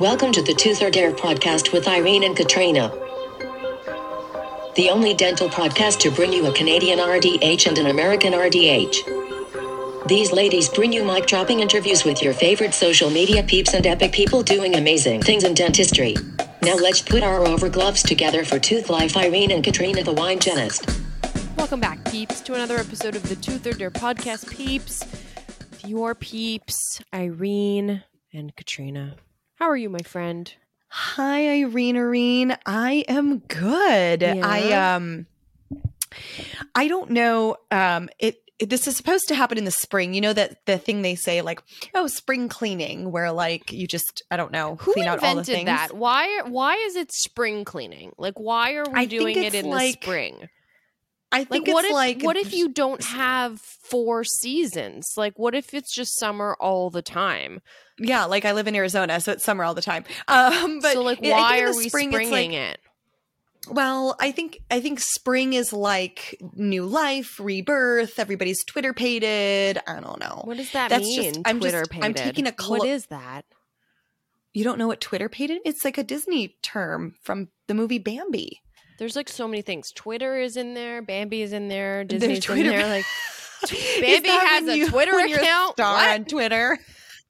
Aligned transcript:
Welcome 0.00 0.32
to 0.32 0.40
the 0.40 0.54
Tooth 0.54 0.80
or 0.80 0.90
Dare 0.90 1.12
podcast 1.12 1.74
with 1.74 1.86
Irene 1.86 2.24
and 2.24 2.34
Katrina. 2.34 2.88
The 4.74 4.88
only 4.90 5.12
dental 5.12 5.50
podcast 5.50 5.98
to 5.98 6.10
bring 6.10 6.32
you 6.32 6.46
a 6.46 6.54
Canadian 6.54 6.98
RDH 6.98 7.66
and 7.66 7.76
an 7.76 7.88
American 7.88 8.32
RDH. 8.32 10.08
These 10.08 10.32
ladies 10.32 10.70
bring 10.70 10.94
you 10.94 11.04
mic 11.04 11.26
dropping 11.26 11.60
interviews 11.60 12.06
with 12.06 12.22
your 12.22 12.32
favorite 12.32 12.72
social 12.72 13.10
media 13.10 13.42
peeps 13.42 13.74
and 13.74 13.86
epic 13.86 14.12
people 14.12 14.42
doing 14.42 14.76
amazing 14.76 15.20
things 15.20 15.44
in 15.44 15.52
dentistry. 15.52 16.16
Now 16.62 16.76
let's 16.76 17.02
put 17.02 17.22
our 17.22 17.46
over 17.46 17.68
gloves 17.68 18.02
together 18.02 18.42
for 18.42 18.58
Tooth 18.58 18.88
Life 18.88 19.18
Irene 19.18 19.50
and 19.50 19.62
Katrina 19.62 20.02
the 20.02 20.14
Wine 20.14 20.38
Genist. 20.38 20.98
Welcome 21.58 21.80
back, 21.80 22.02
peeps, 22.10 22.40
to 22.40 22.54
another 22.54 22.78
episode 22.78 23.16
of 23.16 23.28
the 23.28 23.36
Tooth 23.36 23.66
or 23.66 23.74
Dare 23.74 23.90
podcast, 23.90 24.50
peeps. 24.50 25.04
Your 25.84 26.14
peeps, 26.14 27.02
Irene 27.12 28.02
and 28.32 28.56
Katrina. 28.56 29.16
How 29.60 29.68
are 29.68 29.76
you, 29.76 29.90
my 29.90 29.98
friend? 29.98 30.52
Hi, 30.88 31.60
Irene. 31.60 31.96
Irene, 31.98 32.56
I 32.64 33.04
am 33.08 33.40
good. 33.40 34.22
Yeah? 34.22 34.40
I 34.42 34.94
um, 34.94 35.26
I 36.74 36.88
don't 36.88 37.10
know. 37.10 37.56
Um, 37.70 38.08
it, 38.18 38.40
this 38.58 38.86
is 38.88 38.96
supposed 38.96 39.28
to 39.28 39.34
happen 39.34 39.58
in 39.58 39.66
the 39.66 39.70
spring. 39.70 40.14
You 40.14 40.22
know 40.22 40.32
that 40.32 40.64
the 40.64 40.78
thing 40.78 41.02
they 41.02 41.14
say 41.14 41.42
like, 41.42 41.60
oh, 41.94 42.06
spring 42.06 42.48
cleaning, 42.48 43.12
where 43.12 43.30
like 43.32 43.70
you 43.70 43.86
just 43.86 44.22
I 44.30 44.38
don't 44.38 44.50
know 44.50 44.76
Who 44.76 44.94
clean 44.94 45.04
out 45.06 45.18
all 45.18 45.24
the 45.24 45.28
invented 45.40 45.54
things. 45.54 45.66
that? 45.66 45.94
Why? 45.94 46.40
Why 46.46 46.76
is 46.76 46.96
it 46.96 47.12
spring 47.12 47.66
cleaning? 47.66 48.12
Like, 48.16 48.40
why 48.40 48.72
are 48.76 48.84
we 48.84 48.94
I 48.98 49.04
doing 49.04 49.36
it 49.36 49.54
in 49.54 49.66
like- 49.66 50.00
the 50.00 50.06
spring? 50.06 50.48
I 51.32 51.38
Like, 51.40 51.48
think 51.48 51.68
what 51.68 51.84
it's 51.84 51.90
if? 51.90 51.94
like 51.94 52.22
what 52.22 52.36
if 52.36 52.52
you 52.52 52.68
don't 52.70 53.02
have 53.04 53.60
four 53.60 54.24
seasons? 54.24 55.12
Like, 55.16 55.38
what 55.38 55.54
if 55.54 55.72
it's 55.74 55.94
just 55.94 56.18
summer 56.18 56.56
all 56.60 56.90
the 56.90 57.02
time? 57.02 57.60
Yeah, 57.98 58.24
like 58.24 58.44
I 58.44 58.52
live 58.52 58.66
in 58.66 58.74
Arizona, 58.74 59.20
so 59.20 59.32
it's 59.32 59.44
summer 59.44 59.62
all 59.64 59.74
the 59.74 59.82
time. 59.82 60.04
Um, 60.28 60.80
but 60.80 60.94
so, 60.94 61.02
like, 61.02 61.20
why 61.22 61.60
are 61.60 61.74
we 61.76 61.88
spring, 61.88 62.10
springing 62.10 62.52
like, 62.52 62.60
it? 62.60 62.78
Well, 63.68 64.16
I 64.18 64.32
think 64.32 64.58
I 64.70 64.80
think 64.80 65.00
spring 65.00 65.52
is 65.52 65.72
like 65.72 66.36
new 66.54 66.84
life, 66.86 67.38
rebirth. 67.38 68.18
Everybody's 68.18 68.64
Twitter 68.64 68.92
pated. 68.94 69.78
I 69.86 70.00
don't 70.00 70.18
know. 70.18 70.40
What 70.44 70.56
does 70.56 70.72
that 70.72 70.88
That's 70.88 71.04
mean? 71.04 71.34
just- 71.34 71.40
I'm 71.44 71.60
just- 71.60 71.74
Twitter 71.74 72.04
I'm 72.04 72.14
taking 72.14 72.46
a 72.46 72.50
What 72.50 72.56
clo- 72.56 72.84
is 72.84 73.06
that? 73.06 73.44
You 74.52 74.64
don't 74.64 74.78
know 74.78 74.88
what 74.88 75.00
Twitter 75.00 75.28
pated? 75.28 75.58
It's 75.64 75.84
like 75.84 75.98
a 75.98 76.02
Disney 76.02 76.56
term 76.62 77.14
from 77.22 77.48
the 77.68 77.74
movie 77.74 77.98
Bambi. 77.98 78.62
There's 79.00 79.16
like 79.16 79.28
so 79.28 79.48
many 79.48 79.62
things. 79.62 79.90
Twitter 79.90 80.38
is 80.38 80.56
in 80.56 80.74
there. 80.74 81.00
Bambi 81.02 81.42
is 81.42 81.52
in 81.52 81.66
there. 81.68 82.04
Disney's 82.04 82.48
in 82.48 82.66
there. 82.68 82.86
Like 82.86 83.04
Bambi 84.00 84.28
has 84.28 84.68
a 84.68 84.76
you- 84.76 84.88
Twitter 84.90 85.14
when 85.16 85.28
you're 85.28 85.38
a 85.38 85.42
account? 85.42 85.72
star 85.72 85.94
What? 85.94 86.10
on 86.20 86.24
Twitter. 86.26 86.78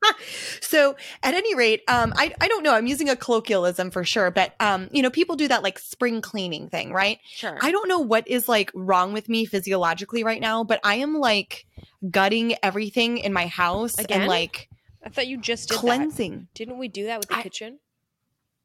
so 0.60 0.96
at 1.22 1.34
any 1.34 1.54
rate, 1.54 1.82
um, 1.86 2.12
I 2.16 2.34
I 2.40 2.48
don't 2.48 2.62
know. 2.62 2.74
I'm 2.74 2.86
using 2.86 3.08
a 3.08 3.16
colloquialism 3.16 3.90
for 3.90 4.02
sure, 4.02 4.30
but 4.30 4.54
um, 4.60 4.88
you 4.92 5.02
know, 5.02 5.10
people 5.10 5.36
do 5.36 5.46
that 5.48 5.62
like 5.62 5.78
spring 5.78 6.20
cleaning 6.22 6.68
thing, 6.68 6.92
right? 6.92 7.18
sure. 7.26 7.58
I 7.60 7.70
don't 7.70 7.88
know 7.88 7.98
what 8.00 8.26
is 8.26 8.48
like 8.48 8.70
wrong 8.74 9.12
with 9.12 9.28
me 9.28 9.44
physiologically 9.44 10.24
right 10.24 10.40
now, 10.40 10.64
but 10.64 10.80
I 10.84 10.96
am 10.96 11.14
like 11.18 11.66
gutting 12.10 12.56
everything 12.62 13.18
in 13.18 13.32
my 13.32 13.46
house 13.46 13.98
Again? 13.98 14.22
and 14.22 14.28
like 14.28 14.68
I 15.04 15.10
thought 15.10 15.26
you 15.28 15.36
just 15.38 15.68
did 15.68 15.76
that. 15.76 15.80
cleansing. 15.80 16.48
Didn't 16.54 16.78
we 16.78 16.88
do 16.88 17.04
that 17.06 17.18
with 17.20 17.28
the 17.28 17.36
I- 17.36 17.42
kitchen? 17.42 17.78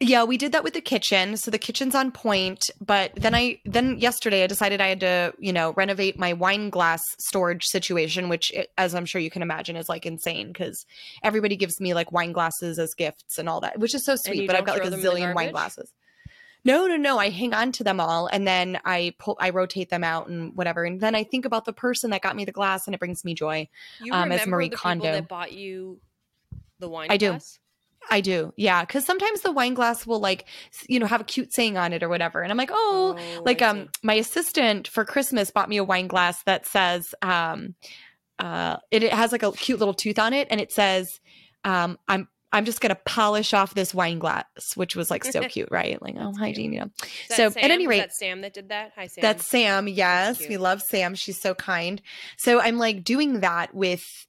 Yeah, 0.01 0.25
we 0.25 0.35
did 0.35 0.51
that 0.51 0.63
with 0.63 0.73
the 0.73 0.81
kitchen. 0.81 1.37
So 1.37 1.49
the 1.49 1.57
kitchen's 1.57 1.95
on 1.95 2.11
point, 2.11 2.69
but 2.81 3.13
then 3.15 3.33
I 3.33 3.61
then 3.63 3.97
yesterday 3.97 4.43
I 4.43 4.47
decided 4.47 4.81
I 4.81 4.87
had 4.89 4.99
to, 4.99 5.33
you 5.39 5.53
know, 5.53 5.71
renovate 5.77 6.19
my 6.19 6.33
wine 6.33 6.69
glass 6.69 7.01
storage 7.19 7.63
situation, 7.63 8.27
which 8.27 8.51
as 8.77 8.93
I'm 8.93 9.05
sure 9.05 9.21
you 9.21 9.31
can 9.31 9.41
imagine 9.41 9.77
is 9.77 9.87
like 9.87 10.05
insane 10.05 10.51
cuz 10.53 10.85
everybody 11.23 11.55
gives 11.55 11.79
me 11.79 11.93
like 11.93 12.11
wine 12.11 12.33
glasses 12.33 12.77
as 12.77 12.93
gifts 12.93 13.37
and 13.37 13.47
all 13.47 13.61
that, 13.61 13.79
which 13.79 13.95
is 13.95 14.05
so 14.05 14.17
sweet, 14.17 14.47
but 14.47 14.57
I've 14.57 14.65
got 14.65 14.79
like 14.79 14.87
a 14.87 14.89
them 14.89 14.99
in 14.99 15.05
the 15.05 15.09
zillion 15.09 15.33
wine 15.33 15.51
glasses. 15.51 15.93
No, 16.65 16.87
no, 16.87 16.97
no. 16.97 17.17
I 17.17 17.29
hang 17.29 17.53
on 17.53 17.71
to 17.73 17.83
them 17.83 18.01
all 18.01 18.27
and 18.27 18.45
then 18.45 18.79
I 18.83 19.13
pull 19.17 19.37
I 19.39 19.51
rotate 19.51 19.91
them 19.91 20.03
out 20.03 20.27
and 20.27 20.53
whatever. 20.57 20.83
And 20.83 20.99
then 20.99 21.15
I 21.15 21.23
think 21.23 21.45
about 21.45 21.63
the 21.63 21.73
person 21.73 22.09
that 22.09 22.21
got 22.21 22.35
me 22.35 22.43
the 22.43 22.51
glass 22.51 22.85
and 22.85 22.93
it 22.93 22.99
brings 22.99 23.23
me 23.23 23.33
joy. 23.33 23.69
You 24.01 24.11
um, 24.11 24.29
as 24.31 24.41
remember 24.41 24.57
Marie 24.57 24.69
the 24.69 24.75
Kondo. 24.75 25.03
people 25.03 25.13
that 25.13 25.27
bought 25.29 25.53
you 25.53 26.01
the 26.79 26.89
wine 26.89 27.07
I 27.11 27.15
do. 27.15 27.39
I 28.09 28.21
do. 28.21 28.53
Yeah, 28.57 28.83
cuz 28.85 29.05
sometimes 29.05 29.41
the 29.41 29.51
wine 29.51 29.73
glass 29.73 30.05
will 30.05 30.19
like, 30.19 30.45
you 30.87 30.99
know, 30.99 31.05
have 31.05 31.21
a 31.21 31.25
cute 31.25 31.53
saying 31.53 31.77
on 31.77 31.93
it 31.93 32.03
or 32.03 32.09
whatever. 32.09 32.41
And 32.41 32.51
I'm 32.51 32.57
like, 32.57 32.71
"Oh, 32.71 33.17
like 33.45 33.61
I 33.61 33.67
um 33.67 33.83
see. 33.85 33.89
my 34.03 34.13
assistant 34.15 34.87
for 34.87 35.05
christmas 35.05 35.51
bought 35.51 35.69
me 35.69 35.77
a 35.77 35.83
wine 35.83 36.07
glass 36.07 36.43
that 36.43 36.65
says 36.65 37.13
um 37.21 37.75
uh 38.39 38.77
it, 38.91 39.03
it 39.03 39.13
has 39.13 39.31
like 39.31 39.43
a 39.43 39.51
cute 39.53 39.79
little 39.79 39.93
tooth 39.93 40.19
on 40.19 40.33
it 40.33 40.47
and 40.51 40.59
it 40.59 40.71
says 40.71 41.19
um 41.63 41.97
i'm 42.07 42.27
i'm 42.51 42.65
just 42.65 42.81
gonna 42.81 42.95
polish 43.05 43.53
off 43.53 43.73
this 43.73 43.93
wine 43.93 44.19
glass 44.19 44.43
which 44.75 44.95
was 44.95 45.09
like 45.09 45.23
so 45.23 45.41
cute 45.47 45.69
right 45.71 46.01
like 46.01 46.15
oh 46.17 46.25
That's 46.25 46.37
hygiene 46.39 46.73
you 46.73 46.79
know 46.81 46.89
so, 47.29 47.47
at 47.47 47.57
any 47.71 47.87
rate- 47.87 47.99
that 47.99 48.13
Sam 48.13 48.41
that 48.41 48.53
did 48.53 48.69
that. 48.69 48.91
Hi, 48.95 49.07
Sam. 49.07 49.21
that's 49.21 49.47
sam 49.47 49.87
yes 49.87 50.37
cute. 50.37 50.49
we 50.49 50.57
love 50.57 50.81
sam 50.81 51.15
she's 51.15 51.39
so 51.39 51.53
kind 51.55 52.01
so 52.37 52.59
i'm 52.59 52.77
like 52.77 53.03
doing 53.03 53.39
that 53.39 53.73
with 53.73 54.27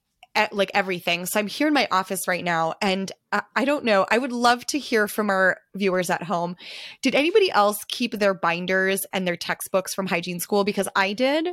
like 0.52 0.70
everything 0.74 1.26
so 1.26 1.40
i'm 1.40 1.46
here 1.46 1.68
in 1.68 1.74
my 1.74 1.88
office 1.90 2.28
right 2.28 2.44
now 2.44 2.74
and 2.80 3.12
I, 3.32 3.42
I 3.54 3.64
don't 3.64 3.84
know 3.84 4.06
i 4.10 4.18
would 4.18 4.32
love 4.32 4.64
to 4.66 4.78
hear 4.78 5.08
from 5.08 5.30
our 5.30 5.58
viewers 5.74 6.10
at 6.10 6.22
home 6.22 6.56
did 7.02 7.14
anybody 7.14 7.50
else 7.50 7.84
keep 7.88 8.12
their 8.12 8.34
binders 8.34 9.06
and 9.12 9.26
their 9.26 9.36
textbooks 9.36 9.94
from 9.94 10.06
hygiene 10.06 10.40
school 10.40 10.64
because 10.64 10.88
i 10.94 11.12
did 11.12 11.48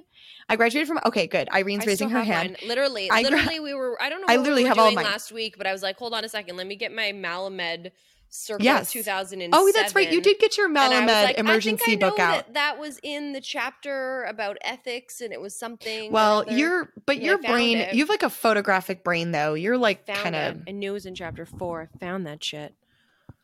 i 0.49 0.55
graduated 0.55 0.87
from 0.87 0.99
okay 1.05 1.27
good 1.27 1.47
irene's 1.51 1.83
I 1.83 1.87
raising 1.87 2.09
her 2.09 2.23
hand 2.23 2.43
mine. 2.43 2.57
Literally, 2.67 3.09
I 3.09 3.21
literally, 3.21 3.59
we 3.59 3.73
were. 3.73 4.01
I 4.01 4.09
don't 4.09 4.21
know. 4.21 4.27
I 4.29 4.37
literally 4.37 4.63
we 4.63 4.67
have 4.69 4.79
all 4.79 4.91
mine. 4.91 5.05
last 5.05 5.31
week, 5.31 5.57
but 5.57 5.67
I 5.67 5.71
was 5.71 5.83
like, 5.83 5.97
hold 5.97 6.13
on 6.13 6.23
a 6.23 6.29
second. 6.29 6.57
Let 6.57 6.67
me 6.67 6.75
get 6.75 6.93
my 6.93 7.11
Malamed 7.11 7.91
Circle 8.35 8.65
Yes. 8.65 8.91
2007. 8.91 9.51
oh 9.53 9.71
that's 9.75 9.93
right 9.93 10.11
you 10.11 10.19
did 10.19 10.39
get 10.39 10.57
your 10.57 10.67
malamed 10.67 11.05
like, 11.07 11.37
emergency 11.37 11.83
I 11.83 11.85
think 11.85 12.03
I 12.03 12.09
book 12.09 12.19
out 12.19 12.35
That, 12.47 12.53
that 12.55 12.79
was 12.79 12.99
in 13.03 13.31
the 13.33 13.39
chapter 13.39 14.23
about 14.23 14.57
ethics, 14.61 15.21
and 15.21 15.31
it 15.31 15.39
was 15.39 15.55
something. 15.55 16.11
well 16.11 16.43
your 16.51 16.91
but 17.05 17.21
your 17.21 17.37
brain 17.37 17.77
it. 17.77 17.93
you 17.93 17.99
have 18.01 18.09
like 18.09 18.23
a 18.23 18.31
photographic 18.31 19.03
brain 19.03 19.31
though 19.31 19.53
you're 19.53 19.77
like 19.77 20.07
kind 20.07 20.35
of. 20.35 20.61
I 20.67 20.71
knew 20.71 20.89
it 20.89 20.93
was 20.93 21.05
in 21.05 21.13
chapter 21.13 21.45
four. 21.45 21.89
I 21.93 21.97
found 21.99 22.25
that 22.25 22.43
shit. 22.43 22.73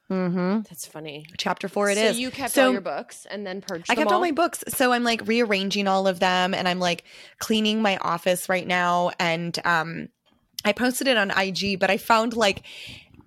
mm-hmm. 0.10 0.62
That's 0.68 0.88
funny. 0.88 1.28
chapter 1.38 1.68
four 1.68 1.90
It 1.92 1.98
so 1.98 2.04
is. 2.06 2.20
you 2.20 2.32
kept 2.32 2.54
So- 2.54 2.66
all 2.68 2.72
your 2.72 2.82
books 2.82 3.28
and 3.30 3.46
then 3.46 3.62
purged 3.62 3.92
I 3.92 3.96
kept 3.96 4.12
all 4.12 4.20
my 4.22 4.32
books. 4.32 4.64
So 4.70 4.92
I'm 4.92 5.04
like 5.04 5.28
rearranging 5.28 5.88
all 5.88 6.08
of 6.08 6.20
them 6.20 6.56
and 6.56 6.68
I'm 6.68 6.80
like 6.80 7.04
cleaning 7.38 7.82
my 7.84 7.98
office 7.98 8.50
right 8.50 8.66
now. 8.66 9.12
And 9.20 9.58
um 9.66 10.10
I 10.66 10.74
posted 10.74 11.08
it 11.08 11.16
on 11.16 11.32
IG, 11.32 11.80
but 11.80 11.90
I 11.90 11.98
found 11.98 12.36
like 12.36 12.64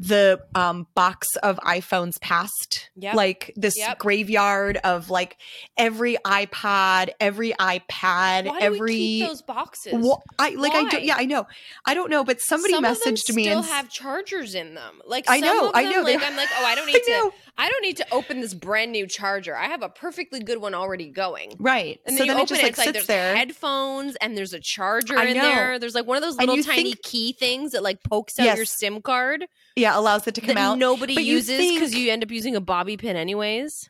the 0.03 0.41
um 0.57 0.87
box 0.97 1.29
of 1.45 1.59
iPhones 1.59 2.21
past. 2.21 2.91
Yep. 2.97 3.15
Like 3.15 3.53
this 3.57 3.79
Yep. 3.79 3.99
graveyard 3.99 4.77
of 4.79 5.11
like 5.11 5.37
every 5.77 6.17
iPod, 6.25 7.11
every 7.21 7.53
iPad, 7.53 8.47
Why 8.47 8.59
every 8.61 9.21
those 9.21 9.43
boxes? 9.43 9.95
Wha- 9.95 10.19
I 10.41 10.51
like 10.51 10.73
I 10.73 10.83
don't 10.91 11.05
yeah, 11.05 11.15
I 11.17 11.25
know. 11.25 11.47
I 11.87 11.95
don't 11.95 12.11
know, 12.11 12.25
but 12.25 12.41
somebody 12.41 12.75
Some 12.75 12.83
them 12.83 12.95
messaged 12.95 13.33
me 13.35 13.45
still 13.45 13.59
and 13.59 13.67
have 13.67 13.89
chargers 13.89 14.55
in 14.57 14.75
them. 14.75 15.01
Like 15.07 15.27
I 15.29 15.39
know, 15.39 15.69
of 15.69 15.73
I 15.75 15.85
know, 15.85 16.03
Like 16.03 16.23
I'm 16.23 16.37
like, 16.37 16.49
oh, 16.59 16.65
I 16.65 16.75
don't 16.75 16.87
need 16.93 16.95
to. 16.95 17.31
I 17.59 17.69
don't 17.69 17.83
need 17.83 17.99
to 17.99 18.07
open 18.13 18.41
this 18.41 18.55
brand 18.55 18.93
new 18.93 19.07
charger. 19.07 19.55
I 19.55 19.67
have 19.67 19.83
a 19.83 19.89
perfectly 19.89 20.41
good 20.41 20.59
one 20.59 20.75
already 20.75 21.11
going. 21.11 21.55
Right. 21.59 22.01
And 22.07 22.17
so 22.17 22.21
then 22.21 22.27
you 22.29 22.33
then 22.33 22.39
it 22.39 22.43
open 22.43 22.49
just 22.49 22.61
it, 22.61 22.65
like 22.65 22.71
it's 22.71 22.79
like 22.79 22.93
there's 22.95 23.07
there. 23.07 23.37
headphones 23.37 24.17
and 24.17 24.37
there's 24.37 24.53
a 24.55 24.61
charger 24.61 25.21
in 25.23 25.35
there. 25.35 25.79
There's 25.79 25.95
like 25.95 26.07
one 26.07 26.17
of 26.17 26.23
those 26.23 26.37
little 26.37 26.57
tiny 26.63 26.93
think- 26.93 27.03
key 27.03 27.33
things 27.35 27.73
that 27.73 27.83
like 27.83 28.03
pokes 28.03 28.39
out 28.39 28.45
Yes. 28.45 28.57
your 28.57 28.67
SIM 28.67 29.03
card 29.03 29.47
yeah, 29.77 29.99
allows 29.99 30.27
it 30.27 30.35
to 30.37 30.41
come 30.41 30.57
out. 30.57 30.79
nobody 30.79 31.15
But 31.15 31.25
uses 31.25 31.59
because 31.59 31.91
think- 31.91 32.03
you 32.03 32.11
end 32.11 32.23
up 32.25 32.31
using 32.31 32.57
a 32.57 32.61
bobby 32.61 32.97
pin 32.97 33.17
anyways. 33.17 33.89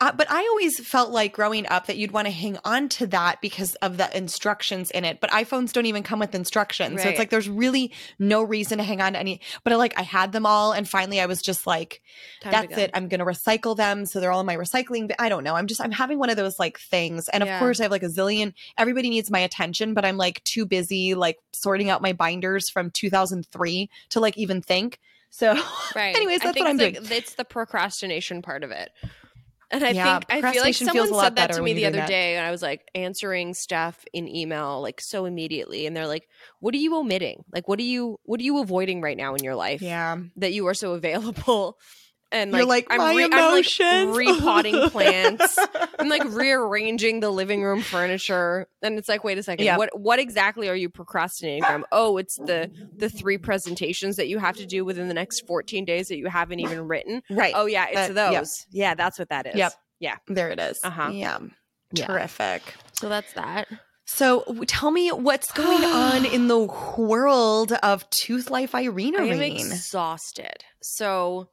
Uh, 0.00 0.12
but 0.12 0.30
I 0.30 0.46
always 0.50 0.80
felt 0.80 1.10
like 1.10 1.34
growing 1.34 1.66
up 1.68 1.86
that 1.86 1.98
you'd 1.98 2.12
want 2.12 2.26
to 2.26 2.32
hang 2.32 2.58
on 2.64 2.88
to 2.90 3.06
that 3.08 3.42
because 3.42 3.74
of 3.76 3.98
the 3.98 4.16
instructions 4.16 4.90
in 4.90 5.04
it. 5.04 5.20
But 5.20 5.30
iPhones 5.30 5.72
don't 5.72 5.84
even 5.84 6.02
come 6.02 6.18
with 6.18 6.34
instructions. 6.34 7.02
So 7.02 7.08
it's 7.10 7.18
like 7.18 7.28
there's 7.28 7.50
really 7.50 7.92
no 8.18 8.42
reason 8.42 8.78
to 8.78 8.84
hang 8.84 9.02
on 9.02 9.12
to 9.12 9.18
any. 9.18 9.42
But 9.62 9.74
I 9.74 9.76
like 9.76 9.98
I 9.98 10.02
had 10.02 10.32
them 10.32 10.46
all 10.46 10.72
and 10.72 10.88
finally 10.88 11.20
I 11.20 11.26
was 11.26 11.42
just 11.42 11.66
like, 11.66 12.00
Time 12.40 12.52
that's 12.52 12.78
it. 12.78 12.90
I'm 12.94 13.08
gonna 13.08 13.26
recycle 13.26 13.76
them. 13.76 14.06
So 14.06 14.20
they're 14.20 14.32
all 14.32 14.40
in 14.40 14.46
my 14.46 14.56
recycling. 14.56 15.12
I 15.18 15.28
don't 15.28 15.44
know. 15.44 15.54
I'm 15.54 15.66
just 15.66 15.82
I'm 15.82 15.92
having 15.92 16.18
one 16.18 16.30
of 16.30 16.36
those 16.36 16.58
like 16.58 16.78
things. 16.78 17.28
And 17.28 17.42
of 17.42 17.58
course 17.58 17.78
I 17.80 17.84
have 17.84 17.92
like 17.92 18.02
a 18.02 18.06
zillion 18.06 18.54
everybody 18.78 19.10
needs 19.10 19.30
my 19.30 19.40
attention, 19.40 19.92
but 19.94 20.04
I'm 20.04 20.16
like 20.16 20.42
too 20.44 20.64
busy 20.64 21.14
like 21.14 21.38
sorting 21.52 21.90
out 21.90 22.02
my 22.02 22.12
binders 22.12 22.70
from 22.70 22.90
2003 22.90 23.90
to 24.10 24.20
like 24.20 24.38
even 24.38 24.62
think. 24.62 24.98
So 25.30 25.54
Right. 25.94 26.16
anyways, 26.16 26.40
that's 26.40 26.58
what 26.58 26.68
I'm 26.68 26.80
it's 26.80 26.98
doing. 26.98 27.04
like, 27.04 27.18
It's 27.18 27.34
the 27.34 27.44
procrastination 27.44 28.42
part 28.42 28.64
of 28.64 28.70
it. 28.70 28.90
And 29.70 29.84
I 29.84 29.92
Yeah, 29.92 29.94
think 29.94 30.26
I 30.28 30.42
feel 30.42 30.62
like 30.62 30.78
someone 30.78 31.14
said 31.14 31.36
that 31.36 31.52
to 31.52 31.62
me 31.62 31.74
the 31.74 31.86
other 31.86 32.00
that. 32.00 32.02
day, 32.02 32.36
and 32.36 32.44
I 32.44 32.50
was 32.50 32.60
like 32.62 32.88
answering 32.94 33.54
stuff 33.54 34.04
in 34.12 34.26
email 34.28 34.80
like 34.82 35.00
so 35.00 35.26
immediately, 35.26 35.86
and 35.86 35.96
they're 35.96 36.08
like, 36.08 36.28
"What 36.58 36.74
are 36.74 36.78
you 36.78 36.96
omitting? 36.96 37.44
Like, 37.52 37.68
what 37.68 37.78
are 37.78 37.82
you 37.84 38.18
what 38.24 38.40
are 38.40 38.42
you 38.44 38.58
avoiding 38.60 39.00
right 39.00 39.16
now 39.16 39.34
in 39.36 39.44
your 39.44 39.54
life 39.54 39.80
Yeah. 39.80 40.18
that 40.36 40.52
you 40.52 40.66
are 40.66 40.74
so 40.74 40.92
available?" 40.94 41.78
And 42.32 42.52
You're 42.52 42.64
like, 42.64 42.88
like, 42.90 42.98
"My 42.98 43.10
I'm, 43.12 43.32
I'm 43.32 43.38
emotions." 43.54 44.16
like 44.16 44.26
repotting 44.28 44.90
plants. 44.90 45.58
I'm 45.98 46.08
like 46.08 46.24
rearranging 46.26 47.20
the 47.20 47.30
living 47.30 47.62
room 47.62 47.80
furniture, 47.82 48.68
and 48.82 48.98
it's 48.98 49.08
like, 49.08 49.24
wait 49.24 49.38
a 49.38 49.42
second, 49.42 49.64
Yep. 49.64 49.78
what 49.78 49.90
what 49.98 50.18
exactly 50.18 50.68
are 50.68 50.74
you 50.76 50.88
procrastinating 50.88 51.64
from? 51.64 51.84
Oh, 51.92 52.16
it's 52.18 52.36
the 52.36 52.70
the 52.96 53.08
three 53.08 53.38
presentations 53.38 54.16
that 54.16 54.28
you 54.28 54.38
have 54.38 54.56
to 54.56 54.66
do 54.66 54.84
within 54.84 55.08
the 55.08 55.14
next 55.14 55.46
14 55.46 55.84
days 55.84 56.08
that 56.08 56.18
you 56.18 56.26
haven't 56.28 56.60
even 56.60 56.86
written. 56.88 57.22
right. 57.30 57.52
Oh 57.56 57.66
yeah, 57.66 57.86
it's 57.90 58.14
That- 58.14 58.32
yep. 58.32 58.40
those. 58.42 58.66
Yeah, 58.70 58.94
that's 58.94 59.18
what 59.18 59.28
that 59.30 59.46
is. 59.46 59.54
Yep. 59.56 59.72
Yeah. 60.00 60.16
there 60.28 60.48
it 60.50 60.58
is. 60.60 60.80
Uh-huh. 60.82 61.10
Yeah. 61.12 61.38
Yeah. 61.92 62.06
Terrific. 62.06 62.62
So 62.92 63.08
that's 63.08 63.32
that. 63.34 63.66
So 64.06 64.42
tell 64.66 64.90
me 64.90 65.10
what's 65.10 65.52
going 65.52 65.84
on 65.84 66.24
in 66.24 66.48
the 66.48 66.58
world 66.96 67.72
of 67.72 68.08
Tooth 68.10 68.50
Life 68.50 68.74
Irene 68.74 69.14
I 69.18 69.24
am 69.26 69.40
exhausted. 69.40 70.64
So 70.82 71.48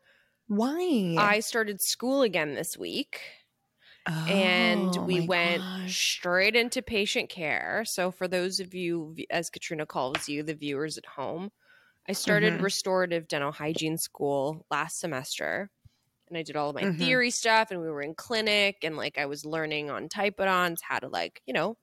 Why? 0.48 1.18
I 1.18 1.40
started 1.40 1.82
school 1.82 2.22
again 2.22 2.54
this 2.54 2.78
week. 2.78 3.22
and 4.28 4.96
Oh, 4.96 5.08
we 5.08 5.22
went 5.22 5.66
gosh. 5.70 6.26
straight 6.26 6.56
into 6.56 6.82
patient 6.82 7.30
care. 7.30 7.84
So, 7.86 8.12
for 8.12 8.28
those 8.28 8.60
of 8.60 8.74
you, 8.74 9.16
as 9.30 9.50
Katrina 9.50 9.86
calls 9.86 10.28
you, 10.30 10.44
the 10.44 10.56
viewers 10.56 10.98
at 10.98 11.06
home, 11.06 11.52
I 12.10 12.14
started 12.14 12.56
Mhm. 12.56 12.64
restorative 12.64 13.28
dental 13.30 13.52
hygiene 13.54 13.98
school 14.00 14.66
last 14.72 15.00
semester. 15.00 15.72
And 16.30 16.38
I 16.38 16.44
did 16.44 16.56
all 16.58 16.70
of 16.70 16.76
my 16.76 16.86
Mhm. 16.86 16.88
theory 16.88 17.32
stuff, 17.32 17.72
and 17.72 17.82
we 17.82 17.90
were 17.90 18.02
in 18.04 18.16
clinic, 18.16 18.80
and 18.84 18.98
like 18.98 19.18
I 19.20 19.28
was 19.28 19.46
learning 19.46 19.92
on 19.92 20.10
typodonts 20.10 20.80
how 20.84 21.00
to, 21.00 21.10
like, 21.10 21.42
you 21.48 21.54
know, 21.54 21.78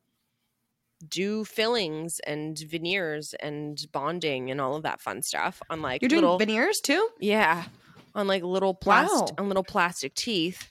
do 1.09 1.45
fillings 1.45 2.19
and 2.21 2.59
veneers 2.59 3.35
and 3.35 3.87
bonding 3.93 4.51
and 4.51 4.61
all 4.61 4.75
of 4.77 4.83
that 4.83 5.01
fun 5.01 5.23
stuff 5.23 5.61
on 5.69 5.83
like 5.83 6.03
You're 6.03 6.09
doing 6.09 6.31
little, 6.31 6.37
veneers 6.37 6.81
too? 6.81 7.09
yeah, 7.19 7.67
on 8.15 8.27
like 8.27 8.43
little 8.43 8.75
plastic, 8.75 9.37
Wow. 9.39 9.43
on 9.45 9.49
little 9.49 9.65
plastic 9.65 10.15
teeth. 10.15 10.71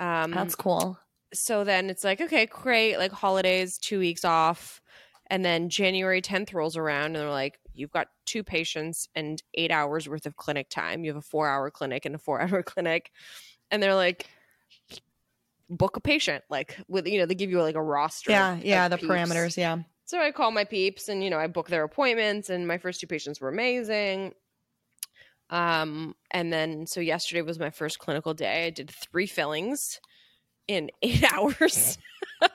Um, 0.00 0.32
That's 0.32 0.54
cool. 0.56 0.98
so 1.32 1.62
then 1.64 1.88
it's 1.90 2.02
like 2.04 2.20
okay 2.20 2.44
great 2.46 2.96
like 2.98 3.12
holidays 3.12 3.78
two 3.78 3.98
weeks 4.00 4.24
off 4.24 4.80
and 5.30 5.44
then 5.44 5.68
january 5.70 6.20
10th 6.20 6.52
rolls 6.52 6.76
around 6.76 7.06
and 7.06 7.16
they're 7.16 7.30
like 7.30 7.58
you've 7.72 7.92
got 7.92 8.08
two 8.26 8.42
patients 8.42 9.08
and 9.14 9.42
eight 9.54 9.70
hours 9.70 10.08
worth 10.08 10.26
of 10.26 10.36
clinic 10.36 10.68
time 10.68 11.04
you 11.04 11.10
have 11.10 11.16
a 11.16 11.22
four 11.22 11.48
hour 11.48 11.70
clinic 11.70 12.04
and 12.04 12.14
a 12.14 12.18
four 12.18 12.40
hour 12.40 12.62
clinic 12.72 13.12
and 13.70 13.80
they're 13.82 13.94
like 13.94 14.26
book 15.70 15.96
a 15.96 16.00
patient 16.00 16.42
like 16.50 16.76
with 16.88 17.06
you 17.06 17.18
know 17.18 17.26
they 17.26 17.34
give 17.34 17.50
you 17.50 17.62
like 17.62 17.76
a 17.76 17.82
roster 17.82 18.30
Yeah, 18.30 18.58
yeah, 18.62 18.88
the 18.88 18.98
peeps. 18.98 19.10
parameters, 19.10 19.56
yeah. 19.56 19.78
so 20.04 20.20
i 20.20 20.30
call 20.32 20.50
my 20.50 20.64
peeps 20.64 21.08
and 21.08 21.22
you 21.24 21.30
know 21.30 21.38
i 21.38 21.46
book 21.46 21.68
their 21.68 21.84
appointments 21.84 22.50
and 22.50 22.66
my 22.68 22.76
first 22.76 23.00
two 23.00 23.06
patients 23.06 23.40
were 23.40 23.48
amazing 23.48 24.34
um 25.50 26.14
and 26.30 26.52
then 26.52 26.86
so 26.86 27.00
yesterday 27.00 27.42
was 27.42 27.58
my 27.58 27.70
first 27.70 27.98
clinical 27.98 28.32
day 28.34 28.66
i 28.66 28.70
did 28.70 28.90
three 28.90 29.26
fillings 29.26 30.00
in 30.68 30.90
eight 31.02 31.24
hours 31.32 31.98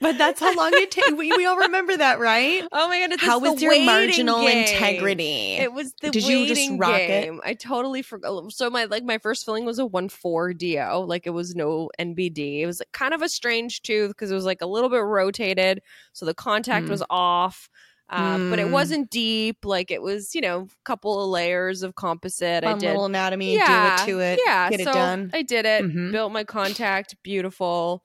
But 0.00 0.18
that's 0.18 0.38
how 0.38 0.54
long 0.54 0.70
it 0.74 0.90
takes. 0.90 1.12
We, 1.12 1.34
we 1.34 1.46
all 1.46 1.56
remember 1.56 1.96
that, 1.96 2.18
right? 2.18 2.62
oh 2.72 2.88
my 2.88 3.00
god 3.00 3.12
it's 3.12 3.22
How 3.22 3.38
the 3.38 3.52
was 3.52 3.62
your 3.62 3.80
marginal 3.86 4.40
game. 4.42 4.58
integrity? 4.58 5.52
it 5.54 5.72
was 5.72 5.94
the 6.02 6.10
Did 6.10 6.26
you 6.26 6.46
just 6.46 6.68
rock 6.72 7.00
it? 7.00 7.06
game. 7.24 7.40
I 7.42 7.54
totally 7.54 8.02
forgot. 8.02 8.52
So 8.52 8.68
my 8.68 8.84
like 8.84 9.04
my 9.04 9.16
first 9.16 9.46
filling 9.46 9.64
was 9.64 9.78
a 9.78 9.86
one 9.86 10.10
four 10.10 10.52
do. 10.52 10.76
Like 11.06 11.26
it 11.26 11.30
was 11.30 11.54
no 11.54 11.88
NBD. 11.98 12.60
It 12.60 12.66
was 12.66 12.82
kind 12.92 13.14
of 13.14 13.22
a 13.22 13.30
strange 13.30 13.80
tooth 13.80 14.10
because 14.10 14.30
it 14.30 14.34
was 14.34 14.44
like 14.44 14.60
a 14.60 14.66
little 14.66 14.90
bit 14.90 14.98
rotated, 15.02 15.80
so 16.12 16.26
the 16.26 16.34
contact 16.34 16.86
Mm. 16.86 16.90
was 16.90 17.02
off. 17.08 17.70
Um, 18.10 18.50
But 18.50 18.58
it 18.58 18.66
Mm. 18.66 18.70
wasn't 18.70 19.10
deep. 19.10 19.64
Like 19.64 19.90
it 19.90 20.02
was, 20.02 20.34
you 20.34 20.40
know, 20.40 20.62
a 20.62 20.84
couple 20.84 21.22
of 21.22 21.30
layers 21.30 21.82
of 21.82 21.94
composite. 21.94 22.62
I 22.64 22.68
Fun 22.72 22.78
did 22.78 22.88
little 22.88 23.06
anatomy, 23.06 23.54
yeah, 23.56 23.96
do 24.06 24.12
it 24.12 24.12
to 24.14 24.20
it, 24.20 24.40
Yeah, 24.44 24.70
get 24.70 24.80
it 24.80 24.84
done. 24.84 25.30
I 25.32 25.42
did 25.42 25.64
it. 25.66 25.84
Mhm. 25.84 26.12
Built 26.12 26.32
my 26.32 26.44
contact. 26.44 27.16
Beautiful. 27.22 28.04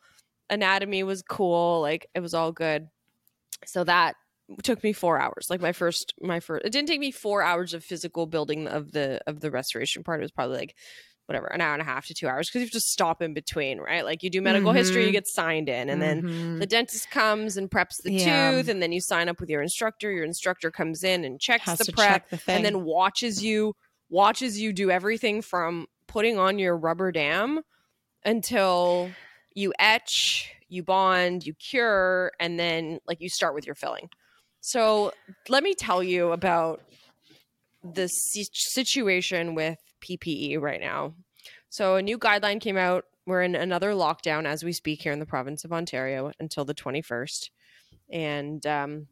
Anatomy 0.50 1.04
was 1.04 1.22
cool. 1.22 1.82
Like 1.82 2.08
it 2.16 2.22
was 2.22 2.34
all 2.34 2.52
good. 2.52 2.88
So 3.66 3.84
that 3.84 4.16
took 4.64 4.82
me 4.84 4.94
four 4.94 5.20
hours. 5.20 5.48
Like 5.50 5.62
my 5.62 5.74
first, 5.74 6.14
my 6.22 6.40
first. 6.40 6.66
It 6.66 6.72
didn't 6.72 6.88
take 6.88 7.00
me 7.02 7.12
four 7.12 7.44
hours 7.44 7.74
of 7.74 7.84
physical 7.84 8.26
building 8.26 8.68
of 8.68 8.94
the 8.94 9.20
of 9.28 9.42
the 9.42 9.52
restoration 9.52 10.04
part. 10.04 10.22
It 10.22 10.24
was 10.24 10.32
probably 10.32 10.58
like 10.58 10.76
whatever 11.30 11.48
an 11.48 11.62
hour 11.62 11.74
and 11.74 11.82
a 11.82 11.86
half 11.86 12.08
to 12.08 12.14
two 12.14 12.28
hours 12.28 12.50
because 12.50 12.62
you 12.62 12.66
have 12.66 12.72
to 12.72 12.80
stop 12.80 13.22
in 13.22 13.34
between, 13.34 13.80
right? 13.80 14.04
Like 14.04 14.24
you 14.24 14.30
do 14.30 14.42
medical 14.42 14.74
history, 14.74 15.04
you 15.06 15.12
Mhm. 15.12 15.14
get 15.14 15.28
signed 15.28 15.70
in, 15.70 15.90
and 15.90 16.02
then 16.02 16.24
Mhm. 16.24 16.60
the 16.60 16.66
dentist 16.66 17.10
comes 17.12 17.56
and 17.56 17.70
preps 17.70 18.02
the 18.04 18.12
Yeah. 18.12 18.52
tooth, 18.52 18.68
and 18.68 18.82
then 18.82 18.92
you 18.92 19.00
sign 19.00 19.30
up 19.30 19.40
with 19.40 19.50
your 19.50 19.62
instructor. 19.62 20.12
Your 20.12 20.26
instructor 20.26 20.72
comes 20.72 21.04
in 21.04 21.24
and 21.24 21.40
checks 21.40 21.66
has 21.66 21.78
the 21.78 21.94
prep 21.94 22.28
check 22.30 22.42
the 22.46 22.54
and 22.54 22.66
then 22.66 22.84
watches 22.84 23.44
you 23.44 23.76
watches 24.10 24.60
you 24.60 24.74
do 24.74 24.90
everything 24.90 25.42
from 25.42 25.86
putting 26.08 26.40
on 26.40 26.58
your 26.58 26.76
rubber 26.76 27.12
dam 27.12 27.62
until 28.26 29.16
you 29.54 29.72
etch, 29.78 30.52
you 30.68 30.82
bond, 30.84 31.46
you 31.46 31.54
cure, 31.54 32.32
and 32.40 32.60
then 32.60 33.00
like 33.08 33.22
you 33.22 33.30
start 33.30 33.54
with 33.54 33.66
your 33.68 33.76
filling. 33.76 34.10
So 34.62 35.12
let 35.48 35.64
me 35.64 35.76
tell 35.76 36.02
you 36.02 36.32
about 36.32 36.82
the 37.84 38.08
situation 38.08 39.56
with 39.56 39.78
PPE 40.02 40.60
right 40.60 40.82
now. 40.82 41.14
So 41.70 41.96
a 41.96 42.02
new 42.02 42.18
guideline 42.18 42.60
came 42.62 42.78
out. 42.78 43.06
We're 43.26 43.44
in 43.44 43.56
another 43.56 43.92
lockdown 43.92 44.46
as 44.46 44.64
we 44.64 44.72
speak 44.74 45.02
here 45.02 45.12
in 45.12 45.20
the 45.20 45.26
province 45.26 45.64
of 45.64 45.72
Ontario 45.72 46.32
until 46.40 46.66
the 46.66 46.74
21st. 46.74 47.50
And 48.12 48.66
um, 48.66 49.08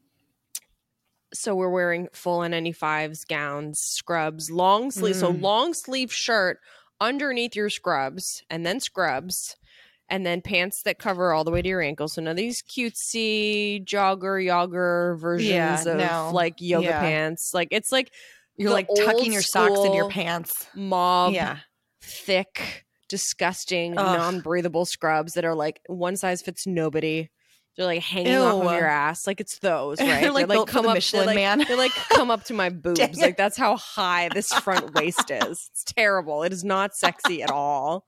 so 1.33 1.55
we're 1.55 1.69
wearing 1.69 2.07
full 2.13 2.39
N95s, 2.39 3.27
gowns, 3.27 3.79
scrubs, 3.79 4.49
long 4.49 4.91
sleeve. 4.91 5.15
So 5.15 5.31
Mm. 5.31 5.41
long 5.41 5.73
sleeve 5.73 6.11
shirt 6.11 6.59
underneath 6.99 7.55
your 7.55 7.69
scrubs, 7.69 8.41
and 8.49 8.65
then 8.65 8.79
scrubs, 8.79 9.55
and 10.09 10.25
then 10.25 10.41
pants 10.41 10.81
that 10.83 10.97
cover 10.97 11.31
all 11.33 11.43
the 11.43 11.51
way 11.51 11.61
to 11.61 11.69
your 11.69 11.81
ankles. 11.81 12.13
So 12.13 12.21
none 12.21 12.31
of 12.31 12.37
these 12.37 12.63
cutesy 12.63 13.85
jogger 13.85 14.43
yogger 14.43 15.19
versions 15.19 15.45
Yeah, 15.45 15.81
of 15.81 15.97
no. 15.99 16.31
like 16.33 16.55
yoga 16.59 16.87
Yeah. 16.87 16.99
pants. 16.99 17.53
Like 17.53 17.67
it's 17.71 17.91
like 17.91 18.11
You're 18.57 18.71
like 18.71 18.87
tucking 18.95 19.31
your 19.31 19.41
socks 19.41 19.79
in 19.85 19.93
your 19.93 20.09
pants. 20.09 20.67
mob 20.75 21.33
yeah. 21.33 21.57
thick, 22.01 22.85
disgusting, 23.07 23.93
non-breathable 23.93 24.85
scrubs 24.85 25.33
that 25.33 25.45
are 25.45 25.55
like 25.55 25.79
one 25.87 26.17
size 26.17 26.41
fits 26.41 26.65
nobody. 26.65 27.29
They're 27.75 27.85
like 27.85 28.01
hanging 28.01 28.33
off 28.33 28.65
of 28.65 28.71
your 28.71 28.87
ass, 28.87 29.27
like 29.27 29.39
it's 29.39 29.59
those, 29.59 29.99
right? 30.01 30.19
They're, 30.19 30.31
like, 30.31 30.47
built 30.47 30.71
for 30.71 30.81
the 30.81 30.89
up, 30.89 30.95
Michelin 30.95 31.27
they, 31.27 31.27
like, 31.27 31.35
Man. 31.35 31.65
They 31.67 31.75
like 31.75 31.91
come 32.09 32.31
up 32.31 32.43
to 32.45 32.55
my 32.55 32.69
boobs, 32.71 33.19
like 33.19 33.37
that's 33.37 33.55
how 33.55 33.77
high 33.77 34.29
this 34.33 34.51
front 34.51 34.95
waist 34.95 35.29
is. 35.29 35.69
It's 35.71 35.83
terrible. 35.83 36.41
It 36.41 36.51
is 36.51 36.63
not 36.63 36.95
sexy 36.95 37.43
at 37.43 37.51
all. 37.51 38.05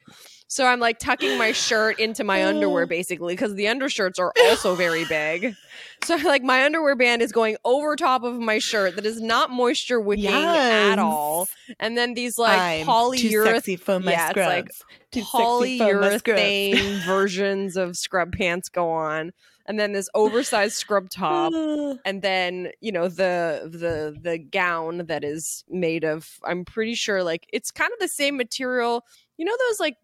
So 0.51 0.65
I'm 0.65 0.79
like 0.79 0.97
tucking 0.97 1.37
my 1.37 1.51
shirt 1.51 1.99
into 1.99 2.23
my 2.23 2.43
underwear 2.43 2.83
oh. 2.83 2.87
basically 2.87 3.33
because 3.33 3.53
the 3.53 3.67
undershirts 3.67 4.17
are 4.17 4.33
also 4.45 4.75
very 4.75 5.06
big. 5.06 5.56
So 6.06 6.15
like 6.15 6.44
my 6.44 6.63
underwear 6.63 6.95
band 6.95 7.21
is 7.21 7.33
going 7.33 7.57
over 7.65 7.97
top 7.97 8.23
of 8.23 8.35
my 8.39 8.57
shirt 8.59 8.95
that 8.95 9.06
is 9.06 9.19
not 9.19 9.51
moisture 9.51 9.99
wicking 9.99 10.23
Yes. 10.31 10.94
at 10.94 10.97
all. 10.97 11.49
And 11.77 11.97
then 11.97 12.13
these 12.13 12.37
like 12.37 12.57
I'm 12.57 12.87
polyurethane 12.87 13.79
for 13.81 13.99
my 13.99 14.11
yeah, 14.11 14.29
it's 14.29 14.29
scrubs. 14.31 14.47
like 14.47 15.11
Too 15.11 15.23
sexy 15.23 15.77
for 15.77 15.89
my 15.91 16.18
scrubs. 16.19 16.31
polyurethane 16.31 17.06
versions 17.06 17.75
of 17.75 17.97
scrub 17.97 18.31
pants 18.31 18.69
go 18.69 18.89
on 18.89 19.33
and 19.65 19.77
then 19.77 19.91
this 19.91 20.09
oversized 20.15 20.75
scrub 20.75 21.09
top 21.09 21.51
and 22.06 22.21
then 22.21 22.69
you 22.79 22.94
know 22.94 23.09
the 23.09 23.69
the 23.69 24.18
the 24.21 24.37
gown 24.37 25.06
that 25.07 25.23
is 25.25 25.63
made 25.69 26.06
of 26.06 26.39
i'm 26.45 26.63
pretty 26.63 26.95
sure 26.95 27.23
like 27.23 27.45
it's 27.51 27.71
kind 27.71 27.91
of 27.91 27.99
the 27.99 28.07
same 28.07 28.37
material 28.37 29.06
you 29.37 29.44
know 29.45 29.56
those 29.68 29.79
like 29.81 29.97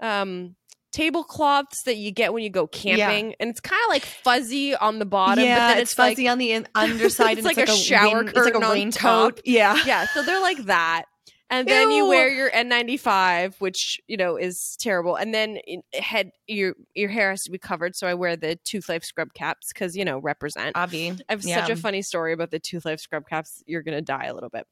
um 0.00 0.54
tablecloths 0.92 1.82
that 1.82 1.96
you 1.96 2.10
get 2.10 2.32
when 2.32 2.42
you 2.42 2.48
go 2.48 2.66
camping 2.66 3.34
and 3.38 3.50
it's 3.50 3.60
kind 3.60 3.80
of 3.86 3.90
like 3.90 4.04
fuzzy 4.04 4.74
on 4.74 4.98
the 4.98 5.04
bottom 5.04 5.44
yeah, 5.44 5.58
but 5.58 5.68
then 5.68 5.82
it's, 5.82 5.92
it's, 5.92 5.98
like 5.98 6.12
fuzzy 6.12 6.26
on 6.26 6.38
the 6.38 6.52
in- 6.52 6.66
underside. 6.74 7.38
It's 7.38 7.46
and 7.46 7.56
like 7.56 7.68
a 7.68 7.70
shower 7.70 8.16
wind- 8.16 8.28
It's 8.30 8.36
like 8.36 8.54
curtain 8.54 8.62
a 8.62 8.82
on 8.82 8.90
top. 8.92 9.40
Yeah. 9.44 9.78
yeah 9.86 10.06
so 10.06 10.22
they're 10.22 10.40
like 10.40 10.64
that 10.64 11.04
and 11.48 11.68
then 11.68 11.90
you 11.92 12.08
wear 12.08 12.28
your 12.28 12.50
N95, 12.50 13.60
which 13.60 14.00
you 14.08 14.16
know 14.16 14.36
is 14.36 14.76
terrible. 14.80 15.14
And 15.14 15.32
then 15.32 15.58
head 15.94 16.32
your 16.48 16.74
your 16.94 17.08
hair 17.08 17.30
has 17.30 17.44
to 17.44 17.52
be 17.52 17.58
covered, 17.58 17.94
so 17.94 18.08
I 18.08 18.14
wear 18.14 18.36
the 18.36 18.56
Tooth 18.64 18.88
Life 18.88 19.04
scrub 19.04 19.32
caps 19.32 19.72
because 19.72 19.96
you 19.96 20.04
know 20.04 20.18
represent. 20.18 20.76
Avi. 20.76 21.10
I 21.10 21.16
have 21.28 21.44
yeah. 21.44 21.60
such 21.60 21.70
a 21.70 21.76
funny 21.76 22.02
story 22.02 22.32
about 22.32 22.50
the 22.50 22.58
Tooth 22.58 22.84
Life 22.84 22.98
scrub 22.98 23.28
caps. 23.28 23.62
You're 23.66 23.82
gonna 23.82 24.02
die 24.02 24.24
a 24.24 24.34
little 24.34 24.50
bit. 24.50 24.66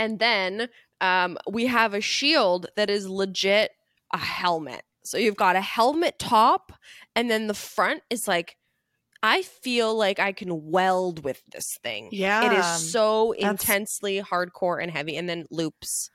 And 0.00 0.18
then 0.18 0.68
um, 1.00 1.38
we 1.48 1.66
have 1.66 1.94
a 1.94 2.00
shield 2.00 2.66
that 2.76 2.90
is 2.90 3.08
legit 3.08 3.70
a 4.12 4.18
helmet. 4.18 4.82
So 5.04 5.16
you've 5.18 5.36
got 5.36 5.56
a 5.56 5.60
helmet 5.60 6.18
top, 6.18 6.72
and 7.16 7.30
then 7.30 7.46
the 7.46 7.54
front 7.54 8.02
is 8.10 8.28
like. 8.28 8.56
I 9.20 9.42
feel 9.42 9.96
like 9.96 10.20
I 10.20 10.30
can 10.30 10.70
weld 10.70 11.24
with 11.24 11.42
this 11.50 11.66
thing. 11.82 12.10
Yeah. 12.12 12.52
It 12.52 12.56
is 12.56 12.92
so 12.92 13.34
That's- 13.36 13.50
intensely 13.50 14.20
hardcore 14.22 14.80
and 14.80 14.92
heavy, 14.92 15.16
and 15.16 15.28
then 15.28 15.44
loops 15.50 16.08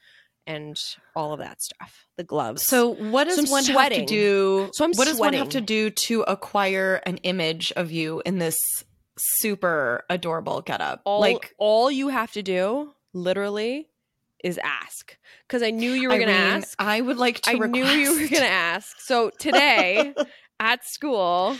and 0.47 0.77
all 1.13 1.33
of 1.33 1.39
that 1.39 1.61
stuff. 1.61 2.05
The 2.15 2.23
gloves. 2.23 2.63
So 2.63 2.93
what 2.93 3.25
does 3.25 3.45
So 3.45 3.51
one 3.51 3.65
have 3.65 3.89
to 3.91 4.05
do? 4.05 4.69
So 4.71 4.85
I'm 4.85 4.93
what 4.93 5.05
does 5.09 5.19
one 5.19 5.33
have 5.33 5.49
to 5.49 5.59
do 5.59 5.89
to 5.89 6.21
acquire 6.21 7.01
an 7.05 7.17
image 7.17 7.73
of 7.75 7.91
you 7.91 8.21
in 8.25 8.37
this 8.39 8.57
super 9.17 10.05
adorable 10.09 10.61
getup? 10.61 11.01
all 11.03 11.19
like 11.19 11.53
all 11.57 11.91
you 11.91 12.07
have 12.07 12.31
to 12.33 12.41
do, 12.41 12.93
literally, 13.13 13.89
is 14.43 14.59
ask 14.63 15.17
because 15.47 15.63
I 15.63 15.71
knew 15.71 15.91
you 15.91 16.09
were 16.09 16.15
going 16.15 16.27
to 16.27 16.33
ask. 16.33 16.75
I 16.77 17.01
would 17.01 17.17
like 17.17 17.41
to 17.41 17.51
I 17.51 17.53
knew 17.53 17.85
you 17.85 18.11
were 18.11 18.27
going 18.27 18.29
to 18.29 18.45
ask. 18.45 18.99
So 18.99 19.31
today 19.39 20.13
at 20.59 20.85
school, 20.85 21.57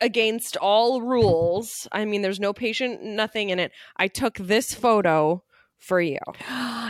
against 0.00 0.56
all 0.56 1.02
rules, 1.02 1.86
I 1.92 2.04
mean, 2.04 2.22
there's 2.22 2.40
no 2.40 2.52
patient, 2.52 3.02
nothing 3.02 3.50
in 3.50 3.58
it. 3.58 3.72
I 3.96 4.08
took 4.08 4.36
this 4.36 4.74
photo 4.74 5.42
for 5.80 6.00
you. 6.00 6.18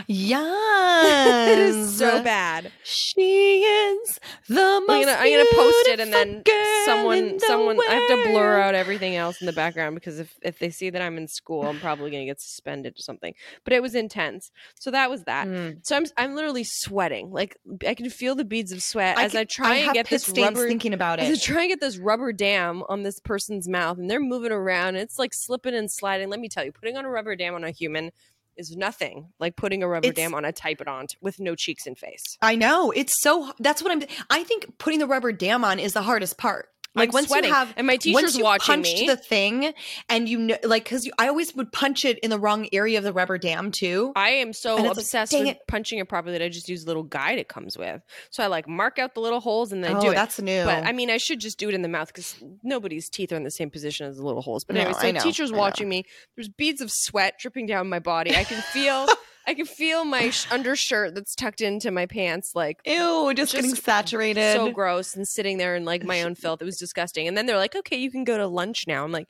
yes. 0.07 1.47
It 1.51 1.57
is 1.57 1.97
so 1.97 2.21
bad. 2.21 2.71
She 2.83 3.61
is 3.63 4.19
the 4.47 4.55
most 4.55 4.89
I'm 4.89 5.01
gonna, 5.05 5.17
I'm 5.17 5.31
gonna 5.31 5.49
post 5.55 5.87
it 5.87 5.99
and 5.99 6.13
then 6.13 6.43
beautiful 6.43 6.53
girl 6.53 6.71
in 6.73 6.85
someone 6.85 7.33
the 7.37 7.39
someone 7.39 7.79
I 7.89 7.93
have 7.95 8.07
to 8.25 8.29
blur 8.31 8.59
out 8.59 8.75
everything 8.75 9.15
else 9.15 9.41
in 9.41 9.47
the 9.47 9.53
background 9.53 9.95
because 9.95 10.19
if 10.19 10.35
if 10.43 10.59
they 10.59 10.69
see 10.69 10.89
that 10.91 11.01
I'm 11.01 11.17
in 11.17 11.27
school, 11.27 11.65
I'm 11.65 11.79
probably 11.79 12.11
gonna 12.11 12.25
get 12.25 12.39
suspended 12.39 12.93
or 12.93 13.01
something. 13.01 13.33
But 13.63 13.73
it 13.73 13.81
was 13.81 13.95
intense. 13.95 14.51
So 14.75 14.91
that 14.91 15.09
was 15.09 15.23
that. 15.23 15.47
Mm. 15.47 15.79
So 15.85 15.95
I'm 15.95 16.05
I'm 16.17 16.35
literally 16.35 16.63
sweating. 16.63 17.31
Like 17.31 17.57
I 17.87 17.95
can 17.95 18.09
feel 18.09 18.35
the 18.35 18.45
beads 18.45 18.71
of 18.71 18.83
sweat 18.83 19.17
I 19.17 19.23
as 19.25 19.31
can- 19.31 19.41
I 19.41 19.43
try 19.45 19.75
and 19.77 19.93
get 19.93 20.07
this 20.09 20.29
rubber 20.29 20.67
thinking 20.67 20.93
about 20.93 21.19
as 21.19 21.29
I 21.29 21.33
it. 21.33 21.41
try 21.41 21.61
and 21.61 21.69
get 21.69 21.79
this 21.79 21.97
rubber 21.97 22.31
dam 22.33 22.83
on 22.89 23.01
this 23.03 23.19
person's 23.19 23.67
mouth 23.67 23.97
and 23.97 24.09
they're 24.09 24.19
moving 24.19 24.51
around 24.51 24.89
and 24.89 24.97
it's 24.99 25.17
like 25.17 25.33
slipping 25.33 25.73
and 25.73 25.91
sliding. 25.91 26.29
Let 26.29 26.39
me 26.39 26.49
tell 26.49 26.63
you, 26.63 26.71
putting 26.71 26.97
on 26.97 27.05
a 27.05 27.09
rubber 27.09 27.35
dam 27.35 27.55
on 27.55 27.63
a 27.63 27.71
human 27.71 28.11
is 28.57 28.75
nothing 28.75 29.29
like 29.39 29.55
putting 29.55 29.83
a 29.83 29.87
rubber 29.87 30.07
It's- 30.07 30.15
dam 30.23 30.33
on 30.33 30.45
a 30.45 30.51
typodont 30.53 31.07
with 31.21 31.39
no 31.39 31.55
cheeks 31.55 31.85
and 31.87 31.97
face. 31.97 32.37
I 32.41 32.55
know 32.55 32.91
it's 32.91 33.13
so. 33.21 33.53
That's 33.59 33.81
what 33.81 33.91
I'm. 33.91 34.03
I 34.29 34.43
think 34.43 34.77
putting 34.77 34.99
the 34.99 35.07
rubber 35.07 35.31
dam 35.31 35.63
on 35.63 35.79
is 35.79 35.93
the 35.93 36.01
hardest 36.01 36.37
part. 36.37 36.67
Like 36.93 37.09
I'm 37.09 37.13
once 37.13 37.27
sweating. 37.27 37.49
you 37.49 37.55
have 37.55 37.73
and 37.77 37.87
my 37.87 37.93
once 37.93 38.03
teacher's 38.03 38.37
you 38.37 38.43
watching 38.43 38.75
punched 38.75 38.99
me. 38.99 39.07
the 39.07 39.15
thing, 39.15 39.73
and 40.09 40.27
you 40.27 40.37
know, 40.37 40.57
like 40.63 40.83
because 40.83 41.09
I 41.17 41.29
always 41.29 41.55
would 41.55 41.71
punch 41.71 42.03
it 42.03 42.19
in 42.19 42.29
the 42.29 42.37
wrong 42.37 42.67
area 42.73 42.97
of 42.97 43.05
the 43.05 43.13
rubber 43.13 43.37
dam 43.37 43.71
too. 43.71 44.11
I 44.15 44.31
am 44.31 44.51
so 44.51 44.75
it's 44.77 44.87
like, 44.87 44.97
obsessed 44.97 45.31
with 45.33 45.47
it. 45.47 45.59
punching 45.67 45.99
it 45.99 46.09
properly 46.09 46.37
that 46.37 46.43
I 46.43 46.49
just 46.49 46.67
use 46.67 46.83
the 46.83 46.89
little 46.89 47.03
guide 47.03 47.39
it 47.39 47.47
comes 47.47 47.77
with. 47.77 48.01
So 48.29 48.43
I 48.43 48.47
like 48.47 48.67
mark 48.67 48.99
out 48.99 49.13
the 49.13 49.21
little 49.21 49.39
holes 49.39 49.71
and 49.71 49.81
then 49.81 49.95
oh, 49.95 50.01
do 50.01 50.11
it. 50.11 50.15
that's 50.15 50.41
new. 50.41 50.65
But 50.65 50.83
I 50.83 50.91
mean, 50.91 51.09
I 51.09 51.17
should 51.17 51.39
just 51.39 51.57
do 51.57 51.69
it 51.69 51.75
in 51.75 51.81
the 51.81 51.87
mouth 51.87 52.07
because 52.07 52.35
nobody's 52.61 53.09
teeth 53.09 53.31
are 53.31 53.37
in 53.37 53.43
the 53.43 53.51
same 53.51 53.69
position 53.69 54.07
as 54.07 54.17
the 54.17 54.23
little 54.23 54.41
holes. 54.41 54.65
But 54.65 54.75
No, 54.75 54.81
anyway, 54.81 54.99
so 54.99 55.07
I 55.07 55.11
know, 55.11 55.21
teacher's 55.21 55.51
watching 55.53 55.87
me. 55.87 56.03
There's 56.35 56.49
beads 56.49 56.81
of 56.81 56.91
sweat 56.91 57.35
dripping 57.39 57.67
down 57.67 57.87
my 57.87 57.99
body. 57.99 58.35
I 58.35 58.43
can 58.43 58.61
feel, 58.61 59.07
I 59.47 59.53
can 59.53 59.65
feel 59.65 60.05
my 60.05 60.29
sh- 60.29 60.47
undershirt 60.51 61.15
that's 61.15 61.35
tucked 61.35 61.61
into 61.61 61.91
my 61.91 62.05
pants, 62.05 62.51
like 62.55 62.79
Ew, 62.85 63.33
just, 63.35 63.51
just 63.51 63.53
getting 63.53 63.75
saturated. 63.75 64.53
so 64.53 64.71
gross, 64.71 65.15
and 65.15 65.27
sitting 65.27 65.57
there 65.57 65.75
in 65.75 65.83
like 65.85 66.03
my 66.03 66.21
own 66.23 66.35
filth. 66.41 66.61
It 66.61 66.65
was 66.65 66.77
disgusting. 66.77 67.27
And 67.27 67.35
then 67.37 67.45
they're 67.45 67.57
like, 67.57 67.75
"Okay, 67.75 67.97
you 67.97 68.11
can 68.11 68.23
go 68.23 68.37
to 68.37 68.47
lunch 68.47 68.85
now." 68.87 69.03
I'm 69.03 69.11
like, 69.11 69.27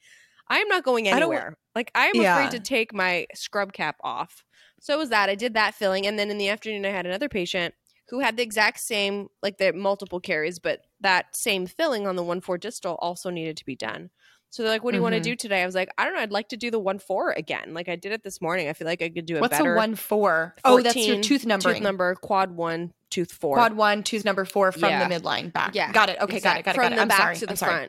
"I'm 0.48 0.68
not 0.68 0.84
going 0.84 1.08
I 1.08 1.12
anywhere. 1.12 1.58
Like, 1.76 1.92
I'm 1.96 2.16
Yeah. 2.16 2.34
afraid 2.34 2.52
to 2.52 2.60
take 2.60 2.94
my 2.94 3.28
scrub 3.34 3.74
cap 3.74 3.96
off." 4.04 4.44
So 4.82 4.94
it 4.94 4.98
was 4.98 5.10
that 5.10 5.30
I 5.30 5.36
did 5.36 5.54
that 5.54 5.76
filling, 5.76 6.06
and 6.08 6.18
then 6.20 6.30
in 6.30 6.38
the 6.38 6.50
afternoon 6.50 6.86
I 6.86 6.90
had 6.90 7.06
another 7.06 7.30
patient 7.30 7.74
who 8.10 8.20
had 8.20 8.36
the 8.36 8.44
exact 8.44 8.80
same, 8.82 9.30
like 9.42 9.58
the 9.58 9.72
multiple 9.72 10.20
caries, 10.20 10.60
but 10.60 10.82
that 11.00 11.34
same 11.36 11.66
filling 11.68 12.06
on 12.08 12.18
the 12.18 12.24
one 12.24 12.42
four 12.42 12.58
distal 12.58 12.96
also 13.00 13.30
needed 13.30 13.56
to 13.58 13.66
be 13.66 13.76
done. 13.76 14.10
So 14.52 14.64
they're 14.64 14.72
like, 14.72 14.84
"What 14.84 14.92
do 14.92 14.98
you 14.98 15.02
want 15.02 15.14
to 15.14 15.22
mm-hmm. 15.22 15.32
do 15.32 15.36
today?" 15.36 15.64
I 15.64 15.66
was 15.66 15.76
like, 15.76 15.90
"I 15.98 16.06
don't 16.06 16.14
know. 16.14 16.20
I'd 16.20 16.32
like 16.32 16.50
to 16.50 16.58
do 16.58 16.70
the 16.70 16.80
one 16.80 17.00
four 17.00 17.32
again. 17.32 17.74
Like 17.74 17.90
I 17.90 17.96
did 17.96 18.12
it 18.12 18.22
this 18.22 18.42
morning. 18.42 18.68
I 18.68 18.74
feel 18.74 18.86
like 18.86 19.02
I 19.02 19.10
could 19.10 19.26
do 19.26 19.38
it 19.38 19.42
What's 19.42 19.58
better." 19.58 19.74
a 19.74 19.78
one 19.78 19.96
four? 19.96 20.56
Oh, 20.64 20.82
that's 20.82 20.96
your 20.96 21.22
tooth 21.22 21.46
number. 21.46 21.74
Tooth 21.74 21.82
number 21.82 22.16
quad 22.16 22.52
one, 22.52 22.94
tooth 23.10 23.32
four. 23.32 23.56
Quad 23.56 23.74
one, 23.74 24.04
tooth 24.04 24.26
number 24.26 24.46
four 24.46 24.72
from 24.72 24.90
Yeah. 24.90 25.08
the 25.08 25.16
midline 25.16 25.52
back. 25.52 25.74
Yeah, 25.74 25.92
got 25.92 26.10
it. 26.10 26.20
Okay, 26.22 26.38
Exact- 26.38 26.44
got 26.44 26.60
it. 26.60 26.66
Got 26.66 26.72
it. 26.72 26.76
From 26.76 26.84
got 26.84 26.92
it. 26.92 26.96
the 26.96 27.02
I'm 27.02 27.08
back 27.08 27.18
sorry. 27.18 27.36
to 27.38 27.46
the 27.46 27.52
I'm 27.52 27.56
sorry. 27.56 27.88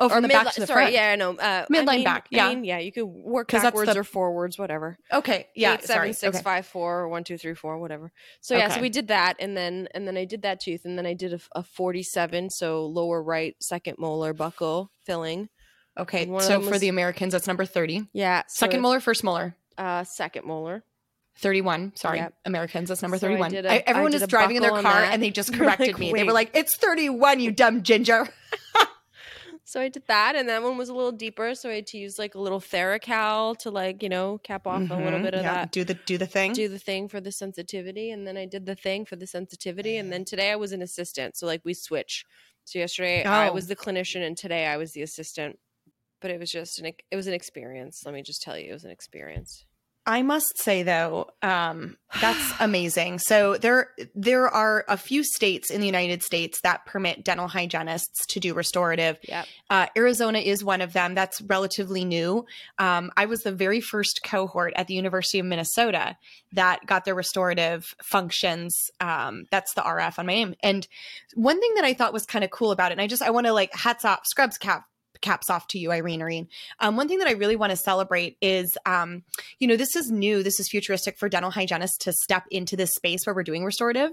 Oh, 0.00 0.08
from 0.08 0.18
or 0.18 0.20
the 0.22 0.28
back 0.28 0.46
midli- 0.46 0.54
to 0.54 0.60
the 0.62 0.66
sorry, 0.66 0.80
front. 0.84 0.94
yeah, 0.94 1.10
I 1.12 1.16
know. 1.16 1.30
Uh, 1.36 1.66
Midline 1.66 1.88
I 1.88 1.96
mean, 1.96 2.04
back, 2.04 2.28
I 2.32 2.36
yeah. 2.36 2.48
mean, 2.48 2.64
yeah, 2.64 2.78
you 2.78 2.90
could 2.90 3.04
work 3.04 3.52
backwards 3.52 3.92
the- 3.92 4.00
or 4.00 4.04
forwards, 4.04 4.58
whatever. 4.58 4.96
Okay. 5.12 5.46
Yeah. 5.54 5.74
Eight, 5.74 5.82
seven, 5.84 5.94
sorry. 5.96 6.12
six, 6.14 6.36
okay. 6.38 6.42
five, 6.42 6.66
four, 6.66 7.06
one, 7.08 7.22
two, 7.22 7.36
three, 7.36 7.54
four, 7.54 7.78
whatever. 7.78 8.10
So 8.40 8.56
yeah, 8.56 8.68
so 8.70 8.80
we 8.80 8.88
did 8.88 9.08
that, 9.08 9.36
and 9.38 9.56
then 9.56 9.88
and 9.94 10.08
then 10.08 10.16
I 10.16 10.24
did 10.24 10.42
that 10.42 10.58
tooth, 10.60 10.84
and 10.84 10.96
then 10.98 11.04
I 11.06 11.12
did 11.14 11.34
a, 11.34 11.40
a 11.54 11.62
forty-seven, 11.62 12.50
so 12.50 12.86
lower 12.86 13.22
right 13.22 13.54
second 13.60 13.96
molar 13.98 14.32
buccal 14.34 14.88
filling. 15.04 15.48
Okay. 15.98 16.22
And 16.22 16.32
one 16.32 16.40
of 16.42 16.46
So 16.48 16.60
them 16.60 16.68
for 16.72 16.78
the 16.78 16.88
Americans, 16.88 17.32
that's 17.32 17.46
number 17.46 17.66
30. 17.66 18.08
Yeah, 18.14 18.42
so 18.46 18.64
Second 18.64 18.80
molar, 18.80 19.00
first 19.00 19.22
molar. 19.22 19.54
uh, 19.76 20.04
second 20.04 20.46
molar. 20.46 20.82
31. 21.38 21.92
Sorry. 21.96 22.18
Yep. 22.18 22.34
Americans, 22.46 22.88
that's 22.88 23.02
number 23.02 23.18
So 23.18 23.26
31. 23.26 23.50
did 23.50 23.66
a- 23.66 23.72
I- 23.72 23.84
everyone 23.86 24.12
I 24.12 24.16
is 24.16 24.26
driving 24.26 24.56
in 24.56 24.62
their 24.62 24.70
car 24.82 25.02
and 25.02 25.22
they 25.22 25.30
just 25.30 25.50
They're 25.52 25.66
like, 25.66 25.78
corrected 25.78 25.98
me. 25.98 26.12
They 26.12 26.24
were 26.24 26.32
like, 26.32 26.50
it's 26.54 26.76
31, 26.76 27.40
you 27.40 27.50
dumb 27.50 27.82
ginger. 27.82 28.28
So 29.70 29.80
I 29.80 29.88
did 29.88 30.04
that, 30.08 30.34
and 30.34 30.48
that 30.48 30.64
one 30.64 30.76
was 30.76 30.88
a 30.88 30.94
little 30.94 31.12
deeper, 31.12 31.54
so 31.54 31.70
I 31.70 31.74
had 31.74 31.86
to 31.88 31.96
use 31.96 32.18
like 32.18 32.34
a 32.34 32.40
little 32.40 32.58
Theracal 32.58 33.56
to 33.58 33.70
like 33.70 34.02
you 34.02 34.08
know 34.08 34.38
cap 34.38 34.66
off 34.66 34.90
a 34.90 34.96
little 34.96 35.20
Mhm. 35.20 35.20
bit 35.20 35.32
of 35.32 35.42
Yeah, 35.42 35.56
that 35.58 35.70
Do 35.70 35.84
the 35.84 35.94
do 35.94 36.16
the 36.18 36.26
thing. 36.26 36.52
do 36.54 36.68
the 36.68 36.78
thing 36.78 37.08
for 37.08 37.20
the 37.20 37.32
sensitivity 37.32 38.10
and 38.10 38.26
then 38.26 38.36
I 38.36 38.46
did 38.46 38.66
the 38.66 38.74
thing 38.76 39.04
for 39.06 39.16
the 39.16 39.26
sensitivity 39.26 39.96
and 39.98 40.12
then 40.12 40.24
today 40.24 40.52
I 40.52 40.56
was 40.56 40.72
an 40.72 40.82
assistant 40.82 41.36
so 41.36 41.46
like 41.46 41.62
we 41.64 41.74
switch 41.74 42.24
so 42.64 42.78
yesterday 42.80 43.26
I 43.32 43.50
Oh. 43.50 43.52
was 43.52 43.68
the 43.68 43.76
clinician 43.76 44.26
and 44.26 44.36
today 44.36 44.66
I 44.66 44.76
was 44.78 44.92
the 44.92 45.02
assistant 45.02 45.58
but 46.20 46.30
it 46.32 46.40
was 46.40 46.50
just 46.52 46.78
an 46.80 46.86
it 47.10 47.16
was 47.16 47.26
an 47.28 47.34
experience 47.34 48.04
let 48.06 48.14
me 48.14 48.22
just 48.22 48.42
tell 48.42 48.58
you 48.58 48.70
it 48.70 48.74
was 48.74 48.84
an 48.84 48.92
experience 48.92 49.66
I 50.06 50.22
must 50.22 50.58
say 50.58 50.82
though, 50.82 51.30
um, 51.42 51.96
that's 52.20 52.52
amazing. 52.60 53.18
So 53.18 53.56
there 53.56 53.90
there 54.14 54.48
are 54.48 54.84
a 54.88 54.96
few 54.96 55.22
states 55.22 55.70
in 55.70 55.80
the 55.80 55.86
United 55.86 56.22
States 56.22 56.60
that 56.62 56.86
permit 56.86 57.24
dental 57.24 57.48
hygienists 57.48 58.26
to 58.30 58.40
do 58.40 58.54
restorative. 58.54 59.18
Yep. 59.28 59.46
Uh, 59.68 59.86
Arizona 59.96 60.38
is 60.38 60.64
one 60.64 60.80
of 60.80 60.92
them. 60.92 61.14
That's 61.14 61.40
relatively 61.42 62.04
new. 62.04 62.46
Um, 62.78 63.10
I 63.16 63.26
was 63.26 63.40
the 63.40 63.52
very 63.52 63.80
first 63.80 64.20
cohort 64.24 64.72
at 64.76 64.86
the 64.86 64.94
University 64.94 65.38
of 65.38 65.46
Minnesota 65.46 66.16
that 66.52 66.86
got 66.86 67.04
their 67.04 67.14
restorative 67.14 67.94
functions. 68.02 68.74
Um, 69.00 69.44
that's 69.50 69.74
the 69.74 69.82
RF 69.82 70.18
on 70.18 70.26
my 70.26 70.34
name. 70.34 70.54
And 70.62 70.88
one 71.34 71.60
thing 71.60 71.74
that 71.74 71.84
I 71.84 71.94
thought 71.94 72.12
was 72.12 72.26
kind 72.26 72.44
of 72.44 72.50
cool 72.50 72.72
about 72.72 72.90
it, 72.90 72.94
and 72.94 73.00
I 73.00 73.06
just 73.06 73.22
I 73.22 73.30
want 73.30 73.46
to 73.46 73.52
like 73.52 73.74
hats 73.74 74.04
off, 74.04 74.20
scrubs 74.26 74.58
cap 74.58 74.84
caps 75.20 75.50
off 75.50 75.66
to 75.68 75.78
you, 75.78 75.92
Irene. 75.92 76.22
Irene. 76.22 76.48
Um, 76.78 76.96
one 76.96 77.08
thing 77.08 77.18
that 77.18 77.28
I 77.28 77.32
really 77.32 77.56
want 77.56 77.70
to 77.70 77.76
celebrate 77.76 78.36
is, 78.40 78.76
um, 78.86 79.22
you 79.58 79.68
know, 79.68 79.76
this 79.76 79.96
is 79.96 80.10
new. 80.10 80.42
This 80.42 80.60
is 80.60 80.68
futuristic 80.68 81.18
for 81.18 81.28
dental 81.28 81.50
hygienists 81.50 81.98
to 81.98 82.12
step 82.12 82.44
into 82.50 82.76
this 82.76 82.92
space 82.92 83.26
where 83.26 83.34
we're 83.34 83.42
doing 83.42 83.64
restorative. 83.64 84.10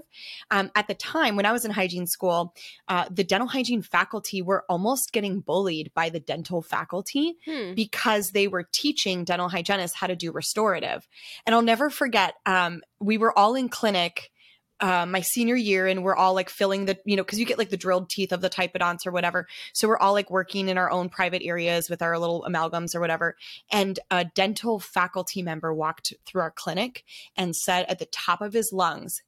Um, 0.50 0.70
at 0.74 0.88
the 0.88 0.94
time 0.94 1.36
when 1.36 1.46
I 1.46 1.52
was 1.52 1.64
in 1.64 1.70
hygiene 1.70 2.06
school, 2.06 2.54
uh, 2.88 3.06
the 3.10 3.24
dental 3.24 3.48
hygiene 3.48 3.82
faculty 3.82 4.42
were 4.42 4.64
almost 4.68 5.12
getting 5.12 5.40
bullied 5.40 5.92
by 5.94 6.10
the 6.10 6.20
dental 6.20 6.62
faculty 6.62 7.36
hmm. 7.44 7.74
because 7.74 8.30
they 8.30 8.48
were 8.48 8.68
teaching 8.72 9.24
dental 9.24 9.48
hygienists 9.48 9.94
how 9.94 10.06
to 10.06 10.16
do 10.16 10.32
restorative. 10.32 11.08
And 11.46 11.54
I'll 11.54 11.62
never 11.62 11.90
forget, 11.90 12.34
um, 12.46 12.82
we 13.00 13.18
were 13.18 13.36
all 13.36 13.54
in 13.54 13.68
clinic. 13.68 14.30
Uh, 14.80 15.04
my 15.06 15.20
senior 15.20 15.56
year, 15.56 15.88
and 15.88 16.04
we're 16.04 16.14
all 16.14 16.34
like 16.34 16.48
filling 16.48 16.84
the, 16.84 16.96
you 17.04 17.16
know, 17.16 17.24
because 17.24 17.40
you 17.40 17.44
get 17.44 17.58
like 17.58 17.70
the 17.70 17.76
drilled 17.76 18.08
teeth 18.08 18.32
of 18.32 18.40
the 18.40 18.48
typodonts 18.48 19.06
or 19.06 19.10
whatever. 19.10 19.48
So 19.72 19.88
we're 19.88 19.98
all 19.98 20.12
like 20.12 20.30
working 20.30 20.68
in 20.68 20.78
our 20.78 20.90
own 20.90 21.08
private 21.08 21.42
areas 21.42 21.90
with 21.90 22.00
our 22.00 22.16
little 22.18 22.46
amalgams 22.48 22.94
or 22.94 23.00
whatever. 23.00 23.36
And 23.72 23.98
a 24.10 24.24
dental 24.24 24.78
faculty 24.78 25.42
member 25.42 25.74
walked 25.74 26.12
through 26.26 26.42
our 26.42 26.52
clinic 26.52 27.04
and 27.36 27.56
said 27.56 27.86
at 27.88 27.98
the 27.98 28.06
top 28.06 28.40
of 28.40 28.52
his 28.52 28.70
lungs, 28.72 29.20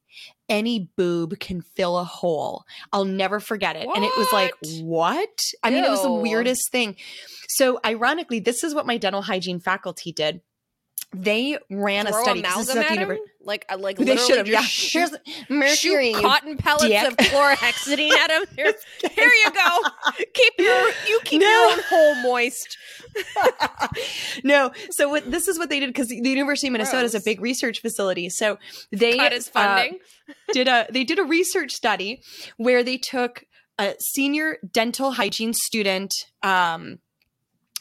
any 0.48 0.90
boob 0.96 1.38
can 1.38 1.62
fill 1.62 1.98
a 1.98 2.04
hole. 2.04 2.64
I'll 2.92 3.04
never 3.04 3.40
forget 3.40 3.76
it. 3.76 3.88
And 3.94 4.04
it 4.04 4.12
was 4.16 4.32
like, 4.32 4.52
What? 4.82 5.16
what? 5.16 5.38
I 5.62 5.70
mean, 5.70 5.84
it 5.84 5.90
was 5.90 6.02
the 6.02 6.12
weirdest 6.12 6.70
thing. 6.72 6.96
So, 7.48 7.78
ironically, 7.84 8.40
this 8.40 8.64
is 8.64 8.74
what 8.74 8.86
my 8.86 8.96
dental 8.96 9.22
hygiene 9.22 9.60
faculty 9.60 10.12
did. 10.12 10.40
They 11.12 11.58
ran 11.70 12.06
a 12.06 12.10
Throw 12.12 12.22
study. 12.22 12.42
this 12.42 12.56
is 12.56 12.68
amalgam 12.70 12.92
at 12.92 12.98
him? 13.10 13.18
like 13.42 13.66
uh, 13.68 13.78
like 13.78 13.96
They 13.96 14.16
should 14.16 14.38
have. 14.38 14.46
just 14.46 14.94
Yeah. 14.94 15.06
shoot, 15.08 15.10
mercury. 15.48 16.12
shoot 16.12 16.22
cotton 16.22 16.56
pellets 16.56 16.84
dick. 16.86 17.04
of 17.10 17.16
chlorhexidine 17.16 18.12
at 18.12 18.30
him 18.30 18.44
here, 18.56 18.72
here 19.10 19.28
you 19.44 19.50
go 19.50 19.78
keep 20.34 20.52
your 20.58 20.88
you 21.08 21.20
keep 21.24 21.40
your 21.40 21.50
No. 21.50 21.72
own 21.72 21.80
hole 21.88 22.14
moist 22.22 22.76
no. 24.44 24.70
So 24.90 25.08
what, 25.08 25.28
this 25.30 25.48
is 25.48 25.58
what 25.58 25.68
they 25.68 25.80
did 25.80 25.88
because 25.88 26.08
the 26.08 26.16
University 26.28 26.68
of 26.68 26.72
Minnesota 26.72 27.04
is 27.04 27.14
a 27.14 27.20
big 27.20 27.40
research 27.40 27.80
facility. 27.80 28.28
So 28.28 28.58
they 28.92 29.16
cut 29.16 29.32
his 29.32 29.50
uh, 29.54 29.84
did 30.52 30.68
a 30.68 30.86
they 30.90 31.04
did 31.04 31.18
a 31.18 31.24
research 31.24 31.72
study 31.72 32.22
where 32.56 32.82
they 32.84 32.98
took 32.98 33.44
a 33.78 33.94
senior 33.98 34.58
dental 34.72 35.12
hygiene 35.12 35.54
student 35.54 36.12
um 36.42 36.98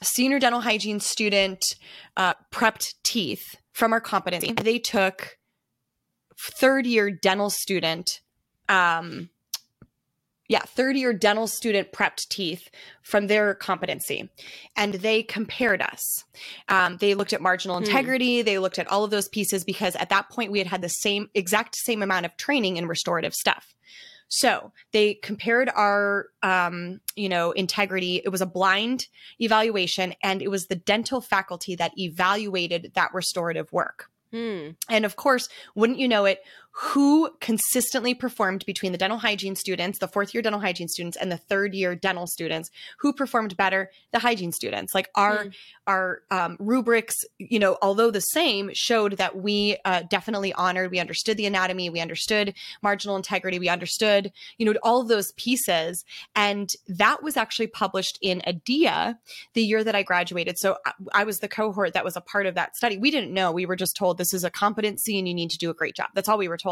senior 0.01 0.39
dental 0.39 0.61
hygiene 0.61 0.99
student 0.99 1.75
uh, 2.17 2.33
prepped 2.51 2.93
teeth 3.03 3.55
from 3.71 3.93
our 3.93 4.01
competency. 4.01 4.53
They 4.53 4.79
took 4.79 5.37
third 6.37 6.85
year 6.85 7.11
dental 7.11 7.49
student 7.49 8.21
um 8.69 9.29
yeah 10.47 10.61
third 10.61 10.95
year 10.95 11.11
dental 11.11 11.47
student 11.47 11.91
prepped 11.91 12.27
teeth 12.29 12.69
from 13.03 13.27
their 13.27 13.53
competency. 13.53 14.29
And 14.75 14.93
they 14.95 15.21
compared 15.21 15.81
us. 15.81 16.23
Um, 16.69 16.97
they 16.97 17.13
looked 17.13 17.33
at 17.33 17.41
marginal 17.41 17.77
Hmm. 17.77 17.83
integrity. 17.83 18.41
They 18.41 18.57
looked 18.57 18.79
at 18.79 18.87
all 18.87 19.03
of 19.03 19.11
those 19.11 19.27
pieces 19.27 19.63
because 19.65 19.95
at 19.97 20.09
that 20.09 20.29
point 20.29 20.51
we 20.51 20.59
had 20.59 20.67
had 20.67 20.81
the 20.81 20.89
same 20.89 21.29
exact 21.35 21.75
same 21.75 22.01
amount 22.01 22.25
of 22.25 22.35
training 22.37 22.77
in 22.77 22.87
restorative 22.87 23.33
stuff 23.33 23.75
so 24.29 24.71
they 24.93 25.15
compared 25.15 25.69
our 25.69 26.27
um, 26.43 27.01
you 27.15 27.27
know 27.27 27.51
integrity 27.51 28.21
it 28.23 28.29
was 28.29 28.41
a 28.41 28.45
blind 28.45 29.07
evaluation 29.39 30.13
and 30.23 30.41
it 30.41 30.49
was 30.49 30.67
the 30.67 30.75
dental 30.75 31.19
faculty 31.19 31.75
that 31.75 31.97
evaluated 31.97 32.91
that 32.95 33.13
restorative 33.13 33.71
work 33.73 34.09
Hmm. 34.31 34.69
And 34.87 35.05
of 35.05 35.15
course, 35.15 35.49
wouldn't 35.75 35.99
you 35.99 36.07
know 36.07 36.25
it, 36.25 36.41
who 36.81 37.29
consistently 37.41 38.13
performed 38.13 38.63
between 38.65 38.93
the 38.93 38.97
dental 38.97 39.17
hygiene 39.17 39.55
students, 39.55 39.99
the 39.99 40.07
fourth 40.07 40.33
year 40.33 40.41
dental 40.41 40.61
hygiene 40.61 40.87
students, 40.87 41.17
and 41.17 41.29
the 41.29 41.37
third 41.37 41.73
year 41.73 41.93
dental 41.93 42.25
students? 42.25 42.69
Who 42.99 43.11
performed 43.11 43.57
better? 43.57 43.91
The 44.13 44.19
hygiene 44.19 44.53
students. 44.53 44.93
Like 44.95 45.09
our 45.15 45.39
Mm. 45.39 45.53
our 45.87 46.21
um, 46.31 46.55
rubrics, 46.59 47.15
you 47.37 47.59
know, 47.59 47.77
although 47.81 48.11
the 48.11 48.19
same, 48.19 48.69
showed 48.73 49.13
that 49.17 49.35
we 49.37 49.77
uh, 49.85 50.03
definitely 50.09 50.53
honored. 50.53 50.91
We 50.91 50.99
understood 50.99 51.35
the 51.35 51.47
anatomy. 51.47 51.89
We 51.89 51.99
understood 51.99 52.53
marginal 52.81 53.15
integrity. 53.15 53.59
We 53.59 53.69
understood, 53.69 54.31
you 54.57 54.65
know, 54.65 54.73
all 54.83 55.01
of 55.01 55.07
those 55.07 55.31
pieces. 55.33 56.05
And 56.35 56.69
that 56.87 57.23
was 57.23 57.35
actually 57.37 57.67
published 57.67 58.19
in 58.21 58.41
ADIA 58.45 59.17
the 59.53 59.63
year 59.63 59.83
that 59.83 59.95
I 59.95 60.03
graduated. 60.03 60.57
So 60.59 60.77
I, 60.85 60.91
I 61.13 61.23
was 61.23 61.39
the 61.39 61.47
cohort 61.47 61.93
that 61.93 62.05
was 62.05 62.15
a 62.15 62.21
part 62.21 62.45
of 62.45 62.55
that 62.55 62.75
study. 62.75 62.97
We 62.97 63.11
didn't 63.11 63.33
know. 63.33 63.51
We 63.51 63.65
were 63.65 63.75
just 63.75 63.97
told 63.97 64.17
this 64.17 64.33
is 64.33 64.43
a 64.43 64.51
competency 64.51 65.17
and 65.17 65.27
you 65.27 65.33
need 65.33 65.49
to 65.49 65.57
do 65.57 65.69
a 65.69 65.73
great 65.73 65.95
job. 65.95 66.09
That's 66.13 66.29
all 66.29 66.37
we 66.37 66.47
were 66.47 66.57
told. 66.57 66.68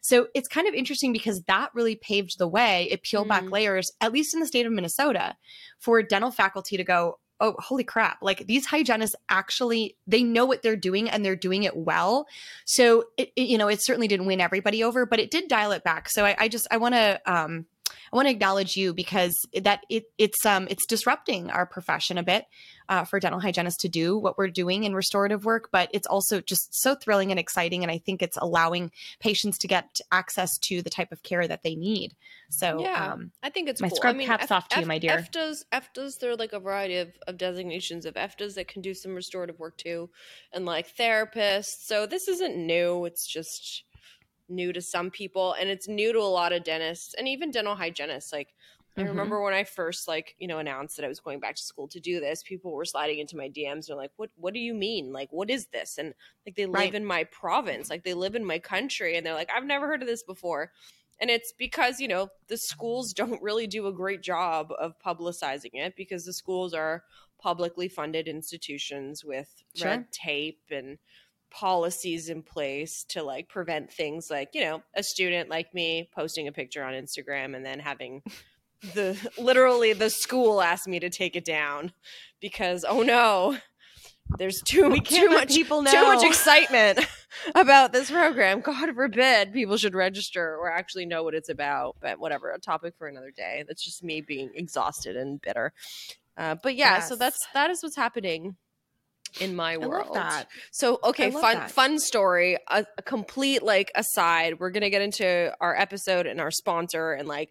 So 0.00 0.28
it's 0.34 0.48
kind 0.48 0.66
of 0.68 0.74
interesting 0.74 1.12
because 1.12 1.42
that 1.42 1.70
really 1.74 1.94
paved 1.96 2.38
the 2.38 2.48
way. 2.48 2.88
It 2.90 3.02
peeled 3.02 3.28
back 3.28 3.44
Mhm. 3.44 3.50
layers, 3.52 3.90
at 4.00 4.12
least 4.12 4.34
in 4.34 4.40
the 4.40 4.46
state 4.46 4.66
of 4.66 4.72
Minnesota, 4.72 5.36
for 5.78 6.02
dental 6.02 6.30
faculty 6.30 6.76
to 6.76 6.84
go, 6.84 7.18
oh, 7.40 7.54
holy 7.58 7.82
crap. 7.82 8.18
Like 8.22 8.46
these 8.46 8.66
hygienists 8.66 9.16
actually, 9.28 9.96
they 10.06 10.22
know 10.22 10.44
what 10.46 10.62
they're 10.62 10.76
doing 10.76 11.10
and 11.10 11.24
they're 11.24 11.34
doing 11.34 11.64
it 11.64 11.76
well. 11.76 12.26
So, 12.64 13.04
it, 13.16 13.32
it- 13.34 13.48
you 13.48 13.58
know, 13.58 13.66
it 13.68 13.82
certainly 13.82 14.06
didn't 14.06 14.26
win 14.26 14.40
everybody 14.40 14.84
over, 14.84 15.06
but 15.06 15.18
it 15.18 15.30
did 15.30 15.48
dial 15.48 15.72
it 15.72 15.82
back. 15.82 16.08
So 16.08 16.24
I, 16.24 16.36
I 16.38 16.48
just, 16.48 16.68
I 16.70 16.76
want 16.76 16.94
to, 16.94 17.20
um, 17.26 17.66
I 17.90 18.16
want 18.16 18.26
to 18.28 18.32
acknowledge 18.32 18.76
you 18.76 18.92
because 18.92 19.34
that 19.62 19.84
it, 19.88 20.04
it's 20.18 20.44
um 20.44 20.66
it's 20.70 20.84
disrupting 20.86 21.50
our 21.50 21.64
profession 21.64 22.18
a 22.18 22.22
bit 22.22 22.44
uh, 22.88 23.04
for 23.04 23.18
dental 23.18 23.40
hygienists 23.40 23.78
to 23.78 23.88
do 23.88 24.18
what 24.18 24.36
we're 24.36 24.48
doing 24.48 24.84
in 24.84 24.94
restorative 24.94 25.46
work, 25.46 25.70
but 25.72 25.88
it's 25.94 26.06
also 26.06 26.40
just 26.42 26.68
so 26.74 26.94
thrilling 26.94 27.30
and 27.30 27.40
exciting, 27.40 27.82
and 27.82 27.90
I 27.90 27.96
think 27.98 28.20
it's 28.20 28.36
allowing 28.36 28.90
patients 29.18 29.56
to 29.58 29.68
get 29.68 29.98
access 30.10 30.58
to 30.64 30.82
the 30.82 30.90
type 30.90 31.10
of 31.10 31.22
care 31.22 31.48
that 31.48 31.62
they 31.62 31.74
need. 31.74 32.14
So 32.50 32.80
Yeah. 32.82 33.12
um, 33.12 33.32
I 33.42 33.48
think 33.48 33.68
it's 33.70 33.80
My 33.80 33.88
cool. 33.88 33.96
scrub 33.96 34.14
I 34.14 34.18
mean, 34.18 34.26
cap's 34.26 34.44
F- 34.44 34.52
off 34.52 34.68
to 34.70 34.80
you, 34.80 34.86
my 34.86 34.98
dear. 34.98 35.12
EFDAs, 35.16 35.64
EFDAs, 35.72 36.18
there 36.18 36.32
are 36.32 36.36
like 36.36 36.52
a 36.52 36.60
variety 36.60 36.96
of, 36.96 37.16
of 37.26 37.38
designations 37.38 38.04
of 38.04 38.14
EFDAs 38.14 38.54
that 38.56 38.68
can 38.68 38.82
do 38.82 38.92
some 38.92 39.14
restorative 39.14 39.58
work 39.58 39.78
too, 39.78 40.10
and 40.52 40.66
like 40.66 40.94
therapists. 40.94 41.86
So 41.86 42.04
this 42.06 42.28
isn't 42.28 42.56
new. 42.56 43.06
It's 43.06 43.26
just 43.26 43.84
new 44.52 44.72
to 44.72 44.82
some 44.82 45.10
people, 45.10 45.54
and 45.54 45.68
it's 45.70 45.88
new 45.88 46.12
to 46.12 46.18
a 46.20 46.22
lot 46.30 46.52
of 46.52 46.64
dentists 46.64 47.14
and 47.14 47.28
even 47.28 47.50
dental 47.50 47.74
hygienists. 47.76 48.32
Like 48.32 48.54
I 49.04 49.04
Mhm. 49.04 49.08
remember 49.08 49.42
when 49.42 49.54
I 49.54 49.64
first 49.64 50.06
like 50.06 50.36
you 50.38 50.46
know 50.46 50.58
announced 50.58 50.96
that 50.96 51.04
I 51.04 51.08
was 51.08 51.20
going 51.20 51.40
back 51.40 51.56
to 51.56 51.62
school 51.62 51.88
to 51.88 52.00
do 52.00 52.20
this, 52.20 52.42
people 52.42 52.72
were 52.72 52.84
sliding 52.84 53.18
into 53.18 53.36
my 53.36 53.48
DMs. 53.48 53.86
They're 53.86 53.96
like, 53.96 54.12
"What? 54.16 54.30
What 54.36 54.54
do 54.54 54.60
you 54.60 54.74
mean? 54.74 55.12
Like, 55.12 55.32
what 55.32 55.50
is 55.50 55.68
this?" 55.68 55.98
And 55.98 56.14
like 56.46 56.54
they 56.56 56.66
live 56.66 56.92
Right. 56.92 56.94
in 56.94 57.04
my 57.04 57.24
province, 57.24 57.90
like 57.90 58.04
they 58.04 58.14
live 58.14 58.34
in 58.34 58.44
my 58.44 58.58
country, 58.58 59.16
and 59.16 59.26
they're 59.26 59.34
like, 59.34 59.50
"I've 59.52 59.64
never 59.64 59.86
heard 59.88 60.02
of 60.02 60.08
this 60.08 60.22
before." 60.22 60.72
And 61.20 61.30
it's 61.30 61.52
because, 61.52 62.00
you 62.00 62.08
know, 62.08 62.30
the 62.48 62.56
schools 62.56 63.12
don't 63.14 63.42
really 63.42 63.66
do 63.66 63.86
a 63.86 63.92
great 63.92 64.22
job 64.22 64.72
of 64.78 64.98
publicizing 64.98 65.70
it 65.74 65.94
because 65.96 66.24
the 66.24 66.32
schools 66.32 66.74
are 66.74 67.04
publicly 67.38 67.88
funded 67.88 68.28
institutions 68.28 69.24
with 69.24 69.62
Sure. 69.74 70.02
red 70.02 70.12
tape 70.12 70.62
and 70.70 70.98
policies 71.52 72.28
in 72.28 72.42
place 72.42 73.04
to 73.10 73.22
like 73.22 73.48
prevent 73.48 73.92
things 73.92 74.30
like, 74.30 74.50
you 74.54 74.62
know, 74.62 74.82
a 74.94 75.02
student 75.02 75.48
like 75.48 75.72
me 75.74 76.08
posting 76.14 76.48
a 76.48 76.52
picture 76.52 76.82
on 76.82 76.94
Instagram 76.94 77.54
and 77.54 77.64
then 77.64 77.78
having 77.78 78.22
the 78.94 79.16
literally 79.38 79.92
the 79.92 80.10
school 80.10 80.60
ask 80.60 80.88
me 80.88 80.98
to 80.98 81.10
take 81.10 81.36
it 81.36 81.44
down 81.44 81.92
because 82.40 82.84
oh 82.88 83.02
no, 83.02 83.56
there's 84.38 84.62
too, 84.62 84.96
too 85.00 85.28
much 85.28 85.48
people 85.48 85.82
know. 85.82 85.90
too 85.90 86.02
much 86.02 86.24
excitement 86.24 87.00
about 87.54 87.92
this 87.92 88.10
program. 88.10 88.60
God 88.60 88.94
forbid 88.94 89.52
people 89.52 89.76
should 89.76 89.94
register 89.94 90.56
or 90.56 90.70
actually 90.70 91.06
know 91.06 91.22
what 91.22 91.34
it's 91.34 91.48
about. 91.48 91.96
But 92.00 92.18
whatever, 92.18 92.50
a 92.50 92.58
topic 92.58 92.94
for 92.96 93.08
another 93.08 93.30
day. 93.30 93.64
That's 93.66 93.84
just 93.84 94.02
me 94.02 94.20
being 94.20 94.50
exhausted 94.54 95.16
and 95.16 95.40
bitter. 95.40 95.72
Uh, 96.36 96.56
but 96.62 96.76
yeah, 96.76 97.00
so 97.00 97.14
that's 97.14 97.46
that 97.52 97.70
is 97.70 97.82
what's 97.82 97.96
happening 97.96 98.56
in 99.40 99.54
my 99.56 99.74
I 99.74 99.76
world. 99.78 100.06
love 100.08 100.14
that. 100.14 100.48
So 100.70 100.98
okay, 101.04 101.26
I 101.26 101.30
fun 101.30 101.54
that. 101.56 101.70
fun 101.70 101.98
story. 101.98 102.58
A, 102.68 102.84
a 102.98 103.02
complete 103.02 103.62
like 103.62 103.90
aside. 103.94 104.60
We're 104.60 104.70
gonna 104.70 104.90
get 104.90 105.02
into 105.02 105.54
our 105.60 105.76
episode 105.76 106.26
and 106.26 106.40
our 106.40 106.50
sponsor 106.50 107.12
and 107.12 107.26
like 107.28 107.50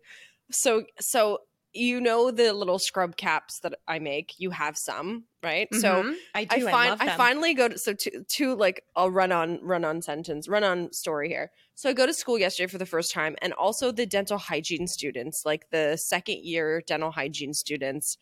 so 0.52 0.84
so 1.00 1.39
you 1.74 2.02
know 2.02 2.32
the 2.32 2.52
little 2.52 2.80
scrub 2.80 3.15
caps 3.15 3.60
that 3.60 3.74
I 3.88 4.00
make. 4.00 4.34
You 4.38 4.50
have 4.50 4.76
some, 4.78 5.24
right? 5.41 5.70
So 5.74 6.04
Mhm. 6.04 6.15
I 6.36 6.41
I 6.50 6.60
do. 6.60 6.67
I, 6.67 6.72
find 6.72 6.89
love 6.89 7.02
I, 7.02 7.15
finally 7.15 7.54
go 7.54 7.70
to 7.70 7.78
so 7.78 7.94
two 7.94 8.26
two 8.28 8.56
like 8.56 8.84
I'll 8.96 9.10
run 9.10 9.32
on 9.32 9.60
run 9.63 9.86
on 9.86 10.02
sentence 10.02 10.50
run 10.50 10.65
on 10.65 10.91
story 10.91 11.30
here. 11.30 11.50
So 11.76 11.89
I 11.89 11.94
go 11.94 12.06
to 12.06 12.13
school 12.13 12.38
yesterday 12.38 12.67
for 12.70 12.78
the 12.78 12.86
first 12.86 13.12
time, 13.13 13.36
and 13.41 13.54
also 13.54 13.91
the 13.91 14.06
dental 14.06 14.38
hygiene 14.38 14.86
students, 14.86 15.44
like 15.46 15.70
the 15.72 15.96
second 15.98 16.44
year 16.44 16.82
dental 16.86 17.12
hygiene 17.12 17.54
students, 17.54 18.17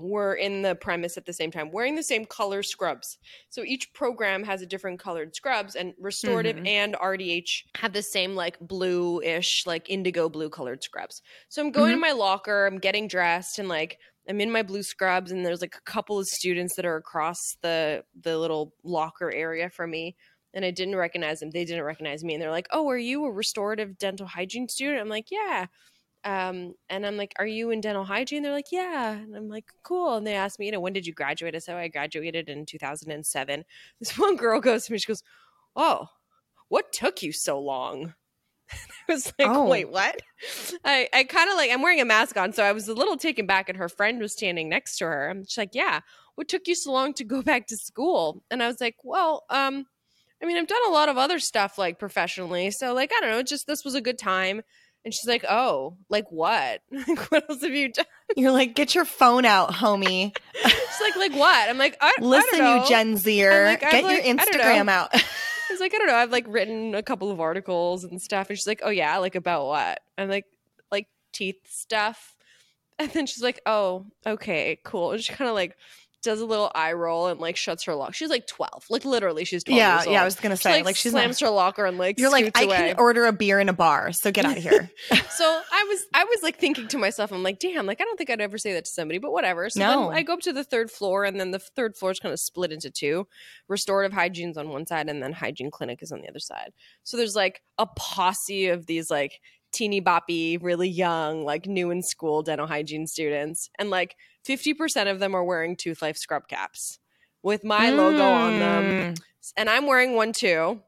were 0.00 0.34
in 0.34 0.62
the 0.62 0.74
premise 0.74 1.16
at 1.16 1.26
the 1.26 1.32
same 1.32 1.50
time, 1.50 1.70
wearing 1.70 1.94
the 1.96 2.02
same 2.02 2.24
color 2.24 2.62
scrubs. 2.62 3.18
So 3.50 3.62
each 3.62 3.92
program 3.92 4.42
has 4.44 4.62
a 4.62 4.66
different 4.66 4.98
colored 5.00 5.34
scrubs, 5.36 5.76
and 5.76 5.94
restorative 5.98 6.56
Mhm. 6.56 6.66
and 6.66 6.96
RDH 6.96 7.64
have 7.76 7.92
the 7.92 8.02
same 8.02 8.34
like 8.34 8.58
blue-ish, 8.60 9.64
like 9.66 9.88
indigo 9.90 10.28
blue 10.28 10.48
colored 10.50 10.82
scrubs. 10.82 11.20
So 11.48 11.62
I'm 11.62 11.70
going 11.72 11.92
to 11.92 11.98
Mhm. 11.98 12.00
my 12.00 12.12
locker, 12.12 12.66
I'm 12.66 12.78
getting 12.78 13.08
dressed, 13.08 13.58
and 13.58 13.68
like 13.68 13.98
I'm 14.28 14.40
in 14.40 14.50
my 14.52 14.62
blue 14.62 14.82
scrubs, 14.84 15.30
and 15.32 15.44
there's 15.44 15.60
like 15.60 15.74
a 15.76 15.80
couple 15.90 16.18
of 16.18 16.26
students 16.28 16.76
that 16.76 16.84
are 16.86 16.96
across 16.96 17.38
the 17.62 18.04
the 18.20 18.38
little 18.38 18.74
locker 18.84 19.32
area 19.32 19.68
from 19.70 19.90
me. 19.90 20.16
And 20.54 20.64
I 20.66 20.70
didn't 20.70 20.96
recognize 20.96 21.40
them. 21.40 21.50
They 21.50 21.64
didn't 21.64 21.82
recognize 21.84 22.22
me. 22.22 22.34
And 22.34 22.42
they're 22.42 22.50
like, 22.50 22.68
Oh, 22.70 22.86
are 22.90 22.98
you 22.98 23.24
a 23.24 23.32
restorative 23.32 23.96
dental 23.98 24.26
hygiene 24.26 24.68
student? 24.68 25.00
I'm 25.00 25.08
like, 25.08 25.30
Yeah. 25.30 25.66
Um, 26.24 26.74
and 26.88 27.04
I'm 27.04 27.16
like, 27.16 27.32
Are 27.38 27.46
you 27.46 27.70
in 27.70 27.80
dental 27.80 28.04
hygiene? 28.04 28.42
They're 28.42 28.52
like, 28.52 28.70
Yeah. 28.72 29.12
And 29.12 29.34
I'm 29.36 29.48
like, 29.48 29.66
Cool. 29.82 30.16
And 30.16 30.26
they 30.26 30.34
asked 30.34 30.58
me, 30.58 30.66
you 30.66 30.72
know, 30.72 30.80
when 30.80 30.92
did 30.92 31.06
you 31.06 31.12
graduate? 31.12 31.54
I 31.54 31.58
said, 31.58 31.74
oh, 31.74 31.78
I 31.78 31.88
graduated 31.88 32.48
in 32.48 32.66
2007. 32.66 33.64
This 34.00 34.18
one 34.18 34.36
girl 34.36 34.60
goes 34.60 34.86
to 34.86 34.92
me, 34.92 34.98
she 34.98 35.06
goes, 35.06 35.22
Oh, 35.76 36.06
what 36.68 36.92
took 36.92 37.22
you 37.22 37.32
so 37.32 37.60
long? 37.60 38.14
I 38.72 39.12
was 39.12 39.32
like, 39.38 39.48
Oh. 39.48 39.68
wait, 39.68 39.90
what? 39.90 40.20
I, 40.84 41.08
I 41.12 41.24
kind 41.24 41.50
of 41.50 41.56
like, 41.56 41.70
I'm 41.70 41.82
wearing 41.82 42.00
a 42.00 42.04
mask 42.04 42.36
on, 42.36 42.52
so 42.52 42.62
I 42.62 42.72
was 42.72 42.88
a 42.88 42.94
little 42.94 43.16
taken 43.16 43.46
back, 43.46 43.68
and 43.68 43.78
her 43.78 43.88
friend 43.88 44.20
was 44.20 44.32
standing 44.32 44.68
next 44.68 44.98
to 44.98 45.04
her. 45.06 45.28
And 45.28 45.48
she's 45.48 45.58
like, 45.58 45.74
yeah, 45.74 46.00
what 46.36 46.48
took 46.48 46.66
you 46.66 46.74
so 46.74 46.92
long 46.92 47.12
to 47.14 47.24
go 47.24 47.42
back 47.50 47.66
to 47.68 47.76
school? 47.76 48.42
And 48.50 48.62
I 48.62 48.68
was 48.68 48.80
like, 48.80 48.96
well, 49.04 49.44
um, 49.50 49.86
I 50.42 50.46
mean, 50.46 50.56
I've 50.56 50.66
done 50.66 50.86
a 50.88 50.92
lot 50.92 51.08
of 51.08 51.18
other 51.18 51.38
stuff 51.38 51.78
like 51.78 51.98
professionally, 51.98 52.70
so 52.70 52.94
like, 52.94 53.12
I 53.16 53.20
don't 53.20 53.30
know, 53.30 53.42
just 53.42 53.66
this 53.66 53.84
was 53.84 53.94
a 53.94 54.00
good 54.00 54.18
time. 54.18 54.62
And 55.04 55.12
she's 55.12 55.26
like, 55.26 55.44
oh, 55.48 55.96
like 56.08 56.30
what? 56.30 56.80
like, 56.90 57.30
what 57.30 57.50
else 57.50 57.62
have 57.62 57.74
you 57.74 57.90
done? 57.90 58.04
You're 58.36 58.52
like, 58.52 58.74
get 58.74 58.94
your 58.94 59.04
phone 59.04 59.44
out, 59.44 59.70
homie. 59.72 60.36
She's 60.64 61.00
like, 61.00 61.16
like 61.16 61.32
what? 61.32 61.68
I'm 61.68 61.78
like, 61.78 61.96
I, 62.00 62.14
Listen, 62.20 62.54
I 62.54 62.58
don't 62.58 62.76
know. 62.76 62.82
you 62.82 62.88
Gen 62.88 63.16
Zer, 63.16 63.64
like- 63.66 63.80
get 63.80 64.04
like, 64.04 64.24
your 64.24 64.36
Instagram 64.36 64.88
out. 64.88 65.10
I 65.14 65.20
was 65.70 65.80
like, 65.80 65.94
I 65.94 65.98
don't 65.98 66.06
know. 66.06 66.14
I've 66.14 66.30
like 66.30 66.44
written 66.46 66.94
a 66.94 67.02
couple 67.02 67.30
of 67.30 67.40
articles 67.40 68.04
and 68.04 68.20
stuff. 68.20 68.48
And 68.48 68.58
she's 68.58 68.66
like, 68.66 68.80
oh, 68.84 68.90
yeah, 68.90 69.18
like 69.18 69.34
about 69.34 69.66
what? 69.66 70.00
I'm 70.16 70.28
like, 70.28 70.44
like 70.90 71.08
teeth 71.32 71.60
stuff. 71.68 72.36
And 72.98 73.10
then 73.10 73.26
she's 73.26 73.42
like, 73.42 73.60
oh, 73.66 74.06
okay, 74.26 74.78
cool. 74.84 75.12
And 75.12 75.22
she 75.22 75.32
kind 75.32 75.48
of 75.48 75.54
like 75.54 75.76
does 76.22 76.40
a 76.40 76.46
little 76.46 76.70
eye 76.74 76.92
roll 76.92 77.26
and 77.26 77.40
like 77.40 77.56
shuts 77.56 77.84
her 77.84 77.94
lock. 77.94 78.14
She's 78.14 78.30
like 78.30 78.46
12. 78.46 78.86
Like 78.90 79.04
literally, 79.04 79.44
she's 79.44 79.64
12 79.64 79.76
yeah, 79.76 79.94
years 79.96 80.06
old. 80.06 80.14
yeah. 80.14 80.22
I 80.22 80.24
was 80.24 80.36
gonna 80.36 80.56
She, 80.56 80.62
say, 80.62 80.72
like, 80.76 80.84
like, 80.84 80.96
she's 80.96 81.12
slams 81.12 81.40
not. 81.40 81.48
her 81.48 81.52
locker 81.54 81.84
and 81.84 81.98
like 81.98 82.18
You're 82.18 82.30
like, 82.30 82.56
I 82.56 82.64
away. 82.64 82.76
can 82.76 82.96
order 82.98 83.26
a 83.26 83.32
beer 83.32 83.58
in 83.60 83.68
a 83.68 83.72
bar, 83.72 84.12
so 84.12 84.30
get 84.30 84.44
out 84.44 84.56
of 84.56 84.62
here. 84.62 84.90
so 85.30 85.44
I 85.72 85.84
was 85.88 86.06
I 86.14 86.24
was 86.24 86.42
like 86.42 86.58
thinking 86.58 86.88
to 86.88 86.98
myself, 86.98 87.32
I'm 87.32 87.42
like, 87.42 87.58
damn, 87.58 87.86
like 87.86 88.00
I 88.00 88.04
don't 88.04 88.16
think 88.16 88.30
I'd 88.30 88.40
ever 88.40 88.58
say 88.58 88.72
that 88.74 88.84
to 88.86 88.90
somebody, 88.90 89.18
but 89.18 89.32
whatever. 89.32 89.68
So 89.70 89.80
No. 89.80 90.10
I 90.10 90.22
go 90.22 90.34
up 90.34 90.40
to 90.40 90.52
the 90.52 90.64
third 90.64 90.90
floor, 90.90 91.24
and 91.24 91.38
then 91.40 91.50
the 91.50 91.58
third 91.58 91.96
floor 91.96 92.10
is 92.12 92.18
kind 92.20 92.32
of 92.32 92.40
split 92.40 92.72
into 92.72 92.90
two. 92.90 93.26
Restorative 93.68 94.12
hygiene's 94.12 94.56
on 94.56 94.68
one 94.68 94.86
side, 94.86 95.08
and 95.08 95.22
then 95.22 95.32
hygiene 95.32 95.70
clinic 95.70 96.02
is 96.02 96.12
on 96.12 96.20
the 96.20 96.28
other 96.28 96.38
side. 96.38 96.72
So 97.04 97.16
there's 97.16 97.34
like 97.36 97.62
a 97.78 97.86
posse 97.86 98.68
of 98.68 98.86
these 98.86 99.10
like 99.10 99.40
teeny 99.72 100.00
boppy, 100.00 100.58
really 100.62 100.88
young, 100.88 101.44
like 101.44 101.66
new 101.66 101.90
in 101.90 102.02
school 102.02 102.42
dental 102.42 102.66
hygiene 102.66 103.06
students, 103.06 103.70
and 103.78 103.90
like 103.90 104.16
50% 104.46 105.10
of 105.10 105.18
them 105.18 105.34
are 105.34 105.44
wearing 105.44 105.76
Tooth 105.76 106.02
Life 106.02 106.16
scrub 106.16 106.48
caps 106.48 106.98
with 107.42 107.64
my 107.64 107.90
logo 107.90 108.22
on 108.24 108.58
them 108.58 108.84
Mm. 108.84 109.22
and 109.56 109.68
I'm 109.70 109.86
wearing 109.86 110.14
one 110.14 110.32
too. 110.32 110.80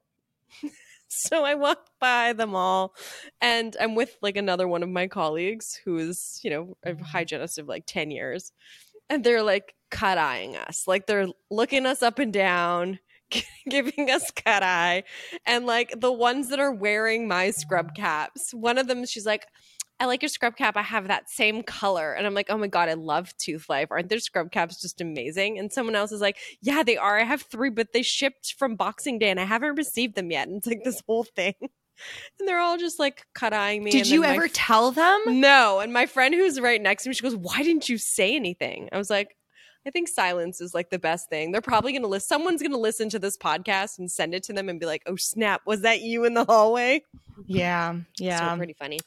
so 1.09 1.45
I 1.45 1.55
walk 1.55 1.79
by 2.01 2.33
them 2.33 2.55
all, 2.55 2.95
and 3.41 3.77
I'm 3.81 3.95
with 3.95 4.17
like 4.23 4.37
another 4.37 4.67
one 4.69 4.83
of 4.83 4.89
my 4.89 5.07
colleagues 5.07 5.81
who 5.85 5.99
is, 5.99 6.41
you 6.43 6.51
know, 6.51 6.77
a 6.85 6.95
hygienist 7.03 7.59
of 7.59 7.69
like 7.69 7.85
10 7.87 8.11
years. 8.11 8.53
And 9.11 9.23
they're 9.23 9.43
like 9.43 9.75
cut 9.91 10.17
eyeing 10.17 10.57
us. 10.57 10.85
Like 10.89 11.07
they're 11.07 11.27
looking 11.51 11.85
us 11.87 12.03
up 12.03 12.19
and 12.19 12.33
down, 12.33 12.99
giving 13.69 14.11
us 14.11 14.31
cut 14.31 14.63
eye. 14.63 15.05
And 15.47 15.67
like 15.67 15.95
the 15.99 16.13
ones 16.13 16.49
that 16.49 16.61
are 16.61 16.73
wearing 16.73 17.29
my 17.29 17.51
scrub 17.51 17.95
caps, 17.95 18.53
one 18.53 18.79
of 18.79 18.87
them, 18.87 19.05
she's 19.07 19.27
like, 19.27 19.47
I 20.01 20.07
like 20.07 20.23
your 20.23 20.29
scrub 20.29 20.57
cap. 20.57 20.77
I 20.77 20.83
have 20.83 21.09
that 21.09 21.31
same 21.31 21.63
color. 21.63 22.13
And 22.13 22.27
I'm 22.27 22.35
like, 22.35 22.51
oh 22.51 22.59
my 22.59 22.67
God, 22.67 22.89
I 22.89 22.95
love 22.95 23.33
Tooth 23.39 23.69
Life. 23.69 23.89
Aren't 23.91 24.09
their 24.09 24.19
scrub 24.19 24.51
caps 24.51 24.83
just 24.83 25.01
amazing? 25.01 25.59
And 25.59 25.73
someone 25.73 25.95
else 25.95 26.11
is 26.11 26.21
like, 26.21 26.37
yeah, 26.61 26.83
they 26.83 26.97
are. 26.97 27.19
I 27.19 27.25
have 27.25 27.43
three, 27.43 27.71
but 27.71 27.93
they 27.93 28.03
shipped 28.03 28.55
from 28.59 28.75
Boxing 28.75 29.19
Day 29.19 29.31
and 29.31 29.39
I 29.39 29.45
haven't 29.45 29.77
received 29.77 30.17
them 30.17 30.31
yet. 30.31 30.49
And 30.49 30.59
it's 30.59 30.67
like 30.67 30.83
this 30.85 31.03
whole 31.07 31.25
thing. 31.25 31.55
And 32.41 32.49
they're 32.49 32.59
all 32.59 32.77
just 32.77 32.99
like 32.99 33.25
cut 33.37 33.53
eyeing 33.53 33.85
me. 33.85 33.93
Did 33.93 34.09
you 34.09 34.25
ever 34.25 34.47
f- 34.47 34.53
tell 34.53 34.91
them? 34.91 35.21
no. 35.29 35.79
And 35.79 35.93
my 35.93 36.07
friend 36.07 36.35
who's 36.35 36.59
right 36.59 36.83
next 36.83 37.05
to 37.05 37.09
me, 37.09 37.15
she 37.15 37.23
goes, 37.23 37.37
Why 37.37 37.63
didn't 37.63 37.89
you 37.89 37.99
say 37.99 38.35
anything? 38.35 38.89
I 38.91 38.99
was 38.99 39.09
like, 39.09 39.37
I 39.87 39.91
think 39.91 40.09
silence 40.09 40.61
is 40.61 40.75
like 40.75 40.91
the 40.91 40.99
best 40.99 41.29
thing. 41.29 41.53
They're 41.53 41.61
probably 41.61 41.93
going 41.93 42.03
to 42.03 42.09
listen. 42.09 42.27
Someone's 42.27 42.63
going 42.63 42.73
to 42.73 42.79
listen 42.79 43.09
to 43.11 43.19
this 43.19 43.37
podcast 43.37 43.99
and 43.99 44.11
send 44.11 44.35
it 44.35 44.43
to 44.45 44.53
them 44.53 44.69
and 44.69 44.81
be 44.81 44.87
like, 44.87 45.03
"Oh 45.07 45.17
snap, 45.17 45.63
was 45.67 45.83
that 45.83 46.01
you 46.01 46.25
in 46.25 46.35
the 46.35 46.45
hallway?" 46.45 47.03
Yeah, 47.47 47.97
yeah. 48.19 48.53
So 48.53 48.57
pretty 48.57 48.73
funny. 48.73 49.01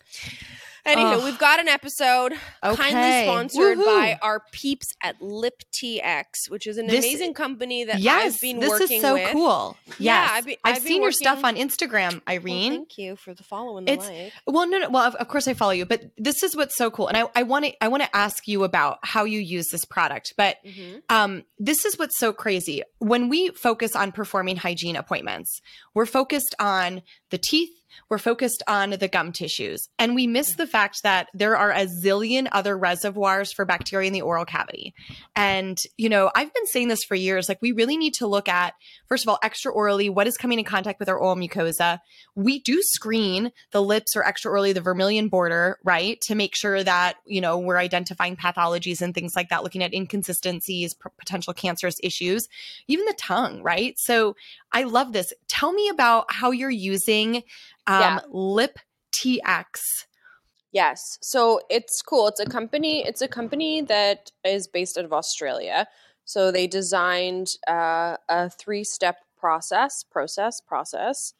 Anywho, 0.87 1.23
we've 1.25 1.37
got 1.37 1.59
an 1.59 1.67
episode 1.67 2.33
kindly 2.63 2.85
Okay. 2.87 3.23
sponsored 3.25 3.77
Woohoo. 3.77 3.85
by 3.85 4.19
our 4.21 4.41
peeps 4.51 4.93
at 5.03 5.21
Lip 5.21 5.61
TX, 5.73 6.49
which 6.49 6.65
is 6.67 6.77
an 6.77 6.87
This- 6.87 7.03
amazing 7.05 7.33
company 7.33 7.83
that 7.83 7.99
yes, 7.99 8.35
I've 8.35 8.41
been 8.41 8.59
this 8.59 8.69
working 8.69 8.97
is 8.97 9.01
so 9.01 9.13
with. 9.15 9.31
cool. 9.31 9.77
Yes, 9.87 9.95
Yeah, 9.99 10.27
I've 10.31 10.45
been- 10.45 10.57
I've, 10.63 10.75
I've 10.77 10.81
seen 10.83 11.01
your 11.01 11.11
stuff 11.11 11.43
on 11.43 11.55
Instagram, 11.55 12.13
Well, 12.13 12.21
Irene. 12.29 12.71
thank 12.73 12.97
you 12.97 13.15
for 13.15 13.33
the 13.33 13.43
follow 13.43 13.77
and 13.77 13.87
the 13.87 13.91
It's- 13.93 14.07
like. 14.09 14.33
Well, 14.47 14.67
no, 14.67 14.77
no. 14.79 14.89
Well, 14.89 15.03
of, 15.03 15.15
of 15.15 15.27
course 15.27 15.47
I 15.47 15.53
follow 15.53 15.71
you, 15.71 15.85
but 15.85 16.03
this 16.17 16.41
is 16.43 16.55
what's 16.55 16.75
so 16.77 16.89
cool, 16.89 17.07
and 17.07 17.17
I, 17.35 17.43
want 17.43 17.65
to, 17.65 17.83
I 17.83 17.87
want 17.89 18.03
to 18.03 18.15
ask 18.15 18.47
you 18.47 18.63
about 18.63 18.99
how 19.03 19.25
you 19.25 19.39
use 19.39 19.67
this 19.71 19.85
product. 19.85 20.33
But 20.37 20.57
Mhm. 20.65 21.01
um, 21.09 21.43
this 21.59 21.83
is 21.85 21.97
what's 21.99 22.17
so 22.17 22.31
crazy. 22.33 22.81
When 22.99 23.29
we 23.29 23.49
focus 23.49 23.95
on 23.95 24.11
performing 24.11 24.57
hygiene 24.57 24.95
appointments, 24.95 25.61
we're 25.93 26.05
focused 26.05 26.55
on 26.59 27.01
the 27.29 27.37
teeth, 27.37 27.69
we're 28.09 28.17
focused 28.17 28.63
on 28.67 28.91
the 28.91 29.07
gum 29.07 29.31
tissues, 29.31 29.89
and 29.97 30.15
we 30.15 30.27
miss 30.27 30.53
mm. 30.53 30.57
the 30.57 30.67
fact 30.67 31.03
that 31.03 31.27
there 31.33 31.57
are 31.57 31.71
a 31.71 31.85
zillion 31.85 32.47
other 32.51 32.77
reservoirs 32.77 33.51
for 33.51 33.65
bacteria 33.65 34.07
in 34.07 34.13
the 34.13 34.21
oral 34.21 34.45
cavity. 34.45 34.93
And, 35.35 35.77
you 35.97 36.09
know, 36.09 36.31
I've 36.35 36.53
been 36.53 36.67
saying 36.67 36.87
this 36.87 37.03
for 37.03 37.15
years 37.15 37.49
like, 37.49 37.61
we 37.61 37.71
really 37.71 37.97
need 37.97 38.13
to 38.15 38.27
look 38.27 38.47
at, 38.47 38.73
first 39.07 39.23
of 39.23 39.29
all, 39.29 39.39
extra 39.43 39.71
orally, 39.71 40.09
what 40.09 40.27
is 40.27 40.37
coming 40.37 40.59
in 40.59 40.65
contact 40.65 40.99
with 40.99 41.09
our 41.09 41.17
oral 41.17 41.35
mucosa. 41.35 41.99
We 42.35 42.59
do 42.59 42.81
screen 42.81 43.51
the 43.71 43.81
lips 43.81 44.15
or 44.15 44.25
extra 44.25 44.51
orally, 44.51 44.73
the 44.73 44.81
vermilion 44.81 45.27
border, 45.29 45.77
right? 45.83 46.19
To 46.21 46.35
make 46.35 46.55
sure 46.55 46.83
that, 46.83 47.17
you 47.25 47.41
know, 47.41 47.57
we're 47.57 47.77
identifying 47.77 48.35
pathologies 48.35 49.01
and 49.01 49.13
things 49.13 49.35
like 49.35 49.49
that, 49.49 49.63
looking 49.63 49.83
at 49.83 49.93
inconsistencies, 49.93 50.93
p- 50.93 51.09
potential 51.17 51.53
cancerous 51.53 51.97
issues, 52.03 52.47
even 52.87 53.05
the 53.05 53.15
tongue, 53.17 53.61
right? 53.61 53.97
So 53.97 54.35
I 54.71 54.83
love 54.83 55.13
this. 55.13 55.33
Tell 55.47 55.71
me 55.71 55.89
about 55.89 56.25
how 56.29 56.51
you're 56.51 56.69
using 56.69 57.43
um, 57.87 58.01
Yeah. 58.01 58.19
Lip 58.29 58.79
TX. 59.15 59.79
Yes. 60.71 61.17
So 61.21 61.61
it's 61.69 62.01
cool. 62.01 62.27
It's 62.27 62.39
a 62.39 62.45
company. 62.45 63.05
It's 63.05 63.21
a 63.21 63.27
company 63.27 63.81
that 63.81 64.31
is 64.43 64.67
based 64.67 64.97
out 64.97 65.05
of 65.05 65.13
Australia. 65.13 65.87
So 66.25 66.51
they 66.51 66.67
designed 66.67 67.47
uh, 67.67 68.17
a 68.27 68.49
three-step 68.49 69.17
process, 69.37 70.03
process, 70.03 70.59
process 70.59 71.33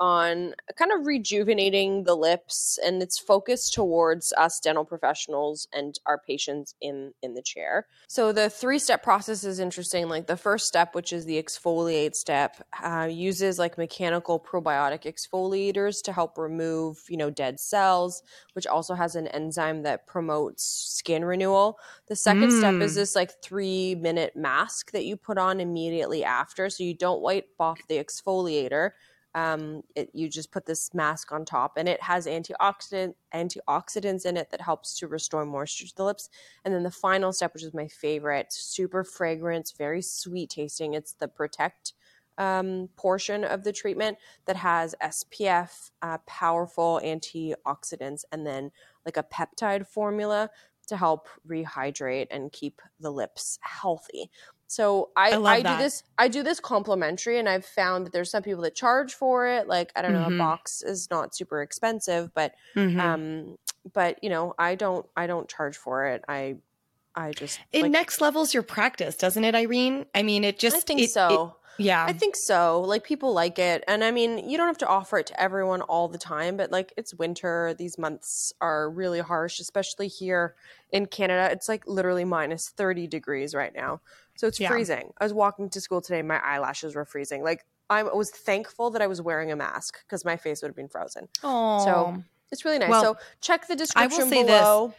on 0.00 0.54
kind 0.76 0.92
of 0.92 1.06
rejuvenating 1.06 2.04
the 2.04 2.14
lips, 2.16 2.78
and 2.84 3.02
it's 3.02 3.18
focused 3.18 3.74
towards 3.74 4.32
us 4.34 4.60
dental 4.60 4.84
professionals 4.84 5.68
and 5.72 5.98
our 6.06 6.18
patients 6.18 6.74
in 6.80 7.12
in 7.22 7.34
the 7.34 7.42
chair. 7.42 7.86
So 8.08 8.32
the 8.32 8.50
three-step 8.50 9.02
process 9.02 9.44
is 9.44 9.58
interesting. 9.60 10.08
Like 10.08 10.26
the 10.26 10.36
first 10.36 10.66
step, 10.66 10.94
which 10.94 11.12
is 11.12 11.24
the 11.24 11.42
exfoliate 11.42 12.14
step, 12.14 12.56
uh, 12.82 13.08
uses 13.10 13.58
like 13.58 13.78
mechanical 13.78 14.38
probiotic 14.38 15.02
exfoliators 15.04 16.02
to 16.04 16.12
help 16.12 16.38
remove, 16.38 17.02
you 17.08 17.16
know, 17.16 17.30
dead 17.30 17.58
cells 17.60 18.22
which 18.54 18.66
also 18.66 18.94
has 18.94 19.16
an 19.16 19.26
enzyme 19.28 19.82
that 19.82 20.06
promotes 20.06 20.64
skin 20.64 21.24
renewal. 21.24 21.78
The 22.06 22.16
second 22.16 22.52
step 22.52 22.80
is 22.80 22.92
Mm. 22.92 22.94
this 22.94 23.16
like 23.16 23.42
three 23.42 23.94
minute 23.96 24.36
mask 24.36 24.92
that 24.92 25.04
you 25.04 25.16
put 25.16 25.38
on 25.38 25.60
immediately 25.60 26.24
after. 26.24 26.70
So 26.70 26.84
you 26.84 26.94
don't 26.94 27.20
wipe 27.20 27.48
off 27.58 27.80
the 27.88 27.96
exfoliator. 28.02 28.90
Um, 29.34 29.82
it, 29.96 30.10
you 30.12 30.28
just 30.28 30.52
put 30.52 30.66
this 30.66 30.94
mask 30.94 31.32
on 31.32 31.44
top 31.44 31.72
and 31.76 31.88
it 31.88 32.00
has 32.02 32.26
antioxidant 32.26 33.14
antioxidants 33.34 34.26
in 34.26 34.36
it 34.36 34.50
that 34.50 34.60
helps 34.60 34.96
to 34.98 35.08
restore 35.08 35.44
moisture 35.44 35.86
to 35.86 35.96
the 35.96 36.04
lips. 36.04 36.28
And 36.64 36.72
then 36.72 36.84
the 36.84 36.90
final 36.90 37.32
step, 37.32 37.52
which 37.52 37.64
is 37.64 37.74
my 37.74 37.88
favorite, 37.88 38.52
super 38.52 39.02
fragrance, 39.02 39.72
very 39.72 40.02
sweet 40.02 40.50
tasting. 40.50 40.94
It's 40.94 41.14
the 41.14 41.28
protect 41.28 41.94
um, 42.38 42.88
portion 42.96 43.44
of 43.44 43.64
the 43.64 43.72
treatment 43.72 44.18
that 44.46 44.56
has 44.56 44.94
SPF, 45.02 45.90
uh, 46.02 46.18
powerful 46.26 47.00
antioxidants, 47.04 48.24
and 48.32 48.46
then 48.46 48.70
like 49.04 49.16
a 49.16 49.22
peptide 49.22 49.86
formula 49.86 50.50
to 50.86 50.96
help 50.96 51.28
rehydrate 51.48 52.26
and 52.30 52.52
keep 52.52 52.80
the 53.00 53.10
lips 53.10 53.58
healthy. 53.62 54.30
So 54.66 55.10
I, 55.16 55.32
I 55.32 55.36
I, 55.56 55.62
do 55.62 55.76
this 55.78 56.02
I 56.18 56.28
do 56.28 56.42
this 56.42 56.58
complimentary 56.60 57.38
and 57.38 57.48
I've 57.48 57.64
found 57.66 58.06
that 58.06 58.12
there's 58.12 58.30
some 58.30 58.42
people 58.42 58.62
that 58.62 58.74
charge 58.74 59.14
for 59.14 59.46
it. 59.46 59.68
Like 59.68 59.92
I 59.94 60.02
don't 60.02 60.12
know, 60.12 60.26
Mhm. 60.28 60.34
a 60.34 60.38
box 60.38 60.82
is 60.82 61.08
not 61.10 61.34
super 61.34 61.62
expensive, 61.62 62.32
but 62.34 62.54
Mhm. 62.74 62.98
um 63.00 63.58
but 63.92 64.22
you 64.22 64.30
know, 64.30 64.54
I 64.58 64.74
don't 64.74 65.06
I 65.16 65.26
don't 65.26 65.48
charge 65.48 65.76
for 65.76 66.06
it. 66.06 66.24
I 66.28 66.56
I 67.14 67.32
just 67.32 67.60
it 67.72 67.82
like, 67.82 67.92
next 67.92 68.20
levels 68.20 68.54
your 68.54 68.62
practice, 68.64 69.14
doesn't 69.16 69.44
it, 69.44 69.54
Irene? 69.54 70.06
I 70.14 70.22
mean, 70.22 70.42
it 70.44 70.58
just 70.58 70.76
I 70.76 70.80
think 70.80 71.00
it- 71.00 71.04
it- 71.04 71.10
so. 71.10 71.56
yeah. 71.78 72.04
I 72.04 72.12
think 72.12 72.34
so. 72.34 72.80
Like 72.80 73.04
people 73.04 73.32
like 73.32 73.58
it. 73.58 73.84
And 73.86 74.02
I 74.02 74.10
mean, 74.10 74.48
you 74.48 74.56
don't 74.56 74.66
have 74.66 74.78
to 74.78 74.86
offer 74.88 75.18
it 75.18 75.26
to 75.26 75.40
everyone 75.40 75.82
all 75.82 76.08
the 76.08 76.18
time, 76.18 76.56
but 76.56 76.72
like 76.72 76.92
it's 76.96 77.12
winter. 77.14 77.74
These 77.78 77.98
months 77.98 78.52
are 78.60 78.88
really 78.90 79.20
harsh, 79.20 79.60
especially 79.60 80.08
here 80.08 80.54
in 80.90 81.06
Canada. 81.06 81.48
It's 81.52 81.68
like 81.68 81.86
literally 81.86 82.24
minus 82.24 82.68
30 82.70 83.06
degrees 83.06 83.54
right 83.54 83.74
now. 83.74 84.00
So 84.36 84.46
it's 84.46 84.58
Yeah. 84.60 84.68
freezing. 84.68 85.12
I 85.18 85.24
was 85.24 85.32
walking 85.32 85.68
to 85.70 85.80
school 85.80 86.00
today, 86.00 86.22
my 86.22 86.38
eyelashes 86.38 86.94
were 86.94 87.04
freezing. 87.04 87.42
Like 87.44 87.64
I 87.90 88.02
was 88.02 88.30
thankful 88.30 88.90
that 88.90 89.02
I 89.02 89.06
was 89.06 89.20
wearing 89.20 89.52
a 89.52 89.56
mask 89.56 89.98
because 90.04 90.24
my 90.24 90.36
face 90.36 90.62
would 90.62 90.68
have 90.68 90.76
been 90.76 90.88
frozen. 90.88 91.28
oh, 91.42 91.84
so 91.84 92.22
It's 92.50 92.64
really 92.64 92.78
nice. 92.78 92.88
Well, 92.90 93.02
so 93.02 93.16
check 93.40 93.66
the 93.68 93.76
description 93.76 94.28
say 94.28 94.42
this. 94.42 94.60
below. 94.60 94.94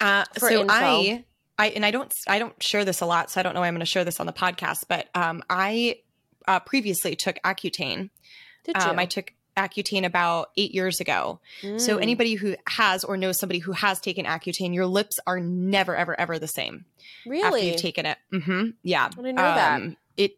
Uh, 0.00 0.24
for 0.38 0.48
so 0.48 0.60
info. 0.62 0.74
I, 0.74 1.24
I, 1.58 1.66
and 1.68 1.84
I 1.84 1.90
don't, 1.90 2.12
I 2.26 2.38
don't 2.38 2.60
share 2.62 2.84
this 2.86 3.00
a 3.02 3.06
lot, 3.06 3.30
so 3.30 3.38
I 3.38 3.42
don't 3.42 3.52
know. 3.54 3.60
why 3.60 3.68
I'm 3.68 3.74
going 3.74 3.80
to 3.80 3.86
share 3.86 4.04
this 4.04 4.18
on 4.18 4.26
the 4.26 4.32
podcast, 4.32 4.84
but 4.88 5.08
um, 5.14 5.42
I 5.50 6.00
uh, 6.48 6.60
previously 6.60 7.14
took 7.16 7.36
Accutane. 7.44 8.08
Did 8.64 8.76
you? 8.76 8.82
Um, 8.82 8.98
I 8.98 9.04
took 9.04 9.34
Accutane 9.56 10.04
about 10.06 10.50
eight 10.56 10.72
years 10.72 11.00
ago. 11.00 11.40
So 11.76 11.96
Mm. 11.96 12.02
anybody 12.02 12.34
who 12.34 12.56
has 12.66 13.04
or 13.04 13.16
knows 13.16 13.38
somebody 13.38 13.58
who 13.58 13.72
has 13.72 14.00
taken 14.00 14.24
Accutane, 14.26 14.74
your 14.74 14.86
lips 14.86 15.18
are 15.26 15.40
never, 15.40 15.94
ever, 15.96 16.18
ever 16.18 16.38
the 16.38 16.48
same 16.48 16.84
after 17.26 17.36
really 17.56 17.66
you've 17.68 17.76
taken 17.76 18.06
it. 18.06 18.18
hmm 18.32 18.70
Yeah, 18.82 19.06
I 19.06 19.16
didn't 19.16 19.36
know 19.36 19.42
that. 19.54 19.76
Um, 19.76 19.96
It, 20.16 20.32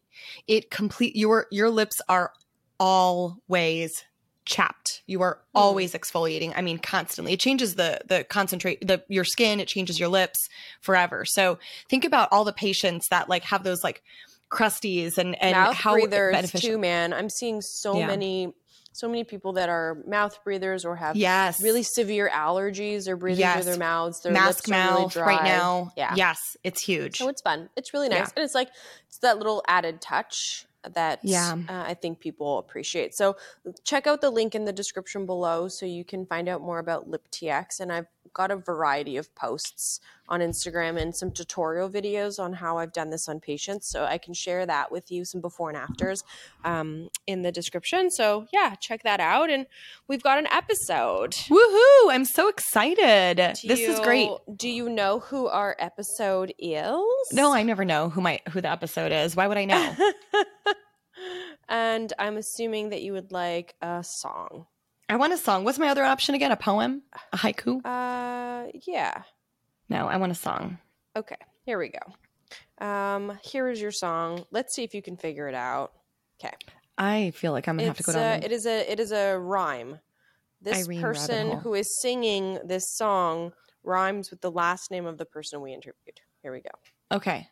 it 0.47 0.71
complete 0.71 1.17
your 1.17 1.47
your 1.51 1.71
lips 1.71 2.01
are 2.09 2.33
always 2.79 4.05
chapped. 4.45 5.03
You 5.07 5.23
are 5.23 5.39
Hmm. 5.53 5.59
always 5.59 5.93
exfoliating. 5.93 6.53
I 6.57 6.63
mean, 6.63 6.79
constantly. 6.79 7.33
It 7.33 7.41
changes 7.41 7.75
the 7.77 8.01
the 8.07 8.25
concentrate 8.25 8.87
the 8.87 9.03
your 9.09 9.25
skin. 9.25 9.61
It 9.61 9.69
changes 9.69 10.01
your 10.01 10.09
lips 10.09 10.49
forever. 10.81 11.25
So 11.25 11.59
think 11.89 12.05
about 12.05 12.29
all 12.33 12.45
the 12.45 12.53
patients 12.53 13.09
that 13.11 13.29
like 13.29 13.45
have 13.45 13.63
those 13.65 13.85
like 13.85 14.03
crusties 14.51 15.17
and 15.19 15.41
and 15.43 15.53
mouth 15.53 15.75
how 15.77 15.95
breathers 15.95 16.33
beneficial. 16.37 16.71
too, 16.71 16.79
man. 16.79 17.13
I'm 17.13 17.31
seeing 17.31 17.61
so 17.63 17.95
Yeah. 17.95 18.07
many, 18.07 18.53
so 18.93 19.09
many 19.09 19.25
people 19.25 19.55
that 19.55 19.69
are 19.69 19.99
mouth 20.07 20.39
breathers 20.45 20.85
or 20.85 20.97
have 20.97 21.17
Yes, 21.17 21.63
really 21.63 21.83
severe 21.83 22.31
allergies 22.33 23.09
or 23.09 23.17
breathing 23.17 23.41
Yes. 23.41 23.57
through 23.65 23.73
their 23.73 23.79
mouths. 23.79 24.21
Their 24.21 24.33
mask 24.33 24.69
lips 24.69 24.71
are 24.71 24.91
really 24.91 25.03
mouth 25.03 25.17
right 25.17 25.45
now. 25.45 25.93
Yeah. 25.97 26.15
Yes, 26.15 26.39
it's 26.63 26.83
huge. 26.83 27.19
So 27.19 27.29
it's 27.29 27.43
fun. 27.43 27.71
It's 27.77 27.93
really 27.95 28.09
nice, 28.09 28.29
Yeah. 28.29 28.33
and 28.37 28.45
it's 28.45 28.55
like 28.55 28.69
it's 29.09 29.19
that 29.19 29.39
little 29.39 29.63
added 29.67 30.01
touch 30.01 30.67
that 30.95 31.21
Yeah. 31.23 31.55
uh, 31.69 31.85
I 31.87 31.95
think 31.95 32.19
people 32.19 32.59
appreciate. 32.59 33.15
So 33.15 33.37
check 33.85 34.07
out 34.09 34.21
the 34.21 34.31
link 34.31 34.55
in 34.55 34.65
the 34.65 34.73
description 34.73 35.27
below 35.27 35.69
so 35.69 35.87
you 35.87 36.05
can 36.05 36.27
find 36.27 36.49
out 36.49 36.61
more 36.61 36.81
about 36.81 37.09
Lip 37.09 37.29
TX. 37.31 37.79
And 37.81 37.93
I've 37.93 38.07
got 38.33 38.51
a 38.51 38.57
variety 38.57 39.17
of 39.17 39.35
posts 39.35 40.01
on 40.29 40.41
Instagram 40.41 41.01
and 41.01 41.15
some 41.15 41.31
tutorial 41.31 41.91
videos 41.91 42.39
on 42.39 42.55
how 42.55 42.79
I've 42.79 42.93
done 42.93 43.11
this 43.11 43.29
on 43.29 43.41
patients. 43.41 43.91
So 43.91 44.05
I 44.05 44.19
can 44.19 44.35
share 44.35 44.65
that 44.65 44.91
with 44.91 45.11
you, 45.11 45.25
some 45.25 45.41
before 45.41 45.69
and 45.69 45.77
afters 45.77 46.25
um, 46.65 47.09
in 47.27 47.43
the 47.43 47.53
description. 47.53 48.11
So 48.11 48.47
yeah, 48.53 48.75
check 48.77 49.03
that 49.03 49.21
out. 49.21 49.51
And 49.51 49.67
we've 50.09 50.23
got 50.23 50.39
an 50.39 50.47
episode. 50.51 51.33
Woohoo! 51.33 52.11
I'm 52.11 52.25
so 52.25 52.49
excited. 52.49 53.59
Do 53.61 53.69
this 53.69 53.81
is 53.81 54.01
great. 54.01 54.31
Do 54.57 54.69
you 54.69 54.89
know 54.89 55.21
who 55.21 55.49
our 55.49 55.77
episode 55.79 56.55
is? 56.59 57.03
No, 57.33 57.53
I 57.53 57.63
never 57.63 57.85
know 57.85 58.09
who 58.09 58.21
my 58.21 58.41
who 58.51 58.61
the 58.61 58.71
episode 58.71 59.13
is. 59.13 59.37
Why 59.37 59.47
would 59.47 59.59
I 59.59 59.65
know? 59.65 59.95
and 61.69 62.13
I'm 62.19 62.37
assuming 62.37 62.91
that 62.91 63.03
you 63.03 63.13
would 63.13 63.33
like 63.33 63.75
a 63.83 64.03
song. 64.03 64.67
I 65.09 65.17
want 65.17 65.33
a 65.33 65.37
song. 65.37 65.65
What's 65.65 65.79
my 65.79 65.89
other 65.89 66.05
option 66.05 66.35
again? 66.35 66.53
A 66.53 66.57
poem? 66.57 67.03
A 67.33 67.37
haiku? 67.37 67.85
Uh, 67.85 68.71
yeah. 68.87 69.23
No, 69.89 70.07
I 70.07 70.17
want 70.17 70.33
a 70.33 70.35
song. 70.35 70.79
Okay, 71.17 71.37
here 71.67 71.79
we 71.79 71.91
go. 71.91 72.87
Um, 72.87 73.39
here 73.43 73.69
is 73.69 73.81
your 73.81 73.91
song. 73.93 74.45
Let's 74.51 74.75
see 74.75 74.85
if 74.85 74.95
you 74.95 75.03
can 75.03 75.17
figure 75.17 75.49
it 75.49 75.55
out. 75.55 75.93
Okay, 76.43 76.55
I 76.97 77.31
feel 77.33 77.53
like 77.53 77.69
I'm 77.69 77.77
gonna 77.77 77.89
have 77.89 77.97
to 77.97 78.01
it's 78.01 78.07
go 78.07 78.13
down. 78.15 78.41
uh, 78.41 78.41
it 78.43 78.53
is 78.53 78.67
a 78.67 78.91
it 78.91 79.01
is 79.01 79.13
a 79.13 79.39
rhyme. 79.39 79.99
this 80.61 80.87
Irene 80.87 81.01
person 81.01 81.51
who 81.59 81.75
is 81.75 82.01
singing 82.01 82.59
this 82.65 82.91
song 82.91 83.53
rhymes 83.85 84.31
with 84.31 84.41
the 84.41 84.51
last 84.51 84.91
name 84.91 85.07
of 85.07 85.19
the 85.19 85.25
person 85.25 85.61
we 85.61 85.73
interviewed. 85.73 86.21
Here 86.43 86.53
we 86.53 86.61
go. 86.61 86.71
Okay. 87.17 87.49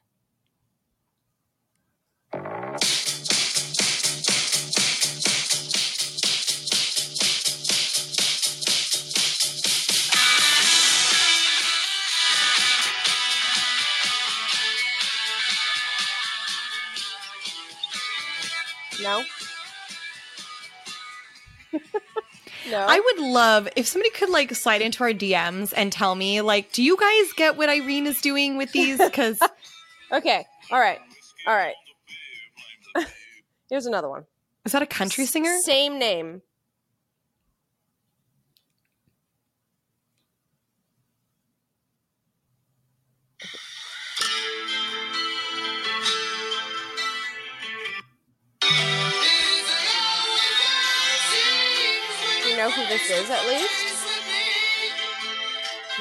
No. 19.03 19.23
no. 22.71 22.87
I 22.89 23.01
would 23.01 23.19
love 23.19 23.69
if 23.77 23.87
somebody 23.87 24.11
could 24.11 24.29
like 24.31 24.55
slide 24.55 24.83
into 24.83 25.03
our 25.05 25.13
DMs 25.13 25.73
and 25.77 25.93
tell 25.93 26.15
me, 26.15 26.41
like, 26.41 26.73
do 26.73 26.83
you 26.83 26.97
guys 26.97 27.33
get 27.37 27.57
what 27.57 27.69
Irene 27.69 28.07
is 28.07 28.21
doing 28.21 28.57
with 28.57 28.73
these? 28.73 28.99
Because 28.99 29.41
Okay. 30.13 30.45
All 30.71 30.81
right. 30.81 30.99
All 31.47 31.55
right. 31.55 31.75
Here's 33.71 33.87
another 33.87 34.09
one. 34.09 34.25
is 34.65 34.73
that 34.73 34.83
a 34.83 34.87
country 34.87 35.27
singer? 35.27 35.57
Same 35.59 35.99
name. 35.99 36.43
Know 52.61 52.70
who 52.70 52.87
this 52.88 53.09
is 53.09 53.31
at 53.31 53.46
least? 53.46 53.70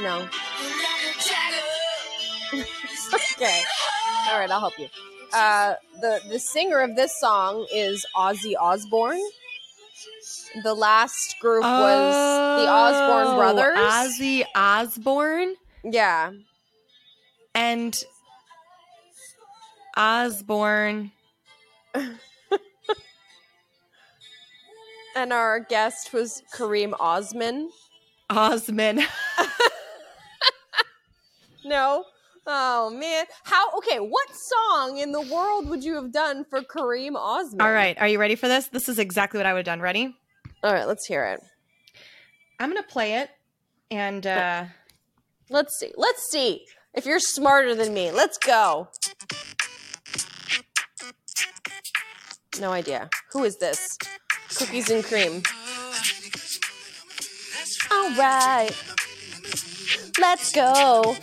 No. 0.02 0.28
okay. 3.14 3.62
All 4.28 4.38
right, 4.40 4.52
I'll 4.52 4.60
help 4.60 4.78
you. 4.78 4.88
Uh, 5.34 5.76
the 6.02 6.20
the 6.28 6.38
singer 6.40 6.80
of 6.80 6.98
this 6.98 7.18
song 7.18 7.66
is 7.74 8.06
Ozzy 8.14 8.56
Osbourne. 8.60 9.22
The 10.64 10.74
last 10.74 11.36
group 11.40 11.64
was 11.64 12.62
the 12.62 12.68
Osbourne 12.70 13.28
Oh, 13.28 13.38
brothers. 13.38 13.78
Ozzy 13.78 14.44
Osbourne 14.54 15.56
yeah. 15.84 16.32
and 17.56 18.04
Osbourne. 19.96 21.12
And 25.20 25.34
our 25.34 25.60
guest 25.60 26.14
was 26.14 26.44
Kareem 26.56 26.94
Osman. 26.98 27.70
Osman. 28.30 29.02
No. 31.66 32.06
Oh 32.48 32.90
man. 32.90 33.26
How 33.44 33.70
okay, 33.78 33.98
what 33.98 34.28
song 34.34 34.98
in 34.98 35.12
the 35.12 35.22
world 35.22 35.70
would 35.70 35.84
you 35.84 35.94
have 35.96 36.12
done 36.12 36.46
for 36.50 36.62
Kareem 36.62 37.16
Osman? 37.16 37.62
All 37.62 37.72
right. 37.72 37.96
Are 38.00 38.08
you 38.08 38.18
ready 38.18 38.36
for 38.36 38.48
this? 38.48 38.68
This 38.68 38.88
is 38.88 38.98
exactly 38.98 39.38
what 39.38 39.46
I 39.46 39.54
would 39.54 39.60
have 39.60 39.66
done. 39.66 39.82
Ready? 39.82 40.16
All 40.64 40.74
right, 40.74 40.88
let's 40.88 41.06
hear 41.06 41.26
it. 41.26 41.42
I'm 42.60 42.72
going 42.72 42.82
to 42.82 42.90
play 42.90 43.16
it. 43.16 43.30
And 43.92 44.26
uh, 44.26 44.66
Let's 45.50 45.78
see. 45.78 45.92
Let's 45.96 46.32
see 46.32 46.66
if 46.96 47.06
you're 47.06 47.20
smarter 47.20 47.76
than 47.76 47.94
me. 47.94 48.12
Let's 48.12 48.38
go. 48.38 48.88
No 52.60 52.72
idea. 52.72 53.10
Who 53.34 53.44
is 53.44 53.58
this? 53.58 53.98
Cookies 54.56 54.90
and 54.90 55.04
cream. 55.04 55.44
All 57.92 58.12
right. 58.16 58.70
Let's 60.20 60.52
go. 60.52 61.16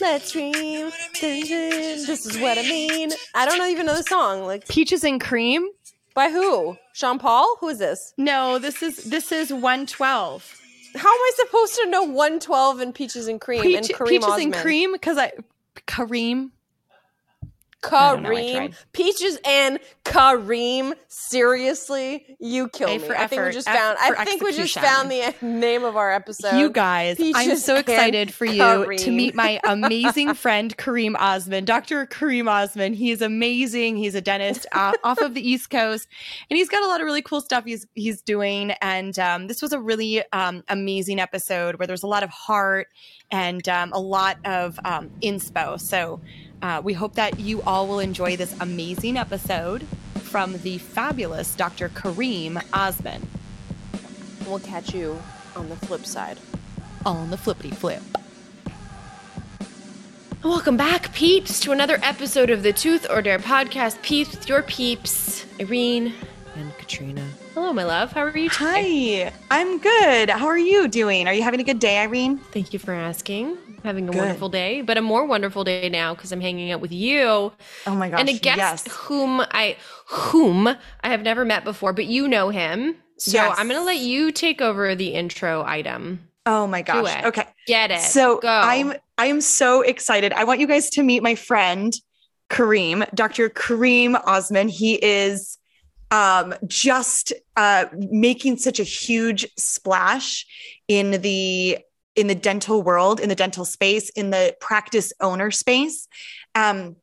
Let's 0.00 0.32
dream. 0.32 0.90
This 1.20 2.26
is 2.26 2.38
what 2.38 2.58
I 2.58 2.62
mean. 2.62 3.10
I 3.34 3.46
don't 3.46 3.70
even 3.70 3.86
know 3.86 3.96
the 3.96 4.02
song. 4.02 4.44
Like 4.44 4.66
Peaches 4.68 5.04
and 5.04 5.20
Cream? 5.20 5.68
by 6.14 6.30
who? 6.30 6.76
Sean 6.92 7.18
Paul? 7.18 7.56
Who 7.60 7.68
is 7.68 7.78
this? 7.78 8.12
No, 8.18 8.58
this 8.58 8.82
is 8.82 9.04
this 9.04 9.32
is 9.32 9.50
112. 9.52 10.60
How 10.94 11.08
am 11.08 11.14
I 11.14 11.30
supposed 11.36 11.74
to 11.76 11.88
know 11.88 12.02
112 12.02 12.80
and 12.80 12.94
Peaches 12.94 13.28
and 13.28 13.40
Cream 13.40 13.62
and 13.62 13.86
Kareem 13.86 14.08
Peaches 14.08 14.24
Osman? 14.28 14.42
and 14.42 14.54
Cream 14.54 14.92
because 14.92 15.16
I 15.18 15.32
Kareem. 15.86 16.50
I 17.42 17.46
don't 17.46 17.50
know, 17.50 17.50
I 17.50 17.71
Kareem. 17.82 18.74
Peaches 18.92 19.38
and 19.44 19.78
Kareem. 20.04 20.94
Seriously, 21.08 22.36
you 22.38 22.68
kill 22.68 22.88
A 22.88 22.98
me. 22.98 22.98
for 22.98 23.16
I 23.16 23.26
think 23.26 23.44
we 23.44 23.52
just 23.52 23.66
found. 23.68 23.98
I 24.00 24.24
think 24.24 24.42
we 24.42 24.52
just 24.52 24.78
found 24.78 25.10
the 25.10 25.34
name 25.42 25.84
of 25.84 25.96
our 25.96 26.12
episode. 26.12 26.58
you 26.58 26.70
guys, 26.70 27.16
I'm 27.20 27.56
so 27.56 27.76
excited 27.76 28.32
for 28.32 28.44
you 28.44 28.96
to 28.96 29.10
meet 29.10 29.34
my 29.34 29.60
amazing 29.64 30.34
friend 30.34 30.76
Kareem 30.76 31.16
Osman, 31.18 31.64
Dr. 31.64 32.06
Kareem 32.06 32.48
Osman. 32.48 32.94
He 32.94 33.10
is 33.10 33.20
amazing. 33.20 33.96
He's 33.96 34.14
a 34.14 34.20
dentist 34.20 34.66
uh, 34.72 34.92
off 35.04 35.18
of 35.20 35.34
the 35.34 35.46
East 35.46 35.70
Coast, 35.70 36.08
and 36.48 36.56
he's 36.56 36.68
got 36.68 36.82
a 36.82 36.86
lot 36.86 37.00
of 37.00 37.04
really 37.04 37.22
cool 37.22 37.40
stuff 37.40 37.64
he's 37.64 37.86
he's 37.94 38.22
doing. 38.22 38.70
And 38.80 39.18
um, 39.18 39.48
this 39.48 39.60
was 39.60 39.72
a 39.72 39.80
really 39.80 40.22
um, 40.32 40.62
amazing 40.68 41.18
episode 41.18 41.76
where 41.76 41.86
there's 41.86 42.04
a 42.04 42.08
lot 42.08 42.22
of 42.22 42.30
heart 42.30 42.88
and 43.30 43.68
um, 43.68 43.92
a 43.92 44.00
lot 44.00 44.36
of 44.44 44.78
um, 44.84 45.10
inspo. 45.22 45.80
So 45.80 46.20
uh, 46.62 46.80
we 46.82 46.92
hope 46.92 47.14
that 47.14 47.38
you 47.40 47.62
all 47.62 47.86
will 47.86 47.98
enjoy 48.00 48.36
this 48.36 48.54
amazing 48.60 49.16
episode 49.16 49.82
from 50.22 50.56
the 50.62 50.78
fabulous 50.78 51.54
Dr. 51.54 51.88
Kareem 51.90 52.62
Osman 52.72 53.26
We'll 54.46 54.58
catch 54.60 54.92
you 54.94 55.22
on 55.56 55.68
the 55.68 55.76
flip 55.76 56.04
side. 56.04 56.38
on 57.06 57.30
the 57.30 57.36
flippity 57.36 57.70
flip. 57.70 58.02
Welcome 60.42 60.76
back, 60.76 61.12
peeps, 61.14 61.60
to 61.60 61.70
another 61.72 61.98
episode 62.02 62.50
of 62.50 62.64
the 62.64 62.72
Tooth 62.72 63.06
or 63.08 63.22
Dare 63.22 63.38
podcast. 63.38 64.02
Peeps 64.02 64.32
with 64.32 64.48
your 64.48 64.62
peeps, 64.62 65.46
Irene 65.60 66.12
and 66.56 66.76
Katrina. 66.78 67.24
Hello, 67.54 67.72
my 67.72 67.84
love. 67.84 68.10
How 68.12 68.22
are 68.22 68.36
you 68.36 68.48
today? 68.50 69.30
Hi, 69.30 69.32
I'm 69.52 69.78
good. 69.78 70.30
How 70.30 70.46
are 70.48 70.58
you 70.58 70.88
doing? 70.88 71.28
Are 71.28 71.32
you 71.34 71.42
having 71.44 71.60
a 71.60 71.64
good 71.64 71.78
day, 71.78 71.98
Irene? 72.00 72.38
Thank 72.38 72.72
you 72.72 72.80
for 72.80 72.92
asking. 72.92 73.56
Having 73.84 74.08
a 74.08 74.12
Good. 74.12 74.18
wonderful 74.18 74.48
day, 74.48 74.80
but 74.82 74.96
a 74.96 75.02
more 75.02 75.26
wonderful 75.26 75.64
day 75.64 75.88
now 75.88 76.14
because 76.14 76.30
I'm 76.32 76.40
hanging 76.40 76.70
out 76.70 76.80
with 76.80 76.92
you 76.92 77.52
Oh 77.86 77.94
my 77.94 78.08
gosh. 78.08 78.20
and 78.20 78.28
a 78.28 78.32
guest 78.34 78.86
yes. 78.86 78.96
whom 78.96 79.40
I 79.40 79.76
whom 80.06 80.68
I 80.68 80.76
have 81.08 81.22
never 81.22 81.44
met 81.44 81.64
before, 81.64 81.92
but 81.92 82.06
you 82.06 82.28
know 82.28 82.50
him. 82.50 82.96
So 83.18 83.32
Yes. 83.32 83.56
I'm 83.58 83.68
gonna 83.68 83.84
let 83.84 83.98
you 83.98 84.32
take 84.32 84.60
over 84.60 84.94
the 84.94 85.08
intro 85.14 85.64
item. 85.64 86.28
Oh 86.46 86.66
my 86.66 86.82
gosh. 86.82 87.24
Okay. 87.24 87.44
Get 87.66 87.90
it. 87.90 88.00
So 88.00 88.38
Go. 88.40 88.48
I'm 88.48 88.94
I 89.18 89.26
am 89.26 89.40
so 89.40 89.82
excited. 89.82 90.32
I 90.32 90.44
want 90.44 90.58
you 90.60 90.66
guys 90.66 90.90
to 90.90 91.02
meet 91.02 91.22
my 91.22 91.34
friend 91.34 91.92
Kareem, 92.50 93.08
Dr. 93.14 93.48
Kareem 93.48 94.20
Osman. 94.26 94.68
He 94.68 94.94
is 94.94 95.58
um, 96.10 96.52
just 96.66 97.32
uh, 97.56 97.86
making 97.94 98.58
such 98.58 98.78
a 98.78 98.82
huge 98.82 99.46
splash 99.56 100.44
in 100.86 101.22
the 101.22 101.78
in 102.14 102.26
the 102.26 102.34
dental 102.34 102.82
world, 102.82 103.20
in 103.20 103.28
the 103.28 103.34
dental 103.34 103.64
space, 103.64 104.10
in 104.10 104.30
the 104.30 104.56
practice 104.60 105.12
owner 105.20 105.50
space. 105.50 106.08
Um, 106.54 106.96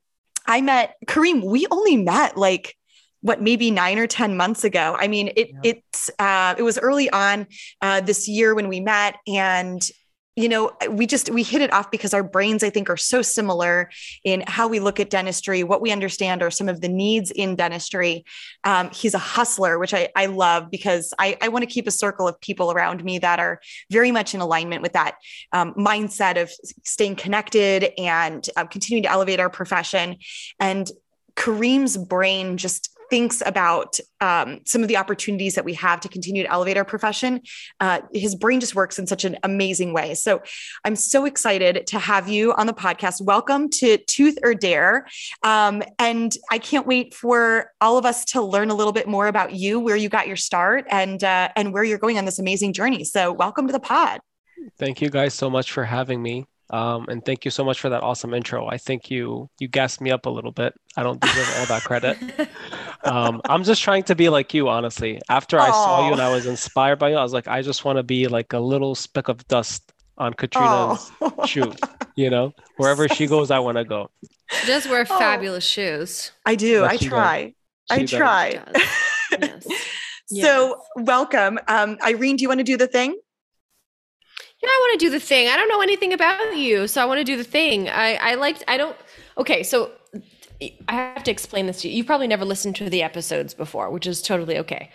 I 0.46 0.62
met 0.62 0.96
Kareem. 1.06 1.44
We 1.44 1.68
only 1.72 1.98
met 1.98 2.38
like 2.38 2.76
what 3.22 3.42
maybe 3.42 3.72
nine 3.72 4.00
or 4.00 4.08
ten 4.08 4.38
months 4.38 4.64
ago. 4.64 4.96
I 4.98 5.08
mean, 5.08 5.32
it 5.36 5.52
it's 5.64 6.10
uh, 6.20 6.56
it 6.58 6.64
was 6.64 6.78
early 6.78 7.10
on 7.10 7.48
uh, 7.82 8.02
this 8.02 8.28
year 8.28 8.56
when 8.56 8.68
we 8.68 8.80
met, 8.80 9.16
and 9.28 9.82
you 10.40 10.48
know 10.48 10.72
we 10.90 11.06
just 11.06 11.30
we 11.30 11.44
hit 11.44 11.62
it 11.62 11.72
off 11.74 11.92
because 11.92 12.14
our 12.14 12.24
brains 12.24 12.64
i 12.64 12.70
think 12.70 12.90
are 12.90 12.98
so 12.98 13.22
similar 13.22 13.90
in 14.24 14.42
how 14.48 14.68
we 14.68 14.80
look 14.80 15.00
at 15.00 15.10
dentistry 15.10 15.64
what 15.64 15.82
we 15.82 15.92
understand 15.92 16.42
are 16.42 16.50
some 16.50 16.70
of 16.70 16.82
the 16.82 16.88
needs 16.88 17.30
in 17.32 17.56
dentistry. 17.56 18.24
Um, 18.64 18.90
he's 18.92 19.14
a 19.14 19.20
hustler 19.20 19.78
which 19.78 19.94
i, 19.94 20.08
I 20.16 20.28
love 20.28 20.72
because 20.72 21.14
i, 21.20 21.38
I 21.42 21.50
want 21.50 21.64
to 21.64 21.68
keep 21.68 21.88
a 21.88 21.92
circle 21.92 22.28
of 22.28 22.40
people 22.40 22.72
around 22.72 23.04
me 23.04 23.20
that 23.20 23.40
are 23.40 23.60
very 23.90 24.12
much 24.12 24.34
in 24.34 24.40
alignment 24.40 24.82
with 24.82 24.94
that 24.94 25.16
um, 25.52 25.74
mindset 25.74 26.42
of 26.42 26.50
staying 26.84 27.18
connected 27.18 27.92
and 27.98 28.48
uh, 28.56 28.66
continuing 28.66 29.04
to 29.04 29.12
elevate 29.12 29.40
our 29.40 29.50
profession. 29.50 30.18
And 30.60 30.90
kareem's 31.36 31.98
brain 31.98 32.58
just 32.58 32.98
thinks 33.10 33.42
about 33.46 34.00
um, 34.22 34.60
some 34.66 34.82
of 34.82 34.88
the 34.88 34.98
opportunities 34.98 35.56
that 35.56 35.66
we 35.66 35.74
have 35.76 36.02
to 36.02 36.10
continue 36.10 36.44
to 36.44 36.52
elevate 36.52 36.78
our 36.78 36.86
profession 36.86 37.42
uh, 37.80 38.02
his 38.14 38.36
brain 38.36 38.60
just 38.60 38.76
works 38.76 39.00
in 39.00 39.08
such 39.08 39.26
an 39.26 39.38
amazing 39.44 39.94
way. 39.94 40.14
So 40.14 40.42
I'm 40.84 40.96
so 40.96 41.26
excited 41.26 41.88
to 41.88 42.00
have 42.00 42.28
you 42.28 42.54
on 42.54 42.68
the 42.68 42.74
podcast. 42.74 43.22
Welcome 43.22 43.70
to 43.72 43.98
Tooth 43.98 44.38
or 44.44 44.54
Dare. 44.54 45.08
Um, 45.44 45.84
and 45.98 46.36
I 46.52 46.58
can't 46.58 46.88
wait 46.88 47.14
for 47.14 47.72
all 47.82 47.98
of 47.98 48.06
us 48.06 48.26
to 48.26 48.42
learn 48.42 48.70
a 48.70 48.76
little 48.76 48.94
bit 48.94 49.08
more 49.08 49.28
about 49.28 49.54
you, 49.54 49.80
where 49.80 49.96
you 49.96 50.10
got 50.10 50.28
your 50.28 50.36
start, 50.36 50.86
and 50.90 51.24
uh, 51.24 51.50
and 51.56 51.74
where 51.74 51.84
you're 51.84 51.98
going 51.98 52.18
on 52.18 52.26
this 52.26 52.40
amazing 52.40 52.74
journey. 52.74 53.04
So 53.04 53.32
welcome 53.32 53.68
to 53.68 53.74
the 53.74 53.80
pod. 53.80 54.20
Thank 54.78 55.02
you 55.02 55.10
guys 55.10 55.34
so 55.34 55.50
much 55.50 55.72
for 55.72 55.86
having 55.86 56.22
me. 56.22 56.46
Um, 56.72 57.08
and 57.10 57.26
thank 57.26 57.46
you 57.46 57.52
so 57.52 57.64
much 57.64 57.80
for 57.80 57.90
that 57.90 58.04
awesome 58.04 58.34
intro. 58.34 58.68
I 58.68 58.78
think 58.78 59.10
you 59.10 59.50
you 59.60 59.68
gassed 59.68 60.02
me 60.02 60.12
up 60.12 60.26
a 60.26 60.30
little 60.30 60.52
bit. 60.52 60.74
I 60.96 61.04
don't 61.04 61.20
deserve 61.20 61.56
all 61.60 61.66
that 61.68 61.84
credit. 61.84 62.18
Um, 63.06 63.42
I'm 63.46 63.64
just 63.64 63.82
trying 63.82 64.04
to 64.04 64.16
be 64.16 64.28
like 64.28 64.54
you, 64.54 64.68
honestly. 64.68 65.22
After 65.30 65.58
I 65.58 65.72
saw 65.72 66.08
you 66.08 66.12
and 66.12 66.22
I 66.22 66.34
was 66.34 66.46
inspired 66.46 67.00
by 67.00 67.12
you, 67.12 67.16
I 67.16 67.24
was 67.24 67.32
like, 67.32 67.48
I 67.48 67.62
just 67.62 67.86
want 67.86 67.96
to 67.96 68.04
be 68.04 68.28
like 68.28 68.52
a 68.52 68.60
little 68.60 68.94
speck 68.94 69.30
of 69.30 69.48
dust 69.48 69.94
on 70.18 70.34
Katrina's 70.34 71.10
Oh. 71.22 71.46
shoe. 71.46 71.72
You 72.18 72.30
know, 72.30 72.54
wherever 72.76 73.08
she 73.08 73.26
goes, 73.36 73.52
I 73.52 73.60
want 73.60 73.78
to 73.78 73.86
go. 73.86 74.12
She 74.52 74.68
does 74.68 74.86
wear 74.86 75.06
Oh. 75.10 75.18
fabulous 75.18 75.64
shoes. 75.64 76.34
I 76.46 76.56
do. 76.56 76.82
What 76.82 76.92
I 76.92 76.98
try. 76.98 77.54
I 77.90 78.00
She 78.00 78.02
does. 78.02 78.12
try. 78.20 78.60
Yes. 79.40 79.66
So 80.32 80.80
welcome. 80.98 81.58
Um, 81.70 81.98
Irene, 82.04 82.36
do 82.36 82.42
you 82.44 82.50
want 82.50 82.60
to 82.60 82.64
do 82.66 82.76
the 82.78 82.86
thing? 82.86 83.18
Yeah, 84.62 84.68
I 84.70 84.78
want 84.82 85.00
to 85.00 85.06
do 85.06 85.10
the 85.10 85.20
thing. 85.20 85.48
I 85.48 85.56
don't 85.56 85.70
know 85.70 85.82
anything 85.82 86.12
about 86.14 86.58
you, 86.58 86.88
so 86.88 87.02
I 87.02 87.06
want 87.06 87.20
to 87.20 87.24
do 87.24 87.38
the 87.38 87.44
thing. 87.44 87.88
I 87.90 88.16
I 88.16 88.36
liked. 88.36 88.64
I 88.68 88.78
don't. 88.78 88.96
Okay, 89.38 89.64
so 89.64 89.92
I 90.90 90.94
have 90.94 91.24
to 91.24 91.32
explain 91.32 91.66
this 91.66 91.82
to 91.82 91.88
you. 91.90 91.96
You've 91.96 92.06
probably 92.08 92.28
never 92.28 92.44
listened 92.44 92.76
to 92.78 92.90
the 92.90 93.02
episodes 93.02 93.54
before, 93.54 93.90
which 93.90 94.06
is 94.06 94.22
totally 94.22 94.58
okay. 94.58 94.90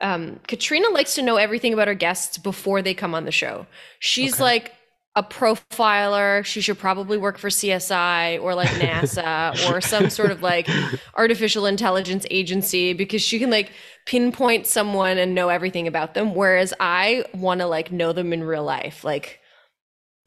Um, 0.00 0.40
Katrina 0.48 0.88
likes 0.88 1.14
to 1.16 1.22
know 1.22 1.36
everything 1.36 1.74
about 1.74 1.86
her 1.88 1.94
guests 1.94 2.38
before 2.38 2.80
they 2.80 2.94
come 2.94 3.14
on 3.14 3.26
the 3.26 3.30
show. 3.32 3.66
She's 3.98 4.34
Okay. 4.34 4.42
like 4.42 4.74
a 5.16 5.22
profiler. 5.22 6.44
She 6.44 6.60
should 6.60 6.78
probably 6.78 7.18
work 7.18 7.38
for 7.38 7.48
CSI 7.48 8.40
or 8.40 8.54
like 8.54 8.68
NASA 8.68 9.70
or 9.70 9.80
some 9.80 10.08
sort 10.08 10.30
of 10.30 10.42
like 10.42 10.68
artificial 11.16 11.66
intelligence 11.66 12.26
agency 12.30 12.92
because 12.92 13.22
she 13.22 13.38
can 13.38 13.50
like 13.50 13.72
pinpoint 14.06 14.66
someone 14.66 15.18
and 15.18 15.34
know 15.34 15.48
everything 15.48 15.86
about 15.86 16.14
them. 16.14 16.34
Whereas 16.34 16.72
I 16.78 17.24
want 17.34 17.60
to 17.60 17.66
like 17.66 17.90
know 17.90 18.12
them 18.12 18.32
in 18.32 18.44
real 18.44 18.64
life, 18.64 19.04
like, 19.04 19.40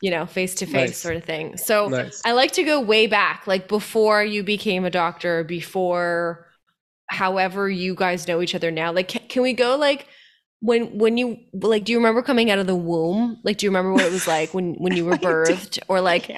you 0.02 0.12
know, 0.12 0.26
face 0.26 0.56
to 0.56 0.66
face 0.66 0.98
sort 0.98 1.16
of 1.16 1.24
thing. 1.24 1.56
So 1.56 1.88
Nice. 1.88 2.22
I 2.26 2.34
like 2.34 2.52
to 2.54 2.64
go 2.64 2.82
way 2.82 3.08
back, 3.08 3.48
like 3.48 3.70
before 3.70 4.22
you 4.22 4.44
became 4.44 4.84
a 4.84 4.90
doctor, 4.90 5.46
before 5.46 6.48
however 7.08 7.70
you 7.70 7.96
guys 7.96 8.28
know 8.28 8.42
each 8.42 8.54
other 8.56 8.70
now. 8.70 8.92
Like, 8.92 9.08
can, 9.08 9.22
can 9.30 9.44
we 9.44 9.54
go 9.54 9.78
like 9.78 10.08
when 10.64 10.98
when 10.98 11.18
you 11.18 11.38
like? 11.54 11.84
Do 11.84 11.92
you 11.92 11.98
remember 11.98 12.22
coming 12.22 12.50
out 12.50 12.58
of 12.58 12.68
the 12.68 12.76
womb? 12.76 13.38
Like, 13.44 13.58
do 13.58 13.66
you 13.66 13.70
remember 13.70 13.92
what 13.92 14.06
it 14.06 14.14
was 14.14 14.28
like 14.28 14.54
when 14.54 14.76
when 14.76 14.96
you 14.96 15.04
were 15.10 15.18
birthed, 15.18 15.78
or 15.90 16.00
like? 16.00 16.32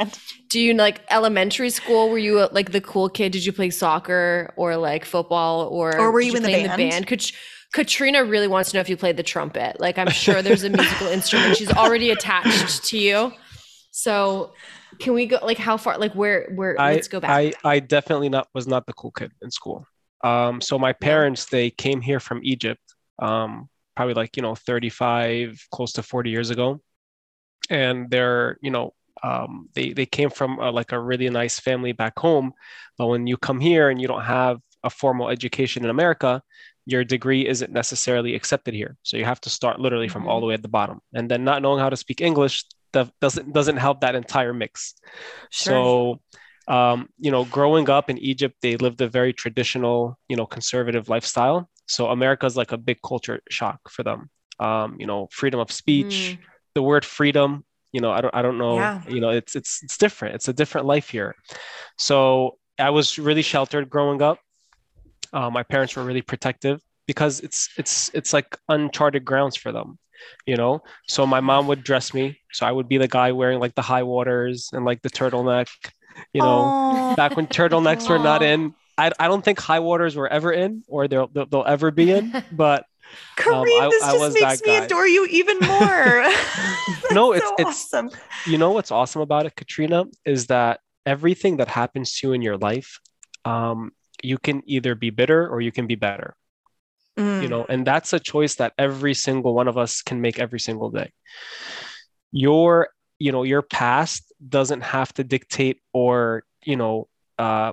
Do 0.50 0.60
you 0.60 0.74
like 0.74 1.02
elementary 1.12 1.70
school? 1.70 2.10
Were 2.10 2.18
you 2.18 2.40
uh, 2.40 2.50
like 2.52 2.72
the 2.72 2.82
cool 2.82 3.08
kid? 3.08 3.32
Did 3.34 3.46
you 3.46 3.54
play 3.54 3.70
soccer 3.70 4.52
or 4.58 4.78
like 4.78 5.06
football 5.06 5.68
or 5.68 5.96
Or 6.00 6.12
were 6.12 6.22
did 6.22 6.28
you 6.28 6.38
in 6.38 6.44
the 6.44 6.50
play 6.50 6.68
band? 6.68 7.06
Kat- 7.06 7.32
Katrina 7.72 8.24
really 8.24 8.48
wants 8.48 8.72
to 8.72 8.78
know 8.78 8.82
if 8.82 8.90
you 8.90 8.98
played 8.98 9.16
the 9.16 9.24
trumpet. 9.24 9.80
Like 9.80 10.00
I'm 10.00 10.10
sure 10.10 10.42
there's 10.42 10.64
a 10.64 10.70
musical 10.70 11.08
instrument 11.08 11.58
she's 11.58 11.72
already 11.72 12.10
attached 12.10 12.86
to 12.86 12.98
you. 12.98 13.32
So 13.92 14.54
can 15.00 15.14
we 15.14 15.28
go 15.28 15.38
like 15.44 15.60
how 15.60 15.78
far? 15.78 16.00
Like 16.00 16.14
where? 16.14 16.52
Where? 16.56 16.82
I, 16.82 16.94
let's 16.94 17.08
go 17.08 17.20
back. 17.20 17.30
I, 17.30 17.54
I 17.64 17.80
definitely 17.80 18.30
not 18.30 18.48
was 18.56 18.66
not 18.66 18.88
the 18.88 18.94
cool 18.94 19.12
kid 19.12 19.32
in 19.44 19.52
school. 19.52 19.86
Um, 20.24 20.62
so 20.62 20.80
my 20.80 20.94
parents 20.94 21.46
they 21.46 21.70
came 21.70 22.02
here 22.02 22.20
from 22.20 22.40
Egypt, 22.44 22.82
um, 23.20 23.70
probably 23.96 24.14
like 24.14 24.36
you 24.38 24.44
know 24.44 24.56
35, 24.56 25.68
close 25.72 25.94
to 25.94 26.04
40 26.04 26.30
years 26.30 26.50
ago, 26.50 26.82
and 27.70 28.10
they're 28.10 28.58
you 28.62 28.72
know 28.72 28.94
um, 29.24 29.70
they 29.74 29.94
they 29.94 30.06
came 30.06 30.30
from 30.30 30.60
uh, 30.60 30.72
like 30.72 30.92
a 30.92 31.00
really 31.00 31.30
nice 31.30 31.60
family 31.60 31.92
back 31.92 32.18
home, 32.20 32.54
but 32.98 33.08
when 33.08 33.28
you 33.28 33.38
come 33.38 33.60
here 33.60 33.90
and 33.90 34.02
you 34.02 34.08
don't 34.08 34.24
have 34.24 34.60
a 34.84 34.90
formal 34.90 35.30
education 35.30 35.84
in 35.84 35.90
America, 35.90 36.42
your 36.86 37.04
degree 37.04 37.48
isn't 37.48 37.72
necessarily 37.72 38.36
accepted 38.36 38.74
here. 38.74 38.98
So 39.02 39.18
you 39.18 39.26
have 39.26 39.42
to 39.42 39.50
start 39.50 39.80
literally 39.80 40.08
from 40.08 40.28
all 40.28 40.40
the 40.40 40.46
way 40.46 40.54
at 40.54 40.62
the 40.62 40.68
bottom, 40.68 41.02
and 41.14 41.30
then 41.30 41.44
not 41.44 41.62
knowing 41.62 41.80
how 41.80 41.90
to 41.90 41.98
speak 41.98 42.22
English 42.22 42.66
that 42.96 43.12
doesn't 43.22 43.54
doesn't 43.54 43.78
help 43.78 44.02
that 44.02 44.16
entire 44.16 44.54
mix. 44.54 44.96
So, 45.52 46.22
um, 46.68 47.10
you 47.20 47.30
know, 47.30 47.46
growing 47.46 47.90
up 47.90 48.10
in 48.10 48.18
Egypt, 48.18 48.56
they 48.62 48.78
lived 48.78 49.02
a 49.02 49.08
very 49.08 49.34
traditional, 49.34 50.18
you 50.28 50.36
know, 50.36 50.46
conservative 50.48 51.08
lifestyle. 51.10 51.70
So 51.88 52.08
America 52.08 52.46
is 52.46 52.56
like 52.58 52.72
a 52.72 52.78
big 52.78 52.98
culture 53.06 53.40
shock 53.50 53.80
for 53.90 54.04
them. 54.04 54.30
Um, 54.60 54.96
you 55.00 55.06
know, 55.06 55.28
freedom 55.32 55.60
of 55.60 55.72
speech, 55.72 56.38
the 56.74 56.82
word 56.82 57.04
freedom, 57.06 57.66
you 57.92 58.02
know, 58.02 58.12
I 58.12 58.22
don't 58.22 58.36
I 58.36 58.42
don't 58.42 58.58
know, 58.58 58.76
Yeah. 58.76 59.02
you 59.08 59.22
know, 59.22 59.30
it's 59.30 59.56
it's 59.56 59.84
it's 59.84 59.98
different. 59.98 60.36
It's 60.36 60.48
a 60.48 60.54
different 60.54 60.88
life 60.88 61.10
here. 61.10 61.36
So 61.98 62.58
I 62.80 62.90
was 62.90 63.18
really 63.20 63.42
sheltered 63.42 63.90
growing 63.90 64.22
up. 64.22 64.40
Uh, 65.34 65.50
my 65.50 65.64
parents 65.64 65.96
were 65.96 66.04
really 66.04 66.22
protective 66.22 66.82
because 67.08 67.40
it's 67.42 67.70
it's 67.78 68.10
it's 68.14 68.34
like 68.34 68.58
uncharted 68.70 69.24
grounds 69.26 69.56
for 69.56 69.72
them 69.72 70.00
you 70.48 70.56
know 70.56 70.82
so 71.08 71.26
my 71.28 71.40
mom 71.40 71.68
would 71.68 71.84
dress 71.84 72.14
me 72.14 72.36
so 72.52 72.66
i 72.66 72.72
would 72.72 72.88
be 72.88 72.98
the 72.98 73.08
guy 73.08 73.32
wearing 73.32 73.60
like 73.60 73.76
the 73.76 73.82
high 73.82 74.02
waters 74.02 74.70
and 74.74 74.86
like 74.86 75.02
the 75.04 75.10
turtleneck 75.10 75.68
you 76.34 76.42
know 76.42 76.74
Aw. 76.74 77.16
back 77.16 77.36
when 77.36 77.46
turtlenecks 77.46 78.10
were 78.10 78.18
not 78.18 78.42
in 78.42 78.74
I, 78.98 79.12
I 79.20 79.28
don't 79.28 79.44
think 79.44 79.60
high 79.60 79.80
waters 79.80 80.16
were 80.16 80.28
ever 80.28 80.52
in 80.52 80.84
or 80.88 81.08
they'll, 81.08 81.28
they'll, 81.28 81.46
they'll 81.46 81.64
ever 81.66 81.92
be 81.92 82.12
in 82.12 82.34
but 82.52 82.86
Kareem, 83.38 83.82
I- 83.82 83.90
this 83.90 84.04
I 84.04 84.12
just 84.18 84.34
makes 84.42 84.62
me 84.64 84.78
guy. 84.80 84.86
adore 84.86 85.08
you 85.08 85.26
even 85.28 85.60
more. 85.74 86.24
No, 87.12 87.34
it's- 87.34 87.48
so 87.48 87.56
it's- 87.60 87.66
awesome. 87.94 88.10
you 88.48 88.58
know 88.58 88.72
what's 88.72 88.92
awesome 88.92 89.22
about 89.22 89.46
it 89.46 89.56
katrina 89.56 90.06
is 90.26 90.48
that 90.48 90.80
everything 91.06 91.58
that 91.58 91.68
happens 91.68 92.14
to 92.18 92.28
you 92.28 92.34
in 92.34 92.42
your 92.42 92.58
life 92.58 93.00
um, 93.46 93.92
you 94.24 94.38
can 94.38 94.64
either 94.66 94.96
be 94.96 95.10
bitter 95.12 95.48
or 95.48 95.62
you 95.62 95.72
can 95.72 95.88
be 95.88 95.96
better 95.96 96.36
you 97.18 97.24
Mm. 97.24 97.50
know 97.50 97.66
and 97.70 97.86
that's 97.88 98.12
a 98.12 98.20
choice 98.20 98.56
that 98.56 98.74
every 98.78 99.14
single 99.14 99.54
one 99.54 99.68
of 99.70 99.78
us 99.78 100.02
can 100.02 100.20
make 100.20 100.38
every 100.40 100.60
single 100.60 100.90
day 100.90 101.12
your 102.32 102.90
you 103.20 103.32
know 103.32 103.44
your 103.44 103.62
past 103.62 104.34
doesn't 104.50 104.82
have 104.82 105.14
to 105.14 105.24
dictate 105.24 105.80
or 105.94 106.44
you 106.66 106.76
know 106.76 107.08
uh 107.40 107.72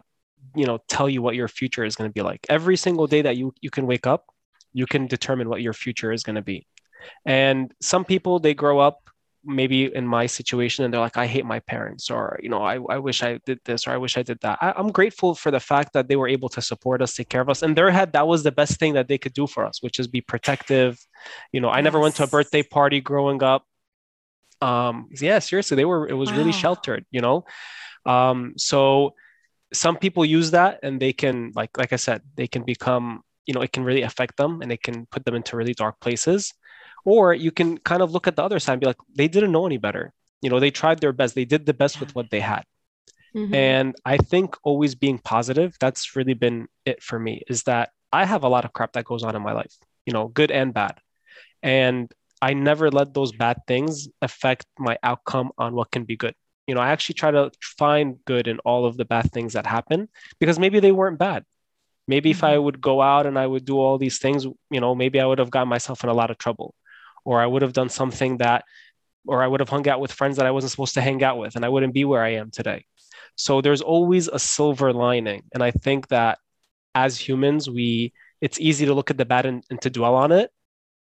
you 0.55 0.67
know 0.67 0.79
tell 0.89 1.09
you 1.09 1.23
what 1.23 1.35
your 1.35 1.49
future 1.49 1.85
is 1.85 1.97
going 1.97 2.09
to 2.09 2.15
be 2.15 2.23
like. 2.23 2.47
Every 2.49 2.77
single 2.77 3.07
day 3.07 3.23
that 3.23 3.37
you 3.37 3.55
you 3.61 3.71
can 3.71 3.87
wake 3.87 4.07
up 4.07 4.27
you 4.73 4.87
can 4.87 5.07
determine 5.07 5.49
what 5.49 5.63
your 5.63 5.73
future 5.73 6.13
is 6.13 6.23
going 6.23 6.37
to 6.37 6.43
be. 6.43 6.67
And 7.27 7.73
some 7.81 8.05
people 8.05 8.39
they 8.39 8.55
grow 8.55 8.79
up 8.79 9.11
maybe 9.45 9.93
in 9.93 10.07
my 10.07 10.25
situation 10.25 10.85
and 10.85 10.95
they're 10.95 11.01
like 11.01 11.17
i 11.17 11.27
hate 11.27 11.45
my 11.45 11.59
parents 11.59 12.13
or 12.13 12.39
you 12.41 12.49
know 12.49 12.63
i, 12.63 12.75
I 12.89 12.99
wish 12.99 13.25
i 13.25 13.41
did 13.45 13.59
this 13.65 13.89
or 13.89 13.91
i 13.91 13.97
wish 13.97 14.17
i 14.17 14.23
did 14.23 14.39
that. 14.43 14.57
I, 14.61 14.73
i'm 14.77 14.93
grateful 14.93 15.35
for 15.35 15.51
the 15.51 15.59
fact 15.59 15.95
that 15.95 16.07
they 16.07 16.15
were 16.15 16.29
able 16.29 16.49
to 16.51 16.63
support 16.63 17.03
us 17.03 17.17
take 17.17 17.29
care 17.29 17.41
of 17.41 17.49
us. 17.49 17.61
In 17.61 17.75
their 17.75 17.91
head 17.91 18.13
that 18.13 18.29
was 18.29 18.45
the 18.45 18.53
best 18.53 18.79
thing 18.79 18.93
that 18.95 19.09
they 19.09 19.19
could 19.19 19.33
do 19.33 19.49
for 19.49 19.67
us 19.67 19.83
which 19.83 19.99
is 19.99 20.07
be 20.07 20.21
protective. 20.21 20.97
You 21.51 21.61
know 21.61 21.71
i 21.71 21.81
never 21.81 21.99
went 21.99 22.15
to 22.17 22.23
a 22.23 22.29
birthday 22.29 22.63
party 22.63 23.01
growing 23.01 23.43
up. 23.43 23.67
Um 24.61 25.09
yeah 25.21 25.41
seriously 25.41 25.77
they 25.77 25.87
were 25.87 26.09
it 26.09 26.15
was 26.15 26.31
really 26.31 26.53
sheltered 26.53 27.05
you 27.11 27.21
know? 27.21 27.45
Um 28.07 28.55
so 28.57 29.15
some 29.73 29.97
people 29.97 30.25
use 30.25 30.51
that 30.53 30.81
and 30.83 31.01
they 31.01 31.13
can 31.13 31.53
like 31.55 31.77
like 31.79 31.93
i 31.93 31.97
said 31.97 32.23
they 32.37 32.47
can 32.47 32.63
become 32.65 33.23
you 33.47 33.55
know 33.55 33.63
it 33.63 33.73
can 33.73 33.85
really 33.85 34.03
affect 34.03 34.37
them 34.37 34.63
and 34.63 34.71
it 34.73 34.83
can 34.83 35.07
put 35.07 35.25
them 35.25 35.35
into 35.35 35.57
really 35.57 35.75
dark 35.75 36.01
places. 36.01 36.53
Or 37.05 37.35
you 37.35 37.51
can 37.51 37.79
kind 37.79 38.01
of 38.01 38.13
look 38.13 38.29
at 38.29 38.37
the 38.37 38.45
other 38.45 38.61
side 38.61 38.75
and 38.75 38.81
be 38.81 38.87
like 38.87 39.03
they 39.17 39.27
didn't 39.29 39.51
know 39.53 39.67
any 39.67 39.79
better. 39.79 40.13
You 40.41 40.51
know 40.51 40.61
they 40.61 40.71
tried 40.71 41.01
their 41.01 41.13
best. 41.13 41.35
They 41.35 41.45
did 41.45 41.67
the 41.67 41.75
best 41.75 42.01
with 42.01 42.15
what 42.15 42.31
they 42.31 42.41
had. 42.41 42.65
Mhm. 43.35 43.55
and 43.55 43.97
i 44.05 44.17
think 44.19 44.57
always 44.63 44.95
being 44.95 45.19
positive 45.19 45.75
that's 45.81 46.17
really 46.17 46.35
been 46.35 46.69
it 46.85 47.03
for 47.03 47.19
me 47.19 47.43
is 47.49 47.63
that 47.65 47.91
i 48.13 48.25
have 48.27 48.45
a 48.45 48.49
lot 48.49 48.65
of 48.67 48.73
crap 48.75 48.93
that 48.93 49.07
goes 49.07 49.23
on 49.25 49.35
in 49.35 49.43
my 49.43 49.53
life 49.53 49.75
you 50.07 50.13
know 50.13 50.29
good 50.29 50.51
and 50.51 50.75
bad. 50.75 50.95
And 51.63 52.13
i 52.43 52.53
never 52.55 52.91
let 52.91 53.15
those 53.15 53.33
bad 53.33 53.57
things 53.67 54.09
affect 54.21 54.67
my 54.79 54.99
outcome 55.03 55.51
on 55.59 55.75
what 55.75 55.91
can 55.91 56.05
be 56.05 56.17
good 56.17 56.35
you 56.67 56.75
know 56.75 56.81
i 56.81 56.91
actually 56.91 57.15
try 57.15 57.31
to 57.31 57.51
find 57.61 58.19
good 58.25 58.47
in 58.49 58.59
all 58.61 58.85
of 58.85 58.97
the 58.97 59.05
bad 59.05 59.31
things 59.33 59.53
that 59.55 59.67
happen 59.67 60.09
because 60.39 60.59
maybe 60.59 60.81
they 60.81 60.93
weren't 60.93 61.19
bad. 61.19 61.45
Maybe 62.09 62.31
if 62.31 62.43
i 62.43 62.55
mm-hmm. 62.55 62.65
would 62.65 62.81
go 62.81 63.01
out 63.01 63.27
and 63.27 63.39
i 63.39 63.47
would 63.47 63.65
do 63.65 63.79
all 63.79 63.97
these 63.99 64.19
things 64.19 64.45
you 64.45 64.81
know 64.81 64.95
maybe 64.95 65.21
i 65.21 65.27
would 65.27 65.39
have 65.39 65.51
gotten 65.51 65.69
myself 65.69 66.03
in 66.03 66.11
a 66.11 66.15
lot 66.15 66.31
of 66.31 66.39
trouble 66.39 66.75
or 67.25 67.41
i 67.41 67.47
would 67.47 67.63
have 67.63 67.73
done 67.73 67.89
something 67.89 68.39
that 68.39 68.65
or 69.27 69.43
i 69.43 69.47
would 69.47 69.61
have 69.61 69.69
hung 69.69 69.87
out 69.89 70.01
with 70.01 70.13
friends 70.13 70.37
that 70.37 70.47
i 70.47 70.51
wasn't 70.51 70.71
supposed 70.71 70.95
to 70.95 71.01
hang 71.01 71.23
out 71.23 71.39
with 71.39 71.55
and 71.57 71.65
i 71.65 71.69
wouldn't 71.69 71.95
be 71.95 72.05
where 72.05 72.23
i 72.23 72.31
am 72.31 72.51
today. 72.51 72.85
So 73.37 73.61
there's 73.61 73.81
always 73.81 74.29
a 74.29 74.39
silver 74.39 74.93
lining. 74.93 75.43
And 75.55 75.63
i 75.63 75.71
think 75.71 76.09
that 76.09 76.39
as 76.95 77.17
humans 77.19 77.71
we 77.71 78.13
it's 78.41 78.61
easy 78.61 78.85
to 78.87 78.95
look 78.95 79.11
at 79.11 79.17
the 79.17 79.25
bad 79.25 79.47
and, 79.47 79.63
and 79.71 79.81
to 79.83 79.89
dwell 79.91 80.17
on 80.17 80.33
it. 80.33 80.51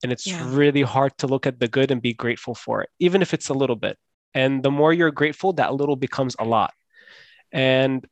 And 0.03 0.11
it's 0.11 0.27
Yeah. 0.27 0.43
really 0.53 0.81
hard 0.81 1.17
to 1.19 1.27
look 1.27 1.47
at 1.47 1.59
the 1.59 1.69
good 1.69 1.89
and 1.91 2.01
be 2.01 2.13
grateful 2.13 2.55
for 2.55 2.81
it 2.83 2.89
even 2.99 3.21
if 3.21 3.33
it's 3.33 3.49
a 3.49 3.53
little 3.53 3.77
bit 3.77 3.97
and 4.33 4.63
the 4.63 4.71
more 4.71 4.93
you're 4.93 5.11
grateful 5.11 5.53
that 5.53 5.73
little 5.73 5.95
becomes 5.95 6.35
a 6.39 6.45
lot. 6.45 6.73
And 7.51 8.05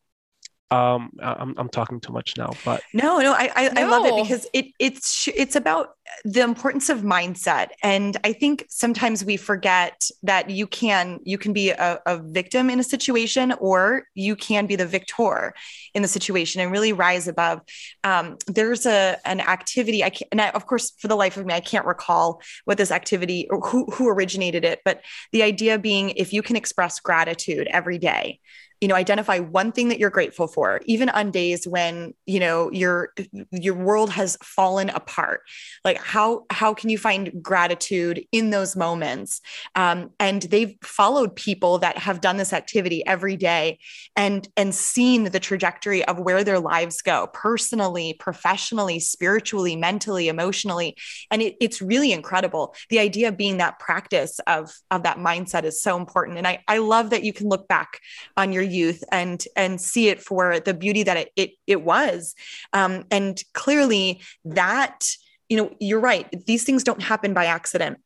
um 0.72 1.12
i'm, 1.22 1.56
I'm 1.58 1.70
talking 1.70 2.00
too 2.00 2.14
much 2.14 2.36
now 2.38 2.52
but 2.64 2.82
No, 2.94 3.20
no, 3.20 3.34
I 3.34 3.52
I, 3.56 3.72
I 3.76 3.84
love 3.84 4.06
it 4.06 4.16
because 4.16 4.48
it 4.54 4.68
it's 4.80 5.28
it's 5.36 5.56
about 5.56 5.90
the 6.26 6.42
importance 6.42 6.90
of 6.90 7.02
mindset, 7.02 7.70
and 7.84 8.18
I 8.24 8.34
think 8.34 8.66
sometimes 8.70 9.24
we 9.24 9.38
forget 9.38 10.10
that 10.24 10.50
you 10.50 10.66
can 10.66 11.20
you 11.24 11.38
can 11.38 11.54
be 11.54 11.70
a, 11.70 12.00
a 12.06 12.18
victim 12.18 12.70
in 12.70 12.80
a 12.80 12.84
situation, 12.84 13.54
or 13.60 14.04
you 14.16 14.36
can 14.36 14.66
be 14.66 14.76
the 14.76 14.88
victor 14.88 15.54
in 15.94 16.02
the 16.02 16.08
situation 16.08 16.62
and 16.62 16.72
really 16.72 16.94
rise 16.94 17.28
above. 17.28 17.62
Um, 18.04 18.38
there's 18.48 18.86
a 18.86 19.18
an 19.26 19.40
activity 19.40 20.04
I 20.04 20.10
can't, 20.10 20.30
and 20.32 20.42
I, 20.42 20.50
of 20.50 20.66
course, 20.66 20.92
for 20.98 21.08
the 21.08 21.16
life 21.16 21.38
of 21.38 21.46
me, 21.46 21.54
I 21.54 21.60
can't 21.60 21.86
recall 21.86 22.42
what 22.66 22.78
this 22.78 22.92
activity 22.92 23.48
or 23.50 23.60
who 23.62 23.86
who 23.86 24.10
originated 24.10 24.66
it, 24.66 24.80
but 24.84 25.02
the 25.32 25.44
idea 25.44 25.78
being 25.78 26.10
if 26.12 26.34
you 26.34 26.42
can 26.42 26.56
express 26.56 27.00
gratitude 27.00 27.68
every 27.72 28.00
day 28.00 28.40
you 28.82 28.88
know 28.88 28.96
identify 28.96 29.40
one 29.40 29.72
thing 29.72 29.90
that 29.90 30.00
you're 30.00 30.10
grateful 30.10 30.48
for 30.48 30.82
even 30.86 31.10
on 31.10 31.32
days 31.32 31.68
when 31.68 32.14
you 32.26 32.40
know 32.40 32.72
your 32.72 33.14
your 33.52 33.76
world 33.76 34.10
has 34.10 34.38
fallen 34.42 34.90
apart. 34.90 35.42
Like 35.84 35.98
how 35.98 36.46
how 36.50 36.74
can 36.74 36.90
you 36.90 36.98
find 36.98 37.44
gratitude 37.44 38.24
in 38.32 38.50
those 38.52 38.76
moments? 38.76 39.42
Um, 39.76 40.12
and 40.20 40.42
they've 40.44 40.76
followed 40.82 41.36
people 41.36 41.80
that 41.80 41.98
have 41.98 42.22
done 42.22 42.38
this 42.38 42.54
activity 42.54 43.06
every 43.06 43.36
day 43.36 43.80
and 44.16 44.48
and 44.56 44.74
seen 44.74 45.26
the 45.26 45.40
trajectory 45.40 46.06
of 46.06 46.20
where 46.20 46.44
their 46.44 46.60
lives 46.60 47.02
go 47.02 47.28
personally 47.34 48.16
professionally 48.20 49.00
spiritually 49.00 49.76
mentally 49.76 50.28
emotionally. 50.28 50.96
And 51.32 51.42
it, 51.42 51.56
it's 51.60 51.82
really 51.82 52.12
incredible. 52.12 52.76
The 52.90 53.00
idea 53.00 53.28
of 53.28 53.38
being 53.38 53.58
that 53.58 53.80
practice 53.80 54.40
of 54.48 54.72
of 54.90 55.04
that 55.04 55.18
mindset 55.18 55.64
is 55.64 55.82
so 55.82 55.98
important. 55.98 56.38
And 56.38 56.48
i 56.48 56.64
i 56.68 56.78
love 56.78 57.10
that 57.10 57.24
you 57.24 57.34
can 57.34 57.50
look 57.50 57.68
back 57.68 58.00
on 58.38 58.54
your 58.54 58.69
youth 58.72 59.04
and 59.12 59.44
and 59.56 59.80
see 59.80 60.10
it 60.10 60.22
for 60.22 60.60
the 60.60 60.74
beauty 60.74 61.04
that 61.04 61.18
it 61.18 61.32
it, 61.36 61.52
it 61.68 61.82
was. 61.82 62.36
Um, 62.74 63.06
and 63.12 63.42
clearly 63.54 64.22
that 64.46 65.10
you 65.48 65.58
know 65.58 65.76
you're 65.80 66.00
right. 66.00 66.28
These 66.46 66.64
things 66.64 66.84
don't 66.84 67.02
happen 67.02 67.34
by 67.34 67.46
accident. 67.46 68.00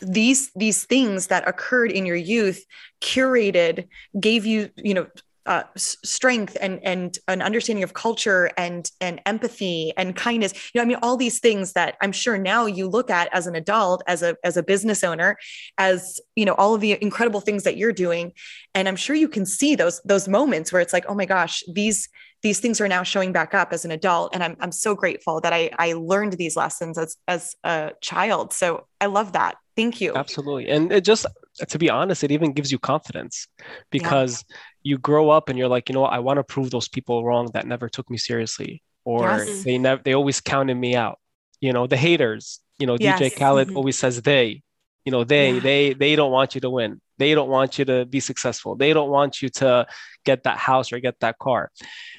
These 0.00 0.50
these 0.54 0.84
things 0.84 1.28
that 1.28 1.46
occurred 1.48 1.92
in 1.92 2.06
your 2.06 2.16
youth 2.16 2.64
curated 3.00 3.88
gave 4.18 4.46
you 4.46 4.70
you 4.76 4.94
know 4.94 5.06
uh, 5.46 5.64
strength 5.76 6.56
and 6.60 6.80
and 6.84 7.18
an 7.28 7.42
understanding 7.42 7.82
of 7.82 7.94
culture 7.94 8.50
and 8.56 8.90
and 9.00 9.20
empathy 9.26 9.92
and 9.96 10.14
kindness. 10.14 10.52
You 10.72 10.78
know 10.78 10.82
i 10.82 10.86
mean 10.86 10.98
all 11.02 11.16
these 11.16 11.40
things 11.40 11.72
that 11.72 11.96
i'm 12.00 12.12
sure 12.12 12.38
now 12.38 12.66
you 12.66 12.88
look 12.88 13.10
at 13.10 13.28
as 13.32 13.46
an 13.46 13.54
adult 13.54 14.02
as 14.06 14.22
a 14.22 14.36
as 14.44 14.56
a 14.56 14.62
business 14.62 15.02
owner 15.02 15.36
as 15.78 16.20
you 16.36 16.44
know 16.44 16.54
all 16.54 16.74
of 16.74 16.80
the 16.80 16.96
incredible 17.02 17.40
things 17.40 17.64
that 17.64 17.76
you're 17.76 17.92
doing. 17.92 18.32
And 18.74 18.88
i'm 18.88 18.96
sure 18.96 19.16
you 19.16 19.28
can 19.28 19.46
see 19.46 19.74
those 19.74 20.00
those 20.04 20.28
moments 20.28 20.72
where 20.72 20.82
it's 20.82 20.92
like 20.92 21.06
oh 21.08 21.14
my 21.14 21.26
gosh 21.26 21.62
these 21.72 22.08
these 22.42 22.58
things 22.58 22.80
are 22.80 22.88
now 22.88 23.04
showing 23.04 23.30
back 23.32 23.54
up 23.54 23.72
as 23.72 23.84
an 23.84 23.90
adult. 23.90 24.34
And 24.34 24.42
i'm, 24.42 24.56
I'm 24.60 24.72
so 24.72 24.94
grateful 24.94 25.40
that 25.40 25.52
i 25.52 25.70
i 25.78 25.94
learned 25.94 26.34
these 26.34 26.56
lessons 26.56 26.98
as 26.98 27.16
as 27.26 27.56
a 27.64 27.92
child. 28.00 28.52
So 28.52 28.86
i 29.00 29.06
love 29.06 29.32
that. 29.32 29.56
Thank 29.76 30.00
you. 30.00 30.14
Absolutely. 30.14 30.68
And 30.68 30.92
it 30.92 31.04
just, 31.04 31.26
to 31.68 31.78
be 31.78 31.90
honest, 31.90 32.24
it 32.24 32.30
even 32.32 32.52
gives 32.52 32.72
you 32.72 32.78
confidence 32.78 33.46
because 33.90 34.44
you 34.82 34.98
grow 34.98 35.30
up 35.30 35.48
and 35.48 35.58
you're 35.58 35.68
like, 35.68 35.88
you 35.88 35.94
know 35.94 36.00
what, 36.02 36.12
I 36.12 36.18
want 36.18 36.38
to 36.38 36.44
prove 36.44 36.70
those 36.70 36.88
people 36.88 37.24
wrong 37.24 37.50
that 37.54 37.66
never 37.66 37.88
took 37.88 38.10
me 38.10 38.16
seriously 38.18 38.82
or 39.04 39.46
Yes. 39.46 39.62
they 39.64 39.78
never, 39.78 40.02
they 40.04 40.14
always 40.14 40.40
counted 40.40 40.74
me 40.74 40.94
out. 40.96 41.18
You 41.60 41.72
know, 41.72 41.86
the 41.86 41.96
haters, 41.96 42.60
you 42.78 42.86
know, 42.86 42.96
DJ 42.96 43.30
Yes. 43.30 43.34
Khaled 43.38 43.68
Mhm. 43.68 43.76
always 43.76 43.98
says 43.98 44.20
they, 44.22 44.62
you 45.04 45.12
know, 45.12 45.24
they, 45.24 45.54
Yeah. 45.54 45.60
they, 45.60 45.94
they 45.94 46.16
don't 46.16 46.32
want 46.32 46.54
you 46.54 46.60
to 46.62 46.70
win. 46.70 47.00
They 47.18 47.34
don't 47.34 47.48
want 47.48 47.78
you 47.78 47.84
to 47.84 48.04
be 48.06 48.20
successful. 48.20 48.74
They 48.76 48.92
don't 48.92 49.10
want 49.10 49.42
you 49.42 49.48
to 49.50 49.86
get 50.24 50.44
that 50.44 50.58
house 50.58 50.92
or 50.92 50.98
get 51.00 51.20
that 51.20 51.38
car. 51.38 51.70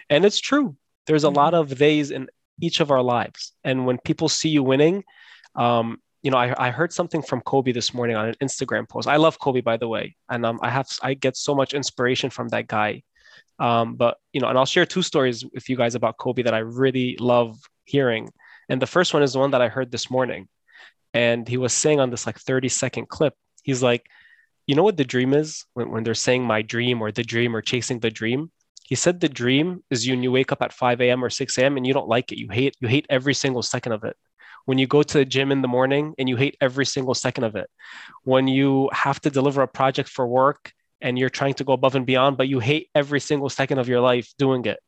And 0.09 0.25
it's 0.25 0.39
true. 0.39 0.75
There's 1.07 1.23
a 1.25 1.29
Mhm. 1.29 1.35
lot 1.35 1.53
of 1.53 1.69
theys 1.77 2.11
in 2.11 2.27
each 2.61 2.79
of 2.79 2.91
our 2.91 3.01
lives. 3.01 3.53
And 3.63 3.85
when 3.85 3.97
people 3.97 4.29
see 4.29 4.49
you 4.49 4.63
winning, 4.63 5.03
um, 5.55 5.97
you 6.23 6.31
know, 6.31 6.37
I, 6.37 6.55
I 6.57 6.71
heard 6.71 6.93
something 6.93 7.21
from 7.21 7.41
Kobe 7.41 7.73
this 7.73 7.93
morning 7.93 8.15
on 8.15 8.29
an 8.29 8.35
Instagram 8.41 8.87
post. 8.87 9.09
I 9.09 9.17
love 9.17 9.39
Kobe, 9.39 9.59
by 9.59 9.75
the 9.75 9.89
way, 9.89 10.15
and 10.29 10.45
um, 10.45 10.57
I 10.63 10.69
have 10.69 10.87
I 11.01 11.13
get 11.13 11.35
so 11.35 11.53
much 11.53 11.73
inspiration 11.73 12.29
from 12.29 12.47
that 12.49 12.67
guy. 12.67 13.03
Um, 13.59 13.95
but 13.95 14.17
you 14.31 14.39
know, 14.39 14.47
and 14.47 14.57
I'll 14.57 14.65
share 14.65 14.85
two 14.85 15.01
stories 15.01 15.45
with 15.53 15.67
you 15.67 15.75
guys 15.75 15.95
about 15.95 16.17
Kobe 16.17 16.43
that 16.43 16.53
I 16.53 16.59
really 16.59 17.17
love 17.19 17.59
hearing. 17.83 18.29
And 18.69 18.81
the 18.81 18.87
first 18.87 19.13
one 19.13 19.21
is 19.21 19.33
the 19.33 19.39
one 19.39 19.51
that 19.51 19.61
I 19.61 19.67
heard 19.67 19.91
this 19.91 20.09
morning, 20.09 20.47
and 21.13 21.45
he 21.47 21.57
was 21.57 21.73
saying 21.73 21.99
on 21.99 22.09
this 22.09 22.25
like 22.25 22.39
30 22.39 22.69
second 22.69 23.09
clip, 23.09 23.35
he's 23.61 23.83
like, 23.83 24.07
you 24.65 24.75
know 24.75 24.83
what 24.83 24.95
the 24.95 25.03
dream 25.03 25.33
is 25.33 25.65
when, 25.73 25.91
when 25.91 26.03
they're 26.05 26.15
saying 26.15 26.45
my 26.45 26.61
dream 26.61 27.01
or 27.01 27.11
the 27.11 27.23
dream 27.23 27.53
or 27.53 27.61
chasing 27.61 27.99
the 27.99 28.09
dream. 28.09 28.49
He 28.85 28.95
said 28.95 29.19
the 29.19 29.29
dream 29.29 29.83
is 29.89 30.07
you 30.07 30.15
you 30.15 30.31
wake 30.31 30.53
up 30.53 30.61
at 30.61 30.71
5 30.71 31.01
a.m. 31.01 31.21
or 31.21 31.29
6 31.29 31.57
a.m. 31.57 31.75
and 31.75 31.85
you 31.85 31.93
don't 31.93 32.07
like 32.07 32.31
it. 32.31 32.37
You 32.37 32.47
hate 32.49 32.77
you 32.79 32.87
hate 32.87 33.07
every 33.09 33.33
single 33.33 33.61
second 33.61 33.91
of 33.91 34.05
it 34.05 34.15
when 34.65 34.77
you 34.77 34.87
go 34.87 35.03
to 35.03 35.17
the 35.19 35.25
gym 35.25 35.51
in 35.51 35.61
the 35.61 35.67
morning 35.67 36.13
and 36.17 36.29
you 36.29 36.35
hate 36.35 36.57
every 36.61 36.85
single 36.85 37.13
second 37.13 37.43
of 37.43 37.55
it, 37.55 37.69
when 38.23 38.47
you 38.47 38.89
have 38.93 39.19
to 39.21 39.29
deliver 39.29 39.61
a 39.61 39.67
project 39.67 40.09
for 40.09 40.25
work 40.27 40.71
and 41.01 41.19
you're 41.19 41.29
trying 41.29 41.53
to 41.55 41.63
go 41.63 41.73
above 41.73 41.95
and 41.95 42.05
beyond, 42.05 42.37
but 42.37 42.47
you 42.47 42.59
hate 42.59 42.89
every 42.95 43.19
single 43.19 43.49
second 43.49 43.77
of 43.79 43.89
your 43.89 43.99
life 43.99 44.33
doing 44.37 44.65
it, 44.65 44.79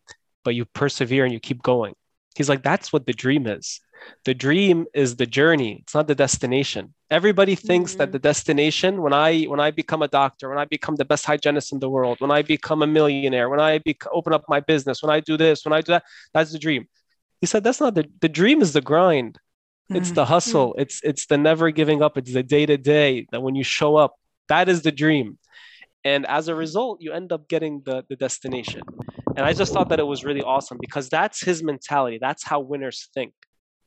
but 0.43 0.55
you 0.55 0.65
persevere 0.65 1.25
and 1.25 1.33
you 1.33 1.39
keep 1.39 1.61
going. 1.61 1.93
He's 2.35 2.49
like, 2.49 2.63
that's 2.63 2.91
what 2.91 3.05
the 3.05 3.13
dream 3.13 3.47
is. 3.47 3.79
The 4.25 4.33
dream 4.33 4.85
is 4.93 5.15
the 5.15 5.25
journey. 5.25 5.79
It's 5.83 5.95
not 5.95 6.07
the 6.07 6.15
destination. 6.15 6.93
Everybody 7.09 7.55
thinks 7.55 7.95
that 7.95 8.11
the 8.11 8.17
mm-hmm. 8.17 8.23
destination, 8.23 9.01
when 9.01 9.13
I 9.13 9.43
when 9.43 9.59
I 9.59 9.71
become 9.71 10.01
a 10.01 10.07
doctor, 10.07 10.49
when 10.49 10.57
I 10.57 10.65
become 10.65 10.95
the 10.95 11.05
best 11.05 11.25
hygienist 11.25 11.71
in 11.71 11.79
the 11.79 11.89
world, 11.89 12.19
when 12.19 12.31
I 12.31 12.41
become 12.41 12.81
a 12.81 12.87
millionaire, 12.87 13.47
when 13.49 13.61
I 13.61 13.79
bec- 13.79 14.11
open 14.11 14.33
up 14.33 14.43
my 14.49 14.59
business, 14.59 15.01
when 15.01 15.11
I 15.11 15.21
do 15.21 15.37
this, 15.37 15.63
when 15.63 15.73
I 15.73 15.81
do 15.81 15.93
that, 15.93 16.03
that's 16.33 16.51
the 16.51 16.59
dream. 16.59 16.87
He 17.39 17.47
said 17.47 17.63
that's 17.63 17.79
not 17.79 17.95
the 17.95 18.05
the 18.21 18.29
dream 18.29 18.61
is 18.61 18.73
the 18.73 18.81
grind. 18.81 19.39
It's 19.89 20.11
Mhm. 20.11 20.15
the 20.15 20.25
hustle. 20.25 20.75
It's 20.77 20.99
it's 21.03 21.25
the 21.27 21.37
never 21.37 21.69
giving 21.71 22.01
up. 22.01 22.17
It's 22.17 22.33
the 22.33 22.43
day 22.43 22.65
to 22.65 22.77
day 22.77 23.27
that 23.31 23.41
when 23.41 23.55
you 23.55 23.63
show 23.63 23.95
up, 23.97 24.15
that 24.47 24.67
is 24.67 24.81
the 24.81 24.91
dream. 24.91 25.37
And 26.03 26.25
as 26.27 26.47
a 26.47 26.55
result, 26.55 27.01
you 27.01 27.13
end 27.13 27.31
up 27.31 27.47
getting 27.47 27.81
the, 27.85 28.03
the 28.09 28.15
destination. 28.15 28.81
And 29.35 29.45
I 29.45 29.53
just 29.53 29.73
thought 29.73 29.89
that 29.89 29.99
it 29.99 30.07
was 30.07 30.23
really 30.23 30.41
awesome 30.43 30.77
because 30.79 31.09
that's 31.09 31.41
his 31.41 31.61
mentality. 31.63 32.17
That's 32.19 32.43
how 32.43 32.59
winners 32.59 33.09
think. 33.13 33.33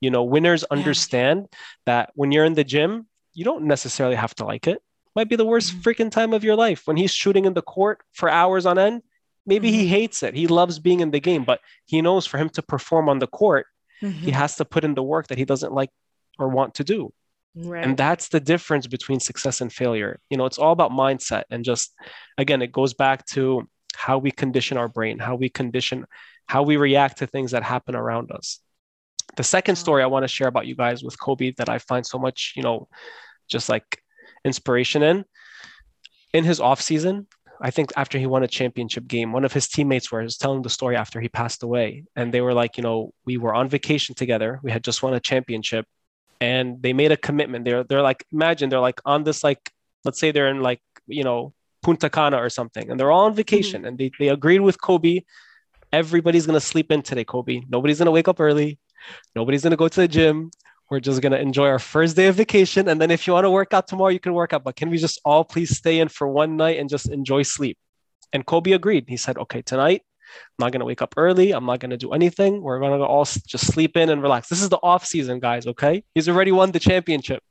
You 0.01 0.11
know, 0.11 0.23
winners 0.23 0.63
understand 0.65 1.47
that 1.85 2.11
when 2.15 2.31
you're 2.31 2.45
in 2.45 2.53
the 2.53 2.63
gym, 2.63 3.07
you 3.33 3.43
don't 3.45 3.65
necessarily 3.65 4.15
have 4.15 4.35
to 4.35 4.45
like 4.45 4.67
it. 4.67 4.81
Might 5.15 5.29
be 5.29 5.35
the 5.35 5.45
worst 5.45 5.73
Mhm. 5.73 5.81
freaking 5.81 6.11
time 6.11 6.33
of 6.33 6.43
your 6.43 6.55
life. 6.55 6.87
When 6.87 6.97
he's 6.97 7.11
shooting 7.11 7.45
in 7.45 7.53
the 7.53 7.61
court 7.61 8.01
for 8.13 8.29
hours 8.29 8.65
on 8.65 8.77
end, 8.77 9.01
maybe 9.45 9.71
he 9.71 9.85
Mhm. 9.85 9.89
hates 9.89 10.23
it. 10.23 10.35
He 10.35 10.47
loves 10.47 10.79
being 10.79 10.99
in 10.99 11.11
the 11.11 11.19
game, 11.19 11.43
but 11.43 11.59
he 11.85 12.01
knows 12.01 12.25
for 12.25 12.37
him 12.37 12.49
to 12.49 12.61
perform 12.61 13.09
on 13.09 13.19
the 13.19 13.27
court, 13.27 13.65
he 14.01 14.07
Mhm. 14.07 14.31
has 14.31 14.55
to 14.57 14.65
put 14.65 14.83
in 14.83 14.93
the 14.95 15.03
work 15.03 15.27
that 15.27 15.37
he 15.37 15.45
doesn't 15.45 15.73
like 15.73 15.89
or 16.37 16.47
want 16.47 16.75
to 16.75 16.83
do. 16.83 17.13
Right. 17.55 17.83
And 17.83 17.97
that's 17.97 18.29
the 18.29 18.39
difference 18.39 18.87
between 18.87 19.19
success 19.19 19.59
and 19.61 19.73
failure. 19.73 20.19
You 20.29 20.37
know, 20.37 20.45
it's 20.45 20.57
all 20.59 20.71
about 20.71 20.91
mindset. 20.91 21.43
And 21.49 21.65
just, 21.65 21.93
again, 22.37 22.61
it 22.61 22.71
goes 22.71 22.93
back 22.93 23.25
to 23.27 23.67
how 23.95 24.17
we 24.17 24.31
condition 24.31 24.77
our 24.77 24.87
brain, 24.87 25.19
how 25.19 25.35
we 25.35 25.49
condition, 25.49 26.05
how 26.45 26.63
we 26.63 26.77
react 26.77 27.17
to 27.17 27.27
things 27.27 27.51
that 27.51 27.63
happen 27.63 27.95
around 27.95 28.31
us. 28.31 28.59
The 29.35 29.43
second 29.43 29.75
story 29.75 30.01
I 30.03 30.07
want 30.07 30.23
to 30.23 30.27
share 30.27 30.47
about 30.47 30.67
you 30.67 30.75
guys 30.75 31.03
with 31.03 31.19
Kobe 31.19 31.51
that 31.57 31.69
I 31.69 31.79
find 31.79 32.05
so 32.05 32.17
much, 32.17 32.53
you 32.55 32.63
know, 32.63 32.87
just 33.49 33.67
like 33.67 34.01
inspiration 34.45 35.03
in, 35.03 35.25
in 36.33 36.43
his 36.43 36.59
off 36.59 36.81
season, 36.81 37.27
I 37.61 37.71
think 37.71 37.91
after 37.97 38.17
he 38.17 38.25
won 38.25 38.43
a 38.43 38.47
championship 38.47 39.07
game, 39.07 39.33
one 39.33 39.43
of 39.43 39.53
his 39.53 39.67
teammates 39.67 40.11
was 40.11 40.37
telling 40.37 40.61
the 40.61 40.69
story 40.69 40.95
after 40.95 41.19
he 41.19 41.27
passed 41.27 41.61
away. 41.63 42.05
And 42.15 42.33
they 42.33 42.41
were 42.41 42.53
like, 42.53 42.77
you 42.77 42.83
know, 42.83 43.13
we 43.25 43.37
were 43.37 43.53
on 43.53 43.67
vacation 43.67 44.15
together. 44.15 44.59
We 44.63 44.71
had 44.71 44.83
just 44.83 45.03
won 45.03 45.13
a 45.13 45.19
championship 45.19 45.85
and 46.39 46.81
they 46.81 46.93
made 46.93 47.11
a 47.11 47.17
commitment. 47.17 47.65
They're 47.65 47.83
they're 47.83 48.01
like, 48.01 48.25
imagine 48.31 48.69
they're 48.69 48.79
like 48.79 49.01
on 49.05 49.23
this 49.23 49.43
like, 49.43 49.71
let's 50.05 50.19
say 50.19 50.31
they're 50.31 50.49
in 50.49 50.61
like, 50.61 50.81
you 51.07 51.23
know, 51.23 51.53
Punta 51.81 52.09
Cana 52.09 52.37
or 52.37 52.49
something, 52.49 52.89
and 52.89 52.99
they're 52.99 53.11
all 53.11 53.25
on 53.25 53.31
mm-hmm. 53.31 53.37
vacation 53.37 53.85
and 53.85 53.97
they, 53.97 54.11
they 54.19 54.29
agreed 54.29 54.59
with 54.61 54.81
Kobe. 54.81 55.21
Everybody's 55.91 56.45
gonna 56.45 56.59
sleep 56.59 56.91
in 56.91 57.01
today, 57.01 57.23
Kobe. 57.23 57.61
Nobody's 57.69 57.99
gonna 57.99 58.11
wake 58.11 58.27
up 58.27 58.39
early. 58.39 58.79
Nobody's 59.35 59.63
gonna 59.63 59.75
go 59.75 59.87
to 59.87 60.01
the 60.01 60.07
gym. 60.07 60.51
We're 60.89 60.99
just 60.99 61.21
gonna 61.21 61.37
enjoy 61.37 61.67
our 61.67 61.79
first 61.79 62.15
day 62.15 62.27
of 62.27 62.35
vacation. 62.35 62.87
And 62.87 62.99
then 62.99 63.11
if 63.11 63.27
you 63.27 63.33
want 63.33 63.45
to 63.45 63.51
work 63.51 63.73
out 63.73 63.87
tomorrow, 63.87 64.09
you 64.09 64.19
can 64.19 64.33
work 64.33 64.53
out. 64.53 64.63
But 64.63 64.75
can 64.75 64.89
we 64.89 64.97
just 64.97 65.19
all 65.23 65.43
please 65.43 65.77
stay 65.77 65.99
in 65.99 66.09
for 66.09 66.27
one 66.27 66.57
night 66.57 66.79
and 66.79 66.89
just 66.89 67.09
enjoy 67.09 67.43
sleep? 67.43 67.77
And 68.33 68.45
Kobe 68.45 68.71
agreed. 68.71 69.05
He 69.07 69.17
said, 69.17 69.37
okay, 69.37 69.61
tonight, 69.61 70.03
I'm 70.29 70.65
not 70.65 70.71
going 70.71 70.79
to 70.79 70.85
wake 70.85 71.01
up 71.01 71.15
early. 71.17 71.51
I'm 71.51 71.65
not 71.65 71.79
going 71.79 71.91
to 71.91 71.97
do 71.97 72.11
anything. 72.11 72.61
We're 72.61 72.79
going 72.79 72.99
to 72.99 73.05
all 73.05 73.25
just 73.25 73.67
sleep 73.67 73.97
in 73.97 74.09
and 74.09 74.21
relax. 74.21 74.49
This 74.49 74.61
is 74.61 74.69
the 74.69 74.77
off 74.77 75.05
season, 75.05 75.39
guys. 75.39 75.67
Okay. 75.67 76.03
He's 76.13 76.29
already 76.29 76.51
won 76.51 76.71
the 76.71 76.79
championship. 76.79 77.43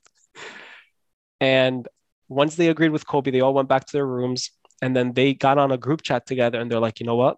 And 1.41 1.87
once 2.27 2.55
they 2.55 2.67
agreed 2.67 2.89
with 2.89 3.07
Kobe, 3.07 3.31
they 3.31 3.41
all 3.41 3.53
went 3.53 3.69
back 3.69 3.85
to 3.85 3.93
their 3.93 4.07
rooms. 4.07 4.51
And 4.81 4.95
then 4.95 5.13
they 5.13 5.33
got 5.33 5.57
on 5.57 5.71
a 5.71 5.77
group 5.77 6.01
chat 6.01 6.25
together 6.25 6.59
and 6.59 6.71
they're 6.71 6.79
like, 6.79 6.99
you 6.99 7.05
know 7.05 7.15
what? 7.15 7.37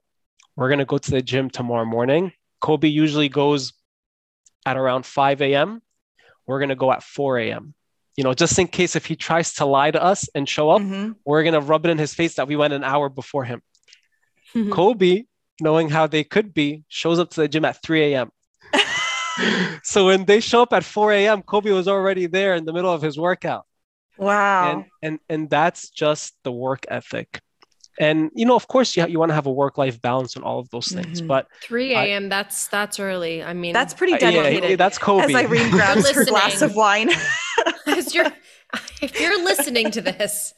We're 0.55 0.69
going 0.69 0.79
to 0.79 0.85
go 0.85 0.97
to 0.97 1.11
the 1.11 1.21
gym 1.21 1.49
tomorrow 1.49 1.85
morning. 1.85 2.33
Kobe 2.59 2.87
usually 2.87 3.29
goes 3.29 3.73
at 4.65 4.77
around 4.77 5.05
5 5.05 5.41
a.m. 5.41 5.81
We're 6.51 6.59
going 6.59 6.69
to 6.69 6.75
go 6.75 6.91
at 6.91 7.01
4 7.01 7.39
a.m. 7.39 7.73
You 8.17 8.25
know, 8.25 8.33
just 8.33 8.59
in 8.59 8.67
case 8.67 8.97
if 8.97 9.05
he 9.05 9.15
tries 9.15 9.53
to 9.55 9.65
lie 9.65 9.89
to 9.91 10.03
us 10.03 10.27
and 10.35 10.47
show 10.47 10.69
up, 10.69 10.81
Mhm. 10.81 11.15
we're 11.23 11.43
going 11.43 11.53
to 11.53 11.61
rub 11.61 11.85
it 11.85 11.89
in 11.89 11.97
his 11.97 12.13
face 12.13 12.35
that 12.35 12.47
we 12.47 12.57
went 12.57 12.73
an 12.73 12.83
hour 12.83 13.07
before 13.07 13.45
him. 13.45 13.61
Mhm. 14.53 14.71
Kobe, 14.71 15.23
knowing 15.61 15.89
how 15.89 16.07
they 16.07 16.25
could 16.25 16.53
be, 16.53 16.83
shows 16.89 17.19
up 17.19 17.29
to 17.31 17.41
the 17.41 17.47
gym 17.47 17.63
at 17.63 17.81
3 17.81 18.13
a.m. 18.13 18.31
so 19.83 20.07
when 20.07 20.25
they 20.25 20.41
show 20.41 20.61
up 20.61 20.73
at 20.73 20.83
4 20.83 21.13
a.m., 21.13 21.41
Kobe 21.41 21.71
was 21.71 21.87
already 21.87 22.27
there 22.27 22.53
in 22.55 22.65
the 22.65 22.73
middle 22.73 22.91
of 22.93 23.01
his 23.01 23.17
workout. 23.17 23.65
Wow. 24.17 24.71
And 24.71 24.85
and 25.01 25.19
and 25.29 25.49
that's 25.49 25.89
just 25.89 26.35
the 26.43 26.51
work 26.51 26.83
ethic. 26.89 27.39
And 28.01 28.31
you 28.33 28.45
know, 28.47 28.55
of 28.55 28.67
course, 28.67 28.97
you, 28.97 29.05
you 29.07 29.19
want 29.19 29.29
to 29.29 29.35
have 29.35 29.45
a 29.45 29.51
work-life 29.51 30.01
balance 30.01 30.35
and 30.35 30.43
all 30.43 30.57
of 30.57 30.69
those 30.71 30.87
things. 30.87 31.21
Mhm. 31.21 31.27
But 31.27 31.47
3 31.61 31.93
a.m. 31.93 32.29
That's 32.29 32.67
that's 32.67 32.99
early. 32.99 33.43
I 33.43 33.53
mean, 33.53 33.73
That's 33.73 33.93
pretty 33.93 34.13
uh, 34.13 34.17
yeah, 34.21 34.43
dedicated. 34.43 34.79
that's 34.79 34.97
Kobe. 34.97 35.25
As 35.25 35.35
Irene 35.35 35.69
grabs 35.69 36.09
her 36.09 36.25
glass 36.25 36.61
of 36.63 36.75
wine. 36.75 37.11
as 37.85 38.15
you're 38.15 38.31
if 39.01 39.19
you're 39.19 39.43
listening 39.43 39.91
to 39.91 40.01
this, 40.01 40.53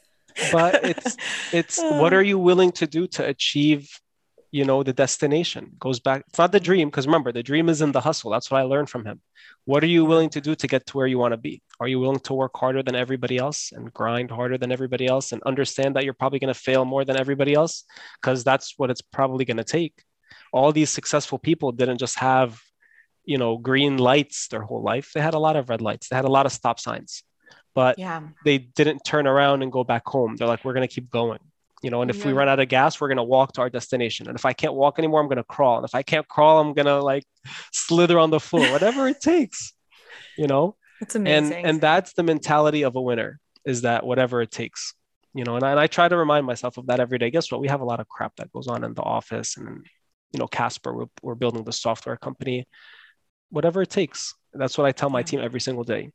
but 0.52 0.84
it's 0.84 1.16
it's 1.52 1.78
what 1.78 2.14
are 2.14 2.22
you 2.22 2.38
willing 2.38 2.72
to 2.72 2.86
do 2.86 3.06
to 3.08 3.26
achieve 3.26 3.88
you 4.54 4.64
know 4.64 4.84
the 4.84 4.92
destination 4.92 5.72
goes 5.80 5.98
back 5.98 6.22
it's 6.28 6.38
not 6.38 6.52
the 6.52 6.60
dream 6.60 6.88
because 6.88 7.06
remember 7.08 7.32
the 7.32 7.42
dream 7.42 7.68
is 7.68 7.82
in 7.82 7.90
the 7.90 8.00
hustle. 8.00 8.30
That's 8.30 8.52
what 8.52 8.60
i 8.60 8.62
learned 8.62 8.88
from 8.88 9.04
him. 9.04 9.20
What 9.64 9.82
are 9.82 9.92
you 9.96 10.04
willing 10.04 10.30
to 10.30 10.40
do 10.40 10.54
to 10.54 10.66
get 10.68 10.86
to 10.86 10.96
where 10.96 11.08
you 11.08 11.18
want 11.18 11.32
to 11.32 11.36
be? 11.48 11.60
Are 11.80 11.88
you 11.88 11.98
willing 11.98 12.20
to 12.20 12.34
work 12.34 12.52
harder 12.56 12.80
than 12.80 12.94
everybody 12.94 13.36
else 13.36 13.72
and 13.74 13.92
grind 13.92 14.30
harder 14.30 14.56
than 14.56 14.70
everybody 14.70 15.06
else 15.08 15.32
and 15.32 15.42
understand 15.42 15.96
that 15.96 16.04
you're 16.04 16.20
probably 16.22 16.38
going 16.38 16.54
to 16.54 16.60
fail 16.68 16.84
more 16.84 17.04
than 17.04 17.16
everybody 17.16 17.52
else? 17.54 17.82
Because 18.20 18.44
that's 18.44 18.74
what 18.76 18.90
it's 18.90 19.00
probably 19.00 19.44
going 19.44 19.62
to 19.64 19.64
take. 19.78 19.94
All 20.52 20.70
these 20.70 20.90
successful 20.90 21.38
people 21.40 21.72
didn't 21.72 21.98
just 21.98 22.16
have 22.20 22.60
you 23.24 23.38
know 23.38 23.58
green 23.58 23.96
lights 23.96 24.46
their 24.48 24.62
whole 24.62 24.84
life. 24.84 25.10
They 25.14 25.22
had 25.28 25.34
a 25.34 25.44
lot 25.46 25.56
of 25.56 25.68
red 25.68 25.80
lights. 25.80 26.06
They 26.08 26.16
had 26.16 26.30
a 26.30 26.36
lot 26.36 26.46
of 26.46 26.52
stop 26.52 26.78
signs. 26.78 27.24
But 27.74 27.98
yeah. 27.98 28.20
they 28.44 28.58
didn't 28.58 29.00
turn 29.04 29.26
around 29.26 29.62
and 29.64 29.72
go 29.72 29.82
back 29.82 30.06
home. 30.06 30.36
They're 30.36 30.52
like, 30.52 30.64
we're 30.64 30.74
going 30.78 30.86
to 30.86 30.94
keep 30.94 31.10
going. 31.10 31.40
You 31.84 31.90
know, 31.90 32.00
and 32.00 32.10
if 32.10 32.24
we 32.24 32.32
run 32.32 32.48
out 32.48 32.60
of 32.60 32.68
gas, 32.68 32.98
we're 32.98 33.08
going 33.08 33.18
to 33.18 33.22
walk 33.22 33.52
to 33.52 33.60
our 33.60 33.68
destination. 33.68 34.26
And 34.26 34.38
if 34.38 34.46
I 34.46 34.54
can't 34.54 34.72
walk 34.72 34.98
anymore, 34.98 35.20
I'm 35.20 35.26
going 35.26 35.36
to 35.36 35.44
crawl. 35.44 35.76
And 35.76 35.84
if 35.84 35.94
I 35.94 36.02
can't 36.02 36.26
crawl, 36.26 36.58
I'm 36.58 36.72
going 36.72 36.86
to 36.86 37.02
like 37.02 37.24
slither 37.72 38.18
on 38.18 38.30
the 38.30 38.40
floor, 38.40 38.66
whatever 38.72 39.06
it 39.06 39.20
takes, 39.22 39.74
you 40.38 40.46
know? 40.46 40.76
It's 41.02 41.14
amazing. 41.14 41.52
and 41.52 41.66
and 41.66 41.80
that's 41.82 42.14
the 42.14 42.22
mentality 42.22 42.84
of 42.84 42.96
a 42.96 43.02
winner 43.02 43.38
is 43.66 43.82
that 43.82 44.06
whatever 44.06 44.40
it 44.40 44.50
takes, 44.50 44.94
you 45.34 45.44
know, 45.44 45.56
and 45.56 45.62
I, 45.62 45.72
and 45.72 45.78
I 45.78 45.86
try 45.86 46.08
to 46.08 46.16
remind 46.16 46.46
myself 46.46 46.78
of 46.78 46.86
that 46.86 47.00
every 47.00 47.18
day. 47.18 47.30
Guess 47.30 47.52
what? 47.52 47.60
We 47.60 47.68
have 47.68 47.82
a 47.82 47.84
lot 47.84 48.00
of 48.00 48.08
crap 48.08 48.34
that 48.36 48.50
goes 48.50 48.66
on 48.66 48.82
in 48.82 48.94
the 48.94 49.02
office 49.02 49.58
and, 49.58 49.84
you 50.32 50.38
know, 50.38 50.46
Casper, 50.46 50.96
we're, 50.96 51.06
we're 51.20 51.34
building 51.34 51.64
the 51.64 51.72
software 51.74 52.16
company, 52.16 52.66
whatever 53.50 53.82
it 53.82 53.90
takes. 53.90 54.34
That's 54.54 54.78
what 54.78 54.86
I 54.86 54.92
tell 54.92 55.10
my 55.10 55.22
team 55.22 55.40
every 55.40 55.60
single 55.60 55.84
day. 55.84 56.12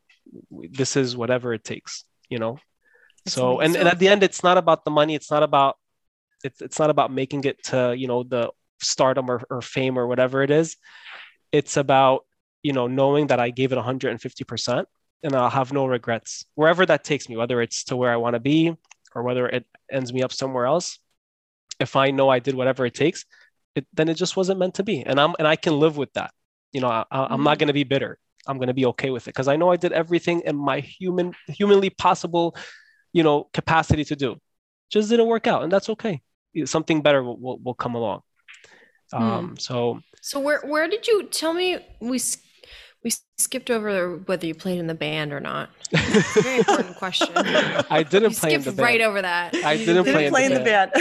This 0.49 0.95
is 0.95 1.15
whatever 1.15 1.53
it 1.53 1.63
takes, 1.63 2.05
you 2.27 2.39
know? 2.39 2.57
So 3.33 3.59
and, 3.59 3.75
and 3.75 3.87
at 3.87 3.99
the 3.99 4.07
end 4.07 4.23
it's 4.23 4.43
not 4.43 4.57
about 4.57 4.85
the 4.85 4.91
money. 4.91 5.15
It's 5.15 5.31
not 5.31 5.43
about 5.43 5.77
it's, 6.43 6.61
it's 6.61 6.79
not 6.79 6.89
about 6.89 7.11
making 7.11 7.43
it 7.45 7.63
to 7.65 7.95
you 7.97 8.07
know 8.07 8.23
the 8.23 8.51
stardom 8.81 9.29
or, 9.29 9.41
or 9.49 9.61
fame 9.61 9.97
or 9.97 10.07
whatever 10.07 10.41
it 10.41 10.51
is. 10.51 10.77
It's 11.51 11.77
about 11.77 12.25
you 12.63 12.73
know 12.73 12.87
knowing 12.87 13.27
that 13.27 13.39
i 13.39 13.49
gave 13.49 13.71
it 13.71 13.77
150% 13.77 14.85
and 15.23 15.35
i'll 15.35 15.49
have 15.49 15.73
no 15.73 15.85
regrets 15.85 16.45
wherever 16.55 16.85
that 16.85 17.03
takes 17.03 17.29
me 17.29 17.37
whether 17.37 17.61
it's 17.61 17.85
to 17.85 17.95
where 17.95 18.11
i 18.11 18.15
want 18.15 18.33
to 18.33 18.39
be 18.39 18.75
or 19.15 19.23
whether 19.23 19.47
it 19.47 19.65
ends 19.91 20.13
me 20.13 20.21
up 20.21 20.31
somewhere 20.31 20.65
else. 20.65 20.99
If 21.79 21.95
i 21.95 22.11
know 22.11 22.29
i 22.29 22.39
did 22.39 22.55
whatever 22.55 22.85
it 22.85 22.93
takes 22.93 23.25
it, 23.75 23.85
then 23.93 24.09
it 24.09 24.15
just 24.15 24.35
wasn't 24.35 24.59
meant 24.59 24.75
to 24.75 24.83
be. 24.83 25.03
And 25.03 25.19
i'm 25.19 25.35
and 25.39 25.47
i 25.47 25.55
can 25.55 25.79
live 25.79 25.97
with 25.97 26.11
that. 26.13 26.31
You 26.73 26.81
know 26.81 26.89
I, 26.89 27.05
I- 27.09 27.25
i'm 27.25 27.43
not 27.43 27.53
mm-hmm. 27.53 27.59
going 27.59 27.67
to 27.67 27.73
be 27.73 27.83
bitter. 27.83 28.19
I'm 28.47 28.57
going 28.57 28.67
to 28.67 28.73
be 28.73 28.85
okay 28.87 29.09
with 29.09 29.23
it 29.27 29.31
because 29.33 29.47
i 29.47 29.55
know 29.55 29.71
i 29.71 29.77
did 29.77 29.91
everything 29.91 30.41
in 30.41 30.55
my 30.55 30.79
human 30.79 31.33
humanly 31.47 31.89
possible 31.89 32.55
you 33.13 33.23
know 33.23 33.47
capacity 33.53 34.03
to 34.03 34.15
do 34.15 34.35
just 34.89 35.09
didn't 35.09 35.27
work 35.27 35.47
out 35.47 35.63
and 35.63 35.71
that's 35.71 35.89
okay 35.89 36.21
something 36.65 37.01
better 37.01 37.23
will, 37.23 37.37
will, 37.37 37.57
will 37.59 37.73
come 37.73 37.95
along 37.95 38.21
um 39.13 39.55
so 39.57 39.99
so 40.21 40.39
where 40.39 40.61
where 40.61 40.87
did 40.87 41.07
you 41.07 41.23
tell 41.23 41.53
me 41.53 41.77
we 41.99 42.19
we 43.03 43.11
skipped 43.37 43.69
over 43.71 44.17
whether 44.17 44.45
you 44.45 44.53
played 44.53 44.77
in 44.77 44.87
the 44.87 44.93
band 44.93 45.31
or 45.31 45.39
not? 45.39 45.69
Very 45.93 46.59
important 46.59 46.97
question. 46.97 47.29
i 47.35 48.03
didn't 48.03 48.31
You 48.31 48.37
play 48.37 48.53
in 48.55 48.61
skipped 48.61 48.75
the 48.75 48.83
right 48.83 49.01
over 49.01 49.21
that. 49.21 49.55
I 49.55 49.73
You 49.73 49.85
didn't 49.85 50.03
Didn't 50.03 50.13
play 50.15 50.25
in 50.25 50.31
play 50.31 50.45
in 50.45 50.53
the 50.53 50.59
the 50.59 50.65
band. 50.65 50.91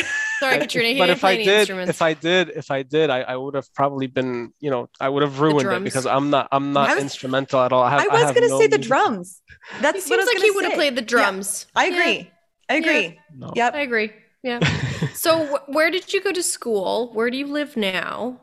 Sorry, 0.40 0.54
I- 0.54 0.58
Katrina. 0.58 0.88
He 0.90 0.98
but 0.98 1.06
didn't 1.06 1.18
if 1.18 1.24
I 1.24 1.36
did, 1.36 1.70
if 1.88 2.02
I 2.02 2.14
did, 2.14 2.48
if 2.50 2.70
I 2.70 2.82
did, 2.82 3.10
I, 3.10 3.20
I 3.22 3.36
would 3.36 3.54
have 3.54 3.72
probably 3.74 4.06
been, 4.06 4.52
you 4.60 4.70
know, 4.70 4.88
I 5.00 5.08
would 5.08 5.22
have 5.22 5.40
ruined 5.40 5.70
it 5.70 5.84
because 5.84 6.06
I'm 6.06 6.30
not, 6.30 6.48
I'm 6.52 6.72
not 6.72 6.90
was- 6.90 7.02
instrumental 7.02 7.60
at 7.60 7.72
all. 7.72 7.82
I, 7.82 7.90
have, 7.90 8.00
I 8.00 8.06
was 8.14 8.22
have 8.22 8.34
going 8.34 8.46
to 8.48 8.54
no 8.54 8.58
say 8.60 8.66
the 8.66 8.78
music- 8.78 8.88
drums. 8.88 9.42
That's 9.80 10.04
he 10.04 10.10
what 10.10 10.20
I 10.20 10.24
seems 10.24 10.34
was 10.34 10.34
like 10.34 10.42
he 10.44 10.50
would 10.52 10.64
have 10.64 10.74
played 10.74 10.96
the 10.96 11.02
drums. 11.02 11.66
I 11.74 11.86
Yeah. 11.86 11.92
agree. 12.00 12.30
I 12.70 12.74
agree. 12.76 13.18
No. 13.36 13.52
Yep. 13.56 13.74
I 13.74 13.80
agree. 13.80 14.12
Yeah. 14.42 14.60
so 15.14 15.44
wh- 15.46 15.68
where 15.68 15.90
did 15.90 16.12
you 16.12 16.22
go 16.22 16.32
to 16.32 16.42
school? 16.42 17.10
Where 17.14 17.30
do 17.30 17.36
you 17.36 17.46
live 17.46 17.76
now? 17.76 18.40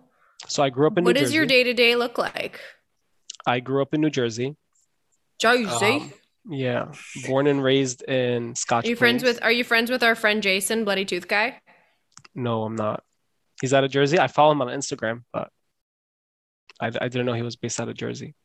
So 0.48 0.64
I 0.64 0.70
grew 0.70 0.88
up 0.88 0.98
in 0.98 1.04
New 1.04 1.14
Jersey. 1.14 1.14
What 1.14 1.16
Jersey. 1.16 1.26
does 1.26 1.34
your 1.36 1.46
day 1.46 1.64
to 1.64 1.74
day 1.74 1.96
look 1.96 2.18
like? 2.18 2.60
I 3.48 3.60
grew 3.62 3.82
up 3.82 3.94
in 3.94 4.02
New 4.02 4.10
Jersey. 4.10 4.56
Jersey. 5.40 5.86
Um, 5.86 6.14
yeah, 6.50 6.92
born 7.28 7.48
and 7.48 7.64
raised 7.64 8.04
in 8.04 8.54
Scotch. 8.56 8.86
are 8.86 8.90
you 8.90 8.96
friends 8.96 9.24
with 9.24 9.42
Are 9.44 9.52
you 9.52 9.64
friends 9.64 9.90
with 9.90 10.04
our 10.04 10.14
friend 10.16 10.44
Jason, 10.44 10.84
Bloody 10.86 11.06
Tooth 11.06 11.28
guy? 11.28 11.60
No, 12.34 12.64
I'm 12.64 12.76
not. 12.76 13.04
He's 13.62 13.74
out 13.74 13.84
of 13.84 13.92
Jersey. 13.92 14.20
I 14.20 14.28
follow 14.28 14.52
him 14.52 14.62
on 14.62 14.68
Instagram, 14.68 15.24
but 15.32 15.50
I, 16.80 16.88
I 16.88 17.08
didn't 17.08 17.26
know 17.26 17.34
he 17.34 17.42
was 17.42 17.56
based 17.56 17.80
out 17.80 17.90
of 17.90 17.96
Jersey. 17.96 18.36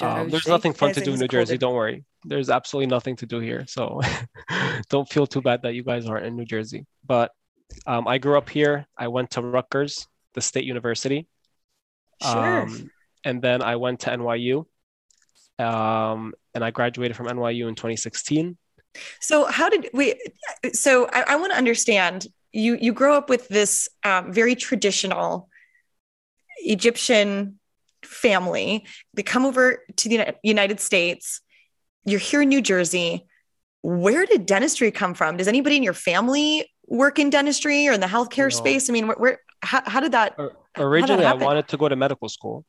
Um, 0.00 0.28
there's 0.28 0.46
nothing 0.46 0.72
fun 0.72 0.92
to 0.92 1.00
do 1.00 1.14
in 1.14 1.18
New 1.18 1.28
Jersey. 1.28 1.58
Don't 1.58 1.74
worry. 1.74 2.04
There's 2.24 2.50
absolutely 2.50 2.86
nothing 2.86 3.16
to 3.16 3.26
do 3.26 3.40
here. 3.40 3.64
So 3.66 4.00
don't 4.90 5.08
feel 5.08 5.26
too 5.26 5.42
bad 5.42 5.62
that 5.62 5.74
you 5.74 5.82
guys 5.82 6.06
aren't 6.06 6.26
in 6.26 6.36
New 6.36 6.44
Jersey. 6.44 6.86
But 7.04 7.32
um, 7.86 8.06
I 8.06 8.18
grew 8.18 8.38
up 8.38 8.48
here. 8.48 8.86
I 8.96 9.08
went 9.08 9.32
to 9.32 9.42
Rutgers, 9.42 10.06
the 10.34 10.40
state 10.40 10.64
university. 10.64 11.26
Sure. 12.22 12.62
Um, 12.62 12.90
and 13.24 13.42
then 13.42 13.60
I 13.62 13.76
went 13.76 14.00
to 14.00 14.10
NYU. 14.10 14.66
Um, 15.58 16.34
and 16.54 16.64
I 16.64 16.70
graduated 16.70 17.16
from 17.16 17.26
NYU 17.26 17.68
in 17.68 17.74
2016. 17.74 18.56
So 19.20 19.46
how 19.46 19.68
did 19.68 19.90
we? 19.92 20.14
So 20.72 21.08
I, 21.12 21.24
I 21.28 21.36
want 21.36 21.52
to 21.52 21.58
understand. 21.58 22.26
You 22.52 22.78
you 22.80 22.92
grow 22.92 23.14
up 23.16 23.28
with 23.28 23.48
this 23.48 23.88
um, 24.04 24.32
very 24.32 24.54
traditional 24.54 25.48
Egyptian 26.58 27.58
family. 28.04 28.86
They 29.14 29.22
come 29.22 29.44
over 29.44 29.84
to 29.96 30.08
the 30.08 30.34
United 30.42 30.80
States. 30.80 31.40
You're 32.04 32.20
here 32.20 32.42
in 32.42 32.48
New 32.48 32.62
Jersey. 32.62 33.26
Where 33.82 34.26
did 34.26 34.46
dentistry 34.46 34.90
come 34.90 35.14
from? 35.14 35.36
Does 35.36 35.48
anybody 35.48 35.76
in 35.76 35.82
your 35.82 35.92
family 35.92 36.70
work 36.86 37.18
in 37.18 37.30
dentistry 37.30 37.86
or 37.86 37.92
in 37.92 38.00
the 38.00 38.06
healthcare 38.06 38.50
No. 38.50 38.56
space? 38.56 38.88
I 38.88 38.92
mean, 38.92 39.06
where, 39.08 39.16
where 39.16 39.38
how, 39.62 39.82
how 39.86 40.00
did 40.00 40.12
that? 40.12 40.34
Or- 40.38 40.52
Originally, 40.76 41.24
I 41.24 41.32
wanted 41.34 41.66
to 41.68 41.76
go 41.76 41.88
to 41.88 41.96
medical 41.96 42.28
school. 42.28 42.64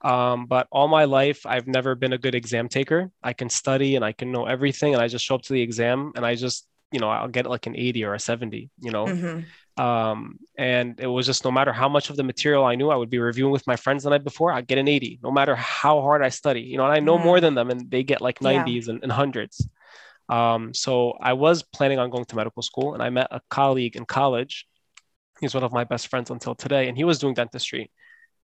Um, 0.00 0.46
but 0.46 0.66
all 0.72 0.88
my 0.88 1.04
life, 1.04 1.44
I've 1.44 1.66
never 1.66 1.94
been 1.94 2.14
a 2.14 2.18
good 2.18 2.34
exam 2.34 2.68
taker. 2.70 3.10
I 3.22 3.34
can 3.34 3.50
study 3.50 3.96
and 3.96 4.04
I 4.04 4.12
can 4.12 4.32
know 4.32 4.46
everything, 4.46 4.94
and 4.94 5.02
I 5.02 5.08
just 5.08 5.24
show 5.24 5.34
up 5.34 5.42
to 5.42 5.52
the 5.52 5.60
exam 5.60 6.12
and 6.16 6.24
I 6.24 6.36
just, 6.36 6.66
you 6.92 7.00
know, 7.00 7.08
I'll 7.08 7.28
get 7.28 7.46
like 7.46 7.66
an 7.66 7.76
80 7.76 8.04
or 8.04 8.14
a 8.14 8.20
70, 8.20 8.70
you 8.80 8.90
know. 8.90 9.06
Mhm. 9.06 9.44
Um, 9.76 10.38
and 10.58 11.00
it 11.00 11.06
was 11.06 11.26
just 11.26 11.44
no 11.44 11.50
matter 11.50 11.72
how 11.72 11.88
much 11.88 12.10
of 12.10 12.16
the 12.16 12.22
material 12.22 12.64
I 12.64 12.74
knew, 12.74 12.90
I 12.90 12.96
would 12.96 13.10
be 13.10 13.18
reviewing 13.18 13.52
with 13.52 13.66
my 13.66 13.76
friends 13.76 14.04
the 14.04 14.10
night 14.10 14.24
before, 14.24 14.52
I'd 14.52 14.66
get 14.66 14.78
an 14.78 14.88
80, 14.88 15.18
no 15.22 15.30
matter 15.30 15.54
how 15.56 16.00
hard 16.02 16.22
I 16.22 16.28
study, 16.28 16.60
you 16.62 16.76
know, 16.76 16.84
and 16.84 16.92
I 16.92 17.00
know 17.00 17.18
Mhm. 17.18 17.24
more 17.24 17.40
than 17.40 17.54
them 17.54 17.70
and 17.70 17.90
they 17.90 18.02
get 18.02 18.20
like 18.20 18.40
Yeah. 18.40 18.48
90s 18.52 18.88
and, 18.88 19.02
and 19.02 19.12
hundreds. 19.12 19.66
Um, 20.28 20.74
so 20.74 21.12
I 21.20 21.32
was 21.32 21.62
planning 21.62 21.98
on 21.98 22.10
going 22.10 22.24
to 22.26 22.36
medical 22.36 22.62
school 22.62 22.94
and 22.94 23.02
I 23.02 23.10
met 23.10 23.28
a 23.30 23.40
colleague 23.48 23.96
in 23.96 24.04
college. 24.04 24.66
He's 25.40 25.54
one 25.54 25.64
of 25.64 25.72
my 25.72 25.84
best 25.84 26.08
friends 26.08 26.30
until 26.30 26.54
today, 26.54 26.88
and 26.88 26.96
he 26.96 27.04
was 27.04 27.18
doing 27.18 27.34
dentistry 27.34 27.90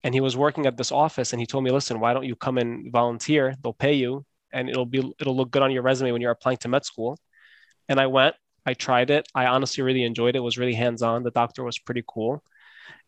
and 0.04 0.14
he 0.14 0.20
was 0.20 0.36
working 0.36 0.66
at 0.66 0.76
this 0.76 0.92
office 0.92 1.32
and 1.32 1.40
he 1.40 1.46
told 1.46 1.64
me, 1.64 1.70
listen, 1.70 2.00
why 2.00 2.14
don't 2.14 2.24
you 2.24 2.36
come 2.36 2.58
and 2.58 2.90
volunteer? 2.92 3.54
They'll 3.62 3.74
pay 3.74 3.94
you 3.94 4.24
and 4.52 4.68
it'll 4.70 4.86
be 4.86 5.00
it'll 5.20 5.36
look 5.36 5.50
good 5.50 5.62
on 5.62 5.72
your 5.72 5.82
resume 5.82 6.12
when 6.12 6.22
you're 6.22 6.30
applying 6.30 6.58
to 6.58 6.68
med 6.68 6.84
school. 6.84 7.18
And 7.88 7.98
I 8.00 8.06
went, 8.06 8.34
I 8.66 8.74
tried 8.74 9.10
it. 9.10 9.28
I 9.34 9.46
honestly 9.46 9.82
really 9.82 10.04
enjoyed 10.04 10.34
it. 10.34 10.38
It 10.38 10.42
was 10.42 10.58
really 10.58 10.74
hands-on. 10.74 11.22
The 11.22 11.30
doctor 11.30 11.64
was 11.64 11.78
pretty 11.78 12.04
cool. 12.06 12.42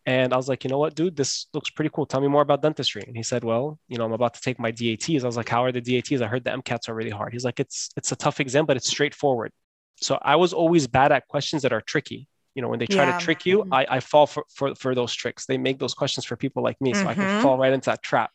And 0.07 0.33
I 0.33 0.37
was 0.37 0.49
like, 0.49 0.65
you 0.65 0.71
know 0.71 0.79
what, 0.79 0.95
dude, 0.95 1.15
this 1.17 1.47
looks 1.53 1.69
pretty 1.69 1.91
cool. 1.93 2.07
Tell 2.07 2.23
me 2.23 2.29
more 2.29 2.41
about 2.41 2.63
dentistry. 2.63 3.03
And 3.07 3.15
he 3.15 3.23
said, 3.23 3.45
well, 3.45 3.79
you 3.87 3.99
know, 3.99 4.07
I'm 4.07 4.13
about 4.13 4.35
to 4.35 4.41
take 4.41 4.59
my 4.59 4.71
DATs. 4.71 5.23
I 5.23 5.27
was 5.27 5.37
like, 5.37 5.49
how 5.49 5.65
are 5.65 5.73
the 5.73 5.81
DATs? 5.81 6.23
I 6.23 6.27
heard 6.27 6.45
the 6.45 6.51
MCATs 6.51 6.89
are 6.89 6.95
really 6.95 7.11
hard. 7.11 7.33
He's 7.35 7.45
like, 7.45 7.61
it's 7.61 7.91
it's 7.97 8.11
a 8.11 8.17
tough 8.17 8.41
exam, 8.41 8.65
but 8.65 8.79
it's 8.79 8.89
straightforward. 8.89 9.53
So 9.97 10.19
I 10.23 10.37
was 10.37 10.55
always 10.55 10.87
bad 10.87 11.13
at 11.13 11.29
questions 11.29 11.63
that 11.63 11.73
are 11.75 11.83
tricky. 11.83 12.27
You 12.55 12.63
know, 12.63 12.69
when 12.69 12.79
they 12.79 12.87
try 12.87 13.05
Yeah. 13.05 13.13
to 13.13 13.25
trick 13.25 13.47
you, 13.47 13.65
I, 13.71 13.87
I 13.89 14.01
fall 14.01 14.27
for, 14.27 14.45
for, 14.55 14.75
for 14.75 14.95
those 14.95 15.15
tricks. 15.15 15.47
They 15.47 15.57
make 15.59 15.79
those 15.79 15.95
questions 15.95 16.25
for 16.25 16.37
people 16.37 16.63
like 16.63 16.81
me, 16.81 16.95
so 16.95 17.09
I 17.09 17.15
can 17.15 17.27
Mhm. 17.27 17.41
fall 17.43 17.57
right 17.59 17.73
into 17.73 17.91
that 17.91 18.03
trap, 18.03 18.33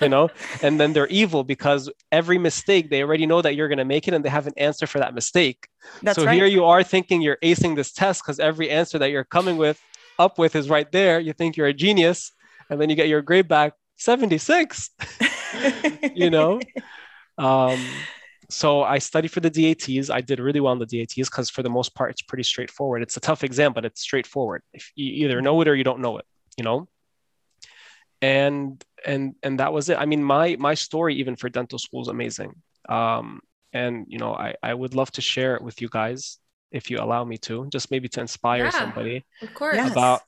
you 0.00 0.08
know? 0.08 0.30
and 0.62 0.80
then 0.80 0.92
they're 0.92 1.08
evil 1.08 1.44
because 1.44 1.90
every 2.10 2.38
mistake, 2.38 2.90
they 2.90 3.02
already 3.02 3.26
know 3.26 3.42
that 3.42 3.54
you're 3.54 3.68
going 3.68 3.78
to 3.78 3.84
make 3.84 4.08
it 4.08 4.14
and 4.14 4.24
they 4.24 4.30
have 4.30 4.46
an 4.46 4.54
answer 4.56 4.86
for 4.86 4.98
that 5.00 5.14
mistake. 5.14 5.68
That's 6.02 6.18
so 6.18 6.24
right. 6.26 6.34
here 6.34 6.46
you 6.46 6.64
are 6.64 6.82
thinking 6.82 7.20
you're 7.20 7.38
acing 7.44 7.76
this 7.76 7.92
test 7.92 8.22
because 8.22 8.38
every 8.40 8.70
answer 8.70 8.98
that 8.98 9.10
you're 9.10 9.24
coming 9.24 9.56
with 9.56 9.78
up 10.18 10.38
with 10.38 10.56
is 10.56 10.70
right 10.70 10.90
there. 10.92 11.20
You 11.20 11.32
think 11.32 11.56
you're 11.56 11.66
a 11.66 11.74
genius, 11.74 12.32
and 12.70 12.80
then 12.80 12.88
you 12.90 12.96
get 12.96 13.08
your 13.08 13.22
grade 13.22 13.48
back 13.48 13.74
76. 13.96 14.90
you 16.14 16.30
know? 16.30 16.60
Um, 17.38 18.06
so 18.52 18.82
I 18.82 18.98
studied 18.98 19.30
for 19.32 19.40
the 19.40 19.50
DATs. 19.50 20.10
I 20.10 20.20
did 20.20 20.38
really 20.38 20.60
well 20.60 20.72
in 20.74 20.78
the 20.78 20.86
DATs 20.86 21.14
because 21.30 21.50
for 21.50 21.62
the 21.62 21.70
most 21.70 21.94
part, 21.94 22.10
it's 22.10 22.22
pretty 22.22 22.42
straightforward. 22.44 23.02
It's 23.02 23.16
a 23.16 23.20
tough 23.20 23.42
exam, 23.44 23.72
but 23.72 23.84
it's 23.84 24.00
straightforward. 24.00 24.62
If 24.72 24.92
you 24.94 25.24
either 25.24 25.40
know 25.40 25.60
it 25.60 25.68
or 25.68 25.74
you 25.74 25.84
don't 25.84 26.00
know 26.00 26.18
it, 26.18 26.26
you 26.56 26.64
know. 26.64 26.88
And 28.20 28.82
and 29.04 29.34
and 29.42 29.58
that 29.58 29.72
was 29.72 29.88
it. 29.88 29.96
I 29.98 30.06
mean, 30.06 30.22
my 30.22 30.56
my 30.58 30.74
story 30.74 31.16
even 31.16 31.34
for 31.36 31.48
dental 31.48 31.78
school 31.78 32.02
is 32.02 32.08
amazing. 32.08 32.54
Um, 32.88 33.40
and 33.72 34.06
you 34.08 34.18
know, 34.18 34.32
I 34.34 34.54
I 34.62 34.74
would 34.74 34.94
love 34.94 35.10
to 35.12 35.20
share 35.20 35.56
it 35.56 35.62
with 35.62 35.80
you 35.82 35.88
guys 35.90 36.38
if 36.70 36.90
you 36.90 36.98
allow 36.98 37.24
me 37.24 37.36
to, 37.38 37.66
just 37.70 37.90
maybe 37.90 38.08
to 38.10 38.20
inspire 38.20 38.64
Yeah. 38.64 38.70
somebody 38.70 39.24
Of 39.42 39.52
course. 39.54 39.76
Yes. 39.76 39.90
about 39.90 40.20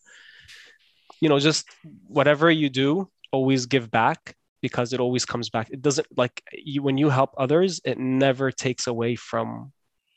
you 1.21 1.29
know 1.29 1.39
just 1.39 1.67
whatever 2.09 2.51
you 2.51 2.69
do 2.69 3.09
always 3.33 3.67
give 3.67 3.91
back 3.91 4.35
because 4.65 4.95
it 4.95 5.01
always 5.05 5.25
comes 5.33 5.51
back. 5.51 5.67
It 5.77 5.83
doesn't 5.87 6.09
like 6.17 6.37
you 6.71 6.81
when 6.87 6.97
you 7.03 7.09
help 7.21 7.31
others 7.45 7.83
it 7.85 7.99
never 7.99 8.47
takes 8.51 8.85
away 8.87 9.13
from 9.15 9.47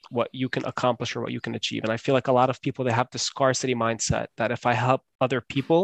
what 0.10 0.30
you 0.32 0.48
can 0.48 0.64
accomplish 0.66 1.12
or 1.16 1.20
what 1.24 1.34
you 1.36 1.42
can 1.46 1.56
achieve. 1.62 1.84
And 1.84 1.92
i 1.92 1.98
feel 2.04 2.16
like 2.18 2.30
a 2.30 2.38
lot 2.42 2.50
of 2.50 2.62
people 2.66 2.82
they 2.86 2.98
have 3.02 3.12
the 3.12 3.20
scarcity 3.30 3.76
mindset 3.86 4.28
that 4.38 4.52
if 4.58 4.66
i 4.72 4.74
help 4.88 5.02
other 5.26 5.42
people 5.56 5.82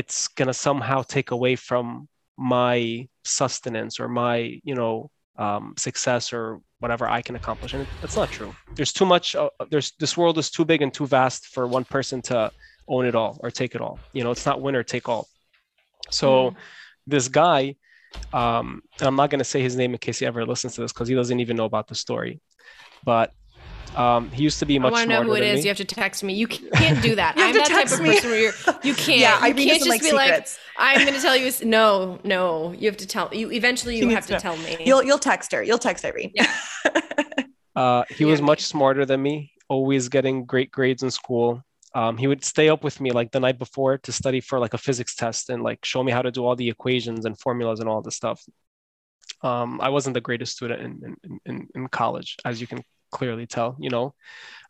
it's 0.00 0.20
going 0.38 0.50
to 0.52 0.58
somehow 0.68 0.98
take 1.16 1.30
away 1.36 1.54
from 1.68 2.08
my 2.60 3.06
sustenance 3.24 4.00
or 4.00 4.08
my 4.08 4.36
you 4.68 4.76
know 4.80 4.94
um, 5.44 5.64
success 5.86 6.32
or 6.36 6.42
whatever 6.82 7.04
i 7.18 7.20
can 7.26 7.36
accomplish. 7.40 7.72
And 7.74 7.86
that's 8.00 8.16
not 8.20 8.30
true. 8.36 8.52
There's 8.76 8.94
too 8.98 9.08
much 9.14 9.26
uh, 9.42 9.50
there's 9.72 9.88
this 10.02 10.16
world 10.20 10.36
is 10.42 10.50
too 10.56 10.64
big 10.72 10.80
and 10.84 10.92
too 10.98 11.06
vast 11.18 11.40
for 11.54 11.62
one 11.78 11.86
person 11.96 12.18
to 12.30 12.38
own 12.94 13.04
it 13.10 13.14
all 13.20 13.32
or 13.42 13.50
take 13.50 13.72
it 13.76 13.82
all. 13.86 13.96
You 14.16 14.22
know 14.24 14.32
it's 14.36 14.46
not 14.50 14.62
winner 14.66 14.82
take 14.94 15.06
all. 15.12 15.24
So 16.20 16.54
this 17.06 17.28
guy 17.28 17.74
um 18.32 18.82
and 18.98 19.06
i'm 19.06 19.16
not 19.16 19.30
going 19.30 19.38
to 19.38 19.44
say 19.44 19.62
his 19.62 19.76
name 19.76 19.92
in 19.92 19.98
case 19.98 20.18
he 20.18 20.26
ever 20.26 20.44
listens 20.44 20.74
to 20.74 20.80
this 20.80 20.92
because 20.92 21.08
he 21.08 21.14
doesn't 21.14 21.40
even 21.40 21.56
know 21.56 21.64
about 21.64 21.86
the 21.88 21.94
story 21.94 22.40
but 23.04 23.32
um 23.96 24.30
he 24.30 24.44
used 24.44 24.60
to 24.60 24.66
be 24.66 24.78
much. 24.78 24.92
I 24.92 25.04
much 25.04 25.08
want 25.08 25.10
to 25.10 25.14
know 25.16 25.22
who 25.30 25.34
it 25.34 25.42
is. 25.42 25.56
me. 25.56 25.62
You 25.62 25.68
have 25.68 25.76
to 25.78 25.84
text 25.84 26.22
me. 26.22 26.34
You 26.34 26.46
can't 26.46 27.02
do 27.02 27.16
that. 27.16 27.36
You 27.36 27.42
have 27.42 27.48
I'm 27.48 27.52
to 27.54 27.58
that 27.58 27.68
type 27.68 27.76
text 27.78 27.94
of 27.94 28.02
me. 28.02 28.14
person 28.14 28.30
where 28.30 28.40
you're, 28.40 28.52
you 28.84 28.94
can't. 28.94 29.18
Yeah, 29.20 29.38
you 29.38 29.44
Irene 29.52 29.66
can't 29.68 29.78
just 29.78 29.88
like 29.88 30.00
be 30.02 30.12
like. 30.12 30.46
I'm 30.76 31.00
going 31.00 31.12
to 31.14 31.20
tell 31.20 31.36
you. 31.36 31.50
No, 31.64 32.20
no. 32.22 32.70
You 32.72 32.86
have 32.88 32.96
to 32.98 33.06
tell. 33.06 33.34
You 33.34 33.50
eventually 33.50 33.96
you 33.96 34.02
needs 34.06 34.14
have 34.14 34.26
to 34.26 34.34
to- 34.34 34.40
tell 34.40 34.56
me. 34.58 34.76
You'll 34.84 35.02
you'll 35.02 35.18
text 35.18 35.50
her. 35.50 35.60
You'll 35.64 35.78
text 35.78 36.04
Irene. 36.04 36.30
Yeah. 36.34 36.52
Uh, 37.76 38.04
he 38.10 38.24
was 38.24 38.42
much 38.42 38.62
smarter 38.62 39.06
than 39.06 39.22
me, 39.22 39.52
always 39.68 40.08
getting 40.08 40.44
great 40.44 40.70
grades 40.70 41.02
in 41.02 41.10
school. 41.10 41.62
Um, 41.94 42.16
he 42.16 42.26
would 42.26 42.44
stay 42.44 42.68
up 42.68 42.84
with 42.84 43.00
me 43.00 43.10
like 43.10 43.32
the 43.32 43.40
night 43.40 43.58
before 43.58 43.98
to 43.98 44.12
study 44.12 44.40
for 44.40 44.58
like 44.58 44.74
a 44.74 44.78
physics 44.78 45.14
test 45.14 45.50
and 45.50 45.62
like 45.62 45.84
show 45.84 46.02
me 46.02 46.12
how 46.12 46.22
to 46.22 46.30
do 46.30 46.44
all 46.44 46.56
the 46.56 46.68
equations 46.68 47.24
and 47.24 47.38
formulas 47.38 47.80
and 47.80 47.88
all 47.88 48.00
this 48.02 48.16
stuff. 48.16 48.44
Um, 49.42 49.80
I 49.80 49.88
wasn't 49.88 50.14
the 50.14 50.20
greatest 50.20 50.56
student 50.56 50.82
in, 50.82 51.16
in, 51.24 51.40
in, 51.46 51.68
in 51.74 51.88
college, 51.88 52.36
as 52.44 52.60
you 52.60 52.66
can 52.66 52.82
clearly 53.10 53.46
tell, 53.46 53.76
you 53.80 53.90
know. 53.90 54.14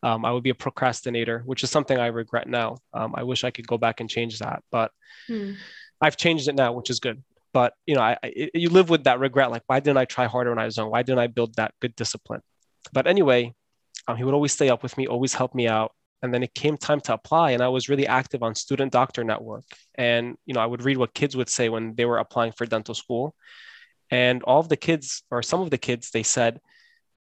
Um, 0.03 0.25
I 0.25 0.33
would 0.33 0.43
be 0.43 0.51
a 0.51 0.55
procrastinator, 0.55 1.43
which 1.45 1.63
is 1.63 1.71
something 1.71 1.99
I 1.99 2.07
regret 2.07 2.49
now. 2.49 2.79
Um, 2.95 3.15
I 3.15 3.23
wish 3.25 3.45
I 3.45 3.51
could 3.51 3.67
go 3.67 3.79
back 3.79 4.01
and 4.01 4.09
change 4.09 4.39
that, 4.39 4.63
but 4.71 4.93
Hmm. 5.29 5.53
I've 6.01 6.17
changed 6.17 6.49
it 6.49 6.55
now, 6.55 6.73
which 6.73 6.91
is 6.91 7.01
good. 7.01 7.23
But 7.53 7.75
you 7.87 7.95
know, 7.95 8.01
I, 8.01 8.17
I 8.23 8.51
you 8.55 8.71
live 8.71 8.91
with 8.91 9.05
that 9.05 9.19
regret. 9.21 9.51
Like, 9.51 9.63
why 9.67 9.81
didn't 9.81 9.99
I 9.99 10.05
try 10.05 10.27
harder 10.27 10.51
when 10.51 10.59
I 10.59 10.65
was 10.65 10.77
young? 10.77 10.91
Why 10.91 11.03
didn't 11.03 11.19
I 11.19 11.27
build 11.27 11.55
that 11.57 11.75
good 11.81 11.95
discipline? 11.97 12.43
But 12.93 13.07
anyway, 13.07 13.55
um, 14.09 14.17
he 14.17 14.25
would 14.25 14.35
always 14.35 14.53
stay 14.53 14.71
up 14.71 14.83
with 14.83 14.97
me, 14.97 15.07
always 15.07 15.35
help 15.35 15.55
me 15.55 15.69
out. 15.69 15.93
And 16.23 16.35
then 16.35 16.43
it 16.43 16.55
came 16.55 16.77
time 16.77 17.01
to 17.03 17.15
apply, 17.15 17.53
and 17.53 17.63
I 17.63 17.69
was 17.69 17.89
really 17.89 18.07
active 18.07 18.43
on 18.43 18.55
Student 18.55 18.93
Doctor 18.93 19.25
Network. 19.25 19.65
And 19.95 20.37
you 20.45 20.53
know, 20.53 20.61
I 20.61 20.67
would 20.67 20.85
read 20.85 20.99
what 20.99 21.15
kids 21.15 21.37
would 21.37 21.49
say 21.49 21.69
when 21.69 21.95
they 21.95 22.05
were 22.05 22.19
applying 22.19 22.53
for 22.53 22.67
dental 22.67 22.95
school. 22.95 23.35
And 24.11 24.43
all 24.43 24.61
of 24.61 24.69
the 24.69 24.77
kids, 24.77 25.23
or 25.31 25.43
some 25.43 25.61
of 25.61 25.71
the 25.71 25.79
kids, 25.79 26.11
they 26.11 26.23
said, 26.23 26.61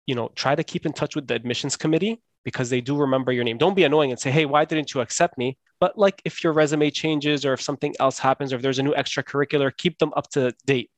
you 0.06 0.14
know, 0.14 0.30
try 0.34 0.54
to 0.54 0.62
keep 0.62 0.86
in 0.86 0.92
touch 0.92 1.16
with 1.16 1.26
the 1.26 1.34
admissions 1.34 1.76
committee 1.76 2.22
because 2.44 2.70
they 2.70 2.80
do 2.80 2.96
remember 2.96 3.32
your 3.32 3.42
name. 3.42 3.58
Don't 3.58 3.74
be 3.74 3.84
annoying 3.84 4.10
and 4.10 4.20
say, 4.20 4.30
hey, 4.30 4.44
why 4.44 4.64
didn't 4.64 4.92
you 4.94 5.00
accept 5.00 5.38
me? 5.38 5.56
But 5.80 5.98
like 5.98 6.20
if 6.24 6.44
your 6.44 6.52
resume 6.52 6.90
changes 6.90 7.44
or 7.44 7.54
if 7.54 7.62
something 7.62 7.94
else 7.98 8.18
happens 8.18 8.52
or 8.52 8.56
if 8.56 8.62
there's 8.62 8.78
a 8.78 8.82
new 8.82 8.92
extracurricular, 8.92 9.74
keep 9.76 9.98
them 9.98 10.12
up 10.14 10.28
to 10.30 10.52
date. 10.66 10.90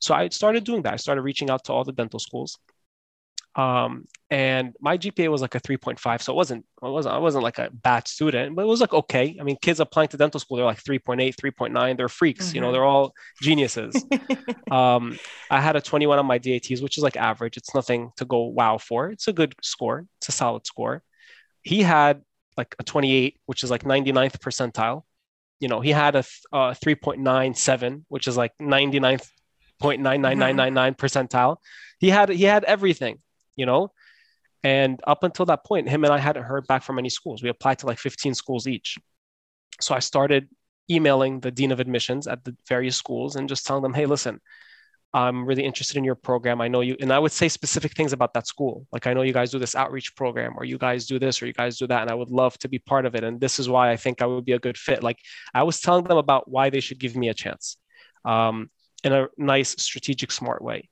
So 0.00 0.14
I 0.14 0.28
started 0.30 0.64
doing 0.64 0.82
that. 0.82 0.94
I 0.94 0.96
started 0.96 1.22
reaching 1.22 1.50
out 1.50 1.64
to 1.64 1.72
all 1.72 1.84
the 1.84 1.92
dental 1.92 2.18
schools. 2.18 2.58
Um, 3.54 4.06
and 4.30 4.74
my 4.80 4.96
GPA 4.96 5.30
was 5.30 5.42
like 5.42 5.54
a 5.54 5.60
3.5. 5.60 6.22
So 6.22 6.32
it 6.32 6.36
wasn't, 6.36 6.64
it 6.82 6.88
wasn't, 6.88 7.14
I 7.14 7.18
wasn't 7.18 7.44
like 7.44 7.58
a 7.58 7.68
bad 7.70 8.08
student, 8.08 8.56
but 8.56 8.62
it 8.62 8.66
was 8.68 8.80
like 8.80 8.94
okay. 8.94 9.36
I 9.38 9.42
mean, 9.44 9.58
kids 9.60 9.78
applying 9.78 10.08
to 10.08 10.16
dental 10.16 10.40
school, 10.40 10.56
they're 10.56 10.64
like 10.64 10.82
3.8, 10.82 11.34
3.9. 11.36 11.96
They're 11.98 12.08
freaks, 12.08 12.54
you 12.54 12.60
know, 12.62 12.68
Mhm. 12.68 12.72
they're 12.72 12.84
all 12.84 13.12
geniuses. 13.42 14.02
um, 14.70 15.18
I 15.50 15.60
had 15.60 15.76
a 15.76 15.82
21 15.82 16.18
on 16.18 16.24
my 16.24 16.38
DATs, 16.38 16.80
which 16.80 16.96
is 16.96 17.02
like 17.04 17.16
average. 17.18 17.58
It's 17.58 17.74
nothing 17.74 18.10
to 18.16 18.24
go 18.24 18.44
wow 18.44 18.78
for. 18.78 19.10
It's 19.10 19.28
a 19.28 19.32
good 19.34 19.54
score. 19.62 20.06
It's 20.18 20.30
a 20.30 20.32
solid 20.32 20.66
score. 20.66 21.02
He 21.62 21.82
had 21.82 22.22
like 22.56 22.74
a 22.78 22.84
28, 22.84 23.38
which 23.46 23.62
is 23.64 23.70
like 23.70 23.82
99th 23.84 24.38
percentile. 24.38 25.02
You 25.60 25.68
know, 25.68 25.80
he 25.80 25.90
had 25.90 26.16
a 26.16 26.22
th- 26.22 26.40
uh, 26.52 26.72
3.97, 26.74 28.04
which 28.08 28.26
is 28.26 28.36
like 28.38 28.52
99.99999 29.80 30.96
percentile. 30.96 31.56
He 31.98 32.08
had 32.10 32.28
he 32.30 32.44
had 32.44 32.64
everything, 32.64 33.18
you 33.56 33.66
know. 33.66 33.92
And 34.64 35.00
up 35.06 35.24
until 35.24 35.46
that 35.46 35.64
point, 35.64 35.88
him 35.88 36.04
and 36.04 36.12
I 36.12 36.18
hadn't 36.18 36.44
heard 36.44 36.66
back 36.66 36.82
from 36.82 36.98
any 36.98 37.08
schools. 37.08 37.42
We 37.42 37.48
applied 37.48 37.80
to 37.80 37.86
like 37.86 37.98
15 37.98 38.34
schools 38.34 38.66
each. 38.68 38.96
So 39.80 39.94
I 39.94 39.98
started 39.98 40.48
emailing 40.90 41.40
the 41.40 41.50
dean 41.50 41.72
of 41.72 41.80
admissions 41.80 42.28
at 42.28 42.44
the 42.44 42.56
various 42.68 42.96
schools 42.96 43.36
and 43.36 43.48
just 43.48 43.66
telling 43.66 43.82
them, 43.82 43.94
hey, 43.94 44.06
listen, 44.06 44.40
I'm 45.14 45.44
really 45.44 45.64
interested 45.64 45.98
in 45.98 46.04
your 46.04 46.14
program. 46.14 46.60
I 46.60 46.68
know 46.68 46.80
you, 46.80 46.96
and 47.00 47.12
I 47.12 47.18
would 47.18 47.32
say 47.32 47.48
specific 47.48 47.92
things 47.92 48.12
about 48.12 48.32
that 48.34 48.46
school. 48.46 48.86
Like, 48.92 49.06
I 49.06 49.12
know 49.12 49.22
you 49.22 49.34
guys 49.34 49.50
do 49.50 49.58
this 49.58 49.74
outreach 49.74 50.16
program, 50.16 50.54
or 50.56 50.64
you 50.64 50.78
guys 50.78 51.06
do 51.06 51.18
this, 51.18 51.42
or 51.42 51.46
you 51.46 51.52
guys 51.52 51.76
do 51.76 51.86
that, 51.88 52.02
and 52.02 52.10
I 52.10 52.14
would 52.14 52.30
love 52.30 52.56
to 52.58 52.68
be 52.68 52.78
part 52.78 53.04
of 53.04 53.14
it. 53.14 53.22
And 53.22 53.38
this 53.38 53.58
is 53.58 53.68
why 53.68 53.90
I 53.90 53.96
think 53.96 54.22
I 54.22 54.26
would 54.26 54.46
be 54.46 54.52
a 54.52 54.58
good 54.58 54.78
fit. 54.78 55.02
Like, 55.02 55.18
I 55.52 55.64
was 55.64 55.80
telling 55.80 56.04
them 56.04 56.16
about 56.16 56.50
why 56.50 56.70
they 56.70 56.80
should 56.80 56.98
give 56.98 57.14
me 57.14 57.28
a 57.28 57.34
chance 57.34 57.76
um, 58.24 58.70
in 59.04 59.12
a 59.12 59.28
nice, 59.36 59.70
strategic, 59.82 60.32
smart 60.32 60.62
way. 60.62 60.88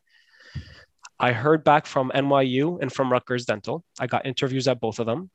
I 1.21 1.33
heard 1.33 1.63
back 1.65 1.87
from 1.87 2.11
NYU 2.15 2.81
and 2.81 2.91
from 2.93 3.13
Rutgers 3.13 3.45
Dental. 3.45 3.85
I 4.01 4.07
got 4.07 4.27
interviews 4.27 4.67
at 4.67 4.81
both 4.81 4.99
of 4.99 5.07
them. 5.07 5.31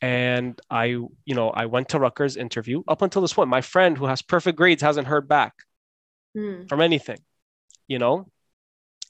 And 0.00 0.58
I, 0.70 0.84
you 0.84 1.34
know, 1.34 1.50
I 1.50 1.66
went 1.66 1.88
to 1.88 1.98
Rutgers 1.98 2.36
interview. 2.36 2.84
Up 2.86 3.02
until 3.02 3.20
this 3.20 3.32
point, 3.32 3.50
my 3.50 3.60
friend 3.60 3.98
who 3.98 4.06
has 4.06 4.22
perfect 4.22 4.56
grades 4.56 4.82
hasn't 4.82 5.08
heard 5.08 5.28
back 5.28 5.54
Hmm. 6.34 6.66
from 6.68 6.80
anything, 6.80 7.18
you 7.88 7.98
know? 7.98 8.30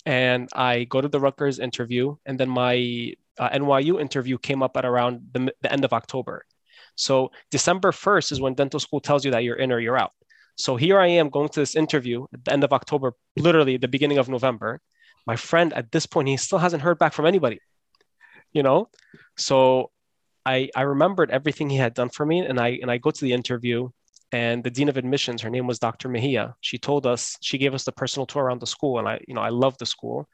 And 0.07 0.49
I 0.55 0.85
go 0.85 1.03
to 1.03 1.09
the 1.09 1.21
Rutgers 1.21 1.59
interview, 1.59 2.17
and 2.25 2.41
then 2.41 2.49
my 2.49 3.13
uh, 3.39 3.51
NYU 3.51 4.01
interview 4.01 4.39
came 4.39 4.63
up 4.63 4.77
at 4.79 4.87
around 4.87 5.29
the, 5.33 5.53
the 5.61 5.71
end 5.71 5.85
of 5.85 5.93
October. 5.93 6.47
So 6.95 7.31
December 7.51 7.93
1st 7.93 8.33
is 8.33 8.41
when 8.41 8.55
dental 8.55 8.81
school 8.81 9.01
tells 9.01 9.25
you 9.27 9.31
that 9.33 9.45
you're 9.45 9.57
in 9.57 9.73
or 9.73 9.79
you're 9.81 9.99
out. 9.99 10.13
So 10.57 10.77
here 10.77 10.99
I 10.99 11.09
am 11.09 11.29
going 11.29 11.49
to 11.51 11.61
this 11.61 11.77
interview 11.77 12.25
at 12.33 12.45
the 12.45 12.53
end 12.53 12.65
of 12.65 12.73
October, 12.73 13.13
literally 13.37 13.77
the 13.77 13.89
beginning 13.89 14.19
of 14.19 14.29
November. 14.29 14.81
My 15.27 15.37
friend 15.37 15.73
at 15.75 15.93
this 15.93 16.07
point, 16.07 16.29
he 16.29 16.37
still 16.37 16.59
hasn't 16.59 16.83
heard 16.83 16.99
back 16.99 17.13
from 17.13 17.27
anybody, 17.27 17.61
you 18.53 18.63
know? 18.63 18.89
So 19.37 19.91
I, 20.47 20.71
I 20.75 20.83
remembered 20.83 21.31
everything 21.31 21.69
he 21.69 21.77
had 21.77 21.95
done 21.95 22.09
for 22.09 22.25
me, 22.25 22.41
and 22.41 22.59
I 22.59 22.79
and 22.81 22.91
I 22.91 22.97
go 22.99 23.11
to 23.11 23.21
the 23.21 23.33
interview, 23.33 23.91
and 24.33 24.65
the 24.65 24.71
dean 24.71 24.89
of 24.89 24.97
admissions, 24.97 25.43
her 25.43 25.51
name 25.51 25.67
was 25.67 25.79
Dr. 25.79 26.09
Mejia. 26.09 26.55
She 26.61 26.79
told 26.79 27.07
us, 27.07 27.37
she 27.43 27.59
gave 27.59 27.75
us 27.75 27.85
the 27.85 27.93
personal 27.93 28.27
tour 28.27 28.45
around 28.45 28.61
the 28.61 28.67
school, 28.67 28.99
and 28.99 29.09
I, 29.09 29.21
you 29.29 29.35
know, 29.35 29.43
I 29.43 29.51
love 29.51 29.77
the 29.79 29.87
school, 29.87 30.29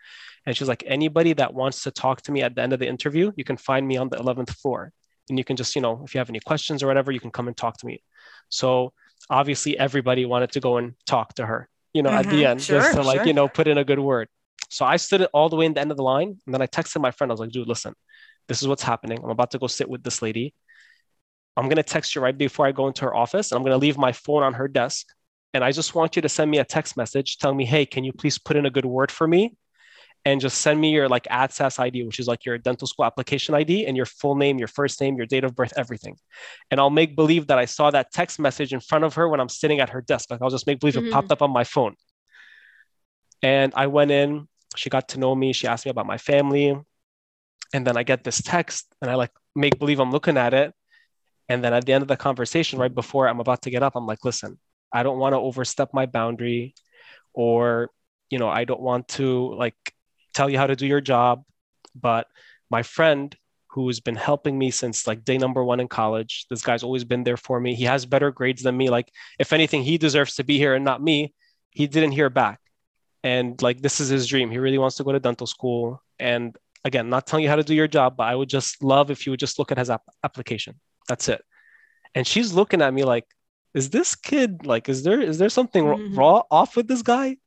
and 0.46 0.56
she's 0.56 0.68
like, 0.68 0.84
anybody 0.86 1.32
that 1.34 1.52
wants 1.54 1.82
to 1.82 1.90
talk 1.90 2.22
to 2.22 2.32
me 2.32 2.42
at 2.42 2.54
the 2.54 2.62
end 2.62 2.72
of 2.72 2.78
the 2.78 2.86
interview, 2.86 3.32
you 3.36 3.44
can 3.44 3.56
find 3.56 3.86
me 3.86 3.96
on 3.96 4.08
the 4.08 4.16
11th 4.16 4.50
floor, 4.56 4.92
and 5.28 5.38
you 5.38 5.44
can 5.44 5.56
just, 5.56 5.74
you 5.74 5.82
know, 5.82 6.02
if 6.04 6.14
you 6.14 6.18
have 6.18 6.28
any 6.30 6.40
questions 6.40 6.82
or 6.82 6.86
whatever, 6.86 7.10
you 7.10 7.20
can 7.20 7.30
come 7.32 7.48
and 7.48 7.56
talk 7.56 7.76
to 7.78 7.86
me. 7.86 8.02
So 8.50 8.92
obviously, 9.30 9.76
everybody 9.78 10.26
wanted 10.26 10.52
to 10.52 10.60
go 10.60 10.76
and 10.76 10.94
talk 11.06 11.34
to 11.34 11.46
her, 11.46 11.68
you 11.92 12.02
know, 12.02 12.10
at 12.10 12.28
the 12.28 12.42
Mhm. 12.42 12.50
end, 12.50 12.62
Sure, 12.62 12.80
just 12.80 12.94
to 12.94 13.02
like, 13.02 13.20
sure. 13.20 13.26
you 13.26 13.32
know, 13.32 13.48
put 13.48 13.66
in 13.66 13.78
a 13.78 13.84
good 13.84 13.98
word. 13.98 14.28
So 14.70 14.84
I 14.84 14.96
stood 14.96 15.20
it 15.20 15.30
all 15.32 15.48
the 15.48 15.56
way 15.56 15.66
in 15.66 15.74
the 15.74 15.80
end 15.80 15.90
of 15.90 15.96
the 15.96 16.02
line, 16.02 16.38
and 16.46 16.54
then 16.54 16.62
I 16.62 16.66
texted 16.66 17.00
my 17.00 17.10
friend. 17.10 17.30
I 17.30 17.34
was 17.34 17.40
like, 17.40 17.50
dude, 17.50 17.68
listen 17.68 17.94
this 18.48 18.62
is 18.62 18.68
what's 18.68 18.82
happening. 18.82 19.18
I'm 19.22 19.30
about 19.30 19.50
to 19.52 19.58
go 19.58 19.66
sit 19.66 19.88
with 19.88 20.02
this 20.02 20.22
lady. 20.22 20.54
I'm 21.56 21.64
going 21.64 21.76
to 21.76 21.82
text 21.82 22.14
you 22.14 22.20
right 22.20 22.36
before 22.36 22.66
I 22.66 22.72
go 22.72 22.88
into 22.88 23.04
her 23.04 23.14
office 23.14 23.52
and 23.52 23.56
I'm 23.56 23.62
going 23.62 23.72
to 23.72 23.78
leave 23.78 23.96
my 23.96 24.12
phone 24.12 24.42
on 24.42 24.54
her 24.54 24.68
desk. 24.68 25.06
And 25.54 25.62
I 25.62 25.70
just 25.70 25.94
want 25.94 26.16
you 26.16 26.22
to 26.22 26.28
send 26.28 26.50
me 26.50 26.58
a 26.58 26.64
text 26.64 26.96
message 26.96 27.38
telling 27.38 27.56
me, 27.56 27.64
hey, 27.64 27.86
can 27.86 28.02
you 28.02 28.12
please 28.12 28.38
put 28.38 28.56
in 28.56 28.66
a 28.66 28.70
good 28.70 28.84
word 28.84 29.12
for 29.12 29.26
me? 29.26 29.54
And 30.24 30.40
just 30.40 30.58
send 30.58 30.80
me 30.80 30.90
your 30.90 31.08
like 31.08 31.24
AADSAS 31.24 31.78
ID, 31.78 32.02
which 32.04 32.18
is 32.18 32.26
like 32.26 32.44
your 32.44 32.58
dental 32.58 32.88
school 32.88 33.04
application 33.04 33.54
ID 33.54 33.86
and 33.86 33.96
your 33.96 34.06
full 34.06 34.34
name, 34.34 34.58
your 34.58 34.68
first 34.68 35.00
name, 35.00 35.16
your 35.16 35.26
date 35.26 35.44
of 35.44 35.54
birth, 35.54 35.72
everything. 35.76 36.16
And 36.70 36.80
I'll 36.80 36.90
make 36.90 37.14
believe 37.14 37.46
that 37.48 37.58
I 37.58 37.66
saw 37.66 37.90
that 37.90 38.10
text 38.10 38.40
message 38.40 38.72
in 38.72 38.80
front 38.80 39.04
of 39.04 39.14
her 39.14 39.28
when 39.28 39.38
I'm 39.38 39.50
sitting 39.50 39.80
at 39.80 39.90
her 39.90 40.00
desk. 40.00 40.30
Like 40.30 40.42
I'll 40.42 40.50
just 40.50 40.66
make 40.66 40.80
believe 40.80 40.94
Mhm. 40.94 41.06
it 41.06 41.12
popped 41.12 41.30
up 41.30 41.42
on 41.42 41.52
my 41.52 41.64
phone. 41.64 41.94
And 43.42 43.72
I 43.76 43.86
went 43.86 44.10
in, 44.10 44.48
she 44.76 44.90
got 44.90 45.08
to 45.10 45.18
know 45.18 45.34
me. 45.34 45.52
She 45.52 45.66
asked 45.66 45.86
me 45.86 45.90
about 45.90 46.06
my 46.06 46.18
family. 46.18 46.76
And 47.72 47.86
then 47.86 47.96
I 47.96 48.02
get 48.02 48.24
this 48.24 48.40
text 48.42 48.86
and 49.00 49.10
I 49.10 49.14
like 49.14 49.32
make 49.54 49.78
believe 49.78 50.00
I'm 50.00 50.12
looking 50.12 50.36
at 50.36 50.54
it. 50.54 50.72
And 51.48 51.62
then 51.62 51.74
at 51.74 51.84
the 51.84 51.92
end 51.92 52.02
of 52.02 52.08
the 52.08 52.16
conversation, 52.16 52.78
right 52.78 52.94
before 52.94 53.28
I'm 53.28 53.40
about 53.40 53.62
to 53.62 53.70
get 53.70 53.82
up, 53.82 53.96
I'm 53.96 54.06
like, 54.06 54.24
listen, 54.24 54.58
I 54.92 55.02
don't 55.02 55.18
want 55.18 55.34
to 55.34 55.38
overstep 55.38 55.90
my 55.92 56.06
boundary 56.06 56.74
or, 57.32 57.90
you 58.30 58.38
know, 58.38 58.48
I 58.48 58.64
don't 58.64 58.80
want 58.80 59.08
to 59.08 59.54
like 59.54 59.74
tell 60.34 60.48
you 60.48 60.56
how 60.56 60.66
to 60.66 60.76
do 60.76 60.86
your 60.86 61.00
job. 61.00 61.42
But 61.94 62.26
my 62.70 62.82
friend 62.82 63.36
who's 63.68 63.98
been 63.98 64.14
helping 64.14 64.56
me 64.56 64.70
since 64.70 65.06
like 65.06 65.24
day 65.24 65.36
number 65.36 65.64
one 65.64 65.80
in 65.80 65.88
college, 65.88 66.46
this 66.48 66.62
guy's 66.62 66.84
always 66.84 67.04
been 67.04 67.24
there 67.24 67.36
for 67.36 67.58
me. 67.58 67.74
He 67.74 67.84
has 67.84 68.06
better 68.06 68.30
grades 68.30 68.62
than 68.62 68.76
me. 68.76 68.88
Like, 68.88 69.10
if 69.38 69.52
anything, 69.52 69.82
he 69.82 69.98
deserves 69.98 70.36
to 70.36 70.44
be 70.44 70.58
here 70.58 70.74
and 70.74 70.84
not 70.84 71.02
me. 71.02 71.34
He 71.70 71.88
didn't 71.88 72.12
hear 72.12 72.30
back. 72.30 72.60
And 73.24 73.60
like, 73.62 73.80
this 73.82 74.00
is 74.00 74.08
his 74.10 74.26
dream. 74.28 74.50
He 74.50 74.58
really 74.58 74.78
wants 74.78 74.96
to 74.98 75.04
go 75.04 75.12
to 75.12 75.18
dental 75.18 75.46
school. 75.48 76.00
And 76.20 76.56
again, 76.84 77.08
not 77.08 77.26
telling 77.26 77.42
you 77.42 77.50
how 77.50 77.56
to 77.56 77.64
do 77.64 77.74
your 77.74 77.88
job, 77.88 78.16
but 78.16 78.24
I 78.28 78.36
would 78.36 78.50
just 78.50 78.84
love 78.84 79.10
if 79.10 79.26
you 79.26 79.32
would 79.32 79.40
just 79.40 79.58
look 79.58 79.72
at 79.72 79.78
his 79.78 79.90
ap- 79.90 80.02
application. 80.22 80.78
That's 81.08 81.28
it. 81.28 81.42
And 82.14 82.26
she's 82.26 82.52
looking 82.52 82.82
at 82.82 82.94
me 82.94 83.04
like, 83.04 83.24
is 83.74 83.90
this 83.90 84.14
kid 84.14 84.66
like, 84.66 84.88
is 84.88 85.02
there 85.02 85.20
is 85.20 85.38
there 85.38 85.48
something 85.48 85.84
Mhm. 85.84 86.16
raw 86.16 86.42
off 86.50 86.76
with 86.76 86.86
this 86.86 87.02
guy? 87.02 87.38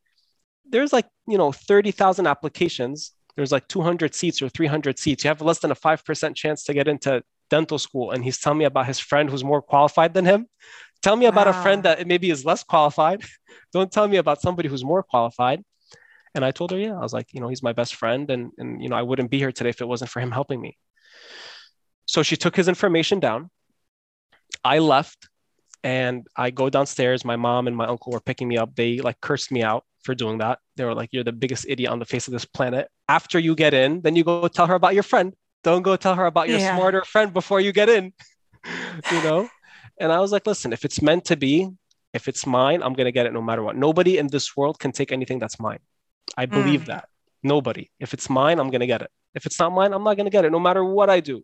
There's 0.69 0.91
like 0.91 1.07
you 1.27 1.37
know 1.37 1.51
thirty 1.53 1.91
thousand 1.91 2.27
applications. 2.27 3.13
There's 3.37 3.51
like 3.51 3.67
200 3.69 4.15
seats 4.15 4.41
or 4.41 4.49
300 4.49 4.99
seats. 4.99 5.23
You 5.23 5.29
have 5.29 5.41
less 5.41 5.59
than 5.59 5.71
a 5.71 5.75
five 5.75 6.03
percent 6.03 6.35
chance 6.35 6.63
to 6.65 6.73
get 6.73 6.87
into 6.89 7.23
dental 7.49 7.79
school. 7.79 8.11
And 8.11 8.23
he's 8.25 8.39
telling 8.39 8.59
me 8.59 8.65
about 8.65 8.87
his 8.87 8.99
friend 8.99 9.29
who's 9.29 9.43
more 9.43 9.61
qualified 9.61 10.13
than 10.13 10.25
him. 10.25 10.47
Tell 11.01 11.15
me 11.15 11.25
about 11.25 11.47
a 11.47 11.53
friend 11.53 11.83
that 11.83 12.05
maybe 12.07 12.29
is 12.29 12.43
less 12.45 12.63
qualified. 12.63 13.23
Don't 13.73 13.91
tell 13.91 14.07
me 14.07 14.17
about 14.17 14.41
somebody 14.41 14.67
who's 14.69 14.83
more 14.83 15.03
qualified. 15.03 15.63
And 16.35 16.43
I 16.43 16.51
told 16.51 16.71
her, 16.71 16.77
yeah, 16.77 16.93
I 16.95 16.99
was 16.99 17.13
like, 17.13 17.33
you 17.33 17.39
know, 17.41 17.47
he's 17.47 17.63
my 17.63 17.73
best 17.73 17.95
friend, 17.95 18.29
and 18.29 18.51
and 18.57 18.81
you 18.81 18.89
know, 18.89 18.95
I 18.95 19.01
wouldn't 19.01 19.31
be 19.31 19.37
here 19.37 19.51
today 19.51 19.69
if 19.69 19.81
it 19.81 19.87
wasn't 19.87 20.11
for 20.11 20.19
him 20.19 20.31
helping 20.31 20.61
me. 20.61 20.77
So 22.05 22.23
she 22.23 22.37
took 22.37 22.55
his 22.55 22.67
information 22.67 23.19
down. 23.19 23.49
I 24.63 24.79
left 24.79 25.29
and 25.83 26.27
I 26.35 26.51
go 26.51 26.69
downstairs. 26.69 27.25
My 27.25 27.35
mom 27.35 27.67
and 27.67 27.75
my 27.75 27.85
uncle 27.85 28.11
were 28.11 28.19
picking 28.19 28.47
me 28.47 28.57
up. 28.57 28.75
They 28.75 28.99
like 28.99 29.19
cursed 29.21 29.51
me 29.51 29.63
out 29.63 29.83
for 30.03 30.15
doing 30.15 30.37
that. 30.39 30.59
They 30.75 30.85
were 30.85 30.93
like, 30.95 31.09
You're 31.11 31.23
the 31.23 31.31
biggest 31.31 31.65
idiot 31.67 31.91
on 31.91 31.99
the 31.99 32.05
face 32.05 32.27
of 32.27 32.33
this 32.33 32.45
planet. 32.45 32.87
After 33.07 33.39
you 33.39 33.55
get 33.55 33.73
in, 33.73 34.01
then 34.01 34.15
you 34.15 34.23
go 34.23 34.47
tell 34.47 34.67
her 34.67 34.75
about 34.75 34.93
your 34.93 35.03
friend. 35.03 35.33
Don't 35.63 35.81
go 35.81 35.95
tell 35.95 36.15
her 36.15 36.25
about 36.25 36.49
your 36.49 36.59
Yeah. 36.59 36.75
smarter 36.75 37.03
friend 37.03 37.33
before 37.33 37.59
you 37.61 37.71
get 37.71 37.89
in. 37.89 38.13
you 39.11 39.21
know? 39.21 39.47
And 39.99 40.11
I 40.11 40.19
was 40.19 40.31
like, 40.31 40.45
Listen, 40.45 40.73
if 40.73 40.85
it's 40.85 41.01
meant 41.01 41.25
to 41.25 41.35
be, 41.35 41.69
if 42.13 42.27
it's 42.27 42.45
mine, 42.45 42.81
I'm 42.83 42.93
going 42.93 43.05
to 43.05 43.11
get 43.11 43.25
it 43.25 43.33
no 43.33 43.41
matter 43.41 43.63
what. 43.63 43.75
Nobody 43.75 44.17
in 44.17 44.27
this 44.27 44.55
world 44.55 44.79
can 44.79 44.91
take 44.91 45.11
anything 45.11 45.39
that's 45.39 45.59
mine. 45.59 45.79
I 46.37 46.45
believe 46.45 46.85
that. 46.85 47.09
Nobody. 47.43 47.89
If 47.99 48.13
it's 48.13 48.29
mine, 48.29 48.59
I'm 48.59 48.69
going 48.69 48.81
to 48.81 48.87
get 48.87 49.01
it. 49.01 49.11
If 49.35 49.45
it's 49.45 49.59
not 49.59 49.71
mine, 49.71 49.93
I'm 49.93 50.03
not 50.03 50.15
going 50.17 50.25
to 50.25 50.31
get 50.31 50.45
it 50.45 50.51
no 50.51 50.59
matter 50.59 50.83
what 50.83 51.09
I 51.09 51.19
do. 51.19 51.43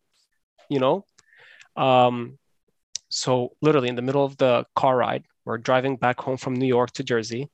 You 0.69 0.79
know? 0.79 1.05
Um, 1.75 2.37
so 3.09 3.55
literally 3.61 3.89
in 3.89 3.95
the 3.95 4.01
middle 4.01 4.25
of 4.25 4.37
the 4.37 4.65
car 4.75 4.97
ride, 4.97 5.25
we're 5.45 5.57
driving 5.57 5.97
back 5.97 6.19
home 6.19 6.37
from 6.37 6.55
New 6.55 6.65
York 6.67 6.91
to 6.93 7.03
Jersey. 7.03 7.49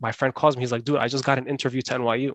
My 0.00 0.12
friend 0.12 0.32
calls 0.34 0.56
me. 0.56 0.62
He's 0.62 0.72
like, 0.72 0.84
"Dude, 0.84 0.96
I 0.96 1.08
just 1.08 1.24
got 1.24 1.38
an 1.38 1.48
interview 1.48 1.82
to 1.82 1.94
NYU," 1.94 2.32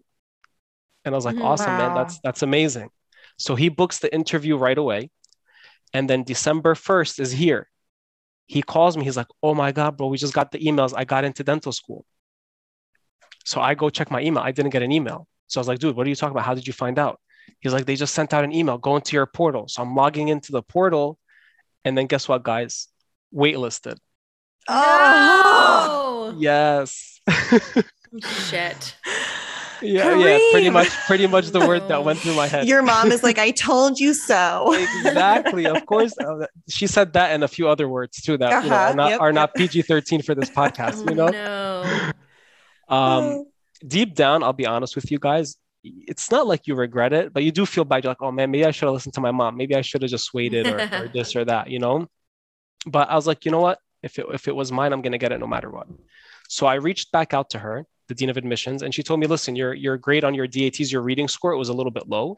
and 1.06 1.16
I 1.16 1.18
was 1.18 1.26
like, 1.26 1.38
Mhm. 1.38 1.46
"Awesome, 1.46 1.78
man! 1.78 1.96
That's 1.96 2.20
that's 2.20 2.42
amazing." 2.42 2.90
So 3.38 3.56
he 3.56 3.70
books 3.70 4.00
the 4.00 4.14
interview 4.14 4.58
right 4.58 4.78
away, 4.78 5.10
and 5.94 6.10
then 6.10 6.24
December 6.24 6.76
first 6.76 7.20
is 7.20 7.32
here. 7.32 7.70
He 8.48 8.62
calls 8.62 8.96
me. 8.98 9.04
He's 9.04 9.18
like, 9.18 9.28
"Oh 9.42 9.54
my 9.54 9.72
god, 9.72 9.98
bro, 9.98 10.08
we 10.08 10.18
just 10.18 10.34
got 10.34 10.52
the 10.52 10.60
emails. 10.60 10.94
I 10.96 11.04
got 11.06 11.24
into 11.26 11.44
dental 11.44 11.72
school." 11.72 12.06
So 13.44 13.62
I 13.62 13.76
go 13.76 13.90
check 13.90 14.12
my 14.12 14.22
email. 14.22 14.44
I 14.44 14.52
didn't 14.52 14.72
get 14.72 14.82
an 14.82 14.92
email. 14.92 15.28
So 15.48 15.60
I 15.60 15.62
was 15.62 15.68
like, 15.68 15.80
"Dude, 15.80 15.96
what 15.96 16.06
are 16.06 16.10
you 16.10 16.16
talking 16.16 16.32
about? 16.32 16.46
How 16.46 16.54
did 16.56 16.68
you 16.68 16.74
find 16.74 17.00
out?" 17.00 17.20
He's 17.60 17.74
like, 17.74 17.86
"They 17.86 17.96
just 17.96 18.14
sent 18.14 18.34
out 18.34 18.44
an 18.44 18.52
email. 18.54 18.78
Go 18.78 18.96
into 18.96 19.16
your 19.16 19.26
portal." 19.26 19.68
So 19.68 19.82
I'm 19.82 19.96
logging 19.96 20.28
into 20.30 20.52
the 20.52 20.62
portal, 20.62 21.18
and 21.84 21.98
then 21.98 22.08
guess 22.08 22.28
what, 22.28 22.44
guys? 22.44 22.88
Waitlisted. 23.34 23.98
Oh, 24.68 26.32
No! 26.34 26.40
Yes. 26.40 27.20
Shit. 28.50 28.96
Yeah, 29.86 30.16
yeah, 30.18 30.40
pretty 30.52 30.70
much 30.70 30.90
pretty 31.08 31.28
much 31.28 31.48
the 31.50 31.60
word 31.60 31.88
that 31.88 32.04
went 32.04 32.20
through 32.20 32.36
my 32.36 32.48
head. 32.48 32.68
your 32.68 32.82
mom 32.82 33.12
is 33.12 33.24
like, 33.24 33.38
I 33.48 33.52
told 33.52 34.00
you 34.00 34.14
so. 34.14 34.74
exactly, 34.74 35.66
of 35.66 35.86
course. 35.86 36.14
Uh, 36.18 36.46
she 36.70 36.88
said 36.88 37.14
that 37.14 37.32
and 37.32 37.44
a 37.44 37.48
few 37.48 37.68
other 37.70 37.88
words 37.88 38.22
too 38.22 38.38
that 38.38 38.64
you 38.64 38.70
know, 38.70 38.76
Uh-huh, 38.76 38.92
are 38.92 38.94
not 38.96 39.10
yep, 39.12 39.22
are 39.22 39.34
not. 39.34 39.54
PG-13 39.56 40.26
for 40.26 40.36
this 40.36 40.50
podcast, 40.50 41.08
you 41.10 41.16
know? 41.16 41.30
No. 42.90 42.96
Um 42.96 43.46
deep 43.88 44.16
down, 44.16 44.44
I'll 44.44 44.54
be 44.54 44.66
honest 44.66 44.96
with 44.96 45.12
you 45.12 45.20
guys, 45.20 45.58
it's 45.84 46.32
not 46.32 46.48
like 46.48 46.66
you 46.68 46.74
regret 46.76 47.14
it, 47.14 47.34
but 47.34 47.44
you 47.44 47.52
do 47.52 47.66
feel 47.66 47.84
bad. 47.86 48.04
You're 48.04 48.12
like, 48.12 48.22
oh 48.22 48.32
man, 48.32 48.50
maybe 48.52 48.66
I 48.66 48.72
should 48.72 48.86
have 48.88 48.94
listened 48.94 49.14
to 49.16 49.22
my 49.22 49.32
mom. 49.32 49.56
Maybe 49.58 49.76
I 49.76 49.82
should 49.82 50.02
have 50.02 50.10
just 50.10 50.34
waited 50.34 50.66
or, 50.68 50.80
or 50.80 51.08
this 51.14 51.36
or 51.36 51.46
that, 51.46 51.70
you 51.70 51.78
know? 51.80 52.08
But 52.88 53.10
I 53.10 53.16
was 53.16 53.28
like, 53.28 53.46
you 53.46 53.52
know 53.52 53.62
what? 53.62 53.78
If 54.02 54.18
it 54.20 54.26
if 54.34 54.48
it 54.48 54.56
was 54.56 54.72
mine, 54.72 54.94
I'm 54.94 55.02
gonna 55.02 55.18
get 55.20 55.32
it 55.32 55.40
no 55.40 55.48
matter 55.48 55.70
what. 55.70 55.88
So 56.48 56.66
I 56.68 56.76
reached 56.76 57.12
back 57.12 57.34
out 57.34 57.52
to 57.52 57.60
her, 57.60 57.86
the 58.08 58.16
dean 58.16 58.30
of 58.30 58.38
admissions, 58.38 58.82
and 58.82 58.94
she 58.94 59.04
told 59.04 59.20
me, 59.20 59.28
listen, 59.28 59.56
your 59.56 59.74
your 59.74 59.98
grade 59.98 60.24
on 60.24 60.34
your 60.34 60.48
DATs, 60.48 60.92
your 60.92 61.02
reading 61.02 61.28
score, 61.28 61.52
it 61.52 61.58
was 61.58 61.70
a 61.70 61.74
little 61.74 61.92
bit 61.92 62.08
low. 62.08 62.38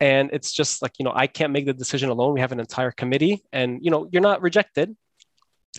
And 0.00 0.30
it's 0.32 0.52
just 0.52 0.80
like, 0.80 0.92
you 0.98 1.04
know, 1.04 1.12
I 1.14 1.26
can't 1.26 1.52
make 1.52 1.66
the 1.66 1.74
decision 1.74 2.08
alone. 2.08 2.32
We 2.32 2.40
have 2.40 2.52
an 2.52 2.60
entire 2.60 2.90
committee, 2.90 3.42
and 3.52 3.78
you 3.82 3.90
know, 3.90 4.08
you're 4.10 4.22
not 4.22 4.42
rejected. 4.42 4.96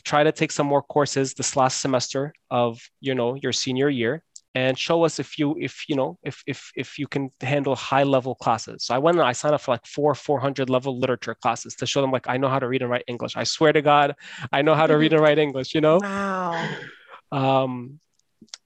Try 0.04 0.24
to 0.24 0.32
take 0.32 0.52
some 0.52 0.68
more 0.68 0.82
courses 0.82 1.34
this 1.34 1.56
last 1.56 1.82
semester 1.82 2.34
of, 2.50 2.80
you 3.02 3.14
know, 3.14 3.36
your 3.36 3.52
senior 3.52 3.90
year 3.90 4.24
and 4.56 4.78
show 4.78 5.04
us 5.04 5.20
if 5.20 5.40
you 5.40 5.56
if 5.60 5.88
you 5.88 5.96
know 5.96 6.18
if 6.24 6.44
if 6.46 6.72
if 6.76 7.00
you 7.00 7.08
can 7.08 7.30
handle 7.42 7.76
high 7.76 8.04
level 8.04 8.36
classes 8.36 8.84
so 8.84 8.94
i 8.94 8.98
went 8.98 9.18
and 9.18 9.26
i 9.26 9.32
signed 9.32 9.56
up 9.56 9.62
for 9.62 9.72
like 9.72 9.86
four 9.86 10.14
400 10.14 10.70
level 10.70 11.00
literature 11.00 11.36
classes 11.36 11.76
to 11.76 11.86
show 11.86 12.02
them 12.02 12.12
like 12.12 12.28
i 12.28 12.38
know 12.38 12.50
how 12.50 12.60
to 12.60 12.68
read 12.68 12.82
and 12.82 12.92
write 12.92 13.04
english 13.08 13.38
i 13.38 13.44
swear 13.44 13.72
to 13.72 13.82
god 13.82 14.14
i 14.52 14.62
know 14.62 14.76
how 14.76 14.86
to 14.88 14.98
read 14.98 15.14
and 15.14 15.22
write 15.22 15.40
english 15.40 15.74
you 15.74 15.82
know 15.82 16.00
Wow. 16.00 16.70
um, 17.32 18.00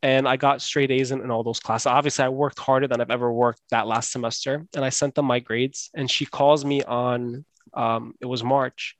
and 0.05 0.27
I 0.27 0.37
got 0.37 0.61
straight 0.61 0.91
A's 0.91 1.09
in, 1.09 1.21
in 1.21 1.31
all 1.31 1.43
those 1.43 1.59
classes. 1.59 1.87
Obviously, 1.87 2.25
I 2.25 2.29
worked 2.29 2.59
harder 2.59 2.87
than 2.87 3.01
I've 3.01 3.09
ever 3.09 3.33
worked 3.33 3.61
that 3.71 3.87
last 3.87 4.11
semester, 4.11 4.63
and 4.75 4.85
I 4.85 4.89
sent 4.89 5.15
them 5.15 5.25
my 5.25 5.39
grades. 5.39 5.89
And 5.95 6.09
she 6.09 6.27
calls 6.27 6.63
me 6.63 6.83
on 6.83 7.43
um, 7.73 8.13
it 8.21 8.27
was 8.27 8.43
March, 8.43 8.95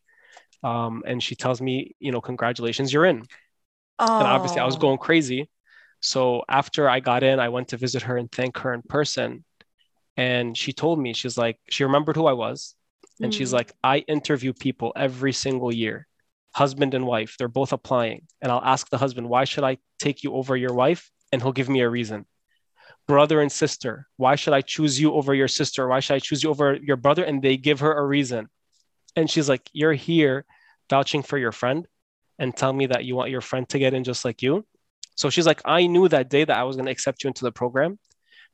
um, 0.64 1.04
and 1.06 1.22
she 1.22 1.36
tells 1.36 1.62
me, 1.62 1.96
you 2.00 2.12
know, 2.12 2.22
congratulations, 2.22 2.92
you're 2.92 3.06
in. 3.06 3.24
Oh. 4.00 4.18
And 4.18 4.28
obviously, 4.28 4.62
I 4.62 4.66
was 4.66 4.78
going 4.78 4.98
crazy. 4.98 5.48
So 6.02 6.44
after 6.50 6.90
I 6.90 7.02
got 7.02 7.22
in, 7.22 7.40
I 7.40 7.50
went 7.50 7.68
to 7.68 7.78
visit 7.78 8.02
her 8.04 8.18
and 8.18 8.32
thank 8.32 8.58
her 8.58 8.74
in 8.74 8.82
person. 8.82 9.46
And 10.18 10.58
she 10.58 10.74
told 10.74 10.98
me, 10.98 11.14
she's 11.14 11.38
like, 11.38 11.60
she 11.70 11.84
remembered 11.84 12.16
who 12.16 12.26
I 12.26 12.34
was. 12.34 12.74
And 13.22 13.32
she's 13.32 13.52
Mm. 13.52 13.58
like, 13.60 13.72
I 13.84 14.00
interview 14.00 14.54
people 14.54 14.92
every 14.96 15.34
single 15.34 15.72
year, 15.72 16.08
husband 16.56 16.94
and 16.94 17.06
wife. 17.06 17.36
They're 17.38 17.50
both 17.50 17.74
applying. 17.74 18.28
And 18.42 18.50
I'll 18.50 18.64
ask 18.64 18.90
the 18.90 18.98
husband, 18.98 19.28
why 19.28 19.44
should 19.44 19.66
I 19.66 19.78
take 20.00 20.24
you 20.24 20.34
over 20.34 20.56
your 20.56 20.74
wife? 20.74 21.12
And 21.34 21.42
he'll 21.42 21.52
give 21.52 21.68
me 21.68 21.82
a 21.82 21.90
reason. 21.90 22.26
Brother 23.08 23.42
and 23.42 23.52
sister, 23.52 24.08
why 24.16 24.36
should 24.36 24.54
I 24.54 24.62
choose 24.62 24.98
you 24.98 25.14
over 25.14 25.34
your 25.36 25.50
sister? 25.50 25.86
Why 25.86 26.00
should 26.00 26.16
I 26.16 26.20
choose 26.20 26.44
you 26.44 26.50
over 26.50 26.76
your 26.76 26.96
brother? 26.96 27.26
And 27.26 27.42
they 27.42 27.58
give 27.58 27.82
her 27.82 27.94
a 27.94 28.06
reason. 28.06 28.48
And 29.18 29.30
she's 29.30 29.50
like, 29.50 29.70
You're 29.74 29.94
here 29.94 30.46
vouching 30.90 31.24
for 31.24 31.38
your 31.38 31.52
friend 31.52 31.86
and 32.40 32.56
tell 32.56 32.72
me 32.72 32.86
that 32.88 33.04
you 33.04 33.18
want 33.18 33.32
your 33.32 33.42
friend 33.42 33.68
to 33.70 33.80
get 33.80 33.94
in 33.94 34.06
just 34.06 34.24
like 34.24 34.42
you. 34.42 34.66
So 35.16 35.30
she's 35.30 35.46
like, 35.46 35.62
I 35.66 35.88
knew 35.88 36.08
that 36.08 36.30
day 36.30 36.46
that 36.46 36.58
I 36.58 36.64
was 36.64 36.78
going 36.78 36.86
to 36.86 36.92
accept 36.92 37.24
you 37.24 37.28
into 37.28 37.44
the 37.44 37.52
program, 37.52 38.00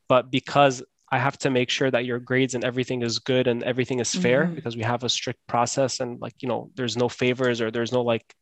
but 0.09 0.31
because 0.31 0.83
I 1.11 1.19
have 1.19 1.37
to 1.39 1.49
make 1.49 1.69
sure 1.69 1.91
that 1.91 2.05
your 2.05 2.19
grades 2.19 2.55
and 2.55 2.63
everything 2.63 3.01
is 3.01 3.19
good 3.19 3.47
and 3.47 3.63
everything 3.63 3.99
is 3.99 4.13
fair 4.15 4.45
Mhm. 4.45 4.55
because 4.55 4.77
we 4.77 4.83
have 4.83 5.03
a 5.03 5.09
strict 5.09 5.39
process 5.47 5.99
and 5.99 6.19
like, 6.21 6.35
you 6.41 6.47
know, 6.47 6.71
there's 6.75 6.95
no 6.95 7.09
favors 7.09 7.59
or 7.59 7.69
there's 7.69 7.91
no 7.91 8.01
like, 8.01 8.33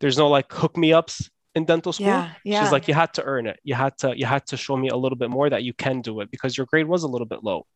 there's 0.00 0.18
no 0.18 0.28
like 0.28 0.52
hook 0.52 0.76
me 0.76 0.92
ups 0.92 1.30
in 1.54 1.64
dental 1.64 1.92
school. 1.92 2.06
Yeah. 2.06 2.30
Yeah. 2.44 2.62
She's 2.62 2.72
like, 2.72 2.88
you 2.88 2.94
had 2.94 3.14
to 3.14 3.22
earn 3.24 3.46
it. 3.46 3.58
You 3.62 3.74
had 3.74 3.96
to, 3.98 4.18
you 4.18 4.26
had 4.26 4.44
to 4.46 4.56
show 4.56 4.76
me 4.76 4.88
a 4.88 4.96
little 4.96 5.16
bit 5.16 5.30
more 5.30 5.48
that 5.48 5.62
you 5.62 5.72
can 5.72 6.00
do 6.00 6.20
it 6.20 6.30
because 6.30 6.56
your 6.56 6.66
grade 6.66 6.86
was 6.88 7.04
a 7.04 7.08
little 7.08 7.26
bit 7.26 7.44
low. 7.44 7.66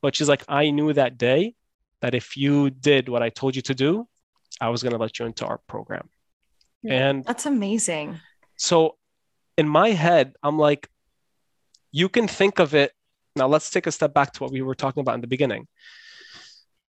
But 0.00 0.16
she's 0.16 0.28
like, 0.30 0.44
I 0.48 0.70
knew 0.70 0.92
that 0.94 1.18
day 1.18 1.54
that 2.00 2.14
if 2.14 2.36
you 2.38 2.70
did 2.70 3.10
what 3.10 3.22
I 3.22 3.28
told 3.28 3.54
you 3.54 3.62
to 3.62 3.74
do, 3.74 4.08
I 4.62 4.70
was 4.70 4.82
going 4.82 4.92
to 4.92 4.98
let 4.98 5.18
you 5.18 5.26
into 5.26 5.44
our 5.46 5.58
program. 5.68 6.08
And 6.88 7.22
That's 7.24 7.44
amazing. 7.44 8.18
so 8.56 8.96
in 9.58 9.68
my 9.68 9.90
head, 9.90 10.32
I'm 10.42 10.58
like, 10.58 10.88
you 11.92 12.08
can 12.08 12.26
think 12.26 12.58
of 12.60 12.74
it. 12.74 12.92
Now, 13.36 13.46
let's 13.46 13.70
take 13.70 13.86
a 13.86 13.92
step 13.92 14.12
back 14.12 14.32
to 14.34 14.42
what 14.42 14.52
we 14.52 14.62
were 14.62 14.74
talking 14.74 15.00
about 15.00 15.14
in 15.14 15.20
the 15.20 15.26
beginning. 15.26 15.66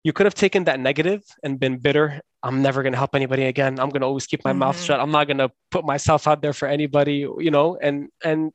You 0.04 0.12
could 0.12 0.26
have 0.26 0.34
taken 0.34 0.64
that 0.64 0.78
negative 0.78 1.22
and 1.42 1.58
been 1.58 1.78
bitter. 1.78 2.20
I'm 2.42 2.62
never 2.62 2.82
going 2.82 2.92
to 2.92 2.98
help 2.98 3.14
anybody 3.14 3.44
again. 3.44 3.80
I'm 3.80 3.88
going 3.88 4.02
to 4.02 4.06
always 4.06 4.26
keep 4.26 4.44
my 4.44 4.52
mouth 4.52 4.76
Mhm. 4.76 4.86
shut. 4.86 5.00
I'm 5.00 5.10
not 5.10 5.26
going 5.26 5.38
to 5.38 5.50
put 5.70 5.84
myself 5.84 6.28
out 6.28 6.42
there 6.42 6.52
for 6.52 6.68
anybody, 6.68 7.26
you 7.38 7.50
know, 7.50 7.76
and, 7.76 8.08
and 8.22 8.52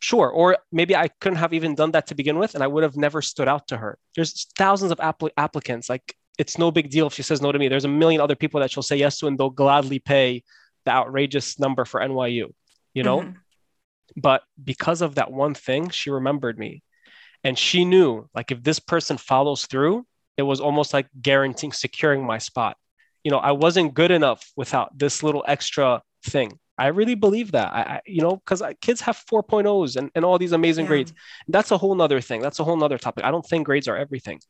sure. 0.00 0.28
Or 0.30 0.58
maybe 0.72 0.96
I 0.96 1.08
couldn't 1.20 1.38
have 1.38 1.52
even 1.52 1.74
done 1.76 1.92
that 1.92 2.08
to 2.08 2.14
begin 2.16 2.38
with 2.38 2.54
and 2.54 2.64
I 2.64 2.66
would 2.66 2.82
have 2.82 2.96
never 2.96 3.22
stood 3.22 3.46
out 3.46 3.68
to 3.68 3.76
her. 3.76 3.98
There's 4.16 4.46
thousands 4.56 4.90
of 4.90 4.98
appli 4.98 5.30
applicants. 5.36 5.88
Like, 5.88 6.16
it's 6.38 6.58
no 6.58 6.70
big 6.72 6.90
deal 6.90 7.06
if 7.06 7.14
she 7.14 7.22
says 7.22 7.40
no 7.40 7.52
to 7.52 7.58
me. 7.58 7.68
There's 7.68 7.84
a 7.84 7.88
million 7.88 8.20
other 8.20 8.36
people 8.36 8.58
that 8.60 8.70
she'll 8.70 8.82
say 8.82 8.96
yes 8.96 9.18
to 9.18 9.26
and 9.28 9.38
they'll 9.38 9.50
gladly 9.50 9.98
pay 10.00 10.42
the 10.84 10.90
outrageous 10.92 11.58
number 11.60 11.84
for 11.84 12.00
NYU, 12.00 12.52
you 12.94 13.02
know? 13.02 13.20
Mhm. 13.20 13.34
But 14.16 14.42
because 14.62 15.02
of 15.02 15.16
that 15.16 15.30
one 15.32 15.54
thing, 15.54 15.90
she 15.90 16.10
remembered 16.10 16.58
me. 16.58 16.82
And 17.44 17.56
she 17.58 17.84
knew, 17.84 18.28
like, 18.34 18.50
if 18.50 18.62
this 18.62 18.78
person 18.80 19.16
follows 19.16 19.66
through, 19.66 20.04
it 20.36 20.42
was 20.42 20.60
almost 20.60 20.92
like 20.92 21.06
guaranteeing, 21.20 21.72
securing 21.72 22.24
my 22.24 22.38
spot. 22.38 22.76
You 23.24 23.30
know, 23.30 23.38
I 23.38 23.52
wasn't 23.52 23.94
good 23.94 24.10
enough 24.10 24.50
without 24.56 24.96
this 24.98 25.22
little 25.22 25.44
extra 25.46 26.02
thing. 26.24 26.58
I 26.78 26.88
really 26.88 27.16
believe 27.16 27.52
that. 27.52 27.72
I, 27.72 27.80
I 27.80 28.00
you 28.06 28.22
know, 28.22 28.36
because 28.36 28.62
kids 28.80 29.00
have 29.02 29.22
4.0s 29.30 29.96
and, 29.96 30.10
and 30.14 30.24
all 30.24 30.38
these 30.38 30.52
amazing 30.52 30.84
Yeah. 30.84 30.88
grades. 30.88 31.12
That's 31.48 31.70
a 31.70 31.78
whole 31.78 31.94
nother 31.94 32.20
thing. 32.20 32.40
That's 32.40 32.60
a 32.60 32.64
whole 32.64 32.76
nother 32.76 32.98
topic. 32.98 33.24
I 33.24 33.30
don't 33.30 33.44
think 33.44 33.66
grades 33.66 33.88
are 33.88 33.96
everything. 33.96 34.40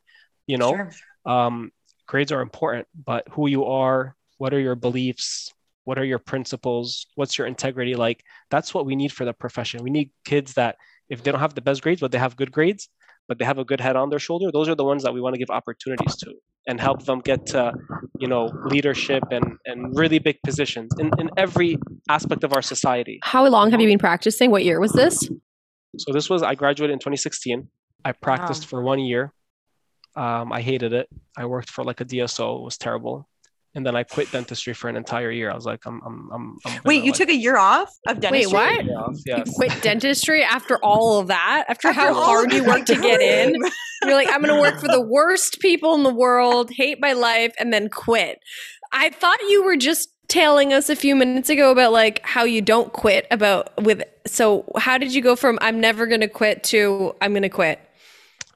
You 0.47 0.59
know, 0.59 0.73
Sure. 0.73 0.91
um, 1.27 1.73
grades 2.07 2.33
are 2.33 2.41
important, 2.41 2.87
but 3.05 3.27
who 3.31 3.49
you 3.49 3.65
are, 3.65 4.15
what 4.39 4.53
are 4.55 4.61
your 4.61 4.75
beliefs, 4.77 5.53
what 5.89 5.99
are 5.99 6.05
your 6.05 6.19
principles, 6.19 7.07
what's 7.15 7.39
your 7.39 7.47
integrity 7.47 7.95
like? 7.95 8.23
That's 8.51 8.75
what 8.75 8.85
we 8.85 8.95
need 8.95 9.11
for 9.11 9.25
the 9.25 9.33
profession. 9.33 9.83
We 9.83 9.89
need 9.89 10.11
kids 10.27 10.53
that 10.53 10.77
if 11.09 11.23
they 11.23 11.31
don't 11.33 11.41
have 11.41 11.55
the 11.55 11.63
best 11.63 11.81
grades, 11.81 12.03
but 12.03 12.13
they 12.13 12.19
have 12.19 12.37
good 12.37 12.53
grades, 12.53 12.91
but 13.27 13.39
they 13.39 13.47
have 13.47 13.57
a 13.57 13.65
good 13.65 13.81
head 13.81 13.97
on 13.97 14.11
their 14.11 14.19
shoulder, 14.19 14.53
those 14.53 14.69
are 14.69 14.75
the 14.75 14.85
ones 14.85 15.03
that 15.05 15.15
we 15.15 15.23
want 15.23 15.33
to 15.37 15.39
give 15.39 15.49
opportunities 15.49 16.15
to 16.17 16.35
and 16.67 16.79
help 16.79 17.07
them 17.07 17.21
get 17.21 17.47
to, 17.55 17.73
you 18.19 18.29
know, 18.29 18.51
leadership 18.75 19.23
and 19.31 19.47
and 19.65 19.99
really 19.99 20.19
big 20.19 20.37
positions 20.45 20.91
in, 20.99 21.11
in 21.19 21.31
every 21.39 21.79
aspect 22.11 22.45
of 22.45 22.53
our 22.53 22.61
society. 22.75 23.19
How 23.23 23.47
long 23.49 23.71
have 23.71 23.81
you 23.81 23.89
been 23.89 24.05
practicing? 24.11 24.51
What 24.51 24.65
year 24.67 24.81
was 24.81 24.93
this? 24.93 25.15
So 25.97 26.13
this 26.13 26.29
was 26.29 26.43
I 26.43 26.55
graduated 26.55 26.93
in 26.93 26.99
2016. 26.99 27.67
I 28.05 28.13
practiced 28.13 28.67
for 28.67 28.83
one 28.83 29.01
year. 29.01 29.33
Um, 30.15 30.53
I 30.53 30.61
hated 30.61 30.93
it. 30.93 31.09
I 31.35 31.47
worked 31.47 31.71
for 31.71 31.83
like 31.83 32.03
a 32.03 32.05
DSO. 32.05 32.47
It 32.59 32.65
was 32.71 32.77
terrible. 32.77 33.27
And 33.79 33.87
then 33.87 33.95
I 33.95 34.03
quit 34.03 34.33
dentistry 34.33 34.75
for 34.75 34.89
an 34.89 34.97
entire 34.97 35.31
year. 35.31 35.53
I 35.53 35.55
was 35.55 35.65
like, 35.65 35.87
I'm, 35.87 36.03
I'm, 36.05 36.29
I'm. 36.33 36.59
I'm 36.67 36.81
Wait, 36.85 36.97
gonna, 36.97 37.07
you 37.07 37.13
like, 37.13 37.15
took 37.15 37.29
a 37.29 37.37
year 37.37 37.57
off 37.57 37.97
of 38.09 38.19
dentistry? 38.19 38.53
Wait, 38.53 38.53
what? 38.53 38.85
year 38.85 38.99
off. 38.99 39.15
You 39.25 39.45
quit 39.55 39.83
dentistry 39.83 40.43
after 40.43 40.79
all 40.79 41.21
of 41.21 41.29
that? 41.29 41.65
After, 41.69 41.87
After 41.87 42.01
how 42.01 42.13
hard 42.13 42.53
you 42.53 42.65
worked 42.65 42.89
to 42.89 42.97
get 43.01 43.21
in? 43.21 43.55
You're 44.03 44.15
like, 44.15 44.31
I'm 44.33 44.43
going 44.43 44.53
to 44.53 44.61
work 44.61 44.81
for 44.81 44.89
the 44.89 45.01
worst 45.01 45.61
people 45.61 45.95
in 45.95 46.03
the 46.03 46.13
world, 46.13 46.73
hate 46.73 46.99
my 47.01 47.13
life, 47.13 47.55
and 47.61 47.73
then 47.73 47.89
quit. 47.89 48.41
I 48.91 49.11
thought 49.11 49.41
you 49.43 49.63
were 49.63 49.77
just 49.77 50.09
telling 50.27 50.73
us 50.73 50.91
a 50.91 50.97
few 50.97 51.15
minutes 51.15 51.49
ago 51.49 51.71
about 51.71 51.93
like 51.93 52.21
how 52.25 52.43
you 52.43 52.61
don't 52.61 52.93
quit 52.93 53.29
about 53.31 53.81
with 53.81 54.03
so 54.27 54.65
how 54.77 54.99
did 54.99 55.15
you 55.15 55.23
go 55.23 55.37
from 55.37 55.57
I'm 55.63 55.79
never 55.81 56.09
going 56.09 56.21
to 56.21 56.29
quit 56.29 56.65
to 56.65 57.15
I'm 57.21 57.31
going 57.31 57.43
to 57.43 57.49
quit? 57.49 57.79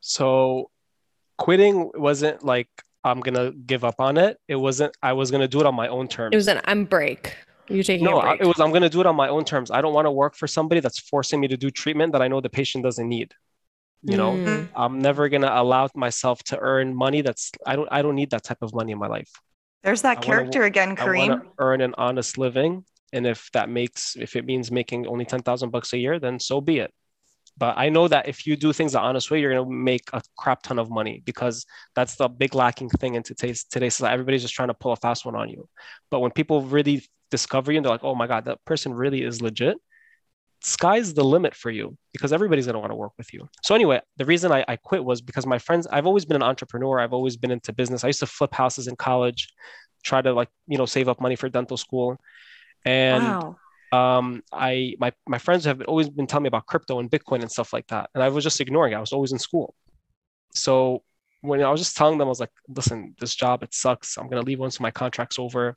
So 0.01 0.73
quitting 1.39 1.93
wasn't 1.95 2.45
like 2.45 2.69
I'm 3.05 3.21
gonna 3.21 3.53
give 3.53 3.85
up 3.85 4.01
on 4.01 4.17
it. 4.17 4.39
It 4.49 4.57
wasn't. 4.57 4.97
I 5.03 5.13
was 5.15 5.31
gonna 5.31 5.49
do 5.49 5.61
it 5.61 5.67
on 5.67 5.75
my 5.75 5.89
own 5.89 6.09
terms. 6.09 6.33
It 6.33 6.37
was 6.37 6.49
an 6.49 6.61
I'm 6.65 6.85
break. 6.85 7.37
You're 7.69 7.83
taking 7.85 8.05
no, 8.05 8.19
a 8.19 8.21
I- 8.21 8.29
break. 8.37 8.41
it 8.43 8.47
was. 8.47 8.61
I'm 8.61 8.73
gonna 8.73 8.89
do 8.89 9.01
it 9.01 9.07
on 9.07 9.17
my 9.17 9.29
own 9.29 9.45
terms. 9.45 9.71
I 9.71 9.81
don't 9.81 9.95
want 9.95 10.07
to 10.07 10.11
work 10.11 10.35
for 10.37 10.47
somebody 10.47 10.81
that's 10.81 10.99
forcing 10.99 11.41
me 11.41 11.49
to 11.49 11.57
do 11.57 11.71
treatment 11.71 12.13
that 12.13 12.23
I 12.23 12.29
know 12.29 12.41
the 12.41 12.51
patient 12.51 12.85
doesn't 12.85 13.09
need. 13.09 13.33
You 14.05 14.17
know, 14.17 14.33
Mm. 14.33 14.69
I'm 14.75 14.99
never 15.01 15.29
gonna 15.29 15.51
allow 15.53 15.89
myself 15.95 16.43
to 16.45 16.59
earn 16.59 16.95
money 16.95 17.23
that's. 17.23 17.53
I 17.67 17.77
don't. 17.77 17.89
I 17.91 18.03
don't 18.03 18.17
need 18.17 18.31
that 18.31 18.43
type 18.45 18.59
of 18.63 18.75
money 18.75 18.93
in 18.93 18.99
my 18.99 19.07
life. 19.07 19.31
There's 19.85 20.05
I 20.05 20.15
that 20.15 20.17
wanna 20.19 20.27
character 20.27 20.63
again, 20.65 20.97
Kareem. 20.97 21.41
to 21.43 21.49
earn 21.59 21.81
an 21.81 21.95
honest 21.99 22.37
living, 22.39 22.85
and 23.13 23.27
if 23.27 23.49
that 23.53 23.69
makes, 23.69 24.17
if 24.17 24.35
it 24.37 24.45
means 24.45 24.71
making 24.71 25.07
only 25.07 25.25
ten 25.25 25.41
thousand 25.43 25.71
bucks 25.71 25.93
a 25.93 25.99
year, 25.99 26.19
then 26.19 26.39
so 26.41 26.61
be 26.61 26.79
it. 26.79 26.93
But 27.59 27.77
I 27.77 27.89
know 27.89 28.09
that 28.09 28.29
if 28.29 28.47
you 28.47 28.57
do 28.57 28.73
things 28.73 28.93
the 28.93 29.01
honest 29.01 29.31
way, 29.31 29.41
you're 29.41 29.55
gonna 29.55 29.71
make 29.71 30.05
a 30.13 30.23
crap 30.37 30.63
ton 30.63 30.79
of 30.79 30.91
money 30.91 31.23
because 31.25 31.67
that's 31.95 32.17
the 32.17 32.29
big 32.29 32.55
lacking 32.55 32.89
thing 32.91 33.15
in 33.15 33.23
today's 33.23 33.65
today's. 33.65 34.01
Everybody's 34.01 34.43
just 34.43 34.55
trying 34.55 34.69
to 34.69 34.75
pull 34.75 34.93
a 34.93 34.97
fast 34.97 35.25
one 35.25 35.35
on 35.35 35.49
you. 35.49 35.69
But 36.11 36.21
when 36.21 36.31
people 36.31 36.63
really 36.63 37.05
discover 37.31 37.73
you 37.73 37.79
and 37.79 37.85
they're 37.85 37.93
like, 37.93 38.05
oh 38.05 38.15
my 38.15 38.27
god, 38.27 38.47
that 38.47 38.65
person 38.65 38.95
really 38.95 39.23
is 39.23 39.41
legit. 39.43 39.77
Sky's 40.65 41.13
the 41.13 41.25
limit 41.25 41.55
for 41.55 41.71
you 41.71 41.97
because 42.13 42.33
everybody's 42.33 42.67
gonna 42.67 42.79
want 42.79 42.93
to 42.93 42.97
work 42.97 43.13
with 43.19 43.33
you. 43.35 43.49
So 43.63 43.75
anyway, 43.75 44.01
the 44.17 44.25
reason 44.25 44.53
I, 44.53 44.65
I 44.69 44.77
quit 44.77 45.05
was 45.05 45.21
because 45.21 45.47
my 45.47 45.59
friends. 45.59 45.87
I've 45.89 46.07
always 46.07 46.25
been 46.25 46.37
an 46.37 46.43
entrepreneur. 46.43 47.01
I've 47.01 47.13
always 47.13 47.37
been 47.37 47.51
into 47.51 47.73
business. 47.73 48.05
I 48.05 48.09
used 48.09 48.21
to 48.21 48.27
flip 48.27 48.55
houses 48.55 48.89
in 48.89 48.97
college 48.97 49.49
try 50.03 50.21
to 50.21 50.33
like 50.33 50.49
you 50.67 50.79
know 50.79 50.87
save 50.87 51.09
up 51.09 51.21
money 51.21 51.37
for 51.37 51.49
dental 51.49 51.77
school 51.77 52.19
and 52.85 53.25
wow. 53.25 53.57
Um 53.93 54.43
i 54.53 54.95
my 54.99 55.13
my 55.29 55.39
friends 55.39 55.65
have 55.67 55.81
always 55.83 56.09
been 56.09 56.27
telling 56.27 56.45
me 56.45 56.49
about 56.49 56.67
crypto 56.67 56.99
and 56.99 57.11
bitcoin 57.11 57.43
and 57.43 57.51
stuff 57.51 57.73
like 57.75 57.87
that 57.89 58.09
and 58.15 58.23
i 58.25 58.29
was 58.29 58.43
just 58.43 58.61
ignoring 58.61 58.93
it. 58.93 58.97
I 58.97 59.01
was 59.01 59.13
always 59.13 59.33
in 59.33 59.39
school. 59.39 59.75
So 60.55 61.03
when 61.43 61.63
i 61.63 61.71
was 61.71 61.81
just 61.81 61.97
telling 61.97 62.19
them 62.19 62.27
i 62.29 62.35
was 62.35 62.41
like 62.41 62.55
listen 62.69 63.15
this 63.21 63.35
job 63.35 63.63
it 63.63 63.75
sucks. 63.75 64.17
I'm 64.17 64.29
going 64.31 64.41
to 64.43 64.47
leave 64.47 64.59
once 64.61 64.79
my 64.81 64.91
contract's 64.91 65.39
over. 65.39 65.77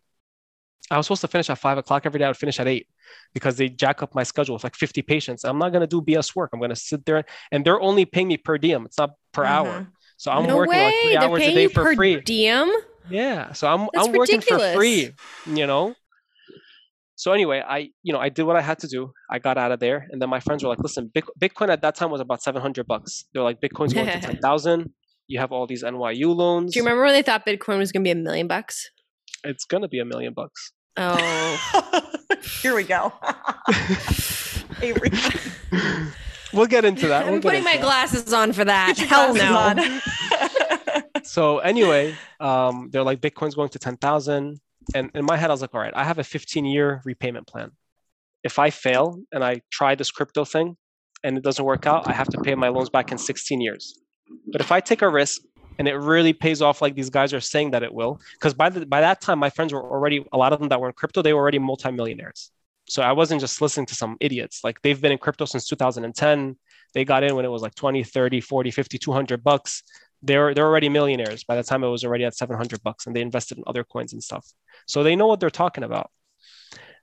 I 0.91 0.97
was 0.97 1.07
supposed 1.07 1.21
to 1.21 1.27
finish 1.27 1.49
at 1.49 1.57
five 1.57 1.77
o'clock 1.79 2.05
every 2.05 2.19
day. 2.19 2.25
I 2.25 2.29
would 2.29 2.37
finish 2.37 2.59
at 2.59 2.67
eight 2.67 2.87
because 3.33 3.57
they 3.57 3.69
jack 3.69 4.03
up 4.03 4.13
my 4.13 4.21
schedule 4.23 4.53
with 4.55 4.63
like 4.63 4.75
50 4.75 5.01
patients. 5.01 5.43
I'm 5.43 5.57
not 5.57 5.71
going 5.73 5.81
to 5.81 5.87
do 5.87 5.99
bs 6.01 6.35
work. 6.35 6.51
I'm 6.53 6.59
going 6.59 6.69
to 6.69 6.75
sit 6.75 7.05
there 7.07 7.23
and 7.51 7.65
they're 7.65 7.81
only 7.81 8.05
paying 8.05 8.27
me 8.27 8.37
per 8.37 8.57
diem. 8.59 8.85
It's 8.85 8.97
not 8.99 9.11
per 9.31 9.43
hour. 9.45 9.79
Mhm. 9.81 9.87
so 10.17 10.31
i'm 10.31 10.45
no 10.47 10.55
working 10.57 10.77
way. 10.79 10.83
like 10.85 10.95
3 11.01 11.13
They're 11.13 11.23
hours 11.23 11.41
a 11.43 11.53
day 11.53 11.67
for 11.67 11.83
per 11.83 11.95
free. 11.95 12.21
diem. 12.21 12.69
yeah, 13.09 13.51
so 13.53 13.67
I'm 13.67 13.89
That's 13.93 14.07
I'm 14.07 14.13
working 14.13 14.41
for 14.41 14.59
free, 14.75 15.11
you 15.59 15.67
know. 15.67 15.95
So 17.15 17.31
anyway, 17.31 17.63
I 17.67 17.89
you 18.03 18.11
know 18.13 18.19
I 18.19 18.29
did 18.29 18.43
what 18.43 18.55
I 18.57 18.61
had 18.61 18.79
to 18.79 18.87
do. 18.87 19.11
I 19.31 19.39
got 19.39 19.57
out 19.57 19.71
of 19.71 19.79
there, 19.79 20.07
and 20.11 20.21
then 20.21 20.29
my 20.29 20.39
friends 20.39 20.63
were 20.63 20.69
like, 20.69 20.79
"Listen, 20.79 21.11
Bitcoin 21.39 21.69
at 21.69 21.81
that 21.81 21.95
time 21.95 22.11
was 22.11 22.21
about 22.21 22.41
seven 22.43 22.61
hundred 22.61 22.87
bucks. 22.87 23.25
They're 23.33 23.43
like, 23.43 23.61
Bitcoin's 23.61 23.93
going 23.93 24.07
to 24.07 24.19
ten 24.27 24.37
thousand. 24.39 24.91
You 25.27 25.39
have 25.39 25.51
all 25.51 25.65
these 25.65 25.83
NYU 25.83 26.35
loans. 26.35 26.73
Do 26.73 26.79
you 26.79 26.83
remember 26.83 27.03
when 27.03 27.13
they 27.13 27.21
thought 27.23 27.45
Bitcoin 27.45 27.77
was 27.77 27.91
going 27.91 28.03
to 28.03 28.07
be 28.07 28.11
a 28.11 28.15
million 28.15 28.47
bucks? 28.47 28.91
It's 29.43 29.65
gonna 29.65 29.87
be 29.87 29.99
a 29.99 30.05
million 30.05 30.33
bucks." 30.33 30.71
Oh, 30.97 32.01
Here 32.61 32.75
we 32.75 32.83
go. 32.83 33.11
Avery. 34.81 35.09
we'll 36.53 36.65
get 36.67 36.85
into 36.85 37.07
that. 37.07 37.23
I'm 37.25 37.31
We'll 37.31 37.39
get 37.39 37.43
putting 37.43 37.59
into 37.59 37.69
my 37.69 37.75
that. 37.77 37.81
glasses 37.81 38.33
on 38.33 38.53
for 38.53 38.65
that. 38.65 38.97
Hell 38.97 39.33
no. 39.33 39.99
So 41.23 41.59
anyway, 41.59 42.15
um, 42.39 42.89
they're 42.91 43.03
like, 43.03 43.19
Bitcoin's 43.21 43.55
going 43.55 43.69
to 43.69 43.79
ten 43.79 43.97
thousand, 43.97 44.59
and 44.93 45.11
in 45.13 45.25
my 45.25 45.37
head, 45.37 45.49
I 45.49 45.53
was 45.53 45.61
like, 45.61 45.73
"All 45.73 45.81
right, 45.81 45.93
I 45.95 46.03
have 46.03 46.19
a 46.19 46.23
fifteen 46.23 46.65
year 46.65 47.01
repayment 47.05 47.47
plan. 47.47 47.71
If 48.43 48.59
I 48.59 48.69
fail 48.69 49.19
and 49.31 49.43
I 49.43 49.61
try 49.71 49.95
this 49.95 50.11
crypto 50.11 50.45
thing 50.45 50.77
and 51.23 51.37
it 51.37 51.43
doesn't 51.43 51.65
work 51.65 51.87
out, 51.87 52.07
I 52.07 52.13
have 52.13 52.29
to 52.29 52.37
pay 52.41 52.53
my 52.53 52.69
loans 52.69 52.89
back 52.91 53.11
in 53.11 53.17
16 53.17 53.59
years. 53.59 53.99
But 54.51 54.61
if 54.61 54.71
I 54.71 54.79
take 54.79 55.01
a 55.01 55.09
risk 55.09 55.41
and 55.79 55.87
it 55.87 55.95
really 55.95 56.33
pays 56.33 56.61
off 56.61 56.81
like 56.81 56.93
these 56.93 57.09
guys 57.09 57.33
are 57.33 57.41
saying 57.41 57.71
that 57.71 57.81
it 57.81 57.91
will, 57.91 58.19
because 58.33 58.53
by 58.53 58.69
the 58.69 58.85
by 58.85 59.01
that 59.01 59.21
time 59.21 59.39
my 59.39 59.49
friends 59.49 59.73
were 59.73 59.83
already 59.83 60.23
a 60.31 60.37
lot 60.37 60.53
of 60.53 60.59
them 60.59 60.69
that 60.69 60.79
were 60.79 60.87
in 60.87 60.93
crypto, 60.93 61.21
they 61.21 61.33
were 61.33 61.41
already 61.41 61.59
multimillionaires. 61.59 62.51
So 62.87 63.01
I 63.01 63.13
wasn't 63.13 63.41
just 63.41 63.61
listening 63.61 63.87
to 63.87 63.95
some 63.95 64.15
idiots. 64.21 64.61
Like 64.63 64.81
they've 64.83 65.01
been 65.01 65.11
in 65.11 65.17
crypto 65.17 65.45
since 65.45 65.67
2010. 65.67 66.55
They 66.93 67.03
got 67.03 67.23
in 67.23 67.35
when 67.35 67.43
it 67.43 67.49
was 67.49 67.63
like 67.63 67.75
20, 67.75 68.03
30, 68.03 68.41
40, 68.41 68.71
50, 68.71 68.97
200 68.99 69.43
bucks. 69.43 69.83
They're 70.25 70.53
they're 70.53 70.65
already 70.65 70.89
millionaires 70.89 71.43
by 71.43 71.55
the 71.55 71.63
time 71.63 71.83
it 71.83 71.87
was 71.87 72.03
already 72.03 72.25
at 72.25 72.35
700 72.35 72.81
bucks 72.83 73.05
and 73.05 73.15
they 73.15 73.21
invested 73.21 73.57
in 73.57 73.63
other 73.67 73.83
coins 73.83 74.13
and 74.13 74.23
stuff. 74.23 74.45
So 74.87 75.03
they 75.03 75.15
know 75.15 75.27
what 75.27 75.39
they're 75.39 75.49
talking 75.49 75.83
about. 75.83 76.09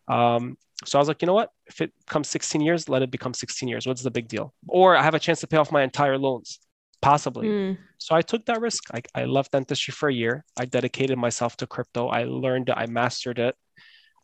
Um, 0.08 0.56
so 0.84 0.98
I 0.98 1.00
was 1.00 1.08
like, 1.08 1.22
you 1.22 1.26
know 1.26 1.34
what? 1.34 1.50
If 1.66 1.80
it 1.80 1.92
comes 2.08 2.28
16 2.28 2.60
years, 2.60 2.88
let 2.88 3.02
it 3.02 3.10
become 3.10 3.34
16 3.34 3.68
years. 3.68 3.86
What's 3.86 4.02
the 4.02 4.10
big 4.10 4.28
deal? 4.28 4.52
Or 4.66 4.96
I 4.96 5.02
have 5.02 5.14
a 5.14 5.18
chance 5.18 5.40
to 5.40 5.46
pay 5.46 5.56
off 5.56 5.70
my 5.70 5.82
entire 5.82 6.18
loans, 6.18 6.58
possibly. 7.00 7.46
Mm. 7.46 7.78
So 7.98 8.16
I 8.16 8.22
took 8.22 8.44
that 8.46 8.60
risk. 8.60 8.84
I, 8.92 9.02
I 9.14 9.24
left 9.26 9.52
dentistry 9.52 9.92
for 9.92 10.08
a 10.08 10.12
year. 10.12 10.44
I 10.56 10.64
dedicated 10.64 11.18
myself 11.18 11.56
to 11.58 11.66
crypto. 11.66 12.08
I 12.08 12.24
learned 12.24 12.68
it. 12.68 12.74
I 12.76 12.86
mastered 12.86 13.38
it. 13.38 13.54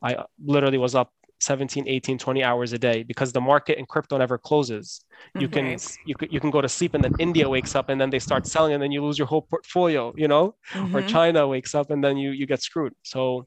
I 0.03 0.25
literally 0.45 0.79
was 0.79 0.95
up 0.95 1.13
17, 1.41 1.85
18, 1.87 2.19
20 2.19 2.43
hours 2.45 2.73
a 2.73 2.79
day 2.79 3.03
because 3.03 3.33
the 3.33 3.41
market 3.41 3.79
in 3.79 3.87
crypto 3.87 4.19
never 4.19 4.39
closes. 4.39 5.05
You 5.39 5.49
can 5.49 5.67
Right. 5.67 5.99
you 6.05 6.15
can 6.15 6.29
you 6.31 6.41
can 6.41 6.51
go 6.51 6.61
to 6.61 6.69
sleep 6.69 6.95
and 6.95 7.03
then 7.05 7.13
India 7.19 7.49
wakes 7.49 7.75
up 7.77 7.89
and 7.89 8.01
then 8.01 8.11
they 8.11 8.19
start 8.19 8.47
selling 8.47 8.73
and 8.75 8.83
then 8.83 8.93
you 8.93 9.05
lose 9.05 9.19
your 9.19 9.27
whole 9.29 9.43
portfolio, 9.43 10.13
you 10.17 10.29
know? 10.29 10.55
Or 10.95 11.03
Mhm. 11.03 11.07
China 11.09 11.47
wakes 11.49 11.75
up 11.75 11.91
and 11.91 12.03
then 12.03 12.17
you 12.17 12.31
you 12.31 12.47
get 12.47 12.63
screwed. 12.63 12.95
So 13.03 13.47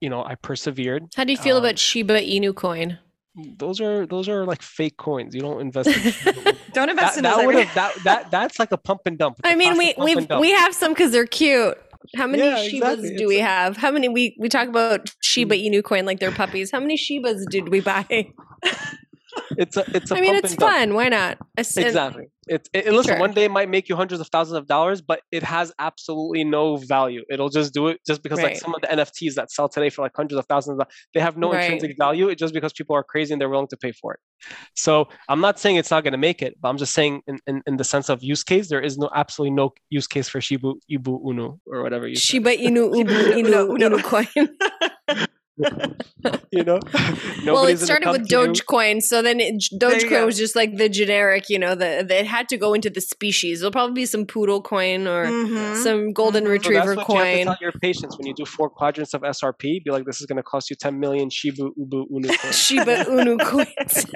you 0.00 0.10
know, 0.10 0.22
I 0.22 0.34
persevered. 0.34 1.04
How 1.16 1.24
do 1.24 1.32
you 1.32 1.38
feel 1.38 1.56
Um, 1.56 1.64
about 1.64 1.78
Shiba 1.78 2.20
Inu 2.20 2.54
coin? 2.54 2.98
Those 3.58 3.80
are 3.80 4.06
those 4.06 4.28
are 4.28 4.44
like 4.44 4.62
fake 4.62 4.96
coins. 4.96 5.34
You 5.34 5.40
don't 5.42 5.60
invest 5.60 5.88
in 5.88 6.02
Don't 6.72 6.88
invest 6.90 7.14
that, 7.14 7.18
in 7.18 7.24
that 7.24 7.46
would 7.46 7.54
have 7.54 7.74
that, 7.80 8.04
that 8.04 8.30
that's 8.30 8.58
like 8.58 8.72
a 8.72 8.76
pump 8.76 9.02
and 9.06 9.18
dump. 9.18 9.38
It's 9.38 9.48
I 9.48 9.54
mean, 9.54 9.76
we 9.76 9.94
we 9.98 10.16
we 10.38 10.50
have 10.52 10.74
some 10.74 10.92
because 10.92 11.12
they're 11.12 11.26
cute. 11.26 11.76
How 12.14 12.26
many 12.26 12.44
Yeah, 12.44 12.56
Shibas 12.58 12.98
exactly. 12.98 13.16
do 13.16 13.28
we 13.28 13.38
have? 13.38 13.76
How 13.76 13.90
many 13.90 14.08
we 14.08 14.36
we 14.38 14.48
talk 14.48 14.68
about 14.68 15.14
Shiba 15.22 15.56
hmm. 15.56 15.74
Inu 15.74 15.82
coin 15.82 16.04
like 16.04 16.20
they're 16.20 16.32
puppies? 16.32 16.70
How 16.70 16.80
many 16.80 16.96
Shibas 16.96 17.44
did 17.50 17.68
we 17.68 17.80
buy? 17.80 18.32
it's 19.58 19.76
a 19.76 19.84
it's 19.94 20.10
a 20.10 20.16
I 20.16 20.20
mean, 20.20 20.34
it's 20.34 20.54
fun. 20.54 20.94
Why 20.94 21.08
not? 21.08 21.38
It's- 21.58 21.76
Exactly. 21.76 22.26
It, 22.48 22.68
it, 22.72 22.86
and 22.86 22.94
listen, 22.94 23.14
Sure. 23.14 23.18
one 23.18 23.32
day 23.32 23.42
it 23.46 23.50
might 23.50 23.68
make 23.68 23.88
you 23.88 23.96
hundreds 23.96 24.20
of 24.20 24.28
thousands 24.28 24.56
of 24.56 24.68
dollars, 24.68 25.00
but 25.02 25.20
it 25.32 25.42
has 25.42 25.72
absolutely 25.80 26.44
no 26.44 26.76
value. 26.76 27.24
It'll 27.28 27.48
just 27.48 27.74
do 27.74 27.88
it 27.88 27.98
just 28.06 28.22
because 28.22 28.40
like 28.40 28.56
some 28.56 28.72
of 28.72 28.80
the 28.82 28.86
NFTs 28.86 29.34
that 29.34 29.50
sell 29.50 29.68
today 29.68 29.90
for 29.90 30.02
like 30.02 30.12
hundreds 30.14 30.38
of 30.38 30.46
thousands, 30.46 30.78
of, 30.80 30.86
they 31.12 31.18
have 31.18 31.36
no 31.36 31.50
Right. 31.52 31.64
intrinsic 31.64 31.96
value. 31.98 32.28
It's 32.28 32.38
just 32.38 32.54
because 32.54 32.72
people 32.72 32.94
are 32.94 33.02
crazy 33.02 33.32
and 33.34 33.40
they're 33.40 33.48
willing 33.48 33.66
to 33.68 33.76
pay 33.76 33.90
for 33.90 34.14
it. 34.14 34.20
So 34.76 35.08
I'm 35.28 35.40
not 35.40 35.58
saying 35.58 35.74
it's 35.74 35.90
not 35.90 36.04
going 36.04 36.12
to 36.12 36.18
make 36.18 36.40
it, 36.40 36.54
but 36.60 36.68
I'm 36.68 36.76
just 36.78 36.92
saying 36.94 37.22
in, 37.26 37.40
in, 37.48 37.62
in 37.66 37.78
the 37.78 37.84
sense 37.84 38.08
of 38.08 38.22
use 38.22 38.44
case, 38.44 38.68
there 38.68 38.80
is 38.80 38.96
no 38.96 39.10
absolutely 39.12 39.56
no 39.56 39.72
use 39.90 40.06
case 40.06 40.28
for 40.28 40.38
Shibu 40.38 40.74
Ibu 40.88 41.24
Unu 41.24 41.58
or 41.66 41.82
whatever 41.82 42.06
you. 42.06 42.14
Shiba 42.14 42.50
Inu 42.56 42.92
Ubu 42.94 43.10
Uno, 43.38 43.66
Inu 43.66 43.74
Uno. 43.74 43.96
Inu 43.98 44.02
coin. 44.04 45.26
you 46.50 46.64
know, 46.64 46.78
well, 47.46 47.64
it 47.66 47.78
started 47.78 48.10
with 48.10 48.28
to 48.28 48.34
you. 48.42 48.46
Dogecoin, 48.52 49.02
so 49.02 49.22
then 49.22 49.40
it, 49.40 49.64
There 49.78 49.90
Dogecoin 49.90 50.26
was 50.26 50.36
just 50.36 50.54
like 50.56 50.76
the 50.76 50.88
generic, 50.88 51.44
you 51.48 51.58
know, 51.58 51.74
the, 51.74 52.04
the 52.06 52.18
it 52.20 52.26
had 52.26 52.48
to 52.50 52.56
go 52.56 52.74
into 52.74 52.90
the 52.90 53.00
species. 53.00 53.60
There'll 53.60 53.72
probably 53.72 53.94
be 53.94 54.06
some 54.06 54.26
poodle 54.26 54.60
coin 54.60 55.06
or 55.06 55.26
Mhm. 55.26 55.76
some 55.82 56.12
golden 56.12 56.44
Mhm. 56.44 56.46
So 56.46 56.50
retriever 56.52 56.94
that's 56.94 57.08
what 57.08 57.08
you 57.08 57.14
have 57.18 57.26
to 57.26 57.34
coin. 57.36 57.44
tell 57.46 57.56
your 57.60 57.72
patients 57.72 58.18
when 58.18 58.26
you 58.26 58.34
do 58.34 58.44
four 58.44 58.68
quadrants 58.70 59.14
of 59.14 59.22
SRP. 59.22 59.80
Be 59.84 59.90
like, 59.90 60.04
this 60.04 60.20
is 60.20 60.26
going 60.26 60.36
to 60.36 60.42
cost 60.42 60.68
you 60.70 60.76
10 60.76 60.98
million 61.00 61.30
Shiba 61.30 61.62
Ubu 61.78 62.04
Unu 62.10 62.28
coins. 62.40 62.56
Shiba 62.58 63.04
Inu 63.04 63.40
coins. 63.40 64.06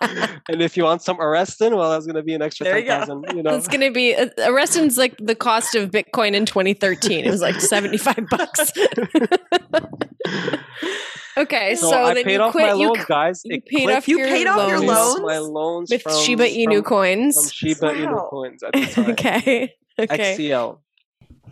and 0.48 0.60
if 0.62 0.76
you 0.76 0.84
want 0.84 1.02
some 1.02 1.16
Arestin, 1.18 1.76
well, 1.76 1.90
that's 1.90 2.06
going 2.06 2.16
to 2.16 2.22
be 2.22 2.34
an 2.34 2.42
extra 2.42 2.64
There 2.64 2.78
you 2.78 2.84
go. 2.84 2.98
10,000. 2.98 3.24
You 3.36 3.42
know, 3.42 3.54
It's 3.56 3.68
going 3.68 3.80
to 3.80 3.90
be 3.90 4.14
uh, 4.14 4.26
Arestin's 4.38 4.98
like 4.98 5.16
the 5.18 5.34
cost 5.34 5.74
of 5.74 5.90
Bitcoin 5.90 6.34
in 6.34 6.46
2013. 6.46 7.24
It 7.24 7.30
was 7.30 7.40
like 7.40 7.60
75 7.60 8.26
bucks. 8.30 8.72
Okay, 11.36 11.74
so, 11.76 11.90
so, 11.90 12.02
I 12.04 12.14
then 12.14 12.24
paid 12.24 12.32
you 12.34 12.40
off 12.40 12.52
quit. 12.52 12.66
my 12.68 12.74
you, 12.74 12.88
loans, 12.88 13.04
guys. 13.06 13.40
you 13.44 13.56
It 13.56 13.66
paid 13.66 13.82
clipped 13.84 13.96
off 13.98 14.08
You 14.08 14.18
your 14.18 14.28
paid 14.28 14.46
off 14.46 14.68
your 14.68 14.78
loans 14.80 14.88
loans? 14.88 15.20
my 15.22 15.38
loans 15.38 15.90
with 15.90 16.02
from, 16.02 16.22
Shiba 16.24 16.44
Inu 16.48 16.74
from, 16.76 16.82
coins. 16.84 17.34
from 17.36 17.48
Shiba 17.50 17.86
Wow. 17.86 17.92
Inu 17.92 18.30
coins 18.30 18.62
at 18.62 18.72
the 18.72 18.86
time. 18.94 19.10
okay. 19.12 19.74
Okay. 19.98 20.36
XCL. 20.38 20.78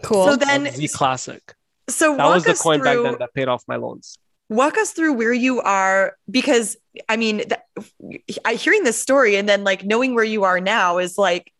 Cool. 0.02 0.24
So 0.26 0.36
then, 0.36 0.70
Z 0.72 0.88
Classic. 0.88 1.54
so 1.90 2.16
That 2.16 2.24
walk 2.24 2.34
was 2.36 2.44
the 2.44 2.50
us 2.52 2.62
coin 2.62 2.82
back 2.82 2.94
through, 2.94 3.02
then 3.02 3.16
that 3.18 3.34
paid 3.34 3.48
off 3.48 3.62
my 3.68 3.76
loans. 3.76 4.16
walk 4.48 4.78
us 4.78 4.92
through 4.92 5.12
where 5.14 5.34
you 5.34 5.60
are 5.60 6.14
because 6.30 6.76
I 7.10 7.16
mean, 7.18 7.42
th- 7.46 8.40
I 8.44 8.54
hearing 8.54 8.84
this 8.84 8.98
story 9.00 9.36
and 9.36 9.46
then 9.48 9.64
like 9.64 9.84
knowing 9.84 10.14
where 10.14 10.24
you 10.24 10.44
are 10.44 10.60
now 10.60 10.96
is 10.98 11.18
like, 11.18 11.52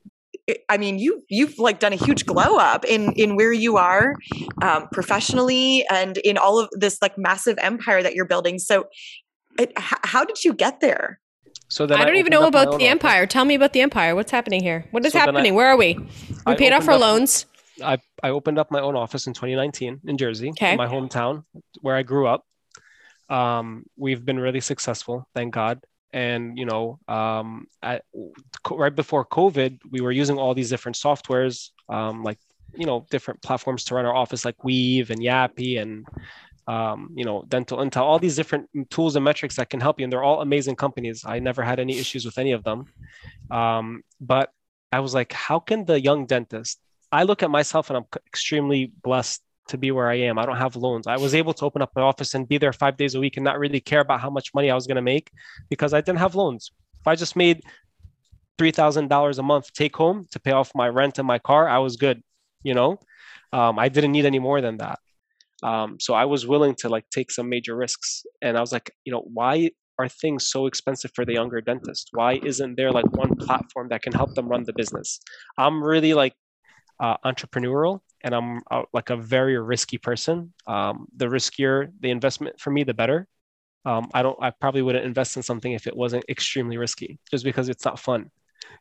I 0.69 0.77
mean, 0.79 0.99
you 0.99 1.23
you've 1.29 1.59
like 1.59 1.79
done 1.79 1.93
a 1.93 1.97
huge 1.97 2.25
glow 2.27 2.57
up 2.57 2.85
in 2.85 3.13
in 3.13 3.37
where 3.37 3.53
you 3.53 3.77
are 3.77 4.15
um, 4.63 4.89
professionally 4.93 5.85
and 5.91 6.17
in 6.19 6.39
all 6.39 6.59
of 6.59 6.69
this 6.73 6.99
like 7.03 7.19
massive 7.19 7.59
empire 7.61 8.03
that 8.03 8.15
you're 8.15 8.25
building. 8.27 8.59
So, 8.59 8.87
it, 9.59 9.71
h- 9.79 9.99
how 10.05 10.25
did 10.25 10.45
you 10.45 10.55
get 10.55 10.81
there? 10.81 11.21
So 11.71 11.85
then 11.87 12.01
I 12.01 12.05
don't 12.05 12.17
even 12.17 12.31
know 12.31 12.47
about 12.47 12.69
own 12.69 12.79
the 12.79 12.85
office. 12.87 12.91
empire. 12.91 13.27
Tell 13.27 13.45
me 13.45 13.55
about 13.55 13.73
the 13.75 13.81
empire. 13.83 14.15
What's 14.15 14.31
happening 14.31 14.63
here? 14.63 14.87
What 14.91 15.05
is 15.05 15.13
So 15.13 15.19
then 15.19 15.29
I- 15.29 15.33
happening? 15.33 15.55
Where 15.55 15.67
are 15.69 15.77
we? 15.77 15.95
We 15.99 16.07
I 16.47 16.55
paid 16.55 16.73
off 16.73 16.89
our 16.89 16.95
up- 16.95 17.01
loans. 17.01 17.45
I, 17.85 17.99
I 18.23 18.31
opened 18.31 18.59
up 18.59 18.71
my 18.71 18.81
own 18.81 18.97
office 18.97 19.27
in 19.27 19.35
2019 19.35 20.01
in 20.07 20.17
Jersey, 20.17 20.49
Okay. 20.51 20.73
in 20.73 20.79
my 20.79 20.87
hometown 20.89 21.45
where 21.83 21.95
I 21.95 22.03
grew 22.03 22.27
up. 22.27 22.45
Um, 23.29 23.85
we've 23.97 24.25
been 24.25 24.39
really 24.41 24.61
successful, 24.61 25.29
thank 25.35 25.53
God. 25.55 25.81
And 26.13 26.59
you 26.59 26.65
know, 26.65 26.99
um, 27.09 27.67
at, 27.83 28.05
right 28.71 28.95
before 28.95 29.25
COVID, 29.25 29.79
we 29.91 30.01
were 30.01 30.13
using 30.13 30.39
all 30.39 30.55
these 30.55 30.71
different 30.71 30.97
softwares, 30.97 31.71
um, 31.89 32.23
like 32.23 32.39
you 32.75 32.87
know, 32.87 33.07
different 33.11 33.43
platforms 33.43 33.85
to 33.85 33.95
run 33.95 34.07
our 34.07 34.15
office, 34.15 34.45
like 34.45 34.63
Weave 34.65 35.11
and 35.11 35.21
Yapi 35.21 35.81
and 35.81 36.07
um, 36.67 37.11
you 37.15 37.25
know, 37.25 37.45
Dental 37.49 37.79
Intel, 37.79 38.03
all 38.03 38.19
these 38.19 38.37
different 38.37 38.69
tools 38.91 39.17
and 39.17 39.25
metrics 39.25 39.57
that 39.57 39.71
can 39.71 39.81
help 39.81 39.99
you, 39.99 40.05
and 40.05 40.13
they're 40.13 40.23
all 40.23 40.43
amazing 40.43 40.77
companies. 40.77 41.25
I 41.27 41.39
never 41.39 41.63
had 41.63 41.81
any 41.81 41.99
issues 41.99 42.27
with 42.27 42.37
any 42.37 42.53
of 42.53 42.63
them. 42.63 42.85
Um, 43.51 44.03
but 44.21 44.51
I 44.93 45.01
was 45.01 45.15
like, 45.15 45.33
how 45.33 45.61
can 45.61 45.87
the 45.87 45.99
young 45.99 46.27
dentist 46.27 46.79
I 47.11 47.23
look 47.23 47.43
at 47.43 47.51
myself 47.51 47.91
and 47.91 47.97
I'm 47.97 48.05
extremely 48.27 48.93
blessed 49.03 49.43
to 49.69 49.79
be 49.79 49.91
where 49.91 50.09
I 50.09 50.17
am. 50.17 50.39
I 50.39 50.47
don't 50.47 50.57
have 50.57 50.77
loans. 50.77 51.07
I 51.07 51.17
was 51.17 51.35
able 51.35 51.53
to 51.55 51.65
open 51.65 51.83
up 51.83 51.93
my 51.95 52.03
office 52.03 52.35
and 52.35 52.49
be 52.49 52.59
there 52.59 52.73
five 52.73 52.97
days 52.97 53.15
a 53.15 53.21
week 53.21 53.37
and 53.37 53.45
not 53.45 53.59
really 53.59 53.81
care 53.81 54.01
about 54.01 54.21
how 54.21 54.31
much 54.31 54.55
money 54.55 54.71
I 54.71 54.75
was 54.75 54.87
going 54.87 54.97
to 54.97 55.03
make 55.03 55.31
because 55.69 55.93
I 55.95 56.01
didn't 56.01 56.19
have 56.19 56.35
loans. 56.35 56.71
If 57.01 57.07
I 57.07 57.15
just 57.15 57.37
made 57.37 57.63
$3,000 58.59 59.39
a 59.39 59.43
month 59.43 59.73
take 59.73 59.97
home 59.97 60.27
to 60.33 60.41
pay 60.41 60.53
off 60.53 60.73
my 60.75 60.89
rent 60.89 61.19
and 61.19 61.27
my 61.27 61.39
car, 61.39 61.69
I 61.69 61.79
was 61.79 61.97
good. 61.97 62.23
You 62.65 62.75
know, 62.75 62.99
um, 63.53 63.79
I 63.79 63.89
didn't 63.89 64.13
need 64.13 64.27
any 64.27 64.39
more 64.39 64.61
than 64.61 64.79
that. 64.79 64.99
Um, 65.63 65.99
so 66.01 66.15
I 66.15 66.25
was 66.25 66.47
willing 66.47 66.75
to 66.77 66.89
like 66.89 67.05
take 67.11 67.31
some 67.31 67.49
major 67.49 67.77
risks. 67.77 68.25
And 68.43 68.57
I 68.57 68.61
was 68.61 68.73
like, 68.73 68.91
you 69.05 69.13
know, 69.13 69.23
why 69.33 69.71
are 69.99 70.09
things 70.09 70.49
so 70.49 70.67
expensive 70.67 71.11
for 71.15 71.25
the 71.25 71.35
younger 71.35 71.61
dentist? 71.61 72.11
Why 72.13 72.41
isn't 72.45 72.77
there 72.77 72.93
like 72.93 73.11
one 73.17 73.35
platform 73.37 73.89
that 73.91 74.03
can 74.03 74.13
help 74.13 74.35
them 74.35 74.49
run 74.49 74.65
the 74.65 74.73
business? 74.73 75.21
I'm 75.57 75.83
really 75.83 76.15
like 76.15 76.35
uh, 77.01 77.17
entrepreneurial 77.25 78.01
and 78.23 78.35
I'm 78.35 78.61
uh, 78.71 78.83
like 78.93 79.11
a 79.11 79.17
very 79.17 79.59
risky 79.59 79.99
person. 79.99 80.53
Um, 80.67 81.07
the 81.17 81.27
riskier 81.27 81.91
the 82.01 82.11
investment 82.11 82.61
for 82.61 82.71
me, 82.71 82.85
the 82.85 82.95
better. 82.95 83.27
Um, 83.85 84.11
I 84.13 84.23
don't. 84.23 84.37
I 84.41 84.51
probably 84.51 84.83
wouldn't 84.83 85.05
invest 85.05 85.37
in 85.37 85.43
something 85.43 85.73
if 85.73 85.87
it 85.87 85.97
wasn't 85.97 86.25
extremely 86.29 86.77
risky, 86.77 87.19
just 87.31 87.45
because 87.45 87.69
it's 87.69 87.85
not 87.85 87.99
fun, 87.99 88.31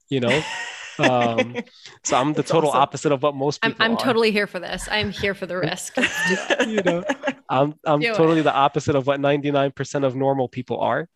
you 0.09 0.19
know. 0.19 0.41
um, 0.99 1.55
so 2.03 2.17
I'm 2.17 2.33
the 2.33 2.37
That's 2.37 2.51
total 2.51 2.69
awesome. 2.69 2.81
opposite 2.81 3.11
of 3.11 3.23
what 3.23 3.35
most 3.35 3.59
I'm, 3.63 3.71
people 3.71 3.85
I'm 3.85 3.93
are. 3.93 3.99
totally 3.99 4.31
here 4.31 4.47
for 4.47 4.59
this. 4.59 4.87
I'm 4.91 5.11
here 5.11 5.33
for 5.33 5.45
the 5.45 5.57
risk. 5.57 5.95
you 6.67 6.81
know, 6.81 7.03
I'm 7.49 7.75
I'm 7.85 7.99
Do 7.99 8.11
it. 8.11 8.15
totally 8.15 8.41
the 8.41 8.53
opposite 8.53 8.95
of 8.95 9.07
what 9.07 9.19
99% 9.19 10.03
of 10.03 10.15
normal 10.15 10.49
people 10.49 10.79
are. 10.79 11.07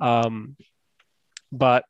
Um, 0.00 0.56
but 1.52 1.84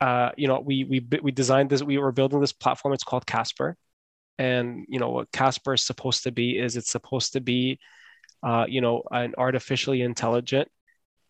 uh, 0.00 0.30
you 0.36 0.48
know, 0.48 0.60
we 0.60 0.84
we 0.84 1.06
we 1.22 1.30
designed 1.30 1.70
this. 1.70 1.82
We 1.82 1.98
were 1.98 2.12
building 2.12 2.40
this 2.40 2.52
platform. 2.52 2.94
It's 2.94 3.04
called 3.04 3.26
Casper, 3.26 3.76
and 4.40 4.86
you 4.88 4.98
know 4.98 5.10
what 5.10 5.30
Casper 5.32 5.74
is 5.74 5.82
supposed 5.82 6.22
to 6.24 6.32
be 6.32 6.58
is 6.58 6.76
it's 6.76 6.90
supposed 6.90 7.34
to 7.34 7.40
be, 7.40 7.78
uh, 8.42 8.64
you 8.68 8.80
know, 8.80 9.02
an 9.10 9.34
artificially 9.36 10.00
intelligent 10.02 10.68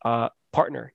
uh, 0.05 0.29
partner. 0.53 0.93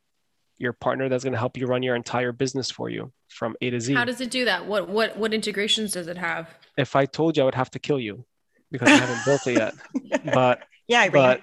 Your 0.58 0.72
partner 0.72 1.10
that's 1.10 1.26
going 1.26 1.34
to 1.34 1.40
help 1.46 1.58
you 1.58 1.66
run 1.68 1.84
your 1.84 1.96
entire 1.98 2.32
business 2.32 2.72
for 2.72 2.90
you 2.90 3.12
from 3.28 3.56
A 3.62 3.70
to 3.70 3.80
Z. 3.82 3.94
How 3.94 4.06
does 4.06 4.22
it 4.22 4.32
do 4.32 4.46
that? 4.46 4.66
What 4.66 4.88
what 4.88 5.18
what 5.18 5.34
integrations 5.34 5.92
does 5.92 6.08
it 6.08 6.18
have? 6.18 6.48
if 6.78 6.96
I 6.96 7.06
told 7.06 7.36
you, 7.36 7.44
I 7.44 7.46
would 7.46 7.56
have 7.64 7.72
to 7.72 7.80
kill 7.80 8.00
you 8.00 8.26
because 8.72 8.88
I 8.90 8.98
haven't 9.06 9.24
built 9.26 9.46
it 9.48 9.56
yet. 9.64 9.74
But 10.34 10.64
yeah, 10.88 11.02
I 11.02 11.10
but 11.10 11.42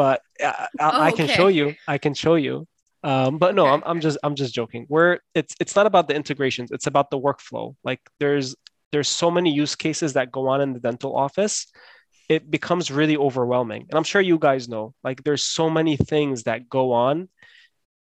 but 0.00 0.22
uh, 0.42 0.66
I, 0.80 1.06
I 1.08 1.10
Oh, 1.10 1.16
can 1.16 1.24
okay. 1.24 1.34
show 1.34 1.48
you. 1.48 1.74
I 1.88 1.98
can 1.98 2.14
show 2.14 2.36
you. 2.36 2.66
Um, 3.04 3.38
but 3.38 3.54
no, 3.56 3.64
Okay. 3.66 3.74
I'm, 3.74 3.82
I'm 3.84 4.00
just 4.00 4.18
I'm 4.22 4.36
just 4.36 4.54
joking. 4.54 4.86
We're 4.88 5.18
it's 5.34 5.54
it's 5.62 5.74
not 5.74 5.86
about 5.86 6.06
the 6.08 6.14
integrations. 6.14 6.70
It's 6.70 6.86
about 6.86 7.10
the 7.10 7.18
workflow. 7.18 7.74
Like 7.82 8.00
there's 8.20 8.54
there's 8.92 9.08
so 9.08 9.30
many 9.30 9.52
use 9.52 9.74
cases 9.74 10.12
that 10.12 10.30
go 10.30 10.48
on 10.48 10.60
in 10.60 10.72
the 10.72 10.80
dental 10.80 11.16
office. 11.16 11.66
It 12.28 12.50
becomes 12.50 12.90
really 12.90 13.16
overwhelming, 13.16 13.86
and 13.90 13.94
I'm 13.94 14.04
sure 14.04 14.20
you 14.20 14.38
guys 14.38 14.68
know. 14.68 14.94
Like 15.02 15.24
there's 15.24 15.44
so 15.44 15.68
many 15.68 15.96
things 15.96 16.44
that 16.44 16.68
go 16.68 16.92
on, 16.92 17.28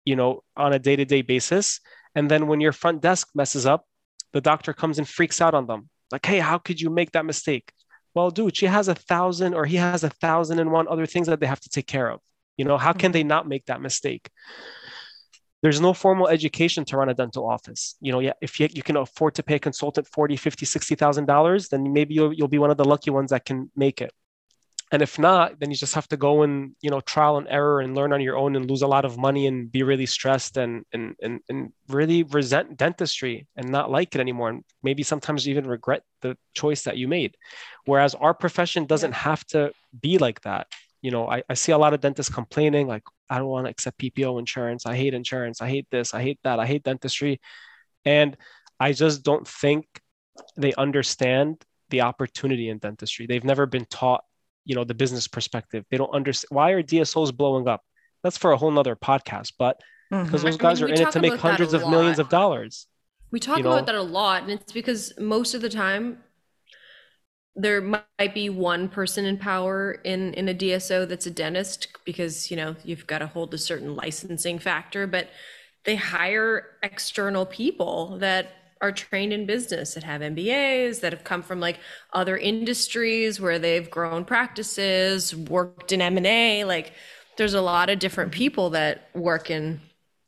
you 0.05 0.17
know, 0.17 0.43
on 0.57 0.73
a 0.73 0.79
day 0.79 0.97
to 0.97 1.05
day 1.05 1.23
basis. 1.23 1.81
And 2.15 2.31
then 2.31 2.47
when 2.47 2.61
your 2.61 2.73
front 2.73 3.01
desk 3.01 3.29
messes 3.35 3.65
up, 3.65 3.87
the 4.33 4.41
doctor 4.41 4.73
comes 4.73 4.99
and 4.99 5.09
freaks 5.09 5.41
out 5.41 5.55
on 5.55 5.67
them. 5.67 5.89
Like, 6.11 6.27
hey, 6.27 6.41
how 6.41 6.59
could 6.59 6.81
you 6.81 6.91
make 6.91 7.13
that 7.13 7.25
mistake? 7.25 7.71
Well, 8.15 8.31
dude, 8.31 8.57
she 8.57 8.67
has 8.67 8.89
a 8.89 8.95
thousand 8.95 9.55
or 9.55 9.65
he 9.67 9.77
has 9.77 10.03
a 10.05 10.11
thousand 10.11 10.59
and 10.59 10.73
one 10.73 10.89
other 10.89 11.07
things 11.07 11.29
that 11.29 11.41
they 11.41 11.47
have 11.47 11.61
to 11.61 11.69
take 11.69 11.87
care 11.87 12.11
of. 12.11 12.21
You 12.57 12.65
know, 12.65 12.77
how 12.77 12.93
can 12.93 13.09
mm-hmm. 13.09 13.13
they 13.13 13.23
not 13.23 13.47
make 13.47 13.67
that 13.67 13.81
mistake? 13.81 14.29
There's 15.63 15.81
no 15.81 15.93
formal 15.93 16.29
education 16.29 16.85
to 16.87 16.97
run 16.97 17.09
a 17.09 17.15
dental 17.15 17.49
office. 17.49 17.97
You 18.01 18.13
know, 18.13 18.21
yeah, 18.21 18.35
if 18.41 18.61
you, 18.61 18.69
you 18.73 18.83
can 18.83 18.97
afford 18.97 19.35
to 19.37 19.43
pay 19.43 19.57
a 19.57 19.59
consultant 19.59 20.07
40, 20.07 20.37
50, 20.37 20.65
60,000 20.65 21.27
dollars, 21.27 21.69
then 21.69 21.93
maybe 21.93 22.15
you'll, 22.15 22.33
you'll 22.33 22.49
be 22.49 22.59
one 22.59 22.71
of 22.71 22.77
the 22.77 22.85
lucky 22.85 23.11
ones 23.11 23.31
that 23.31 23.45
can 23.45 23.71
make 23.75 24.01
it. 24.01 24.13
And 24.91 25.03
if 25.03 25.19
not, 25.19 25.61
then 25.61 25.71
you 25.71 25.77
just 25.77 25.95
have 25.95 26.09
to 26.09 26.17
go 26.17 26.43
and, 26.43 26.75
you 26.81 26.89
know, 26.89 27.01
trial 27.01 27.37
and 27.37 27.47
error 27.49 27.81
and 27.81 27.95
learn 27.95 28.13
on 28.13 28.23
your 28.23 28.39
own 28.39 28.57
and 28.57 28.71
lose 28.71 28.81
a 28.81 28.87
lot 28.87 29.05
of 29.05 29.19
money 29.19 29.47
and 29.47 29.71
be 29.71 29.83
really 29.83 30.07
stressed 30.07 30.57
and, 30.57 30.85
and, 30.93 31.15
and, 31.21 31.41
and 31.49 31.73
really 31.89 32.23
resent 32.23 32.77
dentistry 32.79 33.47
and 33.55 33.69
not 33.69 33.91
like 33.91 34.15
it 34.15 34.21
anymore. 34.21 34.49
And 34.49 34.65
maybe 34.83 35.03
sometimes 35.03 35.47
even 35.47 35.67
regret 35.67 36.05
the 36.23 36.39
choice 36.55 36.85
that 36.85 36.97
you 36.97 37.07
made. 37.07 37.37
Whereas 37.85 38.15
our 38.15 38.33
profession 38.33 38.87
doesn't 38.87 39.13
have 39.13 39.45
to 39.49 39.73
be 40.01 40.17
like 40.17 40.41
that. 40.43 40.69
You 41.03 41.11
know, 41.11 41.29
I, 41.29 41.43
I 41.49 41.55
see 41.55 41.73
a 41.73 41.79
lot 41.79 41.95
of 41.95 42.01
dentists 42.01 42.33
complaining, 42.33 42.89
like, 42.89 43.05
I 43.31 43.39
don't 43.39 43.47
want 43.49 43.67
to 43.67 43.71
accept 43.71 43.99
PPO 43.99 44.39
insurance. 44.39 44.87
I 44.87 44.97
hate 44.97 45.15
insurance. 45.15 45.61
I 45.63 45.69
hate 45.69 45.87
this. 45.91 46.15
I 46.15 46.23
hate 46.23 46.41
that. 46.45 46.59
I 46.59 46.67
hate 46.67 46.83
dentistry. 46.83 47.41
And 48.05 48.37
I 48.81 48.93
just 48.93 49.23
don't 49.23 49.47
think 49.47 49.87
they 50.57 50.73
understand 50.75 51.63
the 51.91 52.03
opportunity 52.03 52.69
in 52.69 52.79
dentistry. 52.79 53.27
They've 53.27 53.45
never 53.45 53.67
been 53.67 53.87
taught, 53.87 54.25
you 54.65 54.75
know, 54.75 54.85
the 54.85 54.95
business 54.95 55.29
perspective. 55.29 55.85
They 55.91 55.97
don't 55.97 56.15
understand 56.15 56.57
why 56.57 56.73
are 56.73 56.83
DSOs 56.83 57.37
blowing 57.37 57.69
up? 57.69 57.83
That's 58.23 58.37
for 58.37 58.53
a 58.53 58.57
whole 58.57 58.71
nother 58.71 58.97
podcast, 58.97 59.53
but 59.59 59.81
mm-hmm. 60.13 60.25
because 60.25 60.45
I 60.45 60.51
those 60.51 60.59
guys 60.59 60.83
mean, 60.83 60.91
are 60.91 60.95
in 60.95 61.03
it 61.03 61.13
to 61.13 61.21
make 61.21 61.33
about 61.33 61.43
that 61.43 61.47
a 61.47 61.51
hundreds 61.51 61.75
of 61.75 61.89
millions 61.89 62.19
of 62.19 62.29
dollars. 62.29 62.87
We 63.31 63.41
talk 63.41 63.59
You 63.59 63.65
know- 63.65 63.73
about 63.73 63.87
that 63.87 63.95
a 63.95 64.03
lot, 64.03 64.43
and 64.43 64.51
it's 64.51 64.73
because 64.73 65.13
most 65.19 65.55
of 65.55 65.61
the 65.61 65.69
time 65.69 66.19
there 67.59 67.81
might 67.81 68.35
be 68.35 68.49
one 68.49 68.89
person 68.89 69.25
in 69.25 69.37
power 69.37 69.93
in 70.05 70.33
in 70.35 70.49
a 70.49 70.55
DSO 70.55 71.09
that's 71.09 71.27
a 71.27 71.31
dentist 71.31 71.89
because 72.05 72.51
you 72.51 72.57
know 72.57 72.77
you've 72.85 73.07
got 73.07 73.19
to 73.19 73.27
hold 73.27 73.53
a 73.53 73.59
certain 73.59 73.97
licensing 73.97 74.59
factor, 74.59 75.07
but 75.07 75.29
they 75.85 75.97
hire 75.97 76.77
external 76.83 77.45
people 77.45 78.19
that 78.19 78.53
are 78.81 78.93
trained 78.93 79.33
in 79.33 79.45
business 79.45 79.95
that 79.95 80.05
have 80.05 80.21
MBAs 80.21 81.01
that 81.01 81.13
have 81.13 81.25
come 81.25 81.43
from 81.43 81.59
like 81.59 81.81
other 82.13 82.37
industries 82.37 83.41
where 83.41 83.59
they've 83.59 83.91
grown 83.91 84.25
practices, 84.25 85.35
worked 85.35 85.91
in 85.91 86.01
M&A, 86.01 86.65
like 86.65 86.93
there's 87.37 87.55
a 87.55 87.61
lot 87.61 87.91
of 87.91 87.99
different 87.99 88.31
people 88.31 88.71
that 88.71 89.09
work 89.15 89.51
in 89.51 89.81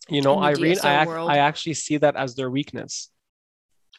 You 0.08 0.22
know, 0.22 0.34
in 0.34 0.40
the 0.40 0.46
Irene, 0.46 0.78
I, 0.82 1.02
ac-. 1.02 1.10
I 1.10 1.38
actually 1.38 1.74
see 1.74 1.98
that 1.98 2.16
as 2.16 2.34
their 2.34 2.50
weakness. 2.50 3.10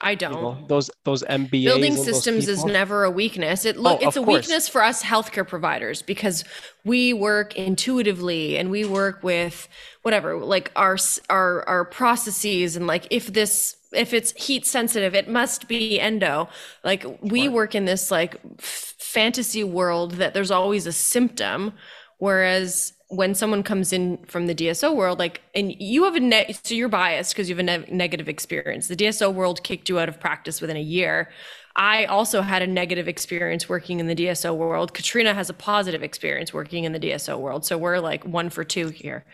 I 0.04 0.16
don't. 0.16 0.34
know, 0.34 0.58
those 0.68 0.90
those 1.04 1.24
MBAs. 1.24 1.66
Building 1.66 1.96
systems 1.96 2.48
is 2.48 2.66
never 2.66 3.04
a 3.04 3.12
weakness. 3.12 3.66
It 3.66 3.78
look 3.78 4.02
Oh, 4.02 4.08
it's 4.08 4.18
a 4.18 4.24
course. 4.24 4.48
weakness 4.48 4.68
for 4.68 4.84
us 4.84 5.04
healthcare 5.04 5.48
providers 5.48 6.02
because 6.02 6.44
we 6.84 7.14
work 7.14 7.56
intuitively 7.56 8.58
and 8.58 8.72
we 8.72 8.84
work 8.86 9.22
with 9.24 9.68
whatever 10.02 10.38
like 10.44 10.72
our 10.76 10.98
our 11.30 11.68
our 11.70 11.86
processes 11.86 12.76
and 12.76 12.88
like 12.88 13.06
if 13.12 13.32
this 13.32 13.76
if 13.94 14.14
it's 14.14 14.32
heat 14.44 14.66
sensitive 14.66 15.14
it 15.14 15.28
must 15.30 15.68
be 15.68 16.00
endo. 16.00 16.50
Like 16.84 17.06
we 17.22 17.48
work 17.48 17.76
in 17.76 17.86
this 17.86 18.10
like 18.10 18.38
f- 18.58 18.96
fantasy 18.98 19.64
world 19.64 20.14
that 20.14 20.34
there's 20.34 20.52
always 20.52 20.88
a 20.88 20.94
symptom 20.94 21.74
whereas 22.18 22.94
when 23.12 23.36
someone 23.36 23.62
comes 23.62 23.92
in 23.92 24.18
from 24.26 24.48
the 24.48 24.56
DSO 24.56 24.96
world, 24.96 25.20
like, 25.20 25.42
and 25.54 25.74
you 25.82 26.06
have 26.06 26.16
a 26.16 26.20
ne- 26.22 26.56
so 26.64 26.74
you're 26.74 26.88
biased 26.88 27.34
because 27.34 27.50
you 27.50 27.56
have 27.56 27.60
a 27.60 27.64
ne- 27.64 27.86
negative 27.92 28.30
experience. 28.30 28.88
The 28.88 28.96
DSO 28.96 29.34
world 29.34 29.64
kicked 29.64 29.90
you 29.90 30.00
out 30.00 30.08
of 30.08 30.18
practice 30.20 30.62
within 30.62 30.78
a 30.78 30.82
year. 30.82 31.30
I 31.76 32.06
also 32.06 32.42
had 32.42 32.62
a 32.62 32.68
negative 32.68 33.10
experience 33.10 33.68
working 33.68 34.00
in 34.00 34.08
the 34.08 34.16
DSO 34.16 34.56
world. 34.56 34.94
Katrina 34.94 35.34
has 35.34 35.50
a 35.50 35.54
positive 35.54 36.04
experience 36.04 36.54
working 36.54 36.86
in 36.86 36.94
the 36.94 37.00
DSO 37.00 37.38
world. 37.38 37.66
So 37.66 37.78
we're 37.78 38.00
like 38.00 38.24
one 38.24 38.50
for 38.50 38.64
two 38.64 38.88
here. 38.90 39.26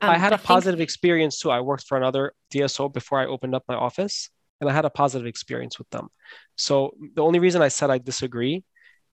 Um, 0.00 0.10
I 0.10 0.18
had 0.18 0.32
a 0.32 0.38
think- 0.38 0.46
positive 0.48 0.80
experience 0.80 1.38
too. 1.38 1.50
I 1.50 1.60
worked 1.60 1.84
for 1.86 1.98
another 1.98 2.32
DSO 2.50 2.90
before 2.90 3.20
I 3.20 3.26
opened 3.26 3.54
up 3.54 3.64
my 3.68 3.74
office, 3.74 4.30
and 4.62 4.70
I 4.70 4.72
had 4.72 4.86
a 4.86 4.90
positive 4.90 5.26
experience 5.26 5.78
with 5.78 5.90
them. 5.90 6.08
So 6.56 6.94
the 7.14 7.22
only 7.22 7.38
reason 7.38 7.60
I 7.60 7.68
said 7.68 7.90
I 7.90 7.98
disagree 7.98 8.64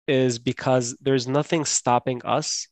is 0.08 0.40
because 0.40 0.96
there's 1.02 1.28
nothing 1.28 1.66
stopping 1.66 2.22
us 2.24 2.68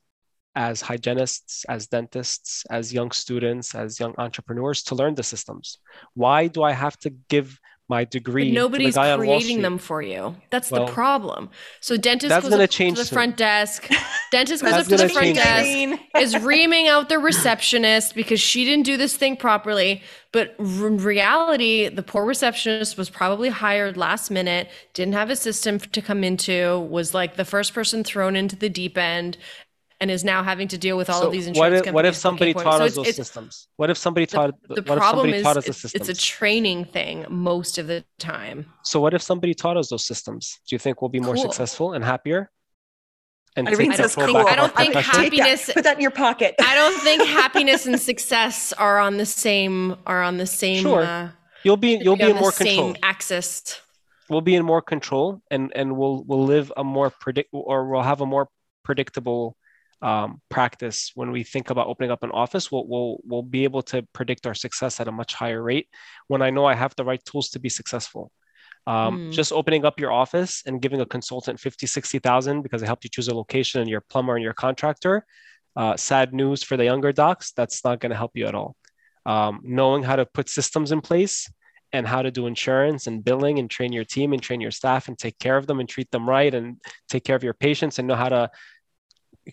as 0.55 0.81
hygienists, 0.81 1.65
as 1.65 1.87
dentists, 1.87 2.65
as 2.69 2.93
young 2.93 3.11
students, 3.11 3.75
as 3.75 3.99
young 3.99 4.13
entrepreneurs 4.17 4.83
to 4.83 4.95
learn 4.95 5.15
the 5.15 5.23
systems. 5.23 5.77
Why 6.13 6.47
do 6.47 6.63
I 6.63 6.71
have 6.71 6.97
to 6.99 7.09
give 7.09 7.59
my 7.89 8.03
But 8.03 8.11
degree 8.11 8.51
nobody's 8.51 8.93
to 8.93 9.01
the 9.01 9.07
guy 9.07 9.17
creating 9.17 9.63
them 9.63 9.79
for 9.79 10.01
you. 10.01 10.35
That's 10.51 10.69
Well, 10.69 10.85
the 10.85 10.91
problem. 10.91 11.49
So 11.81 11.97
dentist 11.97 12.29
goes 12.29 12.53
up 12.53 12.69
to 12.69 12.91
the 12.93 13.05
front 13.05 13.35
desk. 13.35 13.89
Dentist 14.31 14.63
goes 14.63 14.73
up 14.73 14.85
to 14.85 14.97
the 14.97 15.09
front 15.09 15.35
desk. 15.35 15.99
is 16.15 16.37
reaming 16.37 16.87
out 16.87 17.09
the 17.09 17.17
receptionist 17.17 18.13
because 18.13 18.39
she 18.39 18.63
didn't 18.63 18.85
do 18.85 18.95
this 18.95 19.17
thing 19.17 19.35
properly. 19.35 20.03
But 20.31 20.53
in 20.59 20.97
reality, 20.97 21.89
the 21.89 22.03
poor 22.03 22.25
receptionist 22.25 22.95
was 22.95 23.09
probably 23.09 23.49
hired 23.49 23.97
last 23.97 24.29
minute, 24.29 24.69
didn't 24.93 25.15
have 25.15 25.31
a 25.31 25.35
system 25.35 25.79
to 25.79 26.01
come 26.01 26.23
into, 26.23 26.79
was 26.79 27.15
like 27.15 27.35
the 27.35 27.45
first 27.45 27.73
person 27.73 28.03
thrown 28.03 28.35
into 28.35 28.55
the 28.55 28.69
deep 28.69 28.99
end, 28.99 29.39
and 30.01 30.09
is 30.09 30.23
now 30.23 30.43
having 30.43 30.67
to 30.69 30.77
deal 30.77 30.95
with 30.97 31.09
all 31.09 31.21
So 31.21 31.27
of 31.27 31.31
these 31.33 31.47
what 31.49 31.73
if, 31.73 31.79
companies. 31.83 31.93
what 31.93 32.05
if 32.05 32.15
somebody 32.15 32.53
taught 32.53 32.63
So 32.63 32.69
us 32.85 32.91
it's- 32.91 32.95
those 32.95 33.15
systems? 33.15 33.67
What 33.75 33.89
if 33.89 33.97
somebody 33.97 34.25
the, 34.25 34.31
taught 34.31 34.51
the 34.67 34.75
what 34.75 34.77
if 34.79 34.85
problem 34.85 35.23
somebody 35.25 35.37
is 35.37 35.43
taught 35.43 35.57
us 35.57 35.67
it's, 35.67 35.95
it's 35.95 36.09
a 36.09 36.13
training 36.13 36.85
thing 36.85 37.25
most 37.29 37.77
of 37.77 37.87
the 37.87 38.03
time. 38.17 38.65
So 38.83 38.99
what 39.01 39.13
if 39.13 39.21
somebody 39.21 39.53
taught 39.53 39.77
us 39.77 39.89
those 39.89 40.05
systems? 40.05 40.59
Do 40.67 40.75
you 40.75 40.79
think 40.79 41.01
we'll 41.01 41.09
be 41.09 41.19
more 41.19 41.33
Cool. 41.35 41.43
successful 41.43 41.93
and 41.93 42.03
happier? 42.03 42.49
And 43.55 43.67
Irene 43.67 43.89
take 43.89 43.97
says 43.97 44.15
control 44.15 44.43
cool. 44.43 44.47
I 44.47 44.55
don't 44.55 44.73
think 44.75 44.93
profession? 44.93 45.23
happy- 45.23 45.37
that. 45.37 45.47
Happiness- 45.47 45.71
Put 45.73 45.83
that 45.83 45.97
in 45.97 46.01
your 46.01 46.11
pocket. 46.11 46.55
I 46.61 46.75
don't 46.75 46.99
think 47.03 47.23
happiness 47.27 47.85
and 47.85 47.99
success 47.99 48.71
are 48.73 48.99
on 48.99 49.17
the 49.17 49.25
same 49.25 49.95
are 50.05 50.21
on 50.23 50.37
the 50.37 50.45
same 50.45 50.81
Sure. 50.83 51.01
uh, 51.03 51.29
You'll 51.63 51.75
be 51.77 51.97
you'll 52.01 52.15
be 52.15 52.23
in 52.29 52.37
more 52.37 52.53
control. 52.53 52.95
axis. 53.03 53.81
We'll 54.29 54.39
be 54.41 54.55
in 54.55 54.63
more 54.63 54.81
control, 54.81 55.41
and 55.51 55.73
and 55.75 55.97
we'll 55.97 56.23
we'll 56.23 56.45
live 56.45 56.71
a 56.77 56.83
more 56.85 57.09
predict 57.09 57.49
or 57.51 57.89
we'll 57.89 58.03
have 58.03 58.21
a 58.21 58.25
more 58.25 58.47
predictable 58.83 59.57
um, 60.01 60.41
practice 60.49 61.11
when 61.15 61.31
we 61.31 61.43
think 61.43 61.69
about 61.69 61.87
opening 61.87 62.11
up 62.11 62.23
an 62.23 62.31
office. 62.31 62.71
We'll 62.71 62.87
we'll 62.87 63.19
we'll 63.25 63.43
be 63.43 63.63
able 63.63 63.81
to 63.83 64.03
predict 64.13 64.47
our 64.47 64.53
success 64.53 64.99
at 64.99 65.07
a 65.07 65.11
much 65.11 65.33
higher 65.33 65.61
rate 65.61 65.87
when 66.27 66.41
I 66.41 66.49
know 66.49 66.65
I 66.65 66.75
have 66.75 66.95
the 66.95 67.05
right 67.05 67.23
tools 67.25 67.49
to 67.49 67.59
be 67.59 67.69
successful. 67.69 68.31
Um, 68.87 69.25
Hmm. 69.25 69.31
Just 69.31 69.51
opening 69.51 69.85
up 69.85 69.99
your 69.99 70.11
office 70.11 70.63
and 70.65 70.81
giving 70.81 71.01
a 71.01 71.05
consultant 71.05 71.59
50, 71.59 71.85
60,000 71.85 72.61
because 72.61 72.81
it 72.81 72.85
helped 72.87 73.03
you 73.03 73.09
choose 73.09 73.27
a 73.27 73.35
location 73.35 73.81
and 73.81 73.89
your 73.89 74.01
plumber 74.01 74.35
and 74.35 74.43
your 74.43 74.53
contractor. 74.53 75.25
Uh, 75.75 75.95
sad 75.95 76.33
news 76.33 76.63
for 76.63 76.75
the 76.75 76.85
younger 76.85 77.11
docs, 77.11 77.51
that's 77.51 77.83
not 77.83 77.99
going 77.99 78.09
to 78.09 78.15
help 78.15 78.31
you 78.33 78.47
at 78.47 78.55
all. 78.55 78.75
Um, 79.25 79.61
knowing 79.63 80.01
how 80.01 80.15
to 80.15 80.25
put 80.25 80.49
systems 80.49 80.91
in 80.91 81.01
place 81.01 81.51
and 81.93 82.07
how 82.07 82.21
to 82.21 82.31
do 82.31 82.47
insurance 82.47 83.05
and 83.07 83.23
billing 83.23 83.59
and 83.59 83.69
train 83.69 83.91
your 83.91 84.05
team 84.05 84.33
and 84.33 84.41
train 84.41 84.61
your 84.61 84.71
staff 84.71 85.07
and 85.07 85.17
take 85.17 85.37
care 85.39 85.57
of 85.57 85.67
them 85.67 85.79
and 85.79 85.87
treat 85.87 86.09
them 86.11 86.27
right 86.27 86.53
and 86.53 86.77
take 87.09 87.23
care 87.23 87.35
of 87.35 87.43
your 87.43 87.53
patients 87.53 87.99
and 87.99 88.07
know 88.07 88.15
how 88.15 88.29
to 88.29 88.49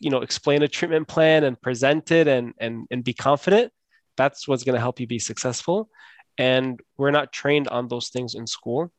you 0.01 0.11
know 0.11 0.21
explain 0.21 0.63
a 0.63 0.69
treatment 0.69 1.07
plan 1.09 1.45
and 1.45 1.61
present 1.61 2.11
it 2.11 2.27
and 2.29 2.55
and, 2.59 2.87
and 2.91 3.05
be 3.05 3.13
confident 3.15 3.73
that's 4.17 4.49
what's 4.49 4.65
going 4.65 4.75
to 4.75 4.81
help 4.81 4.99
you 5.01 5.07
be 5.07 5.19
successful 5.19 5.89
and 6.39 6.81
we're 6.97 7.11
not 7.11 7.33
trained 7.33 7.69
on 7.69 7.89
those 7.89 8.09
things 8.09 8.35
in 8.35 8.47
school 8.47 8.91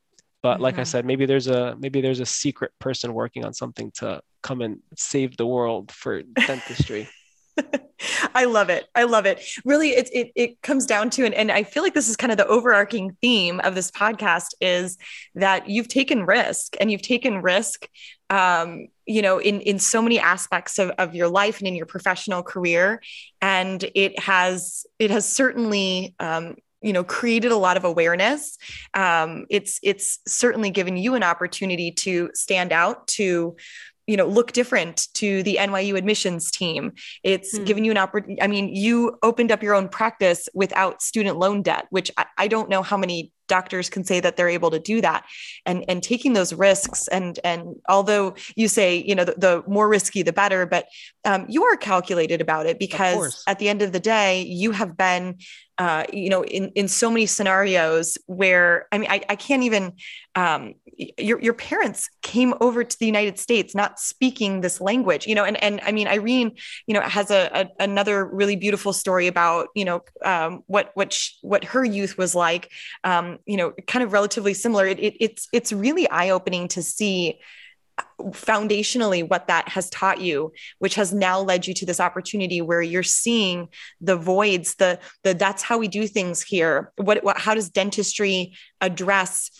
but 0.42 0.60
like 0.60 0.78
i 0.78 0.82
Mhm. 0.82 0.86
said 0.86 1.04
maybe 1.04 1.26
there's 1.26 1.46
a 1.48 1.76
maybe 1.78 2.00
there's 2.00 2.20
a 2.20 2.26
secret 2.26 2.72
person 2.78 3.12
working 3.12 3.44
on 3.44 3.52
something 3.52 3.90
to 3.92 4.20
come 4.42 4.60
and 4.62 4.78
save 4.96 5.36
the 5.36 5.46
world 5.46 5.90
for 5.92 6.22
dentistry 6.46 7.08
I 8.34 8.44
love 8.44 8.70
it. 8.70 8.86
I 8.94 9.04
love 9.04 9.26
it. 9.26 9.42
Really, 9.64 9.90
it 9.90 10.08
it, 10.12 10.32
it 10.34 10.62
comes 10.62 10.86
down 10.86 11.10
to, 11.10 11.24
and, 11.24 11.34
and 11.34 11.50
I 11.50 11.62
feel 11.62 11.82
like 11.82 11.94
this 11.94 12.08
is 12.08 12.16
kind 12.16 12.30
of 12.30 12.38
the 12.38 12.46
overarching 12.46 13.16
theme 13.20 13.60
of 13.60 13.74
this 13.74 13.90
podcast 13.90 14.54
is 14.60 14.98
that 15.34 15.68
you've 15.68 15.88
taken 15.88 16.24
risk 16.24 16.76
and 16.80 16.90
you've 16.90 17.02
taken 17.02 17.42
risk, 17.42 17.88
um, 18.30 18.88
you 19.06 19.22
know, 19.22 19.38
in 19.38 19.60
in 19.60 19.78
so 19.78 20.02
many 20.02 20.18
aspects 20.18 20.78
of, 20.78 20.90
of 20.90 21.14
your 21.14 21.28
life 21.28 21.58
and 21.58 21.68
in 21.68 21.74
your 21.74 21.86
professional 21.86 22.42
career, 22.42 23.02
and 23.40 23.84
it 23.94 24.18
has 24.18 24.86
it 24.98 25.10
has 25.10 25.30
certainly. 25.30 26.14
Um, 26.18 26.56
you 26.80 26.92
know 26.92 27.02
created 27.02 27.50
a 27.50 27.56
lot 27.56 27.76
of 27.76 27.82
awareness 27.82 28.56
um, 28.94 29.46
it's 29.50 29.80
it's 29.82 30.20
certainly 30.28 30.70
given 30.70 30.96
you 30.96 31.16
an 31.16 31.24
opportunity 31.24 31.90
to 31.90 32.30
stand 32.34 32.72
out 32.72 33.04
to 33.08 33.56
you 34.08 34.16
know 34.16 34.26
look 34.26 34.50
different 34.52 35.06
to 35.14 35.42
the 35.44 35.58
NYU 35.60 35.96
admissions 35.96 36.50
team. 36.50 36.92
It's 37.22 37.56
Hmm. 37.56 37.64
given 37.64 37.84
you 37.84 37.90
an 37.92 37.98
opportunity 37.98 38.42
i 38.42 38.46
mean 38.46 38.66
you 38.74 39.16
opened 39.22 39.50
up 39.52 39.62
your 39.62 39.74
own 39.74 39.88
practice 39.88 40.48
without 40.54 41.02
student 41.02 41.38
loan 41.38 41.62
debt 41.62 41.86
which 41.90 42.10
I, 42.16 42.24
I 42.44 42.48
don't 42.48 42.68
know 42.68 42.82
how 42.82 42.96
many 42.96 43.32
doctors 43.48 43.88
can 43.88 44.04
say 44.04 44.20
that 44.20 44.36
they're 44.36 44.50
able 44.50 44.70
to 44.70 44.78
do 44.78 45.00
that. 45.00 45.24
And 45.64 45.84
and 45.88 46.02
taking 46.02 46.32
those 46.34 46.52
risks 46.52 47.08
and 47.08 47.38
and 47.44 47.76
although 47.88 48.34
you 48.56 48.68
say 48.68 48.96
you 49.08 49.14
know 49.14 49.24
the, 49.24 49.36
the 49.46 49.64
more 49.66 49.88
risky 49.88 50.22
the 50.22 50.34
better 50.42 50.66
but 50.66 50.86
um, 51.24 51.46
you 51.48 51.64
are 51.64 51.76
calculated 51.76 52.40
about 52.40 52.66
it 52.66 52.78
because 52.78 53.42
at 53.46 53.58
the 53.58 53.68
end 53.68 53.80
of 53.82 53.92
the 53.92 54.00
day 54.00 54.42
you 54.42 54.72
have 54.72 54.96
been 54.96 55.24
uh, 55.78 56.04
you 56.12 56.28
know 56.28 56.44
in 56.44 56.70
in 56.74 56.88
so 56.88 57.10
many 57.10 57.26
scenarios 57.26 58.18
where 58.26 58.86
i 58.92 58.98
mean 58.98 59.10
i, 59.10 59.22
I 59.28 59.36
can't 59.36 59.62
even 59.62 59.94
um, 60.34 60.74
your 61.16 61.40
your 61.40 61.54
parents 61.54 62.10
came 62.22 62.54
over 62.60 62.82
to 62.82 62.98
the 62.98 63.06
United 63.06 63.38
States 63.38 63.74
not 63.74 63.98
speaking 63.98 64.60
this 64.60 64.80
language, 64.80 65.26
you 65.26 65.34
know, 65.34 65.44
and 65.44 65.62
and 65.62 65.80
I 65.84 65.92
mean 65.92 66.08
Irene, 66.08 66.56
you 66.86 66.94
know, 66.94 67.00
has 67.00 67.30
a, 67.30 67.50
a 67.52 67.82
another 67.82 68.24
really 68.24 68.56
beautiful 68.56 68.92
story 68.92 69.26
about 69.26 69.68
you 69.74 69.84
know 69.84 70.02
um, 70.24 70.62
what 70.66 70.90
what 70.94 71.12
sh- 71.12 71.34
what 71.42 71.64
her 71.64 71.84
youth 71.84 72.18
was 72.18 72.34
like, 72.34 72.70
um, 73.04 73.38
you 73.46 73.56
know, 73.56 73.72
kind 73.86 74.02
of 74.02 74.12
relatively 74.12 74.54
similar. 74.54 74.86
It, 74.86 74.98
it, 74.98 75.16
it's 75.20 75.48
it's 75.52 75.72
really 75.72 76.08
eye 76.08 76.30
opening 76.30 76.68
to 76.68 76.82
see 76.82 77.38
foundationally 78.20 79.28
what 79.28 79.46
that 79.46 79.68
has 79.68 79.88
taught 79.90 80.20
you 80.20 80.52
which 80.78 80.94
has 80.94 81.12
now 81.12 81.40
led 81.40 81.66
you 81.66 81.74
to 81.74 81.86
this 81.86 82.00
opportunity 82.00 82.60
where 82.60 82.82
you're 82.82 83.02
seeing 83.02 83.68
the 84.00 84.16
voids 84.16 84.74
the 84.76 84.98
the 85.22 85.34
that's 85.34 85.62
how 85.62 85.78
we 85.78 85.88
do 85.88 86.06
things 86.06 86.42
here. 86.42 86.92
What, 86.96 87.22
what 87.24 87.38
how 87.38 87.54
does 87.54 87.70
dentistry 87.70 88.54
address 88.80 89.50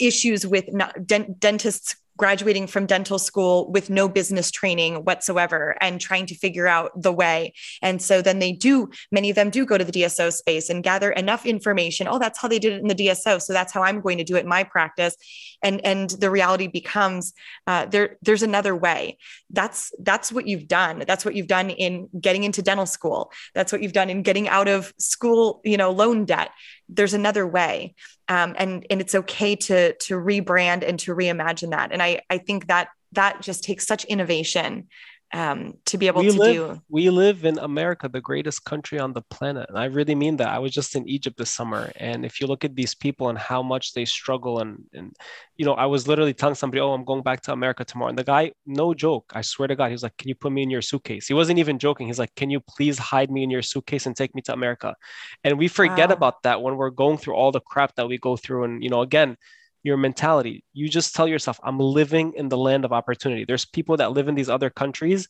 issues 0.00 0.46
with 0.46 0.72
not, 0.72 1.06
dent, 1.06 1.38
dentists 1.38 1.96
graduating 2.16 2.66
from 2.66 2.86
dental 2.86 3.18
school 3.18 3.70
with 3.72 3.90
no 3.90 4.08
business 4.08 4.50
training 4.50 5.04
whatsoever 5.04 5.76
and 5.80 6.00
trying 6.00 6.26
to 6.26 6.34
figure 6.34 6.66
out 6.66 6.90
the 7.00 7.12
way. 7.12 7.52
And 7.82 8.00
so 8.00 8.22
then 8.22 8.38
they 8.38 8.52
do, 8.52 8.90
many 9.10 9.30
of 9.30 9.36
them 9.36 9.50
do 9.50 9.66
go 9.66 9.76
to 9.76 9.84
the 9.84 9.92
DSO 9.92 10.32
space 10.32 10.70
and 10.70 10.82
gather 10.82 11.10
enough 11.10 11.44
information. 11.46 12.06
Oh, 12.08 12.18
that's 12.18 12.38
how 12.38 12.48
they 12.48 12.58
did 12.58 12.74
it 12.74 12.80
in 12.82 12.88
the 12.88 12.94
DSO. 12.94 13.40
So 13.40 13.52
that's 13.52 13.72
how 13.72 13.82
I'm 13.82 14.00
going 14.00 14.18
to 14.18 14.24
do 14.24 14.36
it 14.36 14.40
in 14.40 14.48
my 14.48 14.64
practice. 14.64 15.16
And, 15.62 15.84
and 15.84 16.10
the 16.10 16.30
reality 16.30 16.66
becomes 16.66 17.32
uh, 17.66 17.86
there, 17.86 18.16
there's 18.22 18.42
another 18.42 18.76
way. 18.76 19.18
That's, 19.50 19.92
that's 19.98 20.30
what 20.30 20.46
you've 20.46 20.68
done. 20.68 21.04
That's 21.06 21.24
what 21.24 21.34
you've 21.34 21.46
done 21.46 21.70
in 21.70 22.08
getting 22.20 22.44
into 22.44 22.62
dental 22.62 22.86
school. 22.86 23.32
That's 23.54 23.72
what 23.72 23.82
you've 23.82 23.92
done 23.92 24.10
in 24.10 24.22
getting 24.22 24.48
out 24.48 24.68
of 24.68 24.92
school, 24.98 25.60
you 25.64 25.76
know, 25.76 25.90
loan 25.90 26.24
debt. 26.24 26.50
There's 26.88 27.14
another 27.14 27.46
way 27.46 27.94
um, 28.28 28.54
and 28.58 28.86
and 28.90 29.00
it's 29.00 29.14
okay 29.14 29.56
to 29.56 29.94
to 29.94 30.14
rebrand 30.14 30.86
and 30.86 30.98
to 31.00 31.14
reimagine 31.14 31.70
that. 31.70 31.92
And 31.92 32.02
i 32.02 32.22
i 32.30 32.38
think 32.38 32.68
that 32.68 32.88
that 33.12 33.42
just 33.42 33.64
takes 33.64 33.86
such 33.86 34.04
innovation 34.04 34.88
um, 35.34 35.74
to 35.86 35.98
be 35.98 36.06
able 36.06 36.22
we 36.22 36.28
to 36.30 36.38
live, 36.38 36.56
do. 36.68 36.82
we 36.88 37.10
live 37.10 37.44
in 37.44 37.58
America, 37.58 38.08
the 38.08 38.20
greatest 38.20 38.64
country 38.64 39.00
on 39.00 39.12
the 39.12 39.22
planet. 39.22 39.66
And 39.68 39.76
I 39.76 39.86
really 39.86 40.14
mean 40.14 40.36
that. 40.36 40.48
I 40.48 40.60
was 40.60 40.72
just 40.72 40.94
in 40.94 41.08
Egypt 41.08 41.36
this 41.38 41.50
summer. 41.50 41.92
And 41.96 42.24
if 42.24 42.40
you 42.40 42.46
look 42.46 42.64
at 42.64 42.76
these 42.76 42.94
people 42.94 43.28
and 43.30 43.36
how 43.36 43.60
much 43.60 43.94
they 43.94 44.04
struggle 44.04 44.60
and, 44.60 44.84
and 44.92 45.12
you 45.56 45.64
know, 45.64 45.74
I 45.74 45.86
was 45.86 46.06
literally 46.06 46.32
telling 46.32 46.54
somebody, 46.54 46.80
oh, 46.80 46.92
I'm 46.92 47.04
going 47.04 47.24
back 47.24 47.40
to 47.42 47.52
America 47.52 47.84
tomorrow. 47.84 48.10
And 48.10 48.18
the 48.18 48.24
guy, 48.24 48.52
no 48.64 48.94
joke, 48.94 49.32
I 49.34 49.42
swear 49.42 49.66
to 49.66 49.74
God, 49.74 49.88
he 49.88 49.92
was 49.92 50.04
like, 50.04 50.16
can 50.16 50.28
you 50.28 50.36
put 50.36 50.52
me 50.52 50.62
in 50.62 50.70
your 50.70 50.82
suitcase? 50.82 51.26
He 51.26 51.34
wasn't 51.34 51.58
even 51.58 51.80
joking. 51.80 52.06
He's 52.06 52.20
like, 52.20 52.34
can 52.36 52.50
you 52.50 52.60
please 52.60 52.96
hide 52.98 53.30
me 53.30 53.42
in 53.42 53.50
your 53.50 53.62
suitcase 53.62 54.06
and 54.06 54.16
take 54.16 54.34
me 54.36 54.42
to 54.42 54.52
America? 54.52 54.94
And 55.42 55.58
we 55.58 55.66
forget 55.68 56.10
Wow. 56.10 56.14
about 56.14 56.42
that 56.44 56.62
when 56.62 56.76
we're 56.76 56.90
going 56.90 57.18
through 57.18 57.34
all 57.34 57.50
the 57.50 57.60
crap 57.60 57.96
that 57.96 58.06
we 58.06 58.18
go 58.18 58.36
through. 58.36 58.64
And, 58.64 58.84
you 58.84 58.90
know, 58.90 59.02
again, 59.02 59.36
your 59.84 59.96
mentality. 59.96 60.64
You 60.72 60.88
just 60.88 61.14
tell 61.14 61.28
yourself, 61.28 61.60
I'm 61.62 61.78
living 61.78 62.32
in 62.34 62.48
the 62.48 62.56
land 62.58 62.84
of 62.84 62.92
opportunity. 62.92 63.44
There's 63.44 63.64
people 63.66 63.96
that 63.98 64.12
live 64.12 64.26
in 64.28 64.34
these 64.34 64.48
other 64.48 64.70
countries. 64.70 65.28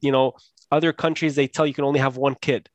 You 0.00 0.12
know, 0.12 0.32
other 0.70 0.92
countries, 0.92 1.34
they 1.36 1.46
tell 1.46 1.66
you 1.66 1.72
can 1.72 1.84
only 1.84 2.00
have 2.00 2.16
one 2.16 2.34
kid. 2.34 2.68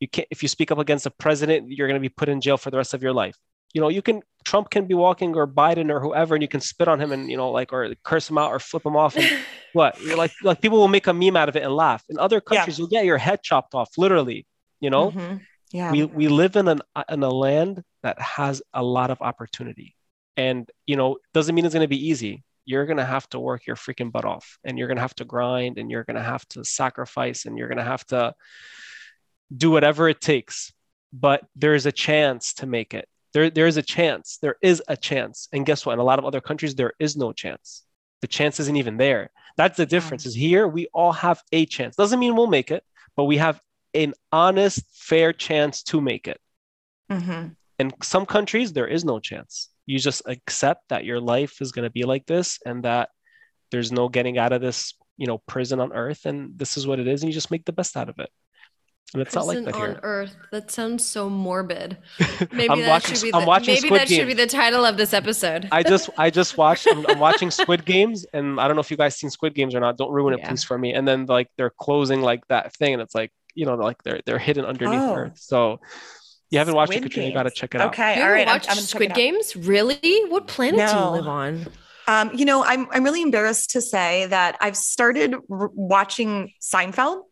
You 0.00 0.08
can't, 0.08 0.28
if 0.30 0.42
you 0.42 0.48
speak 0.48 0.70
up 0.70 0.78
against 0.78 1.06
a 1.06 1.10
president, 1.10 1.70
you're 1.70 1.86
going 1.88 2.00
to 2.00 2.08
be 2.08 2.08
put 2.08 2.28
in 2.28 2.40
jail 2.40 2.56
for 2.56 2.70
the 2.70 2.76
rest 2.76 2.94
of 2.94 3.02
your 3.02 3.12
life. 3.12 3.36
You 3.72 3.80
know, 3.80 3.88
you 3.88 4.02
can, 4.02 4.20
Trump 4.44 4.70
can 4.70 4.86
be 4.86 4.94
walking 4.94 5.34
or 5.34 5.46
Biden 5.46 5.88
or 5.90 6.00
whoever, 6.00 6.34
and 6.34 6.42
you 6.42 6.48
can 6.48 6.60
spit 6.60 6.88
on 6.88 7.00
him 7.00 7.10
and, 7.12 7.30
you 7.30 7.36
know, 7.36 7.50
like, 7.50 7.72
or 7.72 7.94
curse 8.02 8.28
him 8.28 8.36
out 8.36 8.50
or 8.50 8.58
flip 8.58 8.84
him 8.84 8.96
off. 8.96 9.16
And 9.16 9.24
what? 9.72 9.98
You're 10.00 10.16
like, 10.16 10.32
like 10.42 10.60
people 10.60 10.78
will 10.78 10.88
make 10.88 11.06
a 11.06 11.14
meme 11.14 11.36
out 11.36 11.48
of 11.48 11.56
it 11.56 11.62
and 11.62 11.74
laugh. 11.74 12.04
In 12.10 12.18
other 12.18 12.36
Yeah. 12.36 12.56
countries, 12.56 12.78
you'll 12.78 12.88
get 12.88 13.04
your 13.04 13.18
head 13.18 13.42
chopped 13.42 13.74
off, 13.74 13.90
literally, 13.96 14.46
you 14.80 14.90
know? 14.90 15.12
Mhm. 15.12 15.40
Yeah. 15.70 15.90
we 15.90 16.04
we 16.04 16.28
live 16.28 16.56
in 16.56 16.68
an 16.68 16.80
in 17.08 17.22
a 17.22 17.30
land 17.30 17.82
that 18.02 18.20
has 18.20 18.60
a 18.74 18.82
lot 18.82 19.10
of 19.10 19.22
opportunity 19.22 19.94
and 20.36 20.70
you 20.86 20.96
know 20.96 21.18
doesn't 21.34 21.54
mean 21.54 21.64
it's 21.64 21.74
going 21.74 21.84
to 21.84 21.88
be 21.88 22.08
easy. 22.08 22.42
You're 22.64 22.86
going 22.86 22.98
to 22.98 23.04
have 23.04 23.28
to 23.30 23.40
work 23.40 23.66
your 23.66 23.76
freaking 23.76 24.12
butt 24.12 24.24
off 24.24 24.58
and 24.64 24.78
you're 24.78 24.86
going 24.86 24.96
to 24.96 25.02
have 25.02 25.16
to 25.16 25.24
grind 25.24 25.78
and 25.78 25.90
you're 25.90 26.04
going 26.04 26.16
to 26.16 26.22
have 26.22 26.46
to 26.50 26.64
sacrifice 26.64 27.44
and 27.44 27.58
you're 27.58 27.68
going 27.68 27.78
to 27.78 27.84
have 27.84 28.06
to 28.06 28.34
do 29.54 29.70
whatever 29.70 30.08
it 30.08 30.20
takes. 30.20 30.72
But 31.12 31.44
there's 31.56 31.86
a 31.86 31.92
chance 31.92 32.54
to 32.54 32.66
make 32.66 32.94
it. 32.94 33.08
There 33.34 33.50
there 33.50 33.66
is 33.66 33.76
a 33.76 33.82
chance. 33.82 34.38
There 34.40 34.56
is 34.62 34.82
a 34.88 34.96
chance. 34.96 35.48
And 35.52 35.66
guess 35.66 35.84
what? 35.84 35.94
In 35.94 35.98
a 35.98 36.04
lot 36.04 36.18
of 36.18 36.24
other 36.24 36.40
countries 36.40 36.74
there 36.74 36.92
is 36.98 37.16
no 37.16 37.32
chance. 37.32 37.82
The 38.20 38.28
chance 38.28 38.60
isn't 38.60 38.76
even 38.76 38.96
there. 38.96 39.30
That's 39.56 39.76
the 39.76 39.86
difference 39.86 40.24
is 40.26 40.34
here 40.34 40.66
we 40.68 40.86
all 40.94 41.12
have 41.12 41.42
a 41.50 41.66
chance. 41.66 41.96
Doesn't 41.96 42.20
mean 42.20 42.36
we'll 42.36 42.46
make 42.46 42.70
it 42.70 42.84
but 43.16 43.24
we 43.24 43.36
have 43.36 43.60
an 43.94 44.14
honest 44.30 44.82
fair 44.92 45.32
chance 45.32 45.82
to 45.82 46.00
make 46.00 46.26
it. 46.28 46.40
Mhm. 47.10 47.56
in 47.78 47.92
some 48.02 48.24
countries 48.24 48.72
there 48.72 48.86
is 48.86 49.04
no 49.04 49.18
chance 49.20 49.68
you 49.86 49.98
just 49.98 50.22
accept 50.26 50.82
that 50.88 51.04
your 51.04 51.20
life 51.20 51.60
is 51.60 51.72
going 51.72 51.84
to 51.84 51.90
be 51.90 52.04
like 52.04 52.24
this 52.26 52.58
and 52.64 52.84
that 52.84 53.08
there's 53.70 53.90
no 53.92 54.08
getting 54.08 54.38
out 54.38 54.52
of 54.52 54.60
this 54.60 54.94
you 55.16 55.26
know 55.26 55.38
prison 55.46 55.80
on 55.80 55.92
earth 55.92 56.24
and 56.26 56.58
this 56.58 56.76
is 56.76 56.86
what 56.86 56.98
it 57.00 57.06
is 57.08 57.22
and 57.22 57.30
you 57.30 57.34
just 57.34 57.50
make 57.50 57.64
the 57.64 57.72
best 57.72 57.96
out 57.96 58.08
of 58.08 58.18
it 58.18 58.30
and 59.14 59.20
it's 59.20 59.34
not 59.34 59.46
like 59.46 59.56
Prison 59.56 59.64
that 59.66 59.74
on 59.74 59.80
here 59.90 60.00
Earth. 60.02 60.34
That 60.52 60.70
sounds 60.70 61.04
so 61.04 61.28
morbid. 61.28 61.98
Maybe 62.50 62.80
that 62.80 62.88
watching- 62.88 63.14
should 63.16 63.22
be 63.24 63.30
the, 63.30 63.40
maybe 63.66 63.76
Squid 63.76 64.00
that 64.00 64.08
should 64.08 64.26
be 64.26 64.32
the 64.32 64.46
title 64.46 64.86
of 64.86 64.96
this 64.96 65.12
episode. 65.12 65.68
i 65.70 65.82
just 65.82 66.08
i 66.16 66.30
just 66.40 66.56
watched 66.56 66.86
I'm, 66.90 67.04
I'm 67.06 67.18
watching 67.18 67.50
squid 67.50 67.84
games 67.84 68.24
and 68.32 68.58
i 68.58 68.66
don't 68.66 68.74
know 68.76 68.80
if 68.80 68.90
you 68.90 68.96
guys 68.96 69.16
seen 69.16 69.28
squid 69.28 69.54
games 69.54 69.74
or 69.74 69.80
not 69.80 69.98
don't 69.98 70.10
ruin 70.10 70.32
it 70.32 70.38
Yeah. 70.40 70.48
please 70.48 70.64
for 70.64 70.78
me 70.78 70.94
and 70.94 71.06
then 71.06 71.26
like 71.26 71.48
they're 71.58 71.74
closing 71.78 72.22
like 72.22 72.46
that 72.48 72.74
thing 72.76 72.94
and 72.94 73.02
it's 73.02 73.14
like 73.14 73.30
you 73.54 73.66
know 73.66 73.74
like 73.74 74.02
they're 74.02 74.20
they're 74.24 74.38
hidden 74.38 74.64
underneath 74.64 75.00
Oh. 75.00 75.14
earth 75.14 75.38
so 75.38 75.80
you 76.52 76.58
haven't 76.58 76.74
watched 76.74 76.92
Squid 76.92 77.04
it 77.04 77.08
Katrina, 77.08 77.28
you 77.28 77.34
got 77.34 77.42
to 77.44 77.50
check 77.50 77.74
it 77.74 77.80
out 77.80 77.88
Okay. 77.88 78.16
you 78.16 78.22
All 78.22 78.28
ever. 78.28 78.36
I'm, 78.38 78.46
watched 78.46 78.70
I'm 78.70 78.76
Squid. 78.76 79.14
Games? 79.14 79.56
Really? 79.56 80.24
What 80.28 80.46
planet 80.46 80.88
do 80.88 80.96
you 80.96 81.04
live 81.10 81.26
on? 81.26 81.66
Um, 82.06 82.30
you 82.34 82.44
know, 82.44 82.62
I'm 82.64 82.88
I'm 82.90 83.04
really 83.04 83.22
embarrassed 83.22 83.70
to 83.70 83.80
say 83.80 84.26
that 84.26 84.56
I've 84.60 84.76
started 84.76 85.34
r- 85.50 85.70
watching 85.72 86.52
Seinfeld. 86.60 87.22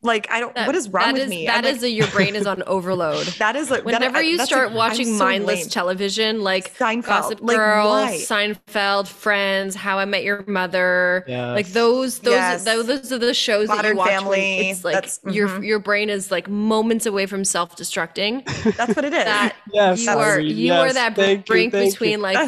Like, 0.00 0.28
I 0.30 0.38
don't. 0.38 0.54
That- 0.54 0.66
what 0.68 0.76
is 0.76 0.88
wrong 0.88 1.06
that 1.06 1.14
with 1.14 1.22
is- 1.24 1.30
me? 1.30 1.46
That 1.46 1.64
I'm 1.64 1.72
like, 1.74 1.82
a, 1.82 1.90
your 1.90 2.06
brain 2.08 2.36
is 2.36 2.46
on 2.46 2.62
overload. 2.68 3.26
that 3.38 3.56
is 3.56 3.68
a, 3.72 3.82
Whenever 3.82 4.18
I- 4.18 4.20
you 4.20 4.36
that's 4.36 4.48
start 4.48 4.70
a- 4.70 4.74
watching 4.74 5.06
so 5.18 5.24
mindless 5.24 5.62
lame. 5.62 5.68
television, 5.70 6.40
like 6.42 6.72
Seinfeld, 6.78 7.04
Gossip 7.04 7.38
like, 7.42 7.56
Girl, 7.56 7.88
why? 7.88 8.16
Seinfeld, 8.20 9.08
Friends, 9.08 9.74
How 9.74 9.98
I 9.98 10.04
Met 10.04 10.22
Your 10.22 10.44
Mother, 10.46 11.24
yeah 11.26 11.52
like 11.52 11.66
those, 11.68 12.20
those, 12.20 12.32
Yes. 12.34 12.64
those, 12.64 12.86
those 12.86 13.10
are 13.12 13.18
the 13.18 13.34
shows 13.34 13.66
that 13.68 13.74
Modern 13.76 13.92
you 13.92 13.98
watch. 13.98 14.08
Family, 14.10 14.30
When 14.38 14.64
it's 14.66 14.84
like 14.84 14.94
that's- 14.94 15.18
your 15.28 15.48
mm-hmm. 15.48 15.64
your 15.64 15.78
brain 15.80 16.10
is 16.10 16.30
like 16.30 16.48
moments 16.48 17.04
away 17.04 17.26
from 17.26 17.44
self 17.44 17.74
destructing. 17.76 18.44
That's 18.76 18.94
what 18.94 19.04
it 19.04 19.12
is. 19.12 19.24
That 19.24 19.56
yes 19.72 20.04
you 20.04 20.10
are 20.10 20.34
Irene, 20.34 20.56
you 20.56 20.72
are 20.74 20.92
that 20.92 21.16
Thank 21.16 21.40
you, 21.40 21.44
brink 21.44 21.74
you. 21.74 21.80
between 21.90 22.22
like 22.22 22.38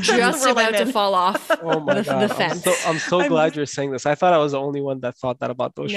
just 0.00 0.46
about 0.46 0.74
to 0.74 0.86
fall 0.86 1.14
off 1.14 1.50
Oh 1.62 1.80
my 1.80 1.94
the, 1.94 2.02
god! 2.04 2.28
the 2.30 2.34
I'm 2.34 2.38
fence. 2.50 2.62
so, 2.64 2.74
I'm 2.86 2.98
so 2.98 3.26
glad 3.28 3.56
you're 3.56 3.66
saying 3.66 3.90
this. 3.90 4.06
I 4.06 4.14
thought 4.14 4.32
I 4.32 4.38
was 4.38 4.52
the 4.52 4.60
only 4.60 4.80
one 4.80 5.00
that 5.00 5.16
thought 5.16 5.40
that 5.40 5.50
about 5.50 5.74
those 5.74 5.92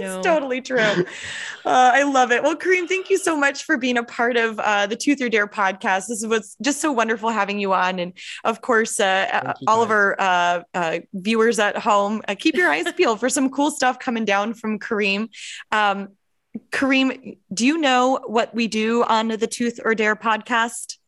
it's 0.18 0.26
No. 0.26 0.34
totally 0.34 0.60
true. 0.60 0.78
Uh, 0.78 1.04
I 1.64 2.02
love 2.02 2.30
it. 2.32 2.42
Well, 2.42 2.56
Kareem, 2.56 2.86
thank 2.88 3.08
you 3.10 3.18
so 3.18 3.36
much 3.36 3.64
for 3.64 3.76
being 3.78 3.96
a 3.96 4.02
part 4.02 4.36
of 4.36 4.58
uh, 4.58 4.86
the 4.86 4.96
Tooth 4.96 5.20
or 5.22 5.28
Dare 5.28 5.46
podcast. 5.46 6.08
This 6.08 6.24
was 6.26 6.56
just 6.62 6.80
so 6.80 6.92
wonderful 6.92 7.30
having 7.30 7.58
you 7.58 7.72
on. 7.72 7.98
And 7.98 8.12
of 8.44 8.60
course, 8.60 9.00
uh, 9.00 9.04
uh, 9.32 9.40
Thank 9.44 9.56
you, 9.60 9.64
all 9.68 9.82
of 9.82 9.90
our 9.90 10.16
uh, 10.20 10.62
uh, 10.74 10.98
viewers 11.14 11.58
at 11.58 11.76
home, 11.78 12.22
uh, 12.28 12.34
keep 12.38 12.54
your 12.56 12.70
eyes 12.70 12.90
peeled 12.96 13.20
for 13.20 13.28
some 13.28 13.50
cool 13.50 13.70
stuff 13.70 13.98
coming 13.98 14.24
down 14.24 14.54
from 14.54 14.78
Kareem. 14.78 15.28
Um, 15.72 16.10
Kareem, 16.70 17.38
do 17.52 17.66
you 17.66 17.78
know 17.78 18.20
what 18.26 18.54
we 18.54 18.68
do 18.68 19.02
on 19.04 19.28
the 19.28 19.46
Tooth 19.46 19.80
or 19.84 19.94
Dare 19.94 20.14
podcast 20.16 20.98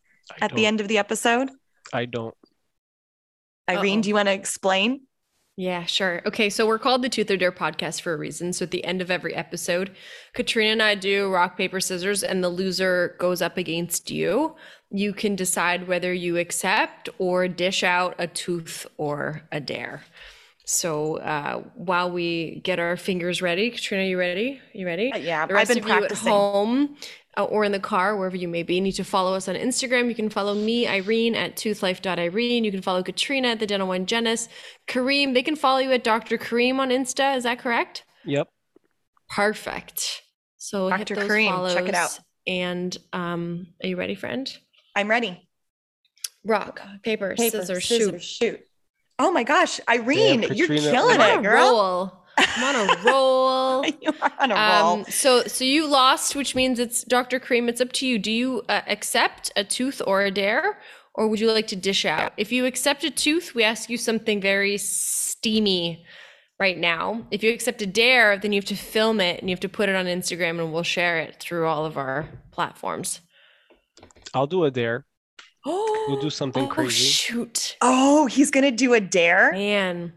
I 0.41 0.45
at 0.47 0.51
the 0.51 0.57
don't- 0.63 0.65
end 0.65 0.81
of 0.81 0.89
the 0.89 0.99
episode? 0.99 1.51
I 1.93 2.07
don't. 2.07 2.35
Irene, 3.69 3.99
Uh-oh. 3.99 4.03
do 4.03 4.09
you 4.09 4.15
want 4.15 4.29
to 4.29 4.33
explain? 4.33 5.03
Yeah, 5.59 5.87
sure. 5.87 6.21
Okay, 6.27 6.51
so 6.51 6.67
we're 6.67 6.79
called 6.79 7.01
the 7.03 7.09
Tooth 7.09 7.31
or 7.31 7.37
Dare 7.39 7.51
podcast 7.51 8.03
for 8.03 8.13
a 8.13 8.17
reason. 8.19 8.53
So 8.53 8.65
at 8.65 8.71
the 8.73 8.85
end 8.85 9.01
of 9.01 9.11
every 9.11 9.35
episode, 9.35 9.97
Katrina 10.35 10.73
and 10.73 10.83
I 10.83 10.95
do 10.95 11.33
rock, 11.33 11.57
paper, 11.57 11.81
scissors, 11.81 12.23
and 12.23 12.45
the 12.45 12.51
loser 12.51 13.17
goes 13.19 13.41
up 13.41 13.57
against 13.57 14.11
you. 14.11 14.55
You 14.91 15.15
can 15.15 15.35
decide 15.35 15.89
whether 15.89 16.13
you 16.13 16.37
accept 16.37 17.09
or 17.19 17.49
dish 17.49 17.83
out 17.83 18.15
a 18.19 18.27
tooth 18.27 18.87
or 18.99 19.43
a 19.51 19.59
dare. 19.59 20.05
So 20.67 21.17
uh, 21.19 21.63
while 21.75 22.11
we 22.11 22.61
get 22.63 22.79
our 22.79 22.97
fingers 22.99 23.41
ready, 23.41 23.71
Katrina, 23.71 24.05
you 24.05 24.19
ready? 24.19 24.61
You 24.75 24.85
ready? 24.85 25.11
Uh, 25.13 25.17
yeah, 25.19 25.47
the 25.47 25.55
I've 25.57 25.69
rest 25.69 25.69
been 25.69 25.79
of 25.79 25.89
you 25.89 25.91
practicing. 26.01 26.29
at 26.29 26.33
home 26.33 26.97
or 27.45 27.65
in 27.65 27.73
the 27.73 27.81
car, 27.81 28.17
wherever 28.17 28.37
you 28.37 28.49
may 28.49 28.63
be, 28.63 28.81
need 28.81 28.93
to 28.93 29.05
follow 29.05 29.35
us 29.35 29.49
on 29.49 29.55
Instagram. 29.55 30.09
You 30.09 30.15
can 30.15 30.31
follow 30.31 30.55
me, 30.55 30.87
Irene, 30.89 31.35
at 31.35 31.57
toothlife.irene. 31.57 32.65
You 32.65 32.71
can 32.71 32.83
follow 32.83 33.03
Katrina 33.03 33.49
at 33.49 33.61
the 33.61 33.67
Dental 33.67 33.89
One 33.89 34.07
Janice. 34.07 34.49
Kareem, 34.89 35.35
they 35.35 35.43
can 35.43 35.57
follow 35.57 35.79
you 35.79 35.93
at 35.93 36.05
Dr. 36.05 36.39
Kareem 36.39 36.79
on 36.79 36.89
Insta. 36.91 37.37
Is 37.37 37.45
that 37.45 37.59
correct? 37.59 38.05
Yep. 38.25 38.49
Perfect. 39.29 40.23
So 40.57 40.89
hit 40.89 41.09
Dr. 41.09 41.15
those 41.17 41.31
Kareem, 41.31 41.75
check 41.75 41.89
it 41.89 41.95
out. 41.95 42.19
And 42.47 42.97
um, 43.13 43.67
are 43.83 43.89
you 43.89 43.97
ready, 43.97 44.15
friend? 44.15 44.51
I'm 44.95 45.09
ready. 45.09 45.49
Rock, 46.45 46.81
paper, 47.03 47.35
Paper, 47.37 47.59
scissors, 47.61 47.87
scissors, 47.87 48.25
shoot. 48.25 48.57
shoot. 48.57 48.61
Oh 49.19 49.33
my 49.33 49.43
gosh, 49.43 49.81
Irene, 49.89 50.43
you're 50.55 50.69
killing 50.69 51.21
it, 51.21 51.43
girl. 51.43 51.55
roll. 51.55 52.26
I'm 52.39 52.77
on 52.77 52.89
a 52.91 53.03
roll. 53.03 53.85
you 54.01 54.11
are 54.21 54.33
on 54.41 54.51
a 54.51 54.55
roll. 54.55 54.99
Um, 55.01 55.05
so 55.07 55.43
so 55.45 55.65
you 55.65 55.87
lost, 55.87 56.37
which 56.37 56.55
means 56.55 56.79
it's 56.79 57.05
Dr. 57.05 57.41
Kareem. 57.41 57.69
It's 57.69 57.81
up 57.81 57.93
to 57.93 58.07
you. 58.07 58.19
Do 58.19 58.31
you 58.31 58.63
uh, 58.69 58.83
accept 58.87 59.51
a 59.57 59.65
tooth 59.65 60.03
or 60.07 60.23
a 60.23 60.31
dare, 60.31 60.79
or 61.15 61.29
would 61.29 61.41
you 61.41 61.51
like 61.51 61.67
to 61.69 61.77
dish 61.77 62.05
out? 62.05 62.33
If 62.37 62.53
you 62.53 62.67
accept 62.67 63.05
a 63.05 63.11
tooth, 63.11 63.55
we 63.55 63.63
ask 63.63 63.89
you 63.89 63.97
something 63.97 64.41
very 64.41 64.77
steamy 64.79 66.05
right 66.59 66.79
now. 66.79 67.27
If 67.31 67.43
you 67.43 67.53
accept 67.53 67.83
a 67.83 67.87
dare, 67.87 68.39
then 68.39 68.53
you 68.53 68.59
have 68.59 68.67
to 68.67 68.77
film 68.77 69.21
it 69.21 69.41
and 69.41 69.49
you 69.49 69.55
have 69.55 69.61
to 69.61 69.69
put 69.69 69.89
it 69.89 69.97
on 69.97 70.07
Instagram, 70.07 70.61
and 70.61 70.73
we'll 70.73 70.83
share 70.83 71.19
it 71.19 71.37
through 71.41 71.67
all 71.67 71.85
of 71.85 71.97
our 71.97 72.29
platforms. 72.51 73.21
I'll 74.35 74.47
do 74.47 74.65
a 74.65 74.71
dare. 74.71 75.05
Oh, 75.65 76.05
We'll 76.09 76.21
do 76.21 76.31
something 76.31 76.69
crazy. 76.69 77.05
shoot, 77.05 77.77
oh, 77.81 78.27
he's 78.27 78.51
gonna 78.51 78.71
do 78.71 78.95
a 78.95 79.01
dare. 79.01 79.53
man. 79.53 80.13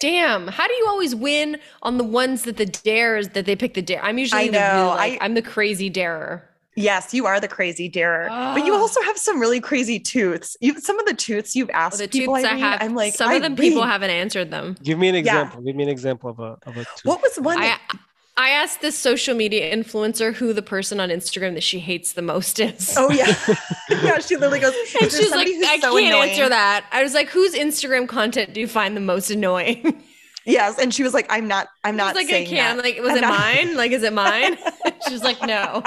Damn! 0.00 0.48
How 0.48 0.66
do 0.66 0.74
you 0.74 0.86
always 0.88 1.14
win 1.14 1.58
on 1.82 1.98
the 1.98 2.04
ones 2.04 2.42
that 2.42 2.56
the 2.56 2.66
dares 2.66 3.30
that 3.30 3.46
they 3.46 3.56
pick 3.56 3.74
the 3.74 3.82
dare? 3.82 4.02
I'm 4.04 4.18
usually 4.18 4.42
I 4.42 4.46
the 4.48 4.58
really, 4.58 4.64
know, 4.76 4.88
like, 4.96 5.12
I- 5.20 5.24
I'm 5.24 5.34
the 5.34 5.42
crazy 5.42 5.88
darer. 5.88 6.48
Yes, 6.76 7.14
you 7.14 7.24
are 7.26 7.38
the 7.38 7.46
crazy 7.46 7.88
darer, 7.88 8.26
but 8.28 8.66
you 8.66 8.74
Ah. 8.74 8.78
also 8.78 9.00
have 9.02 9.16
some 9.16 9.38
really 9.38 9.60
crazy 9.60 10.00
tooths. 10.00 10.56
You 10.60 10.80
some 10.80 10.98
of 10.98 11.06
the 11.06 11.14
tooths 11.14 11.54
you've 11.54 11.70
asked 11.70 11.98
the 11.98 12.08
people. 12.08 12.34
tooths 12.34 12.44
I 12.46 12.50
Irene, 12.50 12.60
have, 12.64 12.82
I'm 12.82 12.94
like, 12.96 13.14
some 13.14 13.30
of 13.30 13.42
them 13.42 13.52
Irene, 13.52 13.70
people 13.70 13.84
haven't 13.84 14.10
answered 14.10 14.50
them. 14.50 14.76
Give 14.82 14.98
me 14.98 15.08
an 15.08 15.14
Yeah. 15.14 15.20
example. 15.20 15.62
Give 15.62 15.76
me 15.76 15.84
an 15.84 15.88
example 15.88 16.30
of 16.30 16.40
a 16.40 16.56
of 16.66 16.76
a 16.76 16.80
tooth. 16.84 17.04
What 17.04 17.22
was 17.22 17.38
one? 17.38 17.58
I 17.58 17.66
that- 17.66 17.80
I 17.92 17.96
asked 18.36 18.80
this 18.80 18.98
social 18.98 19.34
media 19.36 19.74
influencer 19.74 20.34
who 20.34 20.52
the 20.52 20.62
person 20.62 20.98
on 21.00 21.08
Instagram 21.08 21.54
that 21.54 21.62
she 21.62 21.78
hates 21.78 22.14
the 22.14 22.22
most 22.22 22.58
is. 22.60 22.94
oh 22.96 23.10
yeah, 23.10 23.34
yeah. 23.90 24.18
She 24.18 24.34
literally 24.36 24.58
goes. 24.60 24.74
and 24.74 25.02
"There's 25.02 25.16
she's 25.16 25.30
like, 25.30 25.46
who's 25.46 25.64
I 25.66 25.78
so 25.78 25.92
can't 25.96 26.06
annoying." 26.14 26.30
answer 26.30 26.48
that. 26.48 26.84
I 26.92 27.02
was 27.02 27.14
like, 27.14 27.28
whose 27.28 27.54
Instagram 27.54 28.08
content 28.08 28.52
do 28.54 28.60
you 28.60 28.66
find 28.68 28.96
the 28.96 29.00
most 29.00 29.30
annoying? 29.30 30.02
Yes, 30.46 30.78
and 30.78 30.92
she 30.92 31.02
was 31.02 31.14
like, 31.14 31.26
I'm 31.30 31.48
not. 31.48 31.68
I'm 31.84 31.96
not 31.96 32.14
was 32.14 32.24
like, 32.24 32.34
I 32.34 32.44
can't. 32.44 32.76
that. 32.78 32.84
Like, 32.84 32.98
was 33.00 33.12
I'm 33.12 33.16
it 33.18 33.20
not- 33.22 33.38
mine? 33.40 33.76
Like, 33.76 33.92
is 33.92 34.02
it 34.02 34.12
mine? 34.12 34.58
she's 35.08 35.22
like, 35.22 35.40
no. 35.40 35.82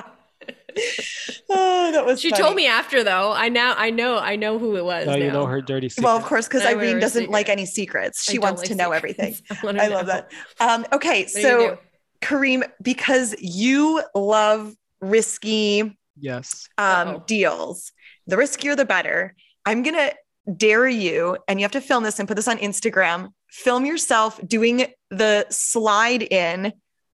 oh, 1.49 1.91
that 1.91 2.05
was. 2.05 2.19
She 2.21 2.29
funny. 2.29 2.41
told 2.43 2.55
me 2.55 2.67
after 2.67 3.03
though. 3.03 3.33
I 3.33 3.49
now 3.49 3.73
I 3.77 3.89
know 3.89 4.17
I 4.17 4.35
know 4.35 4.57
who 4.59 4.75
it 4.77 4.85
was. 4.85 5.05
Now 5.07 5.15
you 5.15 5.31
know 5.31 5.45
her 5.45 5.61
dirty 5.61 5.89
secret. 5.89 6.05
Well, 6.05 6.17
of 6.17 6.23
course, 6.23 6.47
because 6.47 6.65
Irene 6.65 6.99
doesn't 6.99 7.21
secret. 7.23 7.31
like 7.33 7.49
any 7.49 7.65
secrets. 7.65 8.23
She 8.23 8.33
don't 8.37 8.43
wants 8.43 8.61
like 8.61 8.69
to 8.69 8.75
know 8.75 8.91
everything. 8.91 9.35
I, 9.51 9.57
wanna 9.63 9.83
I 9.83 9.87
love 9.87 10.07
know. 10.07 10.13
that. 10.13 10.31
Um, 10.59 10.85
okay, 10.93 11.23
What 11.23 11.33
do 11.33 11.39
you 11.39 11.43
so 11.47 11.69
do? 11.75 11.77
Kareem, 12.21 12.63
because 12.81 13.35
you 13.39 14.01
love 14.15 14.73
risky 15.01 15.97
Yes. 16.19 16.67
um, 16.77 17.07
Uh-oh. 17.07 17.23
deals, 17.27 17.91
the 18.25 18.35
riskier 18.35 18.75
the 18.75 18.85
better. 18.85 19.35
I'm 19.65 19.83
gonna 19.83 20.13
dare 20.55 20.87
you, 20.87 21.37
and 21.47 21.59
you 21.59 21.63
have 21.63 21.71
to 21.73 21.81
film 21.81 22.03
this 22.03 22.19
and 22.19 22.27
put 22.27 22.35
this 22.35 22.47
on 22.47 22.57
Instagram. 22.57 23.29
Film 23.49 23.85
yourself 23.85 24.39
doing 24.47 24.85
the 25.09 25.45
slide 25.49 26.23
in 26.23 26.73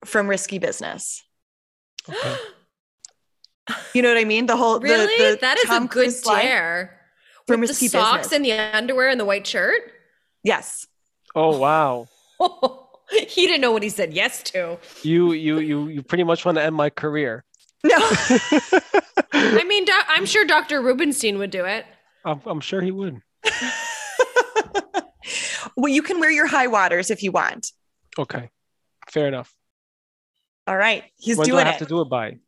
from 0.06 0.28
Risky 0.28 0.58
Business. 0.60 1.24
Okay. 2.10 2.36
You 3.94 4.02
know 4.02 4.08
what 4.08 4.18
I 4.18 4.24
mean? 4.24 4.46
The 4.46 4.56
whole 4.56 4.80
Really? 4.80 5.06
the 5.34 5.38
that 5.42 5.58
is 5.58 5.66
Tom 5.66 5.84
a 5.84 5.88
good 5.88 5.92
Cruise 6.06 6.22
slide 6.22 6.42
dare. 6.44 7.02
from 7.48 7.60
With 7.60 7.70
Risky 7.72 7.88
the 7.88 7.92
socks 8.00 8.30
Business. 8.30 8.34
and 8.34 8.46
the 8.46 8.52
underwear 8.78 9.10
and 9.10 9.20
the 9.20 9.26
white 9.26 9.46
shirt. 9.46 9.82
yes. 10.42 10.88
Oh 11.36 11.58
wow. 11.58 12.08
he 13.28 13.48
didn't 13.48 13.62
know 13.62 13.72
what 13.72 13.84
he 13.84 13.90
said 13.90 14.14
yes 14.14 14.44
to. 14.44 14.78
You 15.04 15.32
you 15.34 15.60
you 15.60 15.88
you 15.88 16.04
pretty 16.04 16.24
much 16.24 16.46
want 16.46 16.58
to 16.58 16.64
end 16.64 16.76
my 16.76 16.90
career. 16.90 17.44
No. 17.84 17.96
I 19.34 19.64
mean, 19.68 19.86
doc- 19.86 20.08
I'm 20.10 20.26
sure 20.26 20.46
Dr. 20.46 20.82
Rubenstein 20.82 21.38
would 21.38 21.52
do 21.52 21.64
it. 21.66 21.86
I'm, 22.26 22.42
I'm 22.46 22.60
sure 22.60 22.82
he 22.82 22.92
would. 22.92 23.22
well, 25.78 25.92
you 25.92 26.02
can 26.02 26.20
wear 26.20 26.32
your 26.32 26.48
high 26.48 26.68
waters 26.68 27.12
if 27.12 27.24
you 27.24 27.32
want. 27.32 27.72
Okay. 28.18 28.50
Fair 29.10 29.28
enough. 29.28 29.54
All 30.66 30.76
right. 30.76 31.04
He's 31.18 31.38
when 31.38 31.46
do 31.46 31.54
I 31.54 31.64
doing 31.64 31.66
have 31.68 31.76
it. 31.82 31.86
to 31.86 31.90
do 31.90 32.02
it 32.02 32.10
by? 32.10 32.40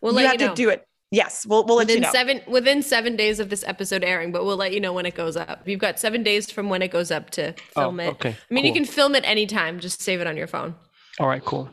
We'll 0.00 0.12
you 0.12 0.16
let 0.16 0.26
have 0.26 0.40
you 0.40 0.46
know. 0.48 0.54
to 0.54 0.62
do 0.62 0.68
it. 0.70 0.86
Yes, 1.10 1.46
we'll 1.46 1.64
we'll 1.64 1.76
let 1.76 1.86
within 1.86 2.02
you 2.02 2.06
know. 2.06 2.12
seven 2.12 2.40
within 2.48 2.82
seven 2.82 3.16
days 3.16 3.38
of 3.38 3.48
this 3.48 3.62
episode 3.64 4.02
airing, 4.02 4.32
but 4.32 4.44
we'll 4.44 4.56
let 4.56 4.72
you 4.72 4.80
know 4.80 4.92
when 4.92 5.06
it 5.06 5.14
goes 5.14 5.36
up. 5.36 5.66
You've 5.66 5.80
got 5.80 6.00
seven 6.00 6.24
days 6.24 6.50
from 6.50 6.68
when 6.68 6.82
it 6.82 6.90
goes 6.90 7.12
up 7.12 7.30
to 7.30 7.52
film 7.74 8.00
oh, 8.00 8.02
it. 8.02 8.08
okay. 8.08 8.30
I 8.30 8.54
mean, 8.54 8.64
you 8.64 8.72
can 8.72 8.84
film 8.84 9.14
it 9.14 9.24
anytime. 9.24 9.78
Just 9.78 10.02
save 10.02 10.20
it 10.20 10.26
on 10.26 10.36
your 10.36 10.48
phone. 10.48 10.74
All 11.20 11.28
right, 11.28 11.44
cool. 11.44 11.70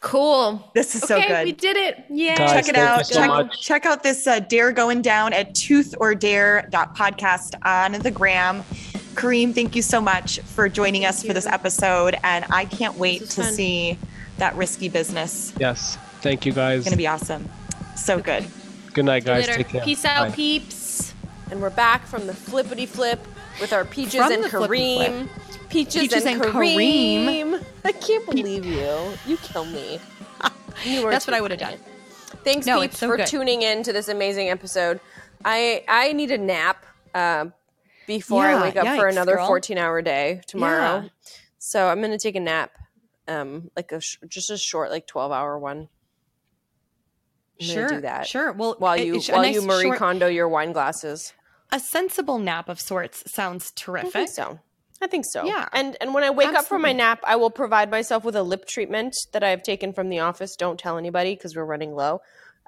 Cool. 0.00 0.70
This 0.74 0.96
is 0.96 1.02
so 1.02 1.16
okay, 1.16 1.28
good. 1.28 1.44
we 1.44 1.52
did 1.52 1.76
it. 1.76 2.04
Yeah. 2.10 2.36
Guys, 2.36 2.52
check 2.52 2.68
it 2.68 2.76
out. 2.76 3.06
so 3.06 3.14
check, 3.14 3.52
check 3.52 3.86
out 3.86 4.02
this 4.02 4.26
uh, 4.26 4.40
dare 4.40 4.72
going 4.72 5.00
down 5.00 5.32
at 5.32 5.54
toothordare.podcast 5.54 7.54
on 7.64 7.92
the 7.92 8.10
gram. 8.10 8.64
Kareem, 9.14 9.54
thank 9.54 9.76
you 9.76 9.82
so 9.82 10.00
much 10.00 10.40
for 10.40 10.68
joining 10.68 11.04
us 11.04 11.22
for 11.22 11.32
this 11.32 11.46
episode. 11.46 12.16
And 12.24 12.44
I 12.50 12.64
can't 12.64 12.96
wait 12.96 13.30
to 13.30 13.42
fun. 13.42 13.52
see 13.52 13.98
that 14.38 14.56
risky 14.56 14.88
business. 14.88 15.52
Yes. 15.58 15.96
Thank 16.20 16.46
you 16.46 16.52
guys. 16.52 16.80
It's 16.80 16.86
going 16.86 16.92
to 16.92 16.98
be 16.98 17.06
awesome. 17.06 17.48
So 17.96 18.20
good. 18.20 18.46
Good 18.92 19.04
night, 19.04 19.24
guys. 19.24 19.46
Later. 19.46 19.56
Take 19.58 19.68
care. 19.68 19.84
Peace 19.84 20.04
out, 20.04 20.28
Bye. 20.28 20.34
peeps. 20.34 21.14
And 21.50 21.60
we're 21.60 21.70
back 21.70 22.06
from 22.06 22.26
the 22.26 22.34
flippity 22.34 22.86
flip 22.86 23.20
with 23.60 23.72
our 23.72 23.84
Peaches 23.84 24.14
From 24.14 24.32
and 24.32 24.44
the 24.44 24.48
flippity 24.48 24.98
Kareem. 24.98 25.28
Peaches, 25.68 26.02
Peaches 26.02 26.24
and, 26.26 26.42
and 26.42 26.52
Kareem. 26.52 27.24
Kareem. 27.26 27.64
I 27.84 27.92
can't 27.92 28.24
believe 28.26 28.64
you. 28.64 29.12
You 29.26 29.36
kill 29.38 29.64
me. 29.64 29.98
You 30.86 31.06
are 31.06 31.10
That's 31.12 31.26
what 31.26 31.34
I 31.34 31.40
would 31.40 31.50
have 31.52 31.60
done. 31.60 31.78
Thanks, 32.44 32.66
No, 32.66 32.80
peeps, 32.80 32.98
so 32.98 33.06
for 33.06 33.18
good. 33.18 33.26
tuning 33.26 33.60
in 33.62 33.82
to 33.84 33.92
this 33.92 34.08
amazing 34.08 34.48
episode. 34.48 34.98
I 35.44 35.84
I 35.86 36.12
need 36.12 36.30
a 36.32 36.38
nap 36.38 36.84
uh, 37.14 37.46
before 38.08 38.44
Yeah, 38.44 38.56
I 38.58 38.62
wake 38.62 38.76
up 38.76 38.86
for 38.98 39.06
another 39.06 39.34
girl. 39.36 39.46
14 39.46 39.76
hour 39.78 40.00
day 40.02 40.40
tomorrow. 40.46 41.02
Yeah. 41.02 41.08
So 41.58 41.86
I'm 41.88 42.00
gonna 42.00 42.18
take 42.18 42.34
a 42.36 42.40
nap, 42.40 42.72
um, 43.28 43.70
like 43.76 43.92
a 43.92 44.00
sh- 44.00 44.16
just 44.26 44.50
a 44.50 44.56
short, 44.56 44.90
like 44.90 45.06
12 45.06 45.30
hour 45.30 45.56
one. 45.58 45.88
Sure, 47.62 47.88
do 47.88 48.00
that 48.02 48.26
Sure. 48.26 48.52
Well, 48.52 48.76
while 48.78 48.96
you 48.96 49.20
while 49.20 49.42
nice 49.42 49.54
you 49.54 49.62
Marie 49.62 49.84
short- 49.84 49.98
Kondo 49.98 50.26
your 50.26 50.48
wine 50.48 50.72
glasses. 50.72 51.32
a 51.70 51.78
sensible 51.80 52.38
nap 52.38 52.68
of 52.68 52.80
sorts 52.80 53.22
sounds 53.32 53.72
I 53.76 53.80
terrific. 53.80 54.12
think 54.12 54.28
so. 54.28 54.58
I 55.00 55.06
think 55.08 55.24
so. 55.24 55.44
Yeah. 55.44 55.68
And 55.72 55.96
and 56.00 56.14
when 56.14 56.22
I 56.22 56.30
wake 56.30 56.54
up 56.54 56.64
from 56.66 56.82
my 56.82 56.92
nap, 56.92 57.20
I 57.26 57.34
will 57.36 57.50
provide 57.50 57.90
myself 57.90 58.24
with 58.24 58.36
a 58.36 58.42
lip 58.42 58.66
treatment 58.66 59.16
that 59.32 59.42
I 59.42 59.50
have 59.50 59.62
taken 59.64 59.92
from 59.92 60.08
the 60.10 60.20
office. 60.20 60.54
Don't 60.54 60.78
tell 60.78 60.96
anybody 60.96 61.34
because 61.34 61.56
we're 61.56 61.64
running 61.64 61.94
low. 61.94 62.20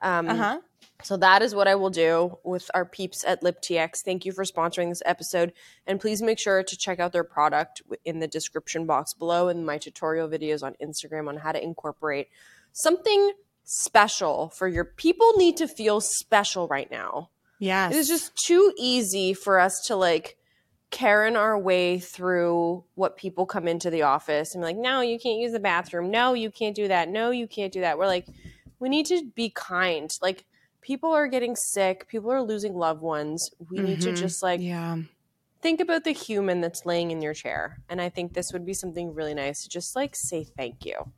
Um, 0.03 0.29
Uh 0.29 0.35
huh. 0.37 0.61
So 1.03 1.17
that 1.19 1.43
is 1.43 1.55
what 1.55 1.69
I 1.69 1.75
will 1.75 1.91
do 1.91 2.39
with 2.45 2.71
our 2.73 2.85
peeps 2.85 3.25
at 3.25 3.43
LipTX. 3.43 4.03
Thank 4.03 4.25
you 4.25 4.33
for 4.33 4.45
sponsoring 4.45 4.89
this 4.89 5.03
episode, 5.05 5.53
and 5.87 6.01
please 6.01 6.23
make 6.23 6.39
sure 6.39 6.63
to 6.63 6.77
check 6.77 6.99
out 6.99 7.13
their 7.13 7.25
product 7.25 7.83
in 8.05 8.21
the 8.21 8.27
description 8.29 8.87
box 8.87 9.13
below 9.13 9.49
and 9.49 9.67
my 9.67 9.77
tutorial 9.77 10.29
videos 10.29 10.63
on 10.63 10.75
Instagram 10.83 11.29
on 11.29 11.37
how 11.39 11.53
to 11.53 11.63
incorporate 11.63 12.29
something 12.73 13.33
special 13.65 14.51
for 14.51 14.69
your 14.69 14.85
people. 14.85 15.33
Need 15.37 15.57
to 15.59 15.69
feel 15.69 16.01
special 16.01 16.69
right 16.69 16.91
now. 16.91 17.31
Yes. 17.59 17.93
It 17.95 17.99
is 17.99 18.09
just 18.09 18.37
too 18.37 18.73
easy 18.77 19.33
for 19.35 19.59
us 19.59 19.83
to 19.87 19.97
like 19.97 20.37
Karen 20.91 21.35
our 21.37 21.59
way 21.59 21.99
through 21.99 22.85
what 22.95 23.17
people 23.17 23.47
come 23.47 23.67
into 23.67 23.91
the 23.91 24.03
office 24.03 24.55
and 24.55 24.63
be 24.63 24.67
like, 24.67 24.77
no, 24.77 25.01
you 25.01 25.19
can't 25.19 25.41
use 25.41 25.53
the 25.53 25.61
bathroom. 25.61 26.11
No, 26.11 26.35
you 26.35 26.51
can't 26.51 26.77
do 26.77 26.89
that. 26.89 27.09
No, 27.09 27.31
you 27.31 27.47
can't 27.49 27.73
do 27.73 27.81
that. 27.81 27.99
We're 27.99 28.07
like, 28.07 28.27
we 28.79 28.89
need 28.89 29.07
to 29.07 29.25
be 29.35 29.51
kind. 29.51 30.11
Like, 30.23 30.45
people 30.83 31.11
are 31.13 31.27
getting 31.27 31.57
sick. 31.57 32.07
People 32.09 32.31
are 32.31 32.43
losing 32.43 32.75
loved 32.75 33.01
ones. 33.01 33.51
We 33.71 33.79
need 33.79 34.03
to 34.03 34.11
Mhm. 34.13 34.17
just 34.17 34.43
like 34.43 34.61
yeah. 34.61 34.99
think 35.63 35.81
about 35.81 36.05
the 36.05 36.13
human 36.13 36.61
that's 36.61 36.85
laying 36.85 37.11
in 37.11 37.23
your 37.23 37.35
chair. 37.35 37.79
And 37.89 38.01
I 38.01 38.11
think 38.11 38.35
this 38.35 38.53
would 38.53 38.67
be 38.67 38.75
something 38.75 39.15
really 39.15 39.35
nice 39.35 39.63
to 39.63 39.69
just 39.71 39.97
like 39.97 40.15
say 40.15 40.45
thank 40.45 40.85
you. 40.85 41.13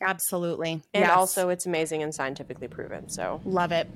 Absolutely. 0.00 0.82
And 0.94 1.04
Yes. 1.04 1.10
also, 1.10 1.48
it's 1.50 1.66
amazing 1.66 2.02
and 2.02 2.14
scientifically 2.14 2.68
proven. 2.68 3.08
So 3.08 3.40
love 3.44 3.72
it. 3.72 3.88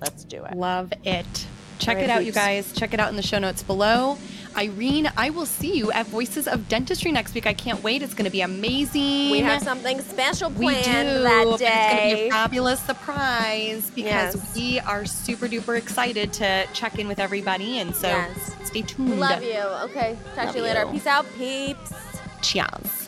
let's 0.00 0.24
do 0.24 0.44
it. 0.44 0.54
Love 0.56 0.92
it. 1.04 1.46
Check 1.78 1.96
All 1.96 2.00
right, 2.02 2.04
it 2.04 2.10
out, 2.10 2.24
you 2.24 2.32
guys. 2.32 2.72
Check 2.72 2.92
it 2.94 3.00
out 3.00 3.10
in 3.10 3.16
the 3.16 3.22
show 3.22 3.38
notes 3.38 3.62
below. 3.62 4.16
Irene, 4.56 5.10
I 5.16 5.28
will 5.30 5.44
see 5.44 5.74
you 5.76 5.92
at 5.92 6.06
Voices 6.06 6.48
of 6.48 6.68
Dentistry 6.68 7.12
next 7.12 7.34
week. 7.34 7.46
I 7.46 7.52
can't 7.52 7.82
wait. 7.82 8.00
It's 8.02 8.14
going 8.14 8.24
to 8.24 8.30
be 8.30 8.40
amazing. 8.40 9.30
We 9.30 9.40
have 9.40 9.62
something 9.62 10.00
special 10.00 10.48
We 10.50 10.66
do. 10.74 10.82
planned 10.82 11.08
that 11.26 11.46
and 11.46 11.50
It's 11.50 11.60
going 11.62 12.10
to 12.10 12.16
be 12.16 12.28
a 12.28 12.30
fabulous 12.30 12.80
surprise 12.80 13.90
because 13.94 14.34
Yes. 14.36 14.54
we 14.56 14.80
are 14.80 15.04
super 15.04 15.48
duper 15.48 15.76
excited 15.76 16.32
to 16.34 16.66
check 16.72 16.98
in 16.98 17.08
with 17.08 17.18
everybody. 17.18 17.78
And 17.78 17.94
so 17.94 18.08
Yes. 18.08 18.52
stay 18.64 18.80
tuned. 18.82 19.20
Love 19.20 19.42
you. 19.42 19.60
Okay. 19.84 20.16
Talk 20.34 20.46
Love 20.46 20.52
to 20.54 20.58
you 20.60 20.64
later. 20.64 20.80
you. 20.86 20.92
Peace 20.92 21.06
out, 21.06 21.26
peeps. 21.36 21.92
Cheers. 22.40 23.05